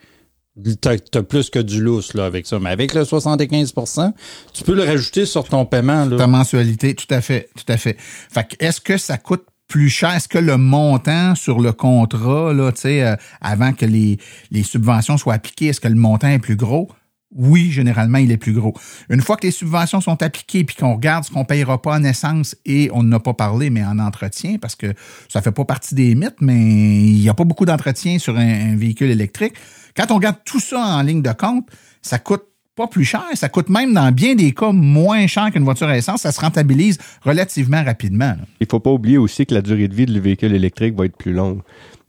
T'as 0.79 0.95
as 1.13 1.23
plus 1.23 1.49
que 1.49 1.59
du 1.59 1.81
lousse 1.81 2.13
là, 2.13 2.25
avec 2.25 2.47
ça. 2.47 2.59
Mais 2.59 2.69
avec 2.69 2.93
le 2.93 3.01
75% 3.01 4.13
tu 4.53 4.63
peux 4.63 4.73
le 4.73 4.83
rajouter 4.83 5.25
sur 5.25 5.43
ton 5.45 5.65
paiement. 5.65 6.05
Là. 6.05 6.17
Ta 6.17 6.27
mensualité, 6.27 6.95
tout 6.95 7.13
à 7.13 7.21
fait, 7.21 7.49
tout 7.55 7.71
à 7.71 7.77
fait. 7.77 7.97
Fait 7.99 8.47
est-ce 8.59 8.79
que 8.79 8.97
ça 8.97 9.17
coûte 9.17 9.45
plus 9.67 9.89
cher? 9.89 10.13
Est-ce 10.13 10.27
que 10.27 10.37
le 10.37 10.57
montant 10.57 11.35
sur 11.35 11.59
le 11.59 11.73
contrat, 11.73 12.53
là, 12.53 12.71
euh, 12.85 13.15
avant 13.41 13.73
que 13.73 13.85
les, 13.85 14.17
les 14.51 14.63
subventions 14.63 15.17
soient 15.17 15.33
appliquées, 15.33 15.67
est-ce 15.67 15.81
que 15.81 15.87
le 15.87 15.95
montant 15.95 16.29
est 16.29 16.39
plus 16.39 16.55
gros? 16.55 16.89
Oui, 17.35 17.69
généralement, 17.71 18.19
il 18.19 18.31
est 18.31 18.37
plus 18.37 18.53
gros. 18.53 18.73
Une 19.09 19.21
fois 19.21 19.35
que 19.35 19.45
les 19.45 19.51
subventions 19.51 19.99
sont 19.99 20.23
appliquées 20.23 20.63
puis 20.63 20.77
qu'on 20.77 20.93
regarde 20.93 21.25
ce 21.25 21.31
qu'on 21.31 21.43
payera 21.43 21.81
pas 21.81 21.93
en 21.93 22.03
essence 22.03 22.55
et 22.65 22.89
on 22.93 23.03
n'a 23.03 23.19
pas 23.19 23.33
parlé, 23.33 23.69
mais 23.69 23.83
en 23.83 23.99
entretien, 23.99 24.57
parce 24.57 24.75
que 24.75 24.93
ça 25.27 25.41
fait 25.41 25.51
pas 25.51 25.65
partie 25.65 25.95
des 25.95 26.15
mythes, 26.15 26.39
mais 26.39 26.55
il 26.55 27.19
n'y 27.19 27.27
a 27.27 27.33
pas 27.33 27.43
beaucoup 27.43 27.65
d'entretien 27.65 28.19
sur 28.19 28.37
un 28.37 28.77
véhicule 28.77 29.09
électrique. 29.09 29.55
Quand 29.95 30.11
on 30.11 30.15
regarde 30.15 30.37
tout 30.45 30.59
ça 30.59 30.79
en 30.79 31.01
ligne 31.01 31.21
de 31.21 31.31
compte, 31.31 31.67
ça 32.01 32.19
coûte 32.19 32.43
pas 32.75 32.87
plus 32.87 33.05
cher, 33.05 33.23
ça 33.35 33.47
coûte 33.47 33.69
même 33.69 33.93
dans 33.93 34.11
bien 34.11 34.35
des 34.35 34.51
cas 34.53 34.71
moins 34.73 35.27
cher 35.27 35.49
qu'une 35.51 35.63
voiture 35.63 35.87
à 35.87 35.97
essence, 35.97 36.21
ça 36.21 36.33
se 36.33 36.41
rentabilise 36.41 36.97
relativement 37.21 37.81
rapidement. 37.83 38.31
là. 38.31 38.39
Il 38.59 38.67
faut 38.69 38.81
pas 38.81 38.91
oublier 38.91 39.17
aussi 39.17 39.45
que 39.45 39.53
la 39.53 39.61
durée 39.61 39.87
de 39.87 39.95
vie 39.95 40.05
du 40.05 40.19
véhicule 40.19 40.53
électrique 40.53 40.93
va 40.95 41.05
être 41.05 41.15
plus 41.15 41.31
longue. 41.31 41.61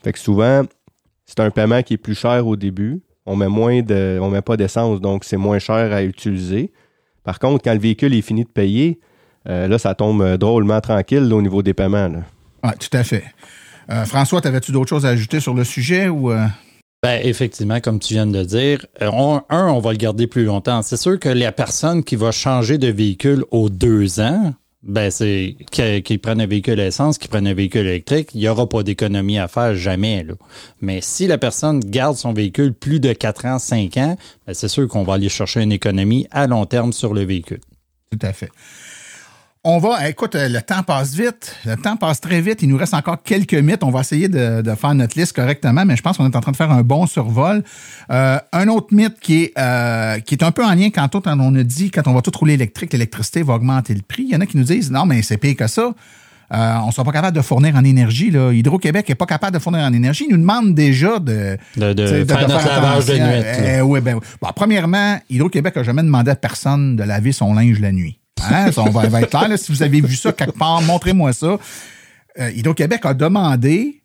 Fait 0.02 0.12
que 0.12 0.18
souvent, 0.18 0.64
c'est 1.24 1.38
un 1.40 1.50
paiement 1.50 1.82
qui 1.82 1.94
est 1.94 1.98
plus 1.98 2.16
cher 2.16 2.46
au 2.46 2.56
début. 2.56 3.00
On 3.26 3.36
met 3.36 3.48
moins 3.48 3.82
de, 3.82 4.18
on 4.20 4.28
met 4.30 4.42
pas 4.42 4.56
d'essence, 4.56 5.00
donc 5.00 5.24
c'est 5.24 5.36
moins 5.36 5.60
cher 5.60 5.92
à 5.92 6.02
utiliser. 6.02 6.72
Par 7.22 7.38
contre, 7.38 7.62
quand 7.62 7.72
le 7.72 7.80
véhicule 7.80 8.14
est 8.14 8.22
fini 8.22 8.42
de 8.44 8.48
payer, 8.48 8.98
euh, 9.48 9.68
là, 9.68 9.78
ça 9.78 9.94
tombe 9.94 10.22
euh, 10.22 10.36
drôlement 10.36 10.80
tranquille 10.80 11.28
là, 11.28 11.36
au 11.36 11.42
niveau 11.42 11.62
des 11.62 11.74
paiements. 11.74 12.08
là. 12.08 12.18
Ouais, 12.64 12.74
tout 12.78 12.96
à 12.96 13.04
fait. 13.04 13.24
Euh, 13.90 14.04
François, 14.04 14.40
t'avais-tu 14.40 14.72
d'autres 14.72 14.88
choses 14.88 15.06
à 15.06 15.10
ajouter 15.10 15.38
sur 15.38 15.54
le 15.54 15.62
sujet 15.62 16.08
ou 16.08 16.32
euh? 16.32 16.46
Ben, 17.02 17.20
effectivement, 17.22 17.80
comme 17.80 17.98
tu 17.98 18.14
viens 18.14 18.26
de 18.26 18.38
le 18.38 18.44
dire, 18.44 18.86
euh, 19.02 19.38
un, 19.50 19.68
on 19.68 19.80
va 19.80 19.92
le 19.92 19.98
garder 19.98 20.26
plus 20.26 20.44
longtemps. 20.44 20.82
C'est 20.82 20.96
sûr 20.96 21.18
que 21.20 21.28
la 21.28 21.52
personne 21.52 22.02
qui 22.02 22.16
va 22.16 22.32
changer 22.32 22.78
de 22.78 22.88
véhicule 22.88 23.44
aux 23.50 23.68
deux 23.68 24.18
ans, 24.18 24.54
ben, 24.82 25.10
c'est 25.10 25.56
qu'il 25.70 26.02
qu'il 26.02 26.20
prenne 26.20 26.40
un 26.40 26.46
véhicule 26.46 26.80
à 26.80 26.86
essence, 26.86 27.18
qu'il 27.18 27.28
prenne 27.28 27.46
un 27.46 27.54
véhicule 27.54 27.86
électrique, 27.86 28.30
il 28.34 28.40
n'y 28.40 28.48
aura 28.48 28.68
pas 28.68 28.82
d'économie 28.82 29.38
à 29.38 29.48
faire 29.48 29.74
jamais. 29.74 30.22
Là. 30.22 30.34
Mais 30.80 31.00
si 31.02 31.26
la 31.26 31.38
personne 31.38 31.80
garde 31.80 32.16
son 32.16 32.32
véhicule 32.32 32.72
plus 32.72 33.00
de 33.00 33.12
4 33.12 33.44
ans, 33.46 33.58
5 33.58 33.96
ans, 33.98 34.16
ben, 34.46 34.54
c'est 34.54 34.68
sûr 34.68 34.88
qu'on 34.88 35.02
va 35.02 35.14
aller 35.14 35.28
chercher 35.28 35.62
une 35.62 35.72
économie 35.72 36.26
à 36.30 36.46
long 36.46 36.64
terme 36.66 36.92
sur 36.92 37.14
le 37.14 37.24
véhicule. 37.24 37.60
Tout 38.10 38.18
à 38.22 38.32
fait. 38.32 38.50
On 39.68 39.78
va, 39.78 40.08
écoute, 40.08 40.36
euh, 40.36 40.48
le 40.48 40.62
temps 40.62 40.84
passe 40.84 41.14
vite. 41.14 41.56
Le 41.64 41.74
temps 41.74 41.96
passe 41.96 42.20
très 42.20 42.40
vite. 42.40 42.62
Il 42.62 42.68
nous 42.68 42.76
reste 42.76 42.94
encore 42.94 43.20
quelques 43.24 43.52
mythes. 43.54 43.82
On 43.82 43.90
va 43.90 44.02
essayer 44.02 44.28
de, 44.28 44.62
de 44.62 44.74
faire 44.76 44.94
notre 44.94 45.18
liste 45.18 45.32
correctement, 45.32 45.84
mais 45.84 45.96
je 45.96 46.02
pense 46.02 46.18
qu'on 46.18 46.24
est 46.24 46.36
en 46.36 46.40
train 46.40 46.52
de 46.52 46.56
faire 46.56 46.70
un 46.70 46.82
bon 46.82 47.06
survol. 47.06 47.64
Euh, 48.12 48.38
un 48.52 48.68
autre 48.68 48.94
mythe 48.94 49.18
qui 49.18 49.42
est, 49.42 49.52
euh, 49.58 50.20
qui 50.20 50.36
est 50.36 50.44
un 50.44 50.52
peu 50.52 50.64
en 50.64 50.72
lien 50.72 50.90
quand 50.90 51.16
on 51.16 51.40
on 51.40 51.56
a 51.56 51.64
dit, 51.64 51.90
quand 51.90 52.06
on 52.06 52.12
va 52.12 52.22
tout 52.22 52.30
rouler 52.38 52.54
électrique, 52.54 52.92
l'électricité 52.92 53.42
va 53.42 53.54
augmenter 53.54 53.92
le 53.92 54.02
prix. 54.02 54.22
Il 54.22 54.28
y 54.28 54.36
en 54.36 54.40
a 54.40 54.46
qui 54.46 54.56
nous 54.56 54.62
disent, 54.62 54.92
non, 54.92 55.04
mais 55.04 55.22
c'est 55.22 55.36
pire 55.36 55.56
que 55.56 55.66
ça. 55.66 55.82
Euh, 56.52 56.74
on 56.84 56.86
ne 56.86 56.92
sera 56.92 57.02
pas 57.02 57.10
capable 57.10 57.36
de 57.36 57.42
fournir 57.42 57.74
en 57.74 57.82
énergie. 57.82 58.28
Hydro-Québec 58.28 59.08
n'est 59.08 59.16
pas 59.16 59.26
capable 59.26 59.54
de 59.54 59.58
fournir 59.60 59.82
en 59.82 59.92
énergie. 59.92 60.26
Il 60.28 60.32
nous 60.32 60.40
demande 60.40 60.76
déjà 60.76 61.18
de, 61.18 61.58
De, 61.76 61.92
de 61.92 62.24
faire 62.24 62.48
notre 62.48 62.68
lavage 62.68 63.06
de 63.06 63.14
nuit. 63.14 63.20
Euh, 63.20 63.80
oui, 63.80 64.00
ben, 64.00 64.20
bon, 64.40 64.48
premièrement, 64.54 65.18
Hydro-Québec 65.28 65.74
n'a 65.74 65.82
jamais 65.82 66.04
demandé 66.04 66.30
à 66.30 66.36
personne 66.36 66.94
de 66.94 67.02
laver 67.02 67.32
son 67.32 67.52
linge 67.52 67.80
la 67.80 67.90
nuit. 67.90 68.20
Hein? 68.42 68.70
On 68.76 68.90
va, 68.90 69.20
être 69.20 69.30
clair. 69.30 69.48
là. 69.48 69.56
si 69.56 69.72
vous 69.72 69.82
avez 69.82 70.00
vu 70.00 70.14
ça 70.16 70.32
quelque 70.32 70.56
part, 70.56 70.82
montrez-moi 70.82 71.32
ça. 71.32 71.58
Euh, 72.38 72.50
Hydro-Québec 72.50 73.00
a 73.04 73.14
demandé, 73.14 74.02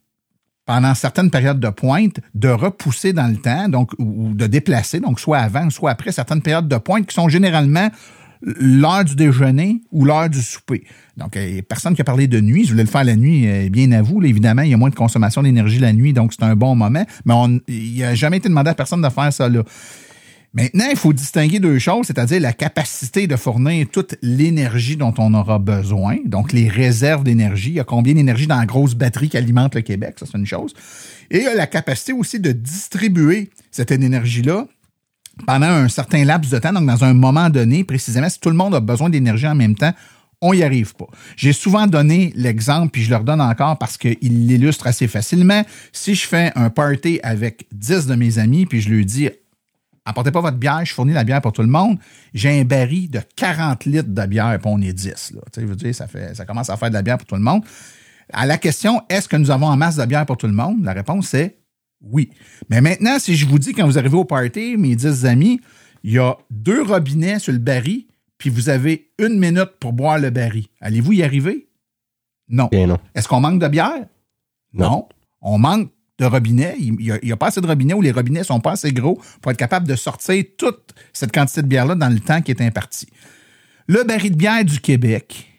pendant 0.65 0.93
certaines 0.95 1.29
périodes 1.29 1.59
de 1.59 1.69
pointe, 1.69 2.19
de 2.33 2.49
repousser 2.49 3.13
dans 3.13 3.27
le 3.27 3.37
temps, 3.37 3.67
donc 3.67 3.91
ou 3.97 4.33
de 4.33 4.47
déplacer, 4.47 4.99
donc 4.99 5.19
soit 5.19 5.39
avant, 5.39 5.69
soit 5.69 5.91
après 5.91 6.11
certaines 6.11 6.41
périodes 6.41 6.67
de 6.67 6.77
pointe 6.77 7.05
qui 7.05 7.13
sont 7.13 7.29
généralement 7.29 7.89
l'heure 8.41 9.05
du 9.05 9.15
déjeuner 9.15 9.81
ou 9.91 10.05
l'heure 10.05 10.29
du 10.29 10.41
souper. 10.41 10.83
Donc, 11.17 11.37
a 11.37 11.61
personne 11.67 11.93
qui 11.93 12.01
a 12.01 12.03
parlé 12.03 12.27
de 12.27 12.39
nuit. 12.39 12.65
Je 12.65 12.71
voulais 12.71 12.83
le 12.83 12.89
faire 12.89 13.03
la 13.03 13.15
nuit, 13.15 13.47
euh, 13.47 13.69
bien 13.69 13.91
à 13.91 14.01
vous. 14.01 14.19
Là, 14.19 14.27
évidemment, 14.27 14.63
il 14.63 14.71
y 14.71 14.73
a 14.73 14.77
moins 14.77 14.89
de 14.89 14.95
consommation 14.95 15.43
d'énergie 15.43 15.79
la 15.79 15.93
nuit, 15.93 16.13
donc 16.13 16.33
c'est 16.33 16.43
un 16.43 16.55
bon 16.55 16.75
moment. 16.75 17.05
Mais 17.25 17.33
il 17.67 17.99
n'a 17.99 18.15
jamais 18.15 18.37
été 18.37 18.49
demandé 18.49 18.69
à 18.69 18.73
personne 18.73 19.01
de 19.01 19.09
faire 19.09 19.31
ça 19.31 19.47
là. 19.47 19.63
Maintenant, 20.53 20.87
il 20.89 20.97
faut 20.97 21.13
distinguer 21.13 21.59
deux 21.59 21.79
choses, 21.79 22.07
c'est-à-dire 22.07 22.41
la 22.41 22.51
capacité 22.51 23.25
de 23.25 23.37
fournir 23.37 23.87
toute 23.89 24.15
l'énergie 24.21 24.97
dont 24.97 25.13
on 25.17 25.33
aura 25.33 25.59
besoin, 25.59 26.17
donc 26.25 26.51
les 26.51 26.67
réserves 26.67 27.23
d'énergie. 27.23 27.69
Il 27.69 27.75
y 27.75 27.79
a 27.79 27.85
combien 27.85 28.13
d'énergie 28.13 28.47
dans 28.47 28.57
la 28.57 28.65
grosse 28.65 28.93
batterie 28.93 29.29
qui 29.29 29.37
alimente 29.37 29.75
le 29.75 29.81
Québec, 29.81 30.15
ça 30.19 30.25
c'est 30.29 30.37
une 30.37 30.45
chose. 30.45 30.73
Et 31.29 31.37
il 31.37 31.43
y 31.43 31.47
a 31.47 31.55
la 31.55 31.67
capacité 31.67 32.11
aussi 32.11 32.41
de 32.41 32.51
distribuer 32.51 33.49
cette 33.71 33.91
énergie-là 33.91 34.67
pendant 35.47 35.67
un 35.67 35.87
certain 35.87 36.25
laps 36.25 36.51
de 36.51 36.59
temps, 36.59 36.73
donc 36.73 36.85
dans 36.85 37.05
un 37.05 37.13
moment 37.13 37.49
donné, 37.49 37.85
précisément, 37.85 38.27
si 38.27 38.39
tout 38.41 38.49
le 38.49 38.55
monde 38.55 38.75
a 38.75 38.81
besoin 38.81 39.09
d'énergie 39.09 39.47
en 39.47 39.55
même 39.55 39.75
temps, 39.75 39.93
on 40.41 40.53
n'y 40.53 40.63
arrive 40.63 40.95
pas. 40.95 41.07
J'ai 41.37 41.53
souvent 41.53 41.87
donné 41.87 42.33
l'exemple, 42.35 42.89
puis 42.91 43.03
je 43.03 43.09
le 43.09 43.15
redonne 43.15 43.41
encore 43.41 43.77
parce 43.77 43.97
qu'il 43.97 44.17
l'illustre 44.21 44.87
assez 44.87 45.07
facilement. 45.07 45.63
Si 45.93 46.15
je 46.15 46.27
fais 46.27 46.51
un 46.55 46.69
party 46.69 47.19
avec 47.23 47.67
10 47.71 48.07
de 48.07 48.15
mes 48.15 48.39
amis, 48.39 48.65
puis 48.65 48.81
je 48.81 48.89
lui 48.89 49.05
dis 49.05 49.29
apportez 50.05 50.31
pas 50.31 50.41
votre 50.41 50.57
bière, 50.57 50.83
je 50.83 50.93
fournis 50.93 51.13
la 51.13 51.23
bière 51.23 51.41
pour 51.41 51.53
tout 51.53 51.61
le 51.61 51.67
monde. 51.67 51.97
J'ai 52.33 52.59
un 52.59 52.63
baril 52.63 53.09
de 53.09 53.21
40 53.35 53.85
litres 53.85 54.09
de 54.09 54.25
bière, 54.25 54.57
puis 54.59 54.71
on 54.71 54.81
est 54.81 54.93
10. 54.93 55.33
Là. 55.35 55.41
Sais, 55.53 55.63
dire, 55.63 55.95
ça, 55.95 56.07
fait, 56.07 56.35
ça 56.35 56.45
commence 56.45 56.69
à 56.69 56.77
faire 56.77 56.89
de 56.89 56.95
la 56.95 57.01
bière 57.01 57.17
pour 57.17 57.27
tout 57.27 57.35
le 57.35 57.41
monde. 57.41 57.63
À 58.33 58.45
la 58.45 58.57
question, 58.57 59.01
est-ce 59.09 59.27
que 59.27 59.35
nous 59.35 59.51
avons 59.51 59.67
en 59.67 59.77
masse 59.77 59.97
de 59.97 60.05
bière 60.05 60.25
pour 60.25 60.37
tout 60.37 60.47
le 60.47 60.53
monde? 60.53 60.83
La 60.83 60.93
réponse 60.93 61.33
est 61.33 61.57
oui. 62.01 62.31
Mais 62.69 62.81
maintenant, 62.81 63.19
si 63.19 63.35
je 63.35 63.45
vous 63.45 63.59
dis, 63.59 63.73
quand 63.73 63.85
vous 63.85 63.97
arrivez 63.99 64.17
au 64.17 64.25
party, 64.25 64.75
mes 64.77 64.95
10 64.95 65.25
amis, 65.25 65.61
il 66.03 66.13
y 66.13 66.19
a 66.19 66.35
deux 66.49 66.81
robinets 66.81 67.39
sur 67.39 67.53
le 67.53 67.59
baril, 67.59 68.07
puis 68.37 68.49
vous 68.49 68.69
avez 68.69 69.11
une 69.19 69.37
minute 69.37 69.77
pour 69.79 69.93
boire 69.93 70.17
le 70.17 70.31
baril. 70.31 70.65
Allez-vous 70.79 71.13
y 71.13 71.23
arriver? 71.23 71.67
Non. 72.49 72.69
Non. 72.73 72.97
Est-ce 73.13 73.27
qu'on 73.27 73.39
manque 73.39 73.61
de 73.61 73.67
bière? 73.67 74.05
Non. 74.73 75.07
On 75.41 75.59
manque 75.59 75.91
de 76.21 76.25
robinet. 76.25 76.75
Il 76.79 76.93
n'y 76.95 77.31
a, 77.31 77.37
pas 77.37 77.47
assez 77.47 77.61
de 77.61 77.67
robinets 77.67 77.93
ou 77.93 78.01
les 78.01 78.11
robinets 78.11 78.43
sont 78.43 78.59
pas 78.59 78.71
assez 78.71 78.93
gros 78.93 79.19
pour 79.41 79.51
être 79.51 79.57
capable 79.57 79.87
de 79.87 79.95
sortir 79.95 80.43
toute 80.57 80.93
cette 81.11 81.33
quantité 81.33 81.61
de 81.61 81.67
bière-là 81.67 81.95
dans 81.95 82.09
le 82.09 82.19
temps 82.19 82.41
qui 82.41 82.51
est 82.51 82.61
imparti. 82.61 83.07
Le 83.87 84.03
baril 84.03 84.31
de 84.31 84.37
bière 84.37 84.63
du 84.63 84.79
Québec, 84.79 85.49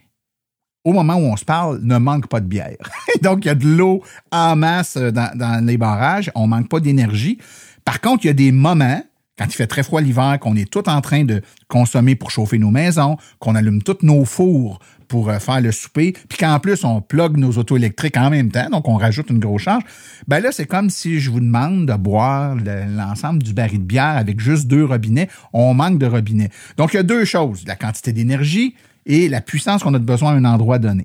au 0.84 0.92
moment 0.92 1.16
où 1.16 1.24
on 1.24 1.36
se 1.36 1.44
parle, 1.44 1.80
ne 1.82 1.98
manque 1.98 2.28
pas 2.28 2.40
de 2.40 2.46
bière. 2.46 2.76
Donc, 3.22 3.44
il 3.44 3.48
y 3.48 3.50
a 3.50 3.54
de 3.54 3.66
l'eau 3.66 4.02
en 4.30 4.56
masse 4.56 4.96
dans, 4.96 5.36
dans 5.36 5.64
les 5.64 5.76
barrages. 5.76 6.30
On 6.34 6.46
manque 6.46 6.68
pas 6.68 6.80
d'énergie. 6.80 7.38
Par 7.84 8.00
contre, 8.00 8.24
il 8.24 8.28
y 8.28 8.30
a 8.30 8.34
des 8.34 8.52
moments 8.52 9.02
quand 9.38 9.46
il 9.46 9.52
fait 9.54 9.66
très 9.66 9.82
froid 9.82 10.00
l'hiver, 10.00 10.38
qu'on 10.40 10.56
est 10.56 10.70
tout 10.70 10.88
en 10.88 11.00
train 11.00 11.24
de 11.24 11.40
consommer 11.66 12.14
pour 12.14 12.30
chauffer 12.30 12.58
nos 12.58 12.70
maisons, 12.70 13.16
qu'on 13.38 13.54
allume 13.54 13.82
tous 13.82 13.98
nos 14.02 14.24
fours 14.24 14.78
pour 15.12 15.28
euh, 15.28 15.38
faire 15.38 15.60
le 15.60 15.72
souper, 15.72 16.14
puis 16.26 16.38
qu'en 16.38 16.58
plus, 16.58 16.84
on 16.84 17.02
plug 17.02 17.36
nos 17.36 17.52
autos 17.58 17.76
électriques 17.76 18.16
en 18.16 18.30
même 18.30 18.50
temps, 18.50 18.70
donc 18.70 18.88
on 18.88 18.96
rajoute 18.96 19.28
une 19.28 19.40
grosse 19.40 19.60
charge, 19.60 19.82
ben 20.26 20.40
là, 20.40 20.52
c'est 20.52 20.64
comme 20.64 20.88
si 20.88 21.20
je 21.20 21.30
vous 21.30 21.40
demande 21.40 21.84
de 21.84 21.92
boire 21.92 22.56
l'ensemble 22.56 23.42
du 23.42 23.52
baril 23.52 23.80
de 23.80 23.84
bière 23.84 24.16
avec 24.16 24.40
juste 24.40 24.68
deux 24.68 24.86
robinets. 24.86 25.28
On 25.52 25.74
manque 25.74 25.98
de 25.98 26.06
robinets. 26.06 26.48
Donc, 26.78 26.94
il 26.94 26.96
y 26.96 27.00
a 27.00 27.02
deux 27.02 27.26
choses, 27.26 27.64
la 27.66 27.76
quantité 27.76 28.14
d'énergie 28.14 28.74
et 29.04 29.28
la 29.28 29.42
puissance 29.42 29.82
qu'on 29.82 29.92
a 29.92 29.98
besoin 29.98 30.32
à 30.32 30.36
un 30.36 30.46
endroit 30.46 30.78
donné. 30.78 31.04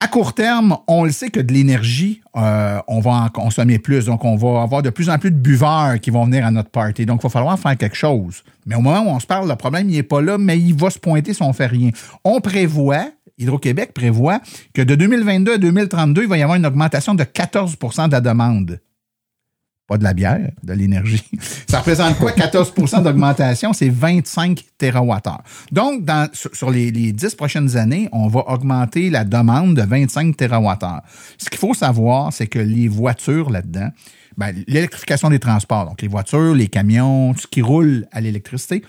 À 0.00 0.08
court 0.08 0.34
terme, 0.34 0.76
on 0.88 1.04
le 1.04 1.12
sait 1.12 1.30
que 1.30 1.38
de 1.38 1.52
l'énergie, 1.52 2.20
euh, 2.36 2.80
on 2.88 2.98
va 2.98 3.12
en 3.12 3.28
consommer 3.28 3.78
plus. 3.78 4.06
Donc, 4.06 4.24
on 4.24 4.34
va 4.34 4.62
avoir 4.62 4.82
de 4.82 4.90
plus 4.90 5.08
en 5.08 5.18
plus 5.18 5.30
de 5.30 5.38
buveurs 5.38 6.00
qui 6.00 6.10
vont 6.10 6.24
venir 6.24 6.44
à 6.44 6.50
notre 6.50 6.70
party. 6.70 7.06
Donc, 7.06 7.20
il 7.22 7.22
va 7.22 7.30
falloir 7.30 7.56
faire 7.58 7.76
quelque 7.76 7.96
chose. 7.96 8.42
Mais 8.66 8.74
au 8.74 8.80
moment 8.80 9.00
où 9.00 9.14
on 9.14 9.20
se 9.20 9.26
parle, 9.26 9.48
le 9.48 9.56
problème, 9.56 9.88
il 9.88 9.96
n'est 9.96 10.02
pas 10.02 10.20
là, 10.20 10.36
mais 10.38 10.58
il 10.58 10.74
va 10.74 10.90
se 10.90 10.98
pointer 10.98 11.32
si 11.32 11.42
on 11.42 11.52
fait 11.52 11.66
rien. 11.66 11.90
On 12.24 12.40
prévoit, 12.40 13.06
Hydro-Québec 13.38 13.94
prévoit 13.94 14.40
que 14.74 14.82
de 14.82 14.94
2022 14.94 15.54
à 15.54 15.58
2032, 15.58 16.22
il 16.22 16.28
va 16.28 16.36
y 16.36 16.42
avoir 16.42 16.58
une 16.58 16.66
augmentation 16.66 17.14
de 17.14 17.24
14% 17.24 18.08
de 18.08 18.12
la 18.12 18.20
demande 18.20 18.80
pas 19.86 19.98
de 19.98 20.04
la 20.04 20.14
bière, 20.14 20.50
de 20.62 20.72
l'énergie. 20.72 21.24
Ça 21.68 21.78
représente 21.78 22.18
quoi 22.18 22.32
14% 22.32 23.02
d'augmentation? 23.02 23.72
C'est 23.72 23.88
25 23.88 24.64
TWh. 24.78 25.14
Donc, 25.70 26.04
dans, 26.04 26.28
sur 26.32 26.70
les, 26.70 26.90
les 26.90 27.12
10 27.12 27.34
prochaines 27.36 27.76
années, 27.76 28.08
on 28.12 28.26
va 28.26 28.48
augmenter 28.48 29.10
la 29.10 29.24
demande 29.24 29.76
de 29.76 29.82
25 29.82 30.36
TWh. 30.36 30.74
Ce 31.38 31.48
qu'il 31.48 31.58
faut 31.58 31.74
savoir, 31.74 32.32
c'est 32.32 32.48
que 32.48 32.58
les 32.58 32.88
voitures 32.88 33.50
là-dedans, 33.50 33.90
ben, 34.36 34.54
l'électrification 34.66 35.30
des 35.30 35.38
transports, 35.38 35.86
donc 35.86 36.02
les 36.02 36.08
voitures, 36.08 36.54
les 36.54 36.68
camions, 36.68 37.34
ce 37.34 37.46
qui 37.46 37.62
roule 37.62 38.06
à 38.12 38.20
l'électricité, 38.20 38.84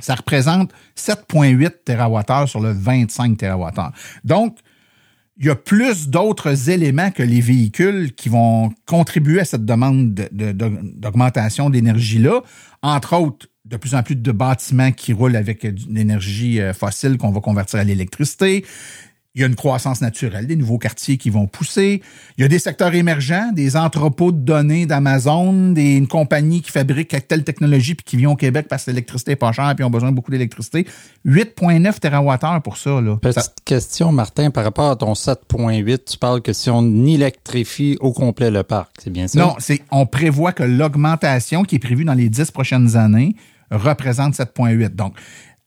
ça 0.00 0.14
représente 0.14 0.72
7,8 0.96 1.70
TWh 1.84 2.46
sur 2.48 2.60
le 2.60 2.72
25 2.72 3.36
TWh. 3.36 3.92
Donc, 4.24 4.58
il 5.36 5.46
y 5.46 5.50
a 5.50 5.56
plus 5.56 6.08
d'autres 6.08 6.70
éléments 6.70 7.10
que 7.10 7.22
les 7.22 7.40
véhicules 7.40 8.14
qui 8.14 8.28
vont 8.28 8.72
contribuer 8.86 9.40
à 9.40 9.44
cette 9.44 9.64
demande 9.64 10.14
d'augmentation 10.14 11.70
d'énergie-là. 11.70 12.42
Entre 12.82 13.16
autres, 13.16 13.48
de 13.64 13.76
plus 13.76 13.94
en 13.94 14.02
plus 14.02 14.16
de 14.16 14.32
bâtiments 14.32 14.92
qui 14.92 15.12
roulent 15.12 15.36
avec 15.36 15.64
une 15.64 15.96
énergie 15.96 16.60
euh, 16.60 16.72
fossile 16.74 17.16
qu'on 17.16 17.30
va 17.30 17.40
convertir 17.40 17.80
à 17.80 17.84
l'électricité. 17.84 18.64
Il 19.36 19.40
y 19.40 19.44
a 19.44 19.48
une 19.48 19.56
croissance 19.56 20.00
naturelle, 20.00 20.46
des 20.46 20.54
nouveaux 20.54 20.78
quartiers 20.78 21.16
qui 21.16 21.28
vont 21.28 21.48
pousser. 21.48 22.02
Il 22.38 22.42
y 22.42 22.44
a 22.44 22.48
des 22.48 22.60
secteurs 22.60 22.94
émergents, 22.94 23.50
des 23.52 23.76
entrepôts 23.76 24.30
de 24.30 24.38
données 24.38 24.86
d'Amazon, 24.86 25.72
des 25.72 25.96
une 25.96 26.06
compagnie 26.06 26.62
qui 26.62 26.70
fabrique 26.70 27.16
telle 27.26 27.42
technologie 27.42 27.96
puis 27.96 28.04
qui 28.04 28.16
vient 28.16 28.30
au 28.30 28.36
Québec 28.36 28.66
parce 28.68 28.84
que 28.84 28.92
l'électricité 28.92 29.32
est 29.32 29.36
pas 29.36 29.50
chère 29.50 29.74
puis 29.74 29.84
ont 29.84 29.90
besoin 29.90 30.10
de 30.10 30.14
beaucoup 30.14 30.30
d'électricité. 30.30 30.86
8,9 31.26 31.98
TWh 31.98 32.60
pour 32.62 32.76
ça. 32.76 33.00
Là. 33.00 33.16
Petite 33.16 33.56
question, 33.64 34.12
Martin, 34.12 34.50
par 34.50 34.62
rapport 34.62 34.88
à 34.88 34.94
ton 34.94 35.14
7,8, 35.14 36.12
tu 36.12 36.16
parles 36.16 36.40
que 36.40 36.52
si 36.52 36.70
on 36.70 37.04
électrifie 37.04 37.96
au 37.98 38.12
complet 38.12 38.52
le 38.52 38.62
parc, 38.62 38.92
c'est 39.02 39.10
bien 39.10 39.26
ça? 39.26 39.40
Non, 39.40 39.56
c'est 39.58 39.82
on 39.90 40.06
prévoit 40.06 40.52
que 40.52 40.62
l'augmentation 40.62 41.64
qui 41.64 41.74
est 41.74 41.80
prévue 41.80 42.04
dans 42.04 42.14
les 42.14 42.28
10 42.28 42.52
prochaines 42.52 42.96
années 42.96 43.34
représente 43.72 44.34
7,8. 44.34 44.94
Donc, 44.94 45.16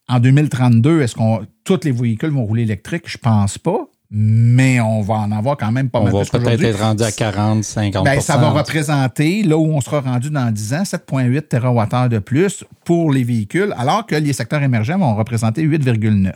en 0.09 0.19
2032, 0.19 1.01
est-ce 1.01 1.15
qu'on 1.15 1.45
tous 1.63 1.79
les 1.83 1.91
véhicules 1.91 2.29
vont 2.29 2.45
rouler 2.45 2.63
électriques? 2.63 3.03
Je 3.07 3.17
pense 3.17 3.57
pas. 3.57 3.87
Mais 4.09 4.79
on 4.79 5.01
va 5.01 5.15
en 5.15 5.33
avoir 5.33 5.57
quand 5.57 5.71
même 5.71 5.89
pas 5.89 5.99
mal. 5.99 6.15
On 6.15 6.23
va 6.23 6.25
peut-être 6.25 6.63
être 6.63 6.79
rendu 6.79 7.03
à 7.03 7.11
40, 7.11 7.61
50 7.61 8.05
ben, 8.05 8.21
Ça 8.21 8.37
va 8.37 8.51
représenter, 8.51 9.43
là 9.43 9.57
où 9.57 9.65
on 9.65 9.81
sera 9.81 9.99
rendu 9.99 10.29
dans 10.29 10.49
10 10.49 10.73
ans, 10.75 10.83
7,8 10.83 11.41
TWh 11.49 12.07
de 12.07 12.19
plus 12.19 12.63
pour 12.85 13.11
les 13.11 13.25
véhicules, 13.25 13.73
alors 13.77 14.05
que 14.05 14.15
les 14.15 14.31
secteurs 14.31 14.63
émergents 14.63 14.97
vont 14.97 15.13
représenter 15.13 15.67
8,9. 15.67 16.31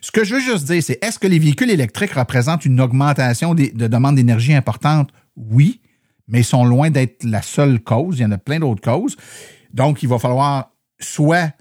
Ce 0.00 0.10
que 0.10 0.24
je 0.24 0.34
veux 0.34 0.40
juste 0.40 0.64
dire, 0.64 0.82
c'est 0.82 0.98
est-ce 1.04 1.20
que 1.20 1.28
les 1.28 1.38
véhicules 1.38 1.70
électriques 1.70 2.14
représentent 2.14 2.64
une 2.64 2.80
augmentation 2.80 3.54
de 3.54 3.86
demande 3.86 4.16
d'énergie 4.16 4.54
importante? 4.54 5.10
Oui, 5.36 5.80
mais 6.26 6.40
ils 6.40 6.44
sont 6.44 6.64
loin 6.64 6.90
d'être 6.90 7.22
la 7.22 7.42
seule 7.42 7.78
cause. 7.78 8.18
Il 8.18 8.22
y 8.22 8.24
en 8.24 8.32
a 8.32 8.38
plein 8.38 8.58
d'autres 8.58 8.82
causes. 8.82 9.16
Donc, 9.72 10.02
il 10.02 10.08
va 10.08 10.18
falloir 10.18 10.72
soit 10.98 11.52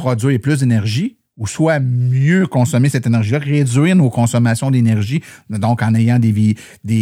produire 0.00 0.40
plus 0.40 0.60
d'énergie 0.60 1.18
ou 1.36 1.46
soit 1.46 1.78
mieux 1.80 2.46
consommer 2.46 2.88
cette 2.88 3.06
énergie-là, 3.06 3.38
réduire 3.38 3.96
nos 3.96 4.10
consommations 4.10 4.70
d'énergie, 4.70 5.22
donc 5.48 5.82
en 5.82 5.94
ayant 5.94 6.18
des, 6.18 6.56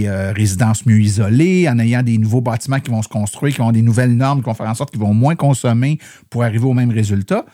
euh, 0.07 0.33
résidences 0.33 0.87
mieux 0.87 1.01
isolées, 1.01 1.69
en 1.69 1.79
ayant 1.79 2.03
des 2.03 2.19
nouveaux 2.19 2.41
bâtiments 2.41 2.79
qui 2.79 2.91
vont 2.91 3.03
se 3.03 3.09
construire, 3.09 3.55
qui 3.55 3.61
ont 3.61 3.73
des 3.73 3.83
nouvelles 3.83 4.17
normes, 4.17 4.41
qui 4.41 4.47
vont 4.47 4.55
faire 4.55 4.69
en 4.69 4.75
sorte 4.75 4.91
qu'ils 4.91 5.01
vont 5.01 5.15
moins 5.15 5.35
consommer 5.35 5.99
pour 6.31 6.45
arriver 6.45 6.65
au 6.65 6.73
même 6.73 6.91
résultat. 6.91 7.47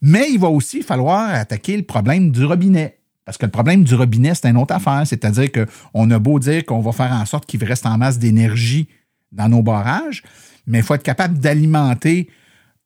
Mais 0.00 0.26
il 0.30 0.38
va 0.38 0.48
aussi 0.48 0.82
falloir 0.82 1.28
attaquer 1.30 1.76
le 1.76 1.82
problème 1.82 2.30
du 2.30 2.44
robinet. 2.44 2.98
Parce 3.24 3.36
que 3.36 3.46
le 3.46 3.50
problème 3.50 3.82
du 3.82 3.94
robinet, 3.94 4.34
c'est 4.34 4.48
une 4.48 4.56
autre 4.56 4.74
affaire. 4.74 5.02
C'est-à-dire 5.04 5.48
qu'on 5.52 6.10
a 6.10 6.18
beau 6.20 6.38
dire 6.38 6.64
qu'on 6.64 6.80
va 6.80 6.92
faire 6.92 7.12
en 7.12 7.26
sorte 7.26 7.46
qu'il 7.46 7.62
reste 7.64 7.84
en 7.84 7.98
masse 7.98 8.18
d'énergie 8.18 8.88
dans 9.32 9.48
nos 9.48 9.62
barrages, 9.62 10.22
mais 10.66 10.78
il 10.78 10.84
faut 10.84 10.94
être 10.94 11.02
capable 11.02 11.38
d'alimenter 11.38 12.28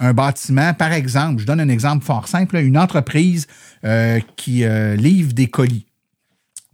un 0.03 0.13
bâtiment, 0.15 0.75
par 0.75 0.93
exemple, 0.93 1.41
je 1.41 1.47
donne 1.47 1.61
un 1.61 1.69
exemple 1.69 2.05
fort 2.05 2.27
simple, 2.27 2.57
une 2.57 2.77
entreprise 2.77 3.47
euh, 3.85 4.19
qui 4.37 4.65
euh, 4.65 4.97
livre 4.97 5.33
des 5.33 5.47
colis. 5.47 5.87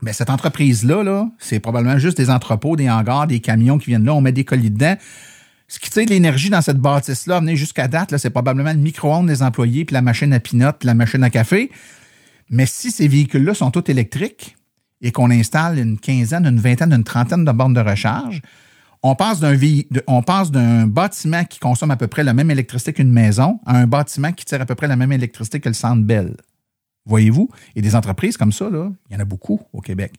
Mais 0.00 0.14
cette 0.14 0.30
entreprise-là, 0.30 1.04
-là, 1.04 1.28
c'est 1.38 1.60
probablement 1.60 1.98
juste 1.98 2.16
des 2.16 2.30
entrepôts, 2.30 2.74
des 2.74 2.88
hangars, 2.88 3.26
des 3.26 3.40
camions 3.40 3.76
qui 3.78 3.86
viennent 3.90 4.04
là, 4.04 4.14
on 4.14 4.22
met 4.22 4.32
des 4.32 4.44
colis 4.44 4.70
dedans. 4.70 4.96
Ce 5.66 5.78
qui 5.78 5.90
tire 5.90 6.06
de 6.06 6.10
l'énergie 6.10 6.48
dans 6.48 6.62
cette 6.62 6.78
bâtisse-là, 6.78 7.42
jusqu'à 7.54 7.86
date, 7.86 8.16
c'est 8.16 8.30
probablement 8.30 8.72
le 8.72 8.78
micro-ondes 8.78 9.26
des 9.26 9.42
employés, 9.42 9.84
puis 9.84 9.92
la 9.92 10.00
machine 10.00 10.32
à 10.32 10.40
pinotte, 10.40 10.82
la 10.84 10.94
machine 10.94 11.22
à 11.22 11.28
café. 11.28 11.70
Mais 12.48 12.64
si 12.64 12.90
ces 12.90 13.08
véhicules-là 13.08 13.52
sont 13.52 13.70
tous 13.70 13.90
électriques 13.90 14.56
et 15.02 15.12
qu'on 15.12 15.30
installe 15.30 15.78
une 15.78 15.98
quinzaine, 15.98 16.46
une 16.46 16.60
vingtaine, 16.60 16.94
une 16.94 17.04
trentaine 17.04 17.44
de 17.44 17.52
bornes 17.52 17.74
de 17.74 17.80
recharge, 17.80 18.40
on 19.02 19.14
passe 19.14 19.40
d'un 19.40 19.56
on 20.06 20.22
passe 20.22 20.50
d'un 20.50 20.86
bâtiment 20.86 21.44
qui 21.44 21.58
consomme 21.58 21.90
à 21.90 21.96
peu 21.96 22.06
près 22.06 22.24
la 22.24 22.34
même 22.34 22.50
électricité 22.50 22.92
qu'une 22.92 23.12
maison 23.12 23.60
à 23.66 23.76
un 23.76 23.86
bâtiment 23.86 24.32
qui 24.32 24.44
tire 24.44 24.60
à 24.60 24.66
peu 24.66 24.74
près 24.74 24.88
la 24.88 24.96
même 24.96 25.12
électricité 25.12 25.60
que 25.60 25.68
le 25.68 25.74
Centre. 25.74 26.04
Voyez-vous? 27.08 27.48
Et 27.74 27.80
des 27.80 27.96
entreprises 27.96 28.36
comme 28.36 28.52
ça, 28.52 28.68
il 28.70 29.14
y 29.14 29.16
en 29.16 29.20
a 29.20 29.24
beaucoup 29.24 29.60
au 29.72 29.80
Québec. 29.80 30.12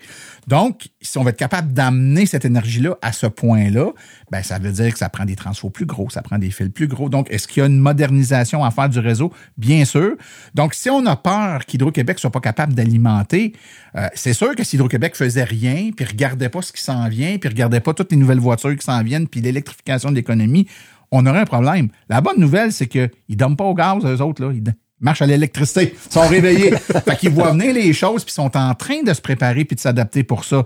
Donc, 0.48 0.90
si 1.02 1.20
on 1.20 1.24
va 1.24 1.30
être 1.30 1.38
capable 1.38 1.72
d'amener 1.72 2.26
cette 2.26 2.46
énergie-là 2.46 2.98
à 3.04 3.14
ce 3.14 3.28
point-là, 3.28 3.92
ben, 4.32 4.42
ça 4.42 4.58
veut 4.58 4.72
dire 4.72 4.92
que 4.92 4.98
ça 4.98 5.08
prend 5.08 5.26
des 5.26 5.36
transferts 5.36 5.72
plus 5.72 5.86
gros, 5.86 6.10
ça 6.10 6.24
prend 6.24 6.40
des 6.40 6.50
fils 6.50 6.70
plus 6.70 6.88
gros. 6.88 7.10
Donc, 7.10 7.30
est-ce 7.30 7.48
qu'il 7.48 7.62
y 7.62 7.64
a 7.64 7.68
une 7.68 7.78
modernisation 7.78 8.64
à 8.64 8.72
faire 8.72 8.90
du 8.90 8.98
réseau? 8.98 9.32
Bien 9.58 9.86
sûr. 9.86 10.16
Donc, 10.56 10.74
si 10.74 10.90
on 10.90 11.06
a 11.06 11.16
peur 11.16 11.66
qu'Hydro-Québec 11.66 12.18
soit 12.18 12.32
pas 12.32 12.40
capable 12.40 12.74
d'alimenter, 12.74 13.54
euh, 13.96 14.08
c'est 14.16 14.34
sûr 14.34 14.56
que 14.56 14.64
si 14.64 14.76
Hydro-Québec 14.76 15.16
faisait 15.16 15.44
rien, 15.44 15.92
puis 15.96 16.06
regardait 16.06 16.50
pas 16.50 16.64
ce 16.64 16.74
qui 16.74 16.82
s'en 16.82 17.08
vient, 17.08 17.38
puis 17.38 17.50
regardait 17.50 17.82
pas 17.82 17.94
toutes 17.94 18.12
les 18.12 18.18
nouvelles 18.18 18.40
voitures 18.40 18.76
qui 18.76 18.86
s'en 18.86 19.04
viennent, 19.04 19.28
puis 19.28 19.42
l'électrification 19.42 20.10
de 20.10 20.16
l'économie, 20.16 20.68
on 21.12 21.26
aurait 21.26 21.40
un 21.40 21.46
problème. 21.46 21.90
La 22.10 22.22
bonne 22.22 22.40
nouvelle, 22.40 22.72
c'est 22.72 22.88
qu'ils 22.88 23.12
ne 23.30 23.36
donnent 23.36 23.56
pas 23.56 23.66
au 23.66 23.76
gaz, 23.76 24.04
eux 24.06 24.22
autres. 24.22 24.44
Là. 24.44 24.54
Marchent 25.02 25.22
à 25.22 25.26
l'électricité. 25.26 25.95
Sont 26.10 26.28
réveillés. 26.28 26.72
fait 27.06 27.18
qu'ils 27.18 27.32
voient 27.32 27.52
venir 27.52 27.74
les 27.74 27.93
choses, 27.93 28.24
puis 28.24 28.34
sont 28.34 28.56
en 28.56 28.74
train 28.76 29.02
de 29.04 29.14
se 29.14 29.22
préparer 29.22 29.66
puis 29.66 29.76
de 29.76 29.82
s'adapter 29.82 30.24
pour 30.24 30.43
ça. 30.43 30.66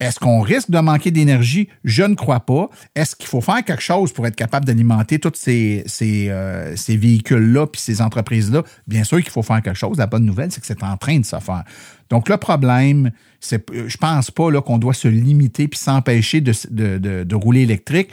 Est-ce 0.00 0.18
qu'on 0.18 0.40
risque 0.40 0.70
de 0.70 0.78
manquer 0.78 1.10
d'énergie? 1.10 1.68
Je 1.84 2.02
ne 2.02 2.14
crois 2.14 2.40
pas. 2.40 2.70
Est-ce 2.96 3.14
qu'il 3.14 3.26
faut 3.26 3.42
faire 3.42 3.62
quelque 3.62 3.82
chose 3.82 4.12
pour 4.14 4.26
être 4.26 4.34
capable 4.34 4.64
d'alimenter 4.64 5.18
tous 5.18 5.32
ces, 5.34 5.82
ces, 5.84 6.30
euh, 6.30 6.74
ces 6.74 6.96
véhicules-là 6.96 7.66
puis 7.66 7.82
ces 7.82 8.00
entreprises-là? 8.00 8.62
Bien 8.86 9.04
sûr 9.04 9.18
qu'il 9.18 9.30
faut 9.30 9.42
faire 9.42 9.60
quelque 9.60 9.76
chose. 9.76 9.98
La 9.98 10.06
bonne 10.06 10.24
nouvelle, 10.24 10.50
c'est 10.50 10.60
que 10.62 10.66
c'est 10.66 10.82
en 10.82 10.96
train 10.96 11.18
de 11.18 11.26
se 11.26 11.38
faire. 11.38 11.64
Donc, 12.08 12.30
le 12.30 12.38
problème, 12.38 13.10
c'est, 13.40 13.62
je 13.70 13.96
pense 13.98 14.30
pas 14.30 14.50
là, 14.50 14.62
qu'on 14.62 14.78
doit 14.78 14.94
se 14.94 15.06
limiter 15.06 15.68
puis 15.68 15.78
s'empêcher 15.78 16.40
de, 16.40 16.54
de, 16.70 17.24
de 17.24 17.34
rouler 17.34 17.60
électrique. 17.60 18.08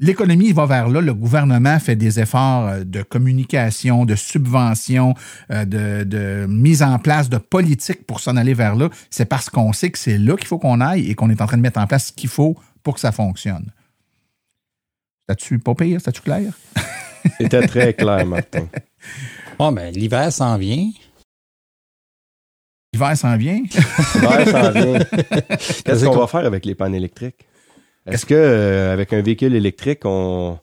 L'économie 0.00 0.52
va 0.52 0.66
vers 0.66 0.88
là. 0.88 1.00
Le 1.00 1.14
gouvernement 1.14 1.78
fait 1.78 1.94
des 1.94 2.18
efforts 2.18 2.66
euh, 2.66 2.84
de 2.84 3.02
communication, 3.02 4.04
de 4.04 4.16
subvention, 4.16 5.14
euh, 5.52 5.64
de, 5.64 6.02
de 6.02 6.46
mise 6.48 6.82
en 6.82 6.98
place 6.98 7.28
de 7.28 7.38
politiques 7.38 8.04
pour 8.04 8.20
s'en 8.20 8.36
aller 8.36 8.54
vers 8.54 8.74
là. 8.74 8.88
C'est 9.10 9.24
parce 9.24 9.48
qu'on 9.48 9.72
sait 9.72 9.90
que 9.90 9.98
c'est 9.98 10.18
là 10.18 10.36
qu'il 10.36 10.48
faut 10.48 10.58
qu'on 10.58 10.80
aille 10.80 11.08
et 11.08 11.14
qu'on 11.14 11.30
est 11.30 11.40
en 11.40 11.46
train 11.46 11.56
de 11.56 11.62
mettre 11.62 11.78
en 11.78 11.86
place 11.86 12.08
ce 12.08 12.12
qu'il 12.12 12.28
faut 12.28 12.56
pour 12.82 12.94
que 12.94 13.00
ça 13.00 13.12
fonctionne. 13.12 13.70
C'était-tu 15.28 15.58
pas 15.60 15.74
pire? 15.74 16.00
C'était-tu 16.00 16.22
clair? 16.22 16.52
C'était 17.38 17.66
très 17.66 17.94
clair, 17.94 18.26
Martin. 18.26 18.66
Bon, 19.58 19.72
ben, 19.72 19.94
l'hiver 19.94 20.32
s'en 20.32 20.58
vient. 20.58 20.90
L'hiver 22.92 23.16
s'en 23.16 23.36
vient? 23.36 23.62
L'hiver 24.14 24.48
s'en 24.48 24.70
vient. 24.72 24.98
Qu'est-ce 25.84 26.04
qu'on 26.04 26.16
va 26.16 26.26
faire 26.26 26.44
avec 26.44 26.64
les 26.64 26.74
pannes 26.74 26.94
électriques? 26.94 27.46
Est-ce 28.06 28.26
que 28.26 28.34
euh, 28.34 28.92
avec 28.92 29.12
un 29.12 29.22
véhicule 29.22 29.54
électrique, 29.54 30.00
on, 30.04 30.58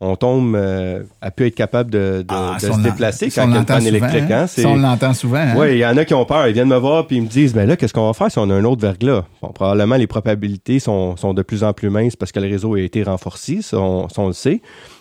on 0.00 0.16
tombe 0.16 0.54
euh, 0.54 1.02
à 1.20 1.30
pu 1.30 1.46
être 1.46 1.54
capable 1.54 1.90
de, 1.90 2.22
de, 2.22 2.26
Ah, 2.28 2.56
de 2.60 2.66
si 2.66 2.72
se 2.72 2.80
déplacer 2.82 3.30
quand 3.30 3.46
il 3.48 3.52
y 3.52 3.56
a 3.56 3.58
une 3.60 3.64
panne 3.64 3.80
souvent, 3.80 3.88
électrique? 3.96 4.30
hein? 4.30 4.42
Hein? 4.42 4.46
Si 4.46 4.64
on 4.66 4.76
l'entend 4.76 5.12
souvent. 5.14 5.38
hein? 5.38 5.54
Oui, 5.56 5.72
il 5.72 5.78
y 5.78 5.86
en 5.86 5.96
a 5.96 6.04
qui 6.04 6.14
ont 6.14 6.24
peur. 6.24 6.46
Ils 6.46 6.52
viennent 6.52 6.68
me 6.68 6.76
voir 6.76 7.06
puis 7.06 7.16
ils 7.16 7.22
me 7.22 7.28
disent, 7.28 7.52
ben 7.54 7.66
là, 7.66 7.76
qu'est-ce 7.76 7.94
qu'on 7.94 8.06
va 8.06 8.12
faire 8.12 8.30
si 8.30 8.38
on 8.38 8.48
a 8.50 8.54
un 8.54 8.64
autre 8.64 8.82
verglas? 8.82 9.24
Bon, 9.42 9.48
probablement, 9.48 9.96
les 9.96 10.06
probabilités 10.06 10.78
sont, 10.78 11.16
sont 11.16 11.34
de 11.34 11.42
plus 11.42 11.64
en 11.64 11.72
plus 11.72 11.90
minces 11.90 12.16
parce 12.16 12.30
que 12.32 12.38
le 12.40 12.48
réseau 12.48 12.74
a 12.74 12.80
été 12.80 13.02
renforcé, 13.02 13.60
ça, 13.62 13.78
on, 13.78 14.08
ça, 14.08 14.22
on 14.22 14.28
le 14.28 14.32
sait. 14.34 14.60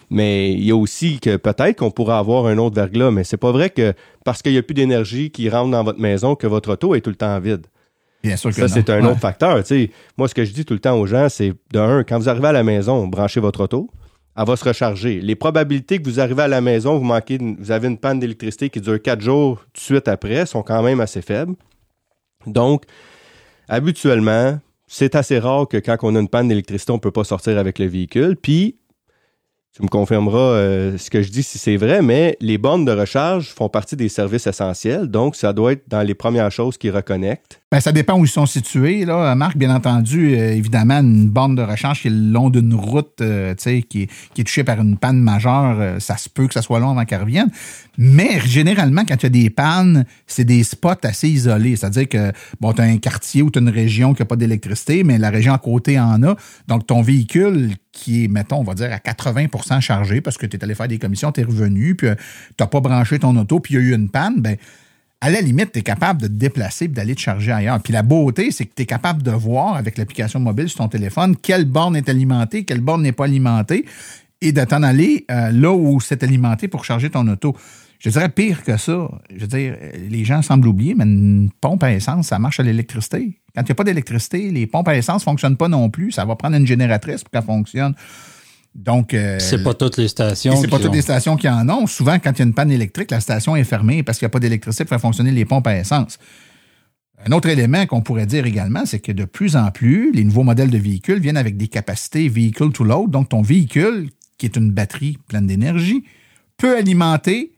Mais 0.10 0.52
il 0.54 0.64
y 0.64 0.72
a 0.72 0.76
aussi 0.76 1.20
que 1.20 1.38
peut-être 1.38 1.80
qu'on 1.80 1.90
pourra 1.92 2.20
avoir 2.20 2.46
un 2.46 2.58
autre 2.60 2.76
verglas, 2.76 3.10
mais 3.12 3.24
c'est 3.24 3.38
pas 3.38 3.52
vrai 3.52 3.70
que 3.72 3.94
parce 4.24 4.42
qu'il 4.42 4.52
n'y 4.52 4.58
a 4.60 4.64
plus 4.64 4.74
d'énergie 4.76 5.32
qui 5.32 5.50
rentre 5.50 5.72
dans 5.72 5.84
votre 5.84 6.00
maison 6.00 6.36
que 6.36 6.46
votre 6.48 6.74
auto 6.74 6.94
est 6.94 7.02
tout 7.02 7.10
le 7.10 7.16
temps 7.16 7.40
vide. 7.40 7.66
Bien 8.24 8.38
sûr 8.38 8.52
que 8.52 8.56
Ça, 8.56 8.68
c'est 8.68 8.90
un 8.90 9.04
Ouais. 9.04 9.12
autre 9.12 9.20
facteur. 9.20 9.62
Moi, 10.18 10.28
ce 10.28 10.34
que 10.34 10.46
je 10.46 10.54
dis 10.54 10.64
tout 10.66 10.74
le 10.74 10.80
temps 10.80 10.98
aux 10.98 11.06
gens, 11.06 11.28
c'est 11.30 11.54
de 11.74 11.80
un, 11.80 12.04
quand 12.04 12.18
vous 12.20 12.30
arrivez 12.30 12.48
à 12.48 12.52
la 12.54 12.64
maison, 12.64 13.06
branchez 13.08 13.40
votre 13.42 13.62
auto, 13.64 13.90
elle 14.38 14.46
va 14.46 14.56
se 14.56 14.64
recharger. 14.64 15.20
Les 15.22 15.36
probabilités 15.36 16.00
que 16.02 16.06
vous 16.06 16.20
arrivez 16.20 16.44
à 16.44 16.48
la 16.48 16.62
maison, 16.62 16.98
vous 16.98 17.04
manquez, 17.04 17.38
vous 17.60 17.72
avez 17.72 17.88
une 17.88 17.98
panne 17.98 18.20
d'électricité 18.20 18.70
qui 18.70 18.80
dure 18.82 19.02
quatre 19.02 19.22
jours 19.22 19.60
tout 19.74 19.80
de 19.80 19.80
suite 19.80 20.08
après, 20.08 20.46
sont 20.46 20.64
quand 20.64 20.82
même 20.82 21.02
assez 21.02 21.22
faibles. 21.22 21.54
Donc, 22.48 22.84
habituellement, 23.68 24.60
c'est 24.88 25.16
assez 25.16 25.40
rare 25.40 25.68
que 25.68 25.78
quand 25.78 25.98
on 26.04 26.16
a 26.16 26.20
une 26.20 26.30
panne 26.30 26.48
d'électricité, 26.48 26.92
on 26.92 26.96
ne 26.96 27.02
peut 27.02 27.12
pas 27.12 27.24
sortir 27.24 27.58
avec 27.58 27.80
le 27.80 27.86
véhicule. 27.88 28.36
Puis, 28.42 28.78
tu 29.76 29.82
me 29.82 29.88
confirmeras 29.88 30.38
euh, 30.38 30.98
ce 30.98 31.10
que 31.10 31.22
je 31.24 31.32
dis 31.32 31.42
si 31.42 31.58
c'est 31.58 31.78
vrai, 31.78 32.02
mais 32.02 32.38
les 32.40 32.60
bornes 32.60 32.86
de 32.86 32.92
recharge 32.92 33.50
font 33.50 33.70
partie 33.70 33.96
des 33.96 34.10
services 34.10 34.46
essentiels. 34.46 35.08
Donc, 35.08 35.36
ça 35.36 35.52
doit 35.52 35.72
être 35.72 35.84
dans 35.88 36.04
les 36.04 36.14
premières 36.14 36.52
choses 36.52 36.78
qui 36.78 36.92
reconnectent. 36.92 37.64
Ben, 37.74 37.80
ça 37.80 37.92
dépend 37.92 38.20
où 38.20 38.24
ils 38.24 38.30
sont 38.30 38.46
situés. 38.46 39.04
Là. 39.04 39.34
Marc, 39.34 39.58
bien 39.58 39.74
entendu, 39.74 40.36
euh, 40.36 40.52
évidemment, 40.52 41.00
une 41.00 41.28
borne 41.28 41.56
de 41.56 41.64
rechange 41.64 42.04
qui 42.04 42.08
est 42.08 42.12
le 42.12 42.32
long 42.32 42.52
d'une 42.52 42.76
route 42.76 43.20
euh, 43.20 43.56
tu 43.56 43.82
qui, 43.82 44.04
est, 44.04 44.10
qui 44.36 44.42
est 44.42 44.44
touchée 44.44 44.64
par 44.64 44.80
une 44.80 44.96
panne 44.96 45.18
majeure, 45.18 45.78
euh, 45.80 46.00
ça 46.00 46.18
se 46.18 46.30
peut 46.30 46.46
que 46.46 46.54
ça 46.54 46.62
soit 46.62 46.80
long 46.80 46.92
avant 46.92 47.04
qu'elle 47.06 47.22
revienne. 47.22 47.50
Mais 47.98 48.40
généralement, 48.42 49.06
quand 49.08 49.16
il 49.16 49.24
y 49.24 49.26
a 49.26 49.30
des 49.30 49.50
pannes, 49.50 50.06
c'est 50.28 50.44
des 50.44 50.64
spots 50.64 51.02
assez 51.02 51.28
isolés. 51.28 51.76
C'est-à-dire 51.76 52.08
que 52.08 52.32
bon, 52.62 52.74
tu 52.74 52.82
as 52.82 52.86
un 52.86 52.98
quartier 52.98 53.42
ou 53.42 53.50
tu 53.50 53.58
as 53.58 53.64
une 53.64 53.70
région 53.70 54.14
qui 54.14 54.22
n'a 54.22 54.28
pas 54.28 54.36
d'électricité, 54.36 55.04
mais 55.04 55.18
la 55.18 55.32
région 55.32 55.52
à 55.52 55.58
côté 55.58 56.00
en 56.00 56.22
a. 56.22 56.36
Donc, 56.68 56.86
ton 56.86 57.02
véhicule 57.02 57.72
qui 57.94 58.26
est, 58.26 58.28
mettons, 58.28 58.58
on 58.58 58.64
va 58.64 58.74
dire, 58.74 58.92
à 58.92 58.98
80% 58.98 59.80
chargé 59.80 60.20
parce 60.20 60.38
que 60.38 60.46
tu 60.46 60.58
es 60.58 60.64
allé 60.64 60.76
faire 60.76 60.90
des 60.90 61.00
commissions, 61.00 61.32
tu 61.32 61.40
es 61.40 61.44
revenu, 61.44 61.96
puis 61.96 62.08
tu 62.10 62.16
n'as 62.60 62.68
pas 62.68 62.82
branché 62.82 63.20
ton 63.20 63.38
auto, 63.38 63.62
puis 63.62 63.76
il 63.76 63.78
y 63.78 63.80
a 63.80 63.86
eu 63.86 63.94
une 63.94 64.10
panne, 64.10 64.42
ben 64.42 64.58
à 65.22 65.30
la 65.30 65.40
limite, 65.40 65.72
tu 65.72 65.80
es 65.80 65.84
capable 65.84 66.22
de 66.22 66.28
te 66.28 66.34
déplacer 66.34 66.86
et 66.86 66.88
d'aller 66.90 67.16
te 67.16 67.22
charger 67.22 67.54
ailleurs. 67.54 67.80
Puis 67.82 67.94
la 67.94 68.04
beauté, 68.04 68.52
c'est 68.52 68.66
que 68.66 68.74
tu 68.76 68.82
es 68.82 68.86
capable 68.86 69.24
de 69.24 69.32
voir 69.32 69.78
avec 69.78 69.98
l'application 69.98 70.42
mobile 70.42 70.68
sur 70.68 70.80
ton 70.80 70.90
téléphone 70.90 71.38
quelle 71.38 71.64
borne 71.64 71.96
est 71.96 72.10
alimentée, 72.10 72.66
quelle 72.66 72.82
borne 72.82 73.04
n'est 73.04 73.14
pas 73.14 73.24
alimentée 73.24 73.86
et 74.42 74.52
de 74.52 74.66
t'en 74.66 74.84
aller 74.84 75.26
euh, 75.32 75.52
là 75.52 75.72
où 75.72 76.02
c'est 76.02 76.24
alimenté 76.24 76.68
pour 76.68 76.84
charger 76.84 77.10
ton 77.10 77.26
auto. 77.30 77.56
Je 78.00 78.10
dirais 78.10 78.28
pire 78.28 78.64
que 78.64 78.76
ça. 78.76 79.10
Je 79.34 79.40
veux 79.40 79.48
dire, 79.48 79.78
les 80.10 80.26
gens 80.26 80.42
semblent 80.42 80.68
oublier, 80.68 80.94
mais 80.94 81.06
une 81.06 81.50
pompe 81.62 81.84
à 81.84 81.94
essence, 81.94 82.28
ça 82.28 82.38
marche 82.38 82.60
à 82.60 82.64
l'électricité. 82.64 83.40
Quand 83.56 83.62
il 83.62 83.66
n'y 83.66 83.72
a 83.72 83.76
pas 83.76 83.84
d'électricité, 83.84 84.50
les 84.50 84.66
pompes 84.66 84.88
à 84.88 84.96
essence 84.98 85.22
ne 85.22 85.26
fonctionnent 85.26 85.58
pas 85.58 85.68
non 85.68 85.90
plus. 85.90 86.12
Ça 86.12 86.26
va 86.26 86.36
prendre 86.36 86.56
une 86.56 86.66
génératrice 86.66 87.24
pour 87.24 87.32
qu'elle 87.32 87.44
fonctionne. 87.44 87.94
Donc, 88.74 89.14
euh, 89.14 89.38
C'est 89.40 89.62
pas 89.64 89.76
toutes 89.76 89.98
les 89.98 90.08
stations. 90.08 90.56
c'est 90.56 90.68
pas 90.68 90.80
toutes 90.80 90.96
les 90.96 91.04
stations 91.04 91.38
qui 91.38 91.48
en 91.48 91.70
ont. 91.70 91.86
Souvent, 91.86 92.18
quand 92.18 92.32
il 92.32 92.40
y 92.40 92.42
a 92.42 92.46
une 92.46 92.56
panne 92.56 92.72
électrique, 92.72 93.12
la 93.12 93.20
station 93.20 93.56
est 93.56 93.64
fermée 93.64 94.02
parce 94.02 94.18
qu'il 94.18 94.26
n'y 94.26 94.32
a 94.32 94.32
pas 94.32 94.40
d'électricité 94.40 94.86
pour 94.86 94.90
faire 94.90 95.02
fonctionner 95.02 95.32
les 95.32 95.46
pompes 95.46 95.68
à 95.68 95.78
essence. 95.78 96.18
Un 97.26 97.32
autre 97.32 97.48
élément 97.48 97.86
qu'on 97.86 98.02
pourrait 98.02 98.26
dire 98.26 98.48
également, 98.48 98.86
c'est 98.88 99.00
que 99.00 99.12
de 99.12 99.26
plus 99.26 99.56
en 99.56 99.70
plus, 99.70 100.12
les 100.12 100.24
nouveaux 100.24 100.44
modèles 100.44 100.72
de 100.72 100.78
véhicules 100.80 101.20
viennent 101.20 101.38
avec 101.38 101.56
des 101.56 101.68
capacités 101.68 102.28
vehicle 102.28 102.72
to 102.72 102.84
load. 102.84 103.12
Donc, 103.12 103.30
ton 103.30 103.44
véhicule, 103.44 104.10
qui 104.40 104.48
est 104.48 104.56
une 104.56 104.72
batterie 104.72 105.20
pleine 105.28 105.46
d'énergie, 105.46 106.04
peut 106.58 106.76
alimenter 106.76 107.52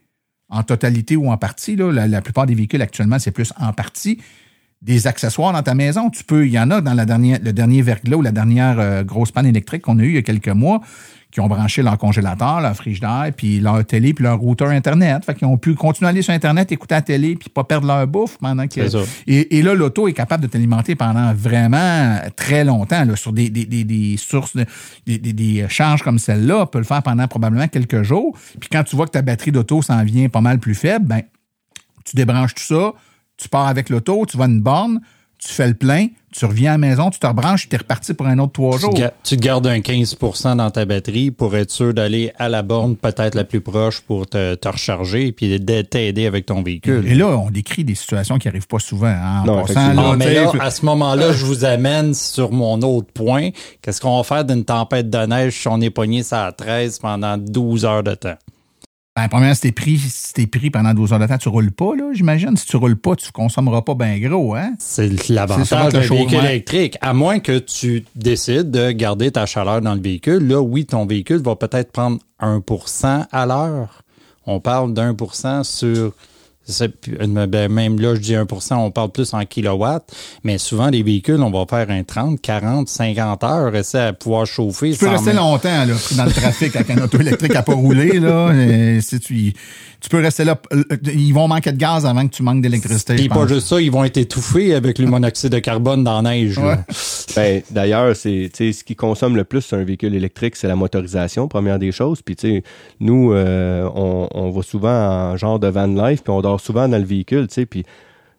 en 0.50 0.64
totalité 0.64 1.16
ou 1.16 1.32
en 1.32 1.38
partie. 1.38 1.78
Là, 1.78 1.92
la, 1.94 2.08
la 2.08 2.22
plupart 2.22 2.46
des 2.46 2.54
véhicules 2.54 2.82
actuellement, 2.82 3.18
c'est 3.18 3.32
plus 3.32 3.54
en 3.58 3.72
partie 3.72 4.20
des 4.82 5.08
accessoires 5.08 5.54
dans 5.54 5.64
ta 5.64 5.74
maison. 5.74 6.10
Tu 6.10 6.24
peux, 6.24 6.46
il 6.46 6.52
y 6.54 6.60
en 6.60 6.70
a 6.70 6.82
dans 6.82 6.94
la 6.94 7.06
dernière, 7.06 7.40
le 7.42 7.54
dernier 7.54 7.82
verglas 7.82 8.18
ou 8.18 8.22
la 8.22 8.32
dernière 8.32 8.80
euh, 8.80 9.04
grosse 9.04 9.32
panne 9.32 9.48
électrique 9.48 9.82
qu'on 9.82 9.98
a 10.00 10.04
eue 10.04 10.10
il 10.10 10.16
y 10.16 10.20
a 10.20 10.22
quelques 10.22 10.50
mois 10.50 10.82
qui 11.32 11.42
ont 11.42 11.48
branché 11.48 11.82
leur 11.82 11.98
congélateur, 11.98 12.62
leur 12.62 12.74
frigidaire, 12.78 13.30
puis 13.36 13.60
leur 13.60 13.84
télé, 13.84 14.14
puis 14.14 14.24
leur 14.24 14.38
routeur 14.40 14.70
Internet. 14.70 15.26
Fait 15.26 15.34
qu'ils 15.34 15.48
ont 15.48 15.58
pu 15.58 15.76
continuer 15.76 16.08
à 16.08 16.10
aller 16.12 16.22
sur 16.22 16.34
Internet, 16.34 16.72
écouter 16.72 16.96
la 16.96 17.02
télé, 17.02 17.36
puis 17.36 17.50
pas 17.50 17.66
perdre 17.66 17.88
leur 17.88 18.08
bouffe 18.08 18.38
pendant 18.38 18.66
que... 18.70 18.80
Et, 19.28 19.58
et 19.58 19.62
là, 19.62 19.74
l'auto 19.74 20.08
est 20.08 20.14
capable 20.14 20.44
de 20.44 20.48
t'alimenter 20.48 20.96
pendant 20.96 21.34
vraiment 21.34 22.20
très 22.38 22.64
longtemps, 22.64 23.04
là, 23.04 23.18
sur 23.18 23.34
des, 23.34 23.50
des, 23.50 23.66
des, 23.66 23.84
des 23.84 24.16
sources, 24.16 24.56
de- 24.56 24.66
des, 25.06 25.18
des, 25.18 25.34
des 25.34 25.66
charges 25.68 26.04
comme 26.04 26.20
celle-là, 26.20 26.68
peut 26.68 26.78
le 26.78 26.86
faire 26.86 27.04
pendant 27.04 27.28
probablement 27.28 27.68
quelques 27.68 28.04
jours. 28.04 28.38
Puis 28.62 28.70
quand 28.72 28.86
tu 28.86 28.96
vois 28.96 29.06
que 29.06 29.12
ta 29.12 29.22
batterie 29.22 29.52
d'auto 29.52 29.82
s'en 29.82 30.02
vient 30.06 30.30
pas 30.30 30.42
mal 30.42 30.60
plus 30.60 30.76
faible, 30.76 31.06
ben, 31.06 31.24
tu 32.06 32.16
débranches 32.16 32.54
tout 32.56 32.64
ça, 32.64 32.94
tu 33.38 33.50
pars 33.50 33.68
avec 33.68 33.90
l'auto, 33.90 34.26
tu 34.28 34.38
vas 34.38 34.46
à 34.46 34.48
une 34.48 34.62
borne, 34.62 35.00
tu 35.38 35.50
fais 35.54 35.68
le 35.68 35.74
plein, 35.74 36.08
tu 36.32 36.46
reviens 36.46 36.72
à 36.72 36.74
la 36.74 36.78
maison, 36.80 37.10
tu 37.10 37.20
te 37.20 37.28
rebranches, 37.28 37.70
tu 37.70 37.76
es 37.76 37.78
reparti 37.78 38.14
pour 38.14 38.26
un 38.26 38.40
autre 38.40 38.54
trois 38.54 38.76
Tu, 38.76 38.82
jours. 38.82 38.94
ga- 38.94 39.14
tu 39.24 39.38
te 39.38 39.42
gardes 39.42 39.68
un 39.68 39.80
15% 39.80 40.56
dans 40.58 40.72
ta 40.72 40.86
batterie 40.86 41.32
pour 41.32 41.56
être 41.56 41.72
sûr 41.72 41.94
d'aller 41.94 42.32
à 42.40 42.50
la 42.50 42.62
borne 42.62 42.96
peut-être 42.96 43.36
la 43.36 43.44
plus 43.44 43.62
proche 43.62 44.02
pour 44.02 44.28
te, 44.28 44.56
te 44.56 44.68
recharger 44.68 45.28
et 45.28 45.32
puis 45.32 45.60
de 45.60 45.82
t'aider 45.82 46.26
avec 46.26 46.46
ton 46.48 46.62
véhicule. 46.64 47.06
Et 47.08 47.16
là, 47.16 47.28
on 47.38 47.52
décrit 47.52 47.84
des 47.84 47.96
situations 47.96 48.38
qui 48.38 48.48
n'arrivent 48.48 48.68
pas 48.68 48.80
souvent. 48.80 49.08
hein, 49.08 49.42
en 49.44 49.46
Non, 49.46 49.62
passant, 49.62 49.74
effectivement. 49.74 50.02
là, 50.04 50.10
Ah, 50.14 50.16
mais 50.18 50.34
là, 50.34 50.52
à 50.60 50.72
ce 50.72 50.86
moment-là, 50.86 51.32
je 51.32 51.46
vous 51.46 51.64
amène 51.66 52.14
sur 52.14 52.52
mon 52.52 52.82
autre 52.82 53.12
point. 53.14 53.50
Qu'est-ce 53.82 54.02
qu'on 54.02 54.18
va 54.18 54.24
faire 54.24 54.46
d'une 54.46 54.66
tempête 54.66 55.10
de 55.10 55.26
neige 55.26 55.54
si 55.62 55.68
on 55.68 55.80
est 55.80 55.90
pogné 55.90 56.24
ça 56.24 56.48
à 56.48 56.52
13 56.54 57.00
pendant 57.00 57.38
12 57.38 57.86
heures 57.86 58.04
de 58.04 58.16
temps? 58.16 58.36
Ben, 59.18 59.30
premièrement, 59.30 59.56
si 59.56 59.62
t'es 59.62 59.72
pris, 59.72 59.98
si 59.98 60.34
t'es 60.34 60.46
pris 60.46 60.70
pendant 60.70 60.94
12 60.94 61.14
heures 61.14 61.20
de 61.20 61.26
temps, 61.26 61.38
tu 61.38 61.48
roules 61.48 61.72
pas, 61.72 61.96
là, 61.96 62.12
j'imagine. 62.12 62.58
Si 62.58 62.66
tu 62.66 62.76
roules 62.76 62.98
pas, 62.98 63.16
tu 63.16 63.32
consommeras 63.32 63.82
pas 63.82 63.96
bien 63.96 64.20
gros, 64.20 64.56
hein? 64.56 64.74
C'est 64.78 65.30
l'avantage 65.30 65.94
d'un 65.94 66.02
véhicule 66.02 66.40
électrique. 66.40 66.98
À 67.00 67.14
moins 67.14 67.40
que 67.40 67.58
tu 67.58 68.04
décides 68.16 68.72
de 68.72 68.92
garder 68.92 69.32
ta 69.32 69.46
chaleur 69.46 69.80
dans 69.80 69.96
le 69.96 70.02
véhicule, 70.02 70.46
là, 70.46 70.60
oui, 70.60 70.86
ton 70.86 71.06
véhicule 71.06 71.42
va 71.42 71.56
peut-être 71.56 71.94
prendre 71.94 72.20
1% 72.42 73.26
à 73.32 73.46
l'heure. 73.46 74.04
On 74.46 74.60
parle 74.60 74.94
d'un 74.94 75.14
pour 75.14 75.34
cent 75.36 75.64
sur 75.64 76.12
ben, 76.68 77.68
même 77.72 78.00
là, 78.00 78.16
je 78.16 78.20
dis 78.22 78.34
1% 78.34 78.76
on 78.76 78.92
parle 78.92 79.12
plus 79.12 79.34
en 79.34 79.46
kilowatts, 79.46 80.12
mais 80.44 80.58
souvent, 80.58 80.90
les 80.90 81.04
véhicules, 81.04 81.42
on 81.42 81.52
va 81.52 81.66
faire 81.70 81.90
un 81.90 82.04
30, 82.04 82.42
40, 82.42 82.90
50 82.90 83.44
heures, 83.44 83.72
rester 83.72 83.98
à 84.00 84.14
pouvoir 84.14 84.46
chauffer. 84.46 84.92
Tu 84.92 85.00
peux 85.00 85.08
rester 85.10 85.28
même- 85.28 85.38
longtemps 85.38 85.86
là, 85.86 85.94
dans 86.18 86.26
le 86.26 86.32
trafic 86.32 86.76
avec 86.76 86.90
un 86.90 87.04
auto 87.04 87.20
électrique 87.20 87.56
à 87.56 87.64
pas 87.64 87.74
rouler. 87.74 88.20
Là, 88.20 88.52
et 88.54 89.00
si 89.02 89.20
tu, 89.20 89.54
tu 90.02 90.10
peux 90.10 90.20
rester 90.20 90.44
là. 90.44 90.60
euh, 90.74 90.84
Ils 91.14 91.34
vont 91.34 91.48
manquer 91.48 91.72
de 91.72 91.78
gaz 91.78 92.06
avant 92.06 92.28
que 92.28 92.34
tu 92.34 92.44
manques 92.44 92.62
d'électricité. 92.62 93.16
Puis 93.16 93.26
je 93.26 93.30
pas 93.30 93.48
juste 93.48 93.68
ça, 93.68 93.82
ils 93.82 93.92
vont 93.92 94.04
être 94.04 94.18
étouffés 94.18 94.74
avec 94.76 95.00
le 95.00 95.08
monoxyde 95.08 95.52
de 95.52 95.60
carbone 95.60 96.04
dans 96.04 96.22
la 96.22 96.32
neige. 96.32 96.58
là. 96.60 96.66
Ouais. 96.66 96.78
Ben, 97.36 97.62
d'ailleurs, 97.72 98.16
c'est 98.16 98.50
tu 98.54 98.72
sais, 98.72 98.80
ce 98.80 98.84
qui 98.84 98.96
consomme 98.96 99.36
le 99.36 99.44
plus 99.44 99.62
sur 99.62 99.78
un 99.78 99.84
véhicule 99.84 100.16
électrique, 100.16 100.56
c'est 100.56 100.68
la 100.68 100.76
motorisation, 100.76 101.48
première 101.48 101.80
des 101.80 101.92
choses. 101.92 102.22
Puis 102.22 102.36
tu 102.36 102.48
sais, 102.48 102.64
nous, 103.00 103.34
euh, 103.34 103.90
on, 103.96 104.28
on 104.34 104.50
va 104.52 104.62
souvent 104.62 104.90
en 105.32 105.38
genre 105.38 105.60
de 105.60 105.68
van 105.68 105.88
life, 105.88 106.24
puis 106.24 106.32
on 106.32 106.42
dort 106.42 106.55
souvent 106.60 106.88
dans 106.88 106.98
le 106.98 107.06
véhicule, 107.06 107.48
tu 107.48 107.56
sais, 107.56 107.66
puis 107.66 107.84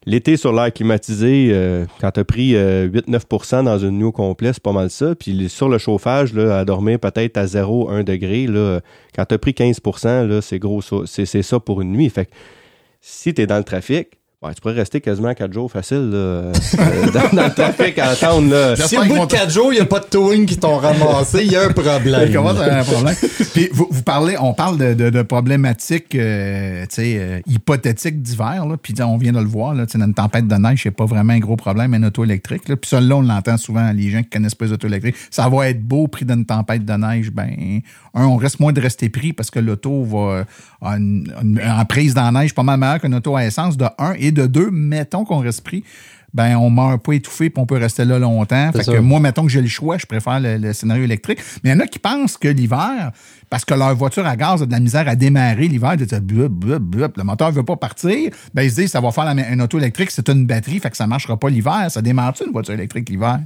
l'été 0.06 0.36
sur 0.36 0.52
l'air 0.52 0.72
climatisé, 0.72 1.48
euh, 1.50 1.84
quand 2.00 2.12
t'as 2.12 2.24
pris 2.24 2.54
euh, 2.54 2.88
8-9% 2.88 3.64
dans 3.64 3.78
une 3.78 3.98
nuit 3.98 4.04
au 4.04 4.12
complet, 4.12 4.52
c'est 4.52 4.62
pas 4.62 4.72
mal 4.72 4.88
ça. 4.88 5.14
Puis 5.14 5.48
sur 5.48 5.68
le 5.68 5.78
chauffage, 5.78 6.32
là, 6.32 6.58
à 6.58 6.64
dormir 6.64 7.00
peut-être 7.00 7.36
à 7.36 7.46
0-1 7.46 8.04
degré, 8.04 8.46
là, 8.46 8.80
quand 9.14 9.24
t'as 9.24 9.38
pris 9.38 9.52
15%, 9.52 10.26
là, 10.26 10.40
c'est 10.40 10.58
gros, 10.58 10.80
c'est 11.06 11.42
ça 11.42 11.60
pour 11.60 11.80
une 11.80 11.92
nuit. 11.92 12.08
Fait 12.08 12.26
que 12.26 12.30
si 13.00 13.34
t'es 13.34 13.46
dans 13.46 13.58
le 13.58 13.64
trafic, 13.64 14.08
ouais, 14.46 14.54
tu 14.54 14.60
pourrais 14.60 14.74
rester 14.74 15.00
quasiment 15.00 15.34
4 15.34 15.52
jours 15.52 15.70
facile 15.70 16.10
là, 16.10 16.16
euh, 16.16 16.52
dans, 17.14 17.36
dans 17.36 17.44
le 17.44 17.54
trafic 17.54 17.98
à 17.98 18.10
attendre. 18.10 18.50
Là. 18.50 18.76
Si 18.76 18.96
au 18.96 19.04
bout 19.04 19.26
de 19.26 19.26
4 19.26 19.50
jours, 19.50 19.72
il 19.72 19.76
n'y 19.76 19.80
a 19.82 19.86
pas 19.86 20.00
de 20.00 20.04
towing 20.06 20.46
qui 20.46 20.56
t'ont 20.56 20.76
ramassé, 20.76 21.44
il 21.44 21.52
y 21.52 21.56
a 21.56 21.64
un 21.64 21.70
problème. 21.72 22.28
Il 22.28 22.36
un 22.36 22.84
problème. 22.84 23.14
Puis 23.52 23.68
vous, 23.72 23.88
vous 23.90 24.02
parlez, 24.02 24.36
on 24.40 24.54
parle 24.54 24.78
de, 24.78 24.94
de, 24.94 25.10
de 25.10 25.22
problématiques 25.22 26.14
euh, 26.14 26.82
tu 26.82 26.94
sais, 26.94 27.16
euh, 27.18 27.40
hypothétiques 27.46 28.22
d'hiver. 28.22 28.64
Puis 28.82 28.94
on 29.02 29.16
vient 29.16 29.32
de 29.32 29.38
le 29.38 29.46
voir, 29.46 29.74
là, 29.74 29.86
tu 29.86 29.92
sais, 29.92 29.98
dans 29.98 30.06
une 30.06 30.14
tempête 30.14 30.46
de 30.46 30.54
neige, 30.56 30.80
c'est 30.82 30.90
pas 30.90 31.06
vraiment 31.06 31.32
un 31.32 31.38
gros 31.38 31.56
problème, 31.56 31.94
un 31.94 32.02
auto 32.04 32.24
électrique. 32.24 32.68
Là. 32.68 32.76
Puis 32.76 32.88
ça, 32.88 33.00
là, 33.00 33.16
on 33.16 33.22
l'entend 33.22 33.56
souvent, 33.56 33.90
les 33.92 34.10
gens 34.10 34.22
qui 34.22 34.30
connaissent 34.30 34.54
pas 34.54 34.66
les 34.66 34.72
autos 34.72 34.88
électriques. 34.88 35.16
Ça 35.30 35.48
va 35.48 35.68
être 35.68 35.82
beau 35.82 36.06
pris 36.08 36.24
d'une 36.24 36.44
tempête 36.44 36.84
de 36.84 36.92
neige. 36.92 37.30
Ben, 37.30 37.80
un, 38.14 38.24
on 38.24 38.36
reste 38.36 38.60
moins 38.60 38.72
de 38.72 38.80
rester 38.80 39.08
pris 39.08 39.32
parce 39.32 39.50
que 39.50 39.58
l'auto 39.58 40.04
va 40.04 40.44
a 40.82 40.96
une, 40.96 41.32
une- 41.42 41.60
en 41.66 41.84
prise 41.84 42.14
dans 42.14 42.30
la 42.30 42.40
neige 42.42 42.54
pas 42.54 42.62
mal 42.62 42.78
meilleure 42.78 43.00
qu'une 43.00 43.14
auto 43.14 43.36
à 43.36 43.44
essence, 43.44 43.76
de 43.76 43.86
un. 43.98 44.14
Et 44.18 44.30
de 44.36 44.46
deux, 44.46 44.70
mettons 44.70 45.24
qu'on 45.24 45.38
reste 45.38 45.62
pris. 45.64 45.82
Ben, 46.34 46.56
on 46.56 46.68
meurt 46.68 47.02
pas 47.02 47.14
étouffé 47.14 47.48
puis 47.48 47.62
on 47.62 47.64
peut 47.66 47.76
rester 47.78 48.04
là 48.04 48.18
longtemps. 48.18 48.70
Fait 48.72 48.82
ça. 48.82 48.92
que 48.92 48.98
moi, 48.98 49.20
mettons 49.20 49.42
que 49.44 49.48
j'ai 49.48 49.62
le 49.62 49.68
choix, 49.68 49.96
je 49.96 50.04
préfère 50.04 50.38
le, 50.38 50.58
le 50.58 50.72
scénario 50.74 51.02
électrique. 51.04 51.38
Mais 51.64 51.70
il 51.70 51.72
y 51.72 51.76
en 51.76 51.80
a 51.80 51.86
qui 51.86 51.98
pensent 51.98 52.36
que 52.36 52.48
l'hiver, 52.48 53.10
parce 53.48 53.64
que 53.64 53.72
leur 53.72 53.94
voiture 53.96 54.26
à 54.26 54.36
gaz 54.36 54.62
a 54.62 54.66
de 54.66 54.72
la 54.72 54.80
misère 54.80 55.08
à 55.08 55.14
démarrer 55.16 55.66
l'hiver, 55.68 55.94
le 55.98 57.22
moteur 57.24 57.52
veut 57.52 57.62
pas 57.62 57.76
partir, 57.76 58.30
ben 58.52 58.62
ils 58.62 58.70
se 58.70 58.76
disent 58.82 58.90
ça 58.90 59.00
va 59.00 59.12
faire 59.12 59.24
la- 59.32 59.50
une 59.50 59.62
auto 59.62 59.78
électrique, 59.78 60.10
c'est 60.10 60.28
une 60.28 60.44
batterie, 60.46 60.78
fait 60.78 60.90
que 60.90 60.96
ça 60.96 61.06
marchera 61.06 61.38
pas 61.38 61.48
l'hiver. 61.48 61.86
Ça 61.88 62.02
démarre-tu 62.02 62.44
une 62.44 62.52
voiture 62.52 62.74
électrique 62.74 63.08
l'hiver? 63.08 63.40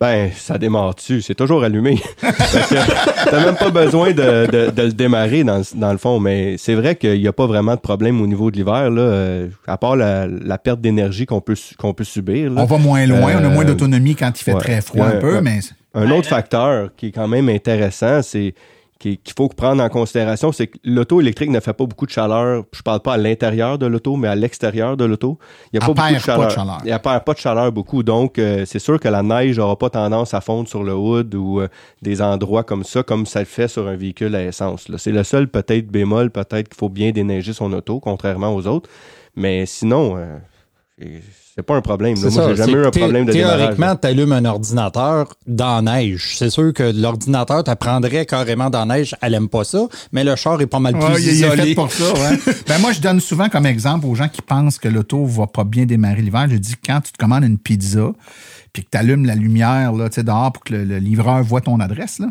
Ben, 0.00 0.30
ça 0.34 0.58
démarre 0.58 0.94
dessus. 0.96 1.22
C'est 1.22 1.34
toujours 1.36 1.62
allumé. 1.64 1.98
T'as 2.20 3.44
même 3.44 3.54
pas 3.56 3.70
besoin 3.70 4.10
de, 4.12 4.46
de, 4.50 4.70
de 4.70 4.82
le 4.82 4.92
démarrer 4.92 5.44
dans, 5.44 5.58
le- 5.58 5.78
dans 5.80 5.92
le 5.92 5.98
fond. 5.98 6.20
Mais 6.20 6.56
c'est 6.58 6.74
vrai 6.74 6.96
qu'il 6.96 7.20
n'y 7.20 7.28
a 7.28 7.32
pas 7.32 7.46
vraiment 7.46 7.74
de 7.74 7.80
problème 7.80 8.20
au 8.20 8.26
niveau 8.26 8.50
de 8.50 8.56
l'hiver, 8.56 8.90
là, 8.90 9.00
euh, 9.02 9.48
à 9.66 9.78
part 9.78 9.96
la, 9.96 10.26
la 10.26 10.58
perte 10.58 10.80
d'énergie 10.80 11.26
qu'on 11.26 11.40
peut, 11.40 11.54
su- 11.54 11.74
qu'on 11.76 11.94
peut 11.94 12.04
subir. 12.04 12.50
là. 12.50 12.62
On 12.62 12.66
va 12.66 12.78
moins 12.78 13.06
loin, 13.06 13.32
on 13.34 13.44
a 13.44 13.46
Euh, 13.46 13.50
moins 13.50 13.64
d'autonomie 13.64 14.14
quand 14.16 14.32
il 14.38 14.42
fait 14.44 14.52
ouais. 14.54 14.60
très 14.60 14.80
froid 14.80 15.06
un 15.06 15.18
peu, 15.20 15.40
mais 15.40 15.60
Un 15.94 16.10
autre 16.10 16.28
facteur 16.28 16.90
qui 16.96 17.06
est 17.08 17.12
quand 17.12 17.28
même 17.28 17.48
intéressant, 17.48 18.20
c'est 18.22 18.54
qu'il 18.98 19.18
faut 19.36 19.48
prendre 19.48 19.82
en 19.82 19.88
considération, 19.88 20.52
c'est 20.52 20.68
que 20.68 20.78
l'auto 20.84 21.20
électrique 21.20 21.50
ne 21.50 21.60
fait 21.60 21.72
pas 21.72 21.84
beaucoup 21.84 22.06
de 22.06 22.10
chaleur. 22.10 22.64
Je 22.72 22.80
parle 22.82 23.00
pas 23.00 23.14
à 23.14 23.16
l'intérieur 23.16 23.78
de 23.78 23.86
l'auto, 23.86 24.16
mais 24.16 24.28
à 24.28 24.34
l'extérieur 24.34 24.96
de 24.96 25.04
l'auto. 25.04 25.38
Il 25.72 25.78
n'y 25.78 25.84
a 25.84 25.88
Elle 25.88 25.94
pas 25.94 26.02
beaucoup 26.02 26.08
de 26.08 26.14
pas 26.14 26.20
chaleur. 26.20 26.46
de 26.48 26.52
chaleur. 26.52 26.78
Il 26.84 26.92
ne 26.92 26.98
perd 26.98 27.24
pas 27.24 27.32
de 27.34 27.38
chaleur 27.38 27.72
beaucoup. 27.72 28.02
Donc, 28.02 28.38
euh, 28.38 28.64
c'est 28.66 28.78
sûr 28.78 28.98
que 28.98 29.08
la 29.08 29.22
neige 29.22 29.58
n'aura 29.58 29.76
pas 29.76 29.90
tendance 29.90 30.32
à 30.32 30.40
fondre 30.40 30.68
sur 30.68 30.82
le 30.84 30.94
hood 30.94 31.34
ou 31.34 31.60
euh, 31.60 31.68
des 32.02 32.22
endroits 32.22 32.62
comme 32.64 32.84
ça, 32.84 33.02
comme 33.02 33.26
ça 33.26 33.40
le 33.40 33.46
fait 33.46 33.68
sur 33.68 33.86
un 33.88 33.96
véhicule 33.96 34.34
à 34.34 34.42
essence. 34.44 34.88
là. 34.88 34.96
C'est 34.96 35.12
le 35.12 35.24
seul 35.24 35.48
peut-être 35.48 35.88
bémol, 35.88 36.30
peut-être 36.30 36.68
qu'il 36.68 36.76
faut 36.78 36.88
bien 36.88 37.10
déneiger 37.10 37.52
son 37.52 37.72
auto, 37.72 38.00
contrairement 38.00 38.54
aux 38.54 38.66
autres. 38.66 38.88
Mais 39.36 39.66
sinon, 39.66 40.16
euh, 40.16 40.38
c'est- 41.54 41.62
pas 41.62 41.76
un 41.76 41.80
problème. 41.80 42.14
là. 42.22 42.30
Moi, 42.30 42.48
j'ai 42.50 42.56
jamais 42.56 42.72
eu 42.72 42.86
un 42.86 42.90
problème 42.90 43.24
de. 43.26 43.32
Théoriquement, 43.32 43.96
tu 43.96 44.06
allumes 44.06 44.32
un 44.32 44.44
ordinateur 44.44 45.34
dans 45.46 45.80
la 45.82 45.96
neige. 46.00 46.34
C'est 46.36 46.50
sûr 46.50 46.72
que 46.72 46.82
l'ordinateur 46.94 47.62
t'apprendrait 47.64 48.26
carrément 48.26 48.70
dans 48.70 48.84
la 48.84 48.96
neige. 48.96 49.14
Elle 49.22 49.34
aime 49.34 49.48
pas 49.48 49.64
ça, 49.64 49.86
mais 50.12 50.24
le 50.24 50.34
char 50.36 50.60
est 50.60 50.66
pas 50.66 50.80
mal 50.80 50.94
plus 50.94 51.02
Ouais, 51.04 51.22
il, 51.22 51.24
il 51.24 51.28
est 51.28 51.32
isolé. 51.46 51.62
fait 51.68 51.74
pour 51.74 51.90
ça, 51.92 52.12
ouais. 52.12 52.38
ben 52.68 52.78
moi, 52.78 52.92
je 52.92 53.00
donne 53.00 53.20
souvent 53.20 53.48
comme 53.48 53.66
exemple 53.66 54.06
aux 54.06 54.14
gens 54.14 54.28
qui 54.28 54.42
pensent 54.42 54.78
que 54.78 54.88
l'auto 54.88 55.24
va 55.24 55.46
pas 55.46 55.64
bien 55.64 55.86
démarrer 55.86 56.22
l'hiver. 56.22 56.46
Je 56.50 56.56
dis 56.56 56.74
quand 56.84 57.00
tu 57.00 57.12
te 57.12 57.18
commandes 57.18 57.44
une 57.44 57.58
pizza, 57.58 58.10
puis 58.72 58.82
que 58.84 58.88
tu 58.90 58.98
allumes 58.98 59.24
la 59.26 59.34
lumière 59.36 59.92
là, 59.92 60.08
tu 60.08 60.16
sais, 60.16 60.22
dehors 60.24 60.52
pour 60.52 60.64
que 60.64 60.74
le, 60.74 60.84
le 60.84 60.98
livreur 60.98 61.42
voit 61.44 61.60
ton 61.60 61.78
adresse, 61.80 62.18
là, 62.18 62.26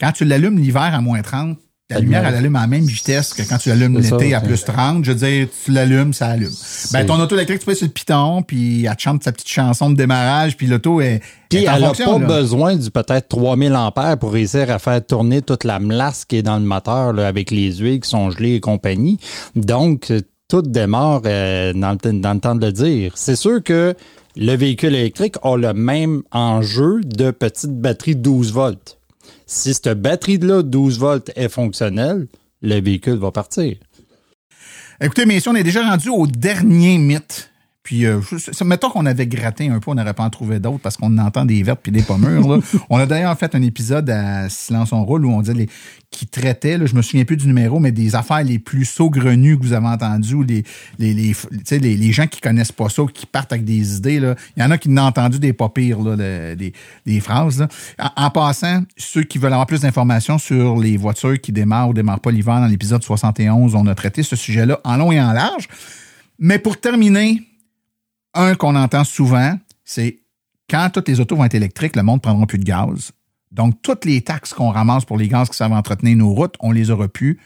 quand 0.00 0.12
tu 0.12 0.24
l'allumes 0.24 0.58
l'hiver 0.58 0.90
à 0.94 1.00
moins 1.00 1.22
30, 1.22 1.56
la 1.94 2.00
lumière, 2.00 2.26
elle 2.26 2.34
allume 2.34 2.56
à 2.56 2.62
la 2.62 2.66
même 2.66 2.84
vitesse 2.84 3.32
que 3.32 3.42
quand 3.42 3.58
tu 3.58 3.68
l'allumes 3.68 4.02
C'est 4.02 4.10
l'été 4.12 4.34
à 4.34 4.40
plus 4.40 4.64
30. 4.64 5.04
Je 5.04 5.12
veux 5.12 5.18
dire, 5.18 5.48
tu 5.64 5.70
l'allumes, 5.72 6.12
ça 6.12 6.28
allume. 6.28 6.52
Ben, 6.92 7.06
ton 7.06 7.20
auto 7.20 7.34
électrique, 7.34 7.60
tu 7.60 7.66
peux 7.66 7.74
sur 7.74 7.86
le 7.86 7.92
piton, 7.92 8.42
puis 8.42 8.84
elle 8.84 8.96
te 8.96 9.02
chante 9.02 9.22
sa 9.22 9.32
petite 9.32 9.48
chanson 9.48 9.90
de 9.90 9.96
démarrage, 9.96 10.56
puis 10.56 10.66
l'auto 10.66 11.00
est, 11.00 11.20
Puis 11.48 11.64
elle 11.64 11.80
n'a 11.80 11.92
pas 11.92 12.18
là. 12.18 12.26
besoin 12.26 12.76
du 12.76 12.90
peut-être 12.90 13.28
3000 13.28 13.74
ampères 13.74 14.18
pour 14.18 14.32
réussir 14.32 14.70
à 14.70 14.78
faire 14.78 15.04
tourner 15.04 15.42
toute 15.42 15.64
la 15.64 15.78
melasse 15.78 16.24
qui 16.24 16.36
est 16.36 16.42
dans 16.42 16.58
le 16.58 16.64
moteur 16.64 17.12
là, 17.12 17.26
avec 17.26 17.50
les 17.50 17.76
huiles 17.76 18.00
qui 18.00 18.10
sont 18.10 18.30
gelées 18.30 18.54
et 18.54 18.60
compagnie. 18.60 19.18
Donc, 19.56 20.12
tout 20.48 20.62
démarre 20.62 21.22
euh, 21.24 21.72
dans, 21.72 21.92
le, 21.92 22.20
dans 22.20 22.34
le 22.34 22.40
temps 22.40 22.54
de 22.54 22.66
le 22.66 22.72
dire. 22.72 23.12
C'est 23.16 23.36
sûr 23.36 23.62
que 23.62 23.94
le 24.36 24.56
véhicule 24.56 24.94
électrique 24.94 25.36
a 25.42 25.56
le 25.56 25.72
même 25.74 26.22
enjeu 26.32 27.00
de 27.04 27.30
petite 27.30 27.80
batterie 27.80 28.16
12 28.16 28.52
volts. 28.52 28.98
Si 29.46 29.74
cette 29.74 30.00
batterie-là 30.00 30.62
12 30.62 30.98
volts 30.98 31.30
est 31.36 31.48
fonctionnelle, 31.48 32.26
le 32.62 32.80
véhicule 32.80 33.16
va 33.16 33.30
partir. 33.30 33.76
Écoutez, 35.00 35.26
messieurs, 35.26 35.50
on 35.50 35.56
est 35.56 35.64
déjà 35.64 35.88
rendu 35.88 36.08
au 36.08 36.26
dernier 36.26 36.98
mythe. 36.98 37.50
Puis, 37.84 38.06
euh, 38.06 38.18
je- 38.32 38.64
mettons 38.64 38.88
qu'on 38.88 39.04
avait 39.04 39.26
gratté 39.26 39.68
un 39.68 39.78
peu, 39.78 39.90
on 39.90 39.94
n'aurait 39.94 40.14
pas 40.14 40.24
en 40.24 40.30
trouvé 40.30 40.58
d'autres 40.58 40.78
parce 40.80 40.96
qu'on 40.96 41.18
entend 41.18 41.44
des 41.44 41.62
vertes 41.62 41.80
puis 41.82 41.92
des 41.92 42.02
pommures. 42.02 42.48
Là. 42.48 42.58
on 42.90 42.96
a 42.96 43.04
d'ailleurs 43.04 43.38
fait 43.38 43.54
un 43.54 43.60
épisode 43.60 44.08
à 44.08 44.48
Silence 44.48 44.90
on 44.92 45.04
roule 45.04 45.26
où 45.26 45.30
on 45.30 45.42
disait 45.42 45.52
les, 45.52 45.68
qui 46.10 46.26
traitait, 46.26 46.78
là, 46.78 46.86
je 46.86 46.94
me 46.94 47.02
souviens 47.02 47.26
plus 47.26 47.36
du 47.36 47.46
numéro, 47.46 47.80
mais 47.80 47.92
des 47.92 48.14
affaires 48.14 48.42
les 48.42 48.58
plus 48.58 48.86
saugrenues 48.86 49.58
que 49.58 49.62
vous 49.64 49.74
avez 49.74 49.86
entendues, 49.86 50.34
ou 50.34 50.42
les, 50.42 50.64
les, 50.98 51.12
les, 51.12 51.34
les, 51.78 51.96
les 51.98 52.12
gens 52.12 52.26
qui 52.26 52.40
connaissent 52.40 52.72
pas 52.72 52.88
ça, 52.88 53.02
ou 53.02 53.06
qui 53.06 53.26
partent 53.26 53.52
avec 53.52 53.66
des 53.66 53.96
idées. 53.98 54.18
Là. 54.18 54.34
Il 54.56 54.62
y 54.62 54.66
en 54.66 54.70
a 54.70 54.78
qui 54.78 54.88
n'ont 54.88 55.02
entendu 55.02 55.38
des 55.38 55.52
pas 55.52 55.68
pires, 55.68 56.00
là, 56.00 56.16
le- 56.16 56.56
des, 56.56 56.72
des 57.04 57.20
phrases. 57.20 57.60
Là. 57.60 57.68
En, 58.16 58.24
en 58.24 58.30
passant, 58.30 58.82
ceux 58.96 59.24
qui 59.24 59.36
veulent 59.36 59.52
avoir 59.52 59.66
plus 59.66 59.82
d'informations 59.82 60.38
sur 60.38 60.78
les 60.78 60.96
voitures 60.96 61.38
qui 61.38 61.52
démarrent 61.52 61.90
ou 61.90 61.92
démarrent 61.92 62.20
pas 62.20 62.30
l'hiver, 62.30 62.60
dans 62.60 62.66
l'épisode 62.66 63.02
71, 63.02 63.74
on 63.74 63.86
a 63.88 63.94
traité 63.94 64.22
ce 64.22 64.36
sujet-là 64.36 64.80
en 64.84 64.96
long 64.96 65.12
et 65.12 65.20
en 65.20 65.32
large. 65.34 65.68
Mais 66.38 66.58
pour 66.58 66.80
terminer, 66.80 67.42
un 68.34 68.54
qu'on 68.54 68.76
entend 68.76 69.04
souvent, 69.04 69.58
c'est 69.84 70.18
quand 70.68 70.90
toutes 70.92 71.08
les 71.08 71.20
autos 71.20 71.36
vont 71.36 71.44
être 71.44 71.54
électriques, 71.54 71.96
le 71.96 72.02
monde 72.02 72.16
ne 72.16 72.20
prendra 72.20 72.46
plus 72.46 72.58
de 72.58 72.64
gaz. 72.64 73.12
Donc, 73.52 73.80
toutes 73.82 74.04
les 74.04 74.22
taxes 74.22 74.52
qu'on 74.52 74.70
ramasse 74.70 75.04
pour 75.04 75.16
les 75.16 75.28
gaz 75.28 75.48
qui 75.48 75.56
servent 75.56 75.74
à 75.74 75.76
entretenir 75.76 76.16
nos 76.16 76.34
routes, 76.34 76.56
on 76.60 76.72
les 76.72 76.90
aura 76.90 77.08
plus. 77.08 77.38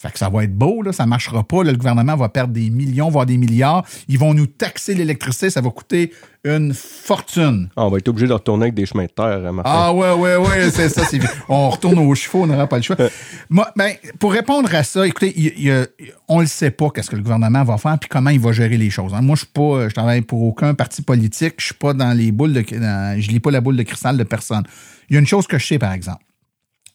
Fait 0.00 0.12
que 0.12 0.18
ça 0.20 0.28
va 0.28 0.44
être 0.44 0.54
beau, 0.54 0.82
là, 0.82 0.92
ça 0.92 1.06
marchera 1.06 1.42
pas. 1.42 1.64
là, 1.64 1.72
le 1.72 1.76
gouvernement 1.76 2.14
va 2.14 2.28
perdre 2.28 2.52
des 2.54 2.70
millions, 2.70 3.08
voire 3.10 3.26
des 3.26 3.36
milliards. 3.36 3.84
Ils 4.06 4.16
vont 4.16 4.32
nous 4.32 4.46
taxer 4.46 4.94
l'électricité, 4.94 5.50
ça 5.50 5.60
va 5.60 5.70
coûter 5.70 6.12
une 6.44 6.72
fortune. 6.72 7.68
Ah, 7.76 7.84
on 7.84 7.90
va 7.90 7.98
être 7.98 8.06
obligé 8.06 8.28
de 8.28 8.32
retourner 8.32 8.66
avec 8.66 8.74
des 8.74 8.86
chemins 8.86 9.06
de 9.06 9.10
terre, 9.10 9.40
hein, 9.44 9.50
Martin. 9.50 9.70
Ah 9.74 9.92
ouais, 9.92 10.12
ouais, 10.12 10.36
ouais, 10.36 10.70
c'est 10.70 10.88
ça. 10.88 11.04
c'est- 11.04 11.18
On 11.48 11.68
retourne 11.70 11.98
aux 11.98 12.14
chevaux, 12.14 12.44
on 12.44 12.46
n'aura 12.46 12.68
pas 12.68 12.76
le 12.76 12.82
choix. 12.84 12.94
Moi, 13.50 13.68
ben, 13.74 13.92
pour 14.20 14.32
répondre 14.32 14.72
à 14.72 14.84
ça, 14.84 15.04
écoutez, 15.04 15.32
il- 15.36 15.66
il 15.66 15.86
on 16.28 16.42
ne 16.42 16.46
sait 16.46 16.70
pas 16.70 16.90
qu'est-ce 16.90 17.10
que 17.10 17.16
le 17.16 17.22
gouvernement 17.22 17.64
va 17.64 17.76
faire 17.76 17.98
puis 17.98 18.08
comment 18.08 18.30
il 18.30 18.38
va 18.38 18.52
gérer 18.52 18.76
les 18.76 18.90
choses. 18.90 19.12
hein. 19.14 19.20
Moi, 19.20 19.34
je 19.34 19.40
suis 19.40 19.52
pas, 19.52 19.88
je 19.88 19.94
travaille 19.94 20.22
pour 20.22 20.42
aucun 20.44 20.74
parti 20.74 21.02
politique, 21.02 21.54
je 21.58 21.64
suis 21.66 21.74
pas 21.74 21.92
dans 21.92 22.12
les 22.16 22.30
boules 22.30 22.52
de, 22.52 22.60
dans- 22.78 23.20
je 23.20 23.28
lis 23.30 23.40
pas 23.40 23.50
la 23.50 23.60
boule 23.60 23.76
de 23.76 23.82
cristal 23.82 24.16
de 24.16 24.22
personne. 24.22 24.62
Il 25.10 25.14
y 25.14 25.16
a 25.16 25.20
une 25.20 25.26
chose 25.26 25.48
que 25.48 25.58
je 25.58 25.66
sais, 25.66 25.78
par 25.80 25.92
exemple, 25.92 26.22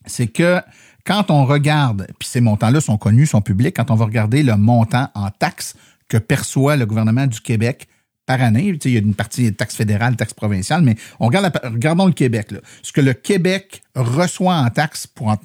c'est 0.05 0.27
que 0.27 0.61
quand 1.05 1.31
on 1.31 1.45
regarde, 1.45 2.07
puis 2.19 2.27
ces 2.29 2.41
montants-là 2.41 2.79
sont 2.81 2.97
connus, 2.97 3.27
sont 3.27 3.41
publics, 3.41 3.75
quand 3.75 3.91
on 3.91 3.95
va 3.95 4.05
regarder 4.05 4.41
le 4.43 4.55
montant 4.57 5.09
en 5.15 5.29
taxes 5.31 5.75
que 6.07 6.17
perçoit 6.17 6.75
le 6.75 6.85
gouvernement 6.85 7.27
du 7.27 7.41
Québec 7.41 7.87
par 8.25 8.41
année, 8.41 8.71
tu 8.73 8.79
sais, 8.83 8.89
il 8.89 8.93
y 8.93 8.97
a 8.97 9.01
une 9.01 9.15
partie 9.15 9.53
taxe 9.53 9.75
fédérale, 9.75 10.15
taxe 10.15 10.33
provinciale, 10.33 10.81
mais 10.81 10.95
on 11.19 11.27
regarde 11.27 11.51
la- 11.61 11.69
regardons 11.69 12.05
le 12.05 12.13
Québec. 12.13 12.51
Là. 12.51 12.59
Ce 12.81 12.93
que 12.93 13.01
le 13.01 13.13
Québec 13.13 13.83
reçoit 13.95 14.55
en 14.55 14.69
taxes 14.69 15.07
pour 15.07 15.27
en- 15.27 15.35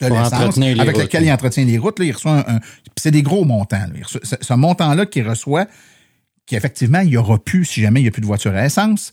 de 0.00 0.06
l'essence, 0.24 0.58
avec 0.80 0.94
routes, 0.94 1.04
lequel 1.04 1.24
il 1.24 1.32
entretient 1.32 1.64
les 1.64 1.78
routes, 1.78 1.98
là, 1.98 2.04
il 2.04 2.12
reçoit 2.12 2.48
un, 2.50 2.60
c'est 2.96 3.10
des 3.10 3.22
gros 3.22 3.44
montants. 3.44 3.78
là. 3.78 3.88
Il 3.96 4.04
reçoit- 4.04 4.20
ce, 4.24 4.36
ce 4.40 4.52
montant-là 4.54 5.06
qu'il 5.06 5.26
reçoit, 5.28 5.66
qui 6.46 6.54
effectivement, 6.54 7.00
il 7.00 7.08
n'y 7.08 7.16
aura 7.16 7.38
plus 7.38 7.64
si 7.64 7.80
jamais 7.80 8.00
il 8.00 8.02
n'y 8.04 8.08
a 8.08 8.12
plus 8.12 8.20
de 8.20 8.26
voiture 8.26 8.54
à 8.54 8.64
essence, 8.66 9.12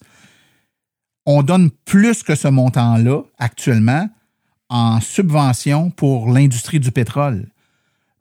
on 1.26 1.42
donne 1.42 1.72
plus 1.86 2.22
que 2.22 2.36
ce 2.36 2.48
montant-là 2.50 3.22
actuellement 3.40 4.10
en 4.70 5.00
subvention 5.00 5.90
pour 5.92 6.32
l'industrie 6.32 6.80
du 6.80 6.92
pétrole. 6.92 7.48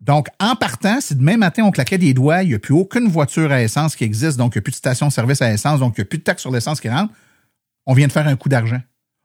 Donc, 0.00 0.28
en 0.38 0.54
partant, 0.54 1.00
si 1.00 1.14
demain 1.14 1.38
matin 1.38 1.62
on 1.64 1.70
claquait 1.70 1.96
des 1.96 2.12
doigts, 2.12 2.42
il 2.42 2.50
n'y 2.50 2.54
a 2.54 2.58
plus 2.58 2.74
aucune 2.74 3.08
voiture 3.08 3.50
à 3.50 3.62
essence 3.62 3.96
qui 3.96 4.04
existe, 4.04 4.36
donc 4.36 4.54
il 4.54 4.58
n'y 4.58 4.60
a 4.60 4.62
plus 4.62 4.72
de 4.72 4.76
station-service 4.76 5.40
à 5.40 5.50
essence, 5.50 5.80
donc 5.80 5.94
il 5.96 6.00
n'y 6.00 6.02
a 6.02 6.08
plus 6.08 6.18
de 6.18 6.24
taxes 6.24 6.42
sur 6.42 6.50
l'essence 6.50 6.80
qui 6.80 6.90
rentre, 6.90 7.12
on 7.86 7.94
vient 7.94 8.06
de 8.06 8.12
faire 8.12 8.28
un 8.28 8.36
coup 8.36 8.50
d'argent. 8.50 8.80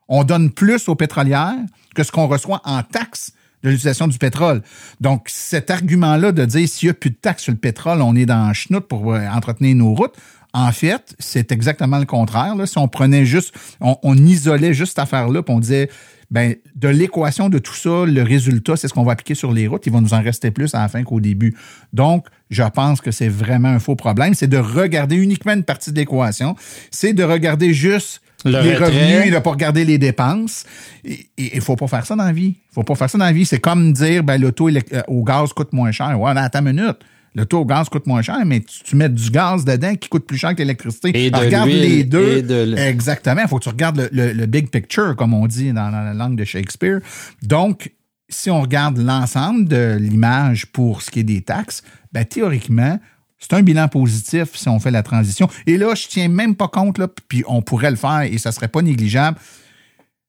On 0.08 0.24
donne 0.24 0.50
plus 0.50 0.88
aux 0.88 0.94
pétrolières 0.94 1.54
que 1.94 2.02
ce 2.02 2.10
qu'on 2.10 2.26
reçoit 2.26 2.62
en 2.64 2.82
taxes 2.82 3.32
de 3.62 3.68
l'utilisation 3.68 4.08
du 4.08 4.18
pétrole. 4.18 4.62
Donc, 5.00 5.28
cet 5.28 5.70
argument-là 5.70 6.32
de 6.32 6.44
dire 6.46 6.66
s'il 6.66 6.88
n'y 6.88 6.90
a 6.90 6.94
plus 6.94 7.10
de 7.10 7.16
taxes 7.16 7.44
sur 7.44 7.52
le 7.52 7.58
pétrole, 7.58 8.00
on 8.00 8.16
est 8.16 8.26
dans 8.26 8.48
le 8.48 8.54
chenoute 8.54 8.88
pour 8.88 9.12
euh, 9.12 9.26
entretenir 9.28 9.76
nos 9.76 9.94
routes, 9.94 10.16
en 10.52 10.72
fait, 10.72 11.14
c'est 11.18 11.52
exactement 11.52 11.98
le 11.98 12.06
contraire. 12.06 12.56
Là. 12.56 12.66
Si 12.66 12.78
on 12.78 12.88
prenait 12.88 13.24
juste, 13.24 13.54
on, 13.80 13.96
on 14.02 14.16
isolait 14.16 14.74
juste 14.74 14.90
cette 14.90 15.00
affaire-là, 15.00 15.42
puis 15.42 15.54
on 15.54 15.60
disait 15.60 15.88
ben, 16.30 16.54
de 16.76 16.88
l'équation 16.88 17.48
de 17.48 17.58
tout 17.58 17.74
ça, 17.74 18.04
le 18.06 18.22
résultat, 18.22 18.76
c'est 18.76 18.86
ce 18.86 18.94
qu'on 18.94 19.02
va 19.02 19.12
appliquer 19.12 19.34
sur 19.34 19.52
les 19.52 19.66
routes. 19.66 19.84
Il 19.86 19.92
va 19.92 20.00
nous 20.00 20.14
en 20.14 20.22
rester 20.22 20.52
plus 20.52 20.74
à 20.76 20.82
la 20.82 20.88
fin 20.88 21.02
qu'au 21.02 21.18
début. 21.18 21.56
Donc, 21.92 22.26
je 22.50 22.62
pense 22.62 23.00
que 23.00 23.10
c'est 23.10 23.28
vraiment 23.28 23.68
un 23.68 23.80
faux 23.80 23.96
problème. 23.96 24.34
C'est 24.34 24.46
de 24.46 24.56
regarder 24.58 25.16
uniquement 25.16 25.52
une 25.54 25.64
partie 25.64 25.90
de 25.90 25.96
l'équation. 25.96 26.54
C'est 26.92 27.14
de 27.14 27.24
regarder 27.24 27.74
juste 27.74 28.22
Le 28.44 28.52
les 28.62 28.76
retrait. 28.76 28.86
revenus 28.86 29.26
et 29.26 29.30
de 29.32 29.38
pas 29.40 29.50
regarder 29.50 29.84
les 29.84 29.98
dépenses. 29.98 30.64
Et 31.04 31.26
il 31.36 31.60
faut 31.60 31.74
pas 31.74 31.88
faire 31.88 32.06
ça 32.06 32.14
dans 32.14 32.24
la 32.24 32.32
vie. 32.32 32.56
Il 32.70 32.74
faut 32.74 32.84
pas 32.84 32.94
faire 32.94 33.10
ça 33.10 33.18
dans 33.18 33.24
la 33.24 33.32
vie. 33.32 33.44
C'est 33.44 33.58
comme 33.60 33.92
dire, 33.92 34.22
ben, 34.22 34.40
l'auto 34.40 34.68
euh, 34.68 35.02
au 35.08 35.24
gaz 35.24 35.52
coûte 35.52 35.72
moins 35.72 35.90
cher. 35.90 36.18
Ouais, 36.20 36.32
mais 36.32 36.40
attends 36.42 36.60
une 36.64 36.72
minute. 36.76 36.98
L'auto 37.34 37.58
au 37.60 37.64
gaz 37.64 37.88
coûte 37.88 38.06
moins 38.06 38.22
cher, 38.22 38.38
mais 38.44 38.60
tu, 38.60 38.82
tu 38.82 38.96
mets 38.96 39.08
du 39.08 39.30
gaz 39.30 39.64
dedans 39.64 39.94
qui 39.94 40.08
coûte 40.08 40.26
plus 40.26 40.36
cher 40.38 40.52
que 40.54 40.58
l'électricité. 40.62 41.12
De 41.30 41.36
Regarde 41.36 41.68
les 41.68 42.04
deux. 42.04 42.38
et 42.38 42.42
de 42.42 42.54
l- 42.54 42.78
Exactement. 42.78 43.42
Il 43.42 43.48
faut 43.48 43.58
que 43.58 43.64
tu 43.64 43.68
regardes 43.68 43.98
le, 43.98 44.08
le- 44.12 44.32
le 44.32 44.46
big 44.46 44.68
picture, 44.68 45.14
comme 45.16 45.32
on 45.34 45.46
dit 45.46 45.72
dans, 45.72 45.90
dans 45.92 46.02
la 46.02 46.12
langue 46.14 46.36
de 46.36 46.44
Shakespeare. 46.44 46.98
Donc, 47.42 47.92
si 48.28 48.50
on 48.50 48.60
regarde 48.60 48.98
l'ensemble 48.98 49.66
de 49.68 49.96
l'image 50.00 50.66
pour 50.66 51.02
ce 51.02 51.10
qui 51.10 51.20
est 51.20 51.24
des 51.24 51.42
taxes, 51.42 51.82
ben, 52.12 52.24
théoriquement, 52.24 52.98
c'est 53.38 53.54
un 53.54 53.62
bilan 53.62 53.88
positif 53.88 54.48
si 54.54 54.68
on 54.68 54.78
fait 54.80 54.90
la 54.90 55.02
transition. 55.02 55.48
Et 55.66 55.78
là, 55.78 55.94
je 55.94 56.06
tiens 56.08 56.28
même 56.28 56.54
pas 56.56 56.68
compte, 56.68 56.98
là, 56.98 57.08
puis 57.28 57.42
on 57.48 57.62
pourrait 57.62 57.90
le 57.90 57.96
faire 57.96 58.22
et 58.22 58.38
ça 58.38 58.52
serait 58.52 58.68
pas 58.68 58.82
négligeable. 58.82 59.38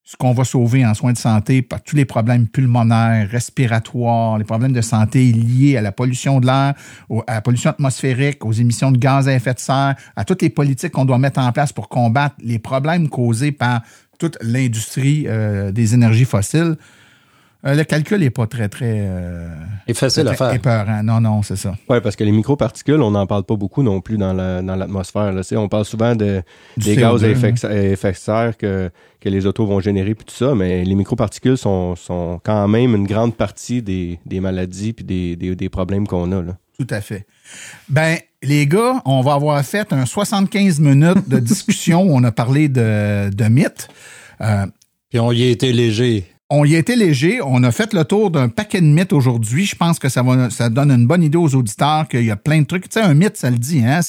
Ce 0.03 0.17
qu'on 0.17 0.33
va 0.33 0.43
sauver 0.43 0.85
en 0.85 0.93
soins 0.93 1.13
de 1.13 1.17
santé 1.17 1.61
par 1.61 1.81
tous 1.81 1.95
les 1.95 2.05
problèmes 2.05 2.47
pulmonaires, 2.47 3.29
respiratoires, 3.29 4.39
les 4.39 4.43
problèmes 4.43 4.73
de 4.73 4.81
santé 4.81 5.31
liés 5.31 5.77
à 5.77 5.81
la 5.81 5.91
pollution 5.91 6.39
de 6.39 6.47
l'air, 6.47 6.73
à 7.27 7.35
la 7.35 7.41
pollution 7.41 7.69
atmosphérique, 7.69 8.43
aux 8.43 8.51
émissions 8.51 8.91
de 8.91 8.97
gaz 8.97 9.27
à 9.27 9.33
effet 9.33 9.53
de 9.53 9.59
serre, 9.59 9.95
à 10.15 10.25
toutes 10.25 10.41
les 10.41 10.49
politiques 10.49 10.91
qu'on 10.91 11.05
doit 11.05 11.19
mettre 11.19 11.39
en 11.39 11.51
place 11.51 11.71
pour 11.71 11.87
combattre 11.87 12.35
les 12.43 12.57
problèmes 12.57 13.09
causés 13.09 13.51
par 13.51 13.81
toute 14.17 14.37
l'industrie 14.41 15.25
euh, 15.27 15.71
des 15.71 15.93
énergies 15.93 16.25
fossiles. 16.25 16.77
Euh, 17.63 17.75
le 17.75 17.83
calcul 17.83 18.19
n'est 18.21 18.31
pas 18.31 18.47
très, 18.47 18.67
très 18.69 18.95
euh, 19.05 19.47
Et 19.87 19.93
facile 19.93 20.27
à 20.27 20.33
faire. 20.33 20.51
épeurant. 20.53 21.03
Non, 21.03 21.21
non, 21.21 21.43
c'est 21.43 21.55
ça. 21.55 21.75
Oui, 21.89 21.97
parce 22.01 22.15
que 22.15 22.23
les 22.23 22.31
microparticules, 22.31 22.99
on 23.01 23.11
n'en 23.11 23.27
parle 23.27 23.43
pas 23.43 23.55
beaucoup 23.55 23.83
non 23.83 24.01
plus 24.01 24.17
dans 24.17 24.33
la- 24.33 24.63
dans 24.63 24.75
l'atmosphère. 24.75 25.31
là. 25.31 25.41
On 25.57 25.69
parle 25.69 25.85
souvent 25.85 26.15
de, 26.15 26.41
des 26.77 26.95
CO2, 26.95 26.99
gaz 26.99 27.23
à 27.23 27.27
effet, 27.29 27.53
hein. 27.63 27.69
effet 27.71 28.11
de 28.13 28.17
serre 28.17 28.57
que, 28.57 28.89
que 29.19 29.29
les 29.29 29.45
autos 29.45 29.67
vont 29.67 29.79
générer 29.79 30.15
puis 30.15 30.25
tout 30.25 30.33
ça, 30.33 30.55
mais 30.55 30.83
les 30.83 30.95
microparticules 30.95 31.57
sont, 31.57 31.95
sont 31.95 32.39
quand 32.43 32.67
même 32.67 32.95
une 32.95 33.05
grande 33.05 33.35
partie 33.35 33.83
des, 33.83 34.19
des 34.25 34.39
maladies 34.39 34.93
puis 34.93 35.05
des, 35.05 35.35
des, 35.35 35.55
des 35.55 35.69
problèmes 35.69 36.07
qu'on 36.07 36.31
a. 36.31 36.41
Là. 36.41 36.57
Tout 36.79 36.87
à 36.89 36.99
fait. 36.99 37.27
Ben, 37.89 38.17
les 38.41 38.65
gars, 38.65 39.03
on 39.05 39.21
va 39.21 39.33
avoir 39.35 39.63
fait 39.63 39.93
un 39.93 40.07
75 40.07 40.79
minutes 40.79 41.29
de 41.29 41.37
discussion 41.37 42.01
où 42.01 42.15
on 42.15 42.23
a 42.23 42.31
parlé 42.31 42.69
de, 42.69 43.29
de 43.29 43.43
mythes. 43.49 43.87
Euh, 44.41 44.65
Puis 45.11 45.19
on 45.19 45.31
y 45.31 45.43
a 45.43 45.49
été 45.51 45.71
léger. 45.73 46.25
On 46.51 46.65
y 46.65 46.75
a 46.75 46.79
été 46.79 46.95
léger. 46.97 47.39
On 47.41 47.63
a 47.63 47.71
fait 47.71 47.93
le 47.93 48.03
tour 48.03 48.29
d'un 48.29 48.49
paquet 48.49 48.81
de 48.81 48.85
mythes 48.85 49.13
aujourd'hui. 49.13 49.65
Je 49.65 49.75
pense 49.75 49.99
que 49.99 50.09
ça, 50.09 50.21
donne 50.69 50.91
une 50.91 51.07
bonne 51.07 51.23
idée 51.23 51.37
aux 51.37 51.55
auditeurs 51.55 52.07
qu'il 52.09 52.25
y 52.25 52.31
a 52.31 52.35
plein 52.35 52.61
de 52.61 52.65
trucs. 52.65 52.89
Tu 52.89 52.99
sais, 52.99 53.05
un 53.05 53.13
mythe, 53.13 53.37
ça 53.37 53.49
le 53.49 53.57
dit, 53.57 53.81
hein? 53.83 54.01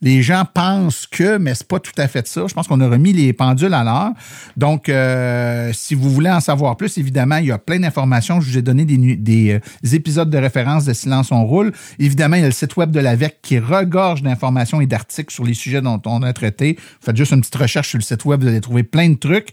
Les 0.00 0.22
gens 0.22 0.44
pensent 0.52 1.08
que, 1.08 1.38
mais 1.38 1.54
c'est 1.54 1.66
pas 1.66 1.80
tout 1.80 1.92
à 1.98 2.06
fait 2.06 2.26
ça. 2.28 2.46
Je 2.46 2.54
pense 2.54 2.68
qu'on 2.68 2.80
a 2.80 2.88
remis 2.88 3.12
les 3.12 3.32
pendules 3.32 3.74
à 3.74 3.82
l'heure. 3.82 4.12
Donc, 4.56 4.88
euh, 4.88 5.72
si 5.72 5.96
vous 5.96 6.08
voulez 6.08 6.30
en 6.30 6.38
savoir 6.38 6.76
plus, 6.76 6.98
évidemment, 6.98 7.38
il 7.38 7.46
y 7.46 7.52
a 7.52 7.58
plein 7.58 7.80
d'informations. 7.80 8.40
Je 8.40 8.48
vous 8.48 8.58
ai 8.58 8.62
donné 8.62 8.84
des, 8.84 9.54
euh, 9.54 9.60
des 9.82 9.94
épisodes 9.96 10.30
de 10.30 10.38
référence 10.38 10.84
de 10.84 10.92
Silence 10.92 11.32
on 11.32 11.44
roule. 11.44 11.72
Évidemment, 11.98 12.36
il 12.36 12.42
y 12.42 12.44
a 12.44 12.48
le 12.48 12.52
site 12.52 12.76
web 12.76 12.92
de 12.92 13.00
l'AVEC 13.00 13.38
qui 13.42 13.58
regorge 13.58 14.22
d'informations 14.22 14.80
et 14.80 14.86
d'articles 14.86 15.34
sur 15.34 15.44
les 15.44 15.54
sujets 15.54 15.80
dont 15.80 16.00
on 16.06 16.22
a 16.22 16.32
traité. 16.32 16.78
Faites 17.00 17.16
juste 17.16 17.32
une 17.32 17.40
petite 17.40 17.56
recherche 17.56 17.88
sur 17.88 17.98
le 17.98 18.04
site 18.04 18.24
web, 18.24 18.40
vous 18.42 18.48
allez 18.48 18.60
trouver 18.60 18.84
plein 18.84 19.08
de 19.08 19.16
trucs. 19.16 19.52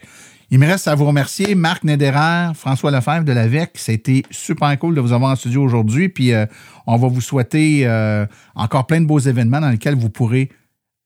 Il 0.51 0.59
me 0.59 0.67
reste 0.67 0.87
à 0.87 0.95
vous 0.95 1.05
remercier, 1.05 1.55
Marc 1.55 1.83
Nederer, 1.83 2.51
François 2.55 2.91
Lefebvre 2.91 3.23
de 3.25 3.31
l'AVEC. 3.33 3.71
Ça 3.75 3.91
a 3.91 3.95
été 3.95 4.23
super 4.31 4.77
cool 4.79 4.95
de 4.95 5.01
vous 5.01 5.11
avoir 5.13 5.31
en 5.31 5.35
studio 5.35 5.63
aujourd'hui. 5.63 6.09
Puis 6.09 6.33
euh, 6.33 6.45
on 6.85 6.97
va 6.97 7.07
vous 7.07 7.21
souhaiter 7.21 7.81
euh, 7.85 8.25
encore 8.55 8.85
plein 8.85 9.01
de 9.01 9.05
beaux 9.05 9.19
événements 9.19 9.59
dans 9.61 9.69
lesquels 9.69 9.95
vous 9.95 10.09
pourrez 10.09 10.49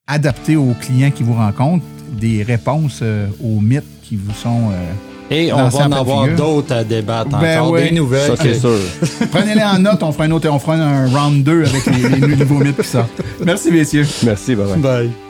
adapter 0.07 0.55
aux 0.55 0.73
clients 0.81 1.11
qui 1.11 1.23
vous 1.23 1.33
rencontrent 1.35 1.85
des 2.11 2.43
réponses 2.43 2.99
euh, 3.01 3.27
aux 3.43 3.59
mythes 3.61 3.83
qui 4.03 4.15
vous 4.17 4.33
sont. 4.33 4.71
euh, 4.71 4.91
Et 5.29 5.53
on 5.53 5.69
va 5.69 5.85
en 5.85 5.91
avoir 5.91 6.27
d'autres 6.35 6.73
à 6.73 6.83
débattre 6.83 7.29
Ben 7.39 7.59
encore, 7.59 7.73
oui. 7.73 7.89
des 7.89 7.91
nouvelles. 7.95 8.35
Ça, 8.35 8.43
c'est 8.43 8.55
sûr. 8.59 8.75
Prenez-les 9.31 9.63
en 9.63 9.79
note, 9.79 10.01
on 10.03 10.11
fera 10.11 10.25
un 10.25 10.31
autre, 10.31 10.49
on 10.49 10.57
fera 10.59 10.73
un 10.75 11.07
round 11.07 11.43
2 11.43 11.63
avec 11.65 11.85
les, 11.85 12.09
les 12.27 12.35
nouveaux 12.35 12.57
mythes 12.59 12.81
qui 12.81 12.87
sortent. 12.87 13.21
Merci, 13.45 13.71
messieurs. 13.71 14.07
Merci, 14.23 14.55
bye 14.55 14.65
bye. 14.65 14.79
Bye. 14.79 15.28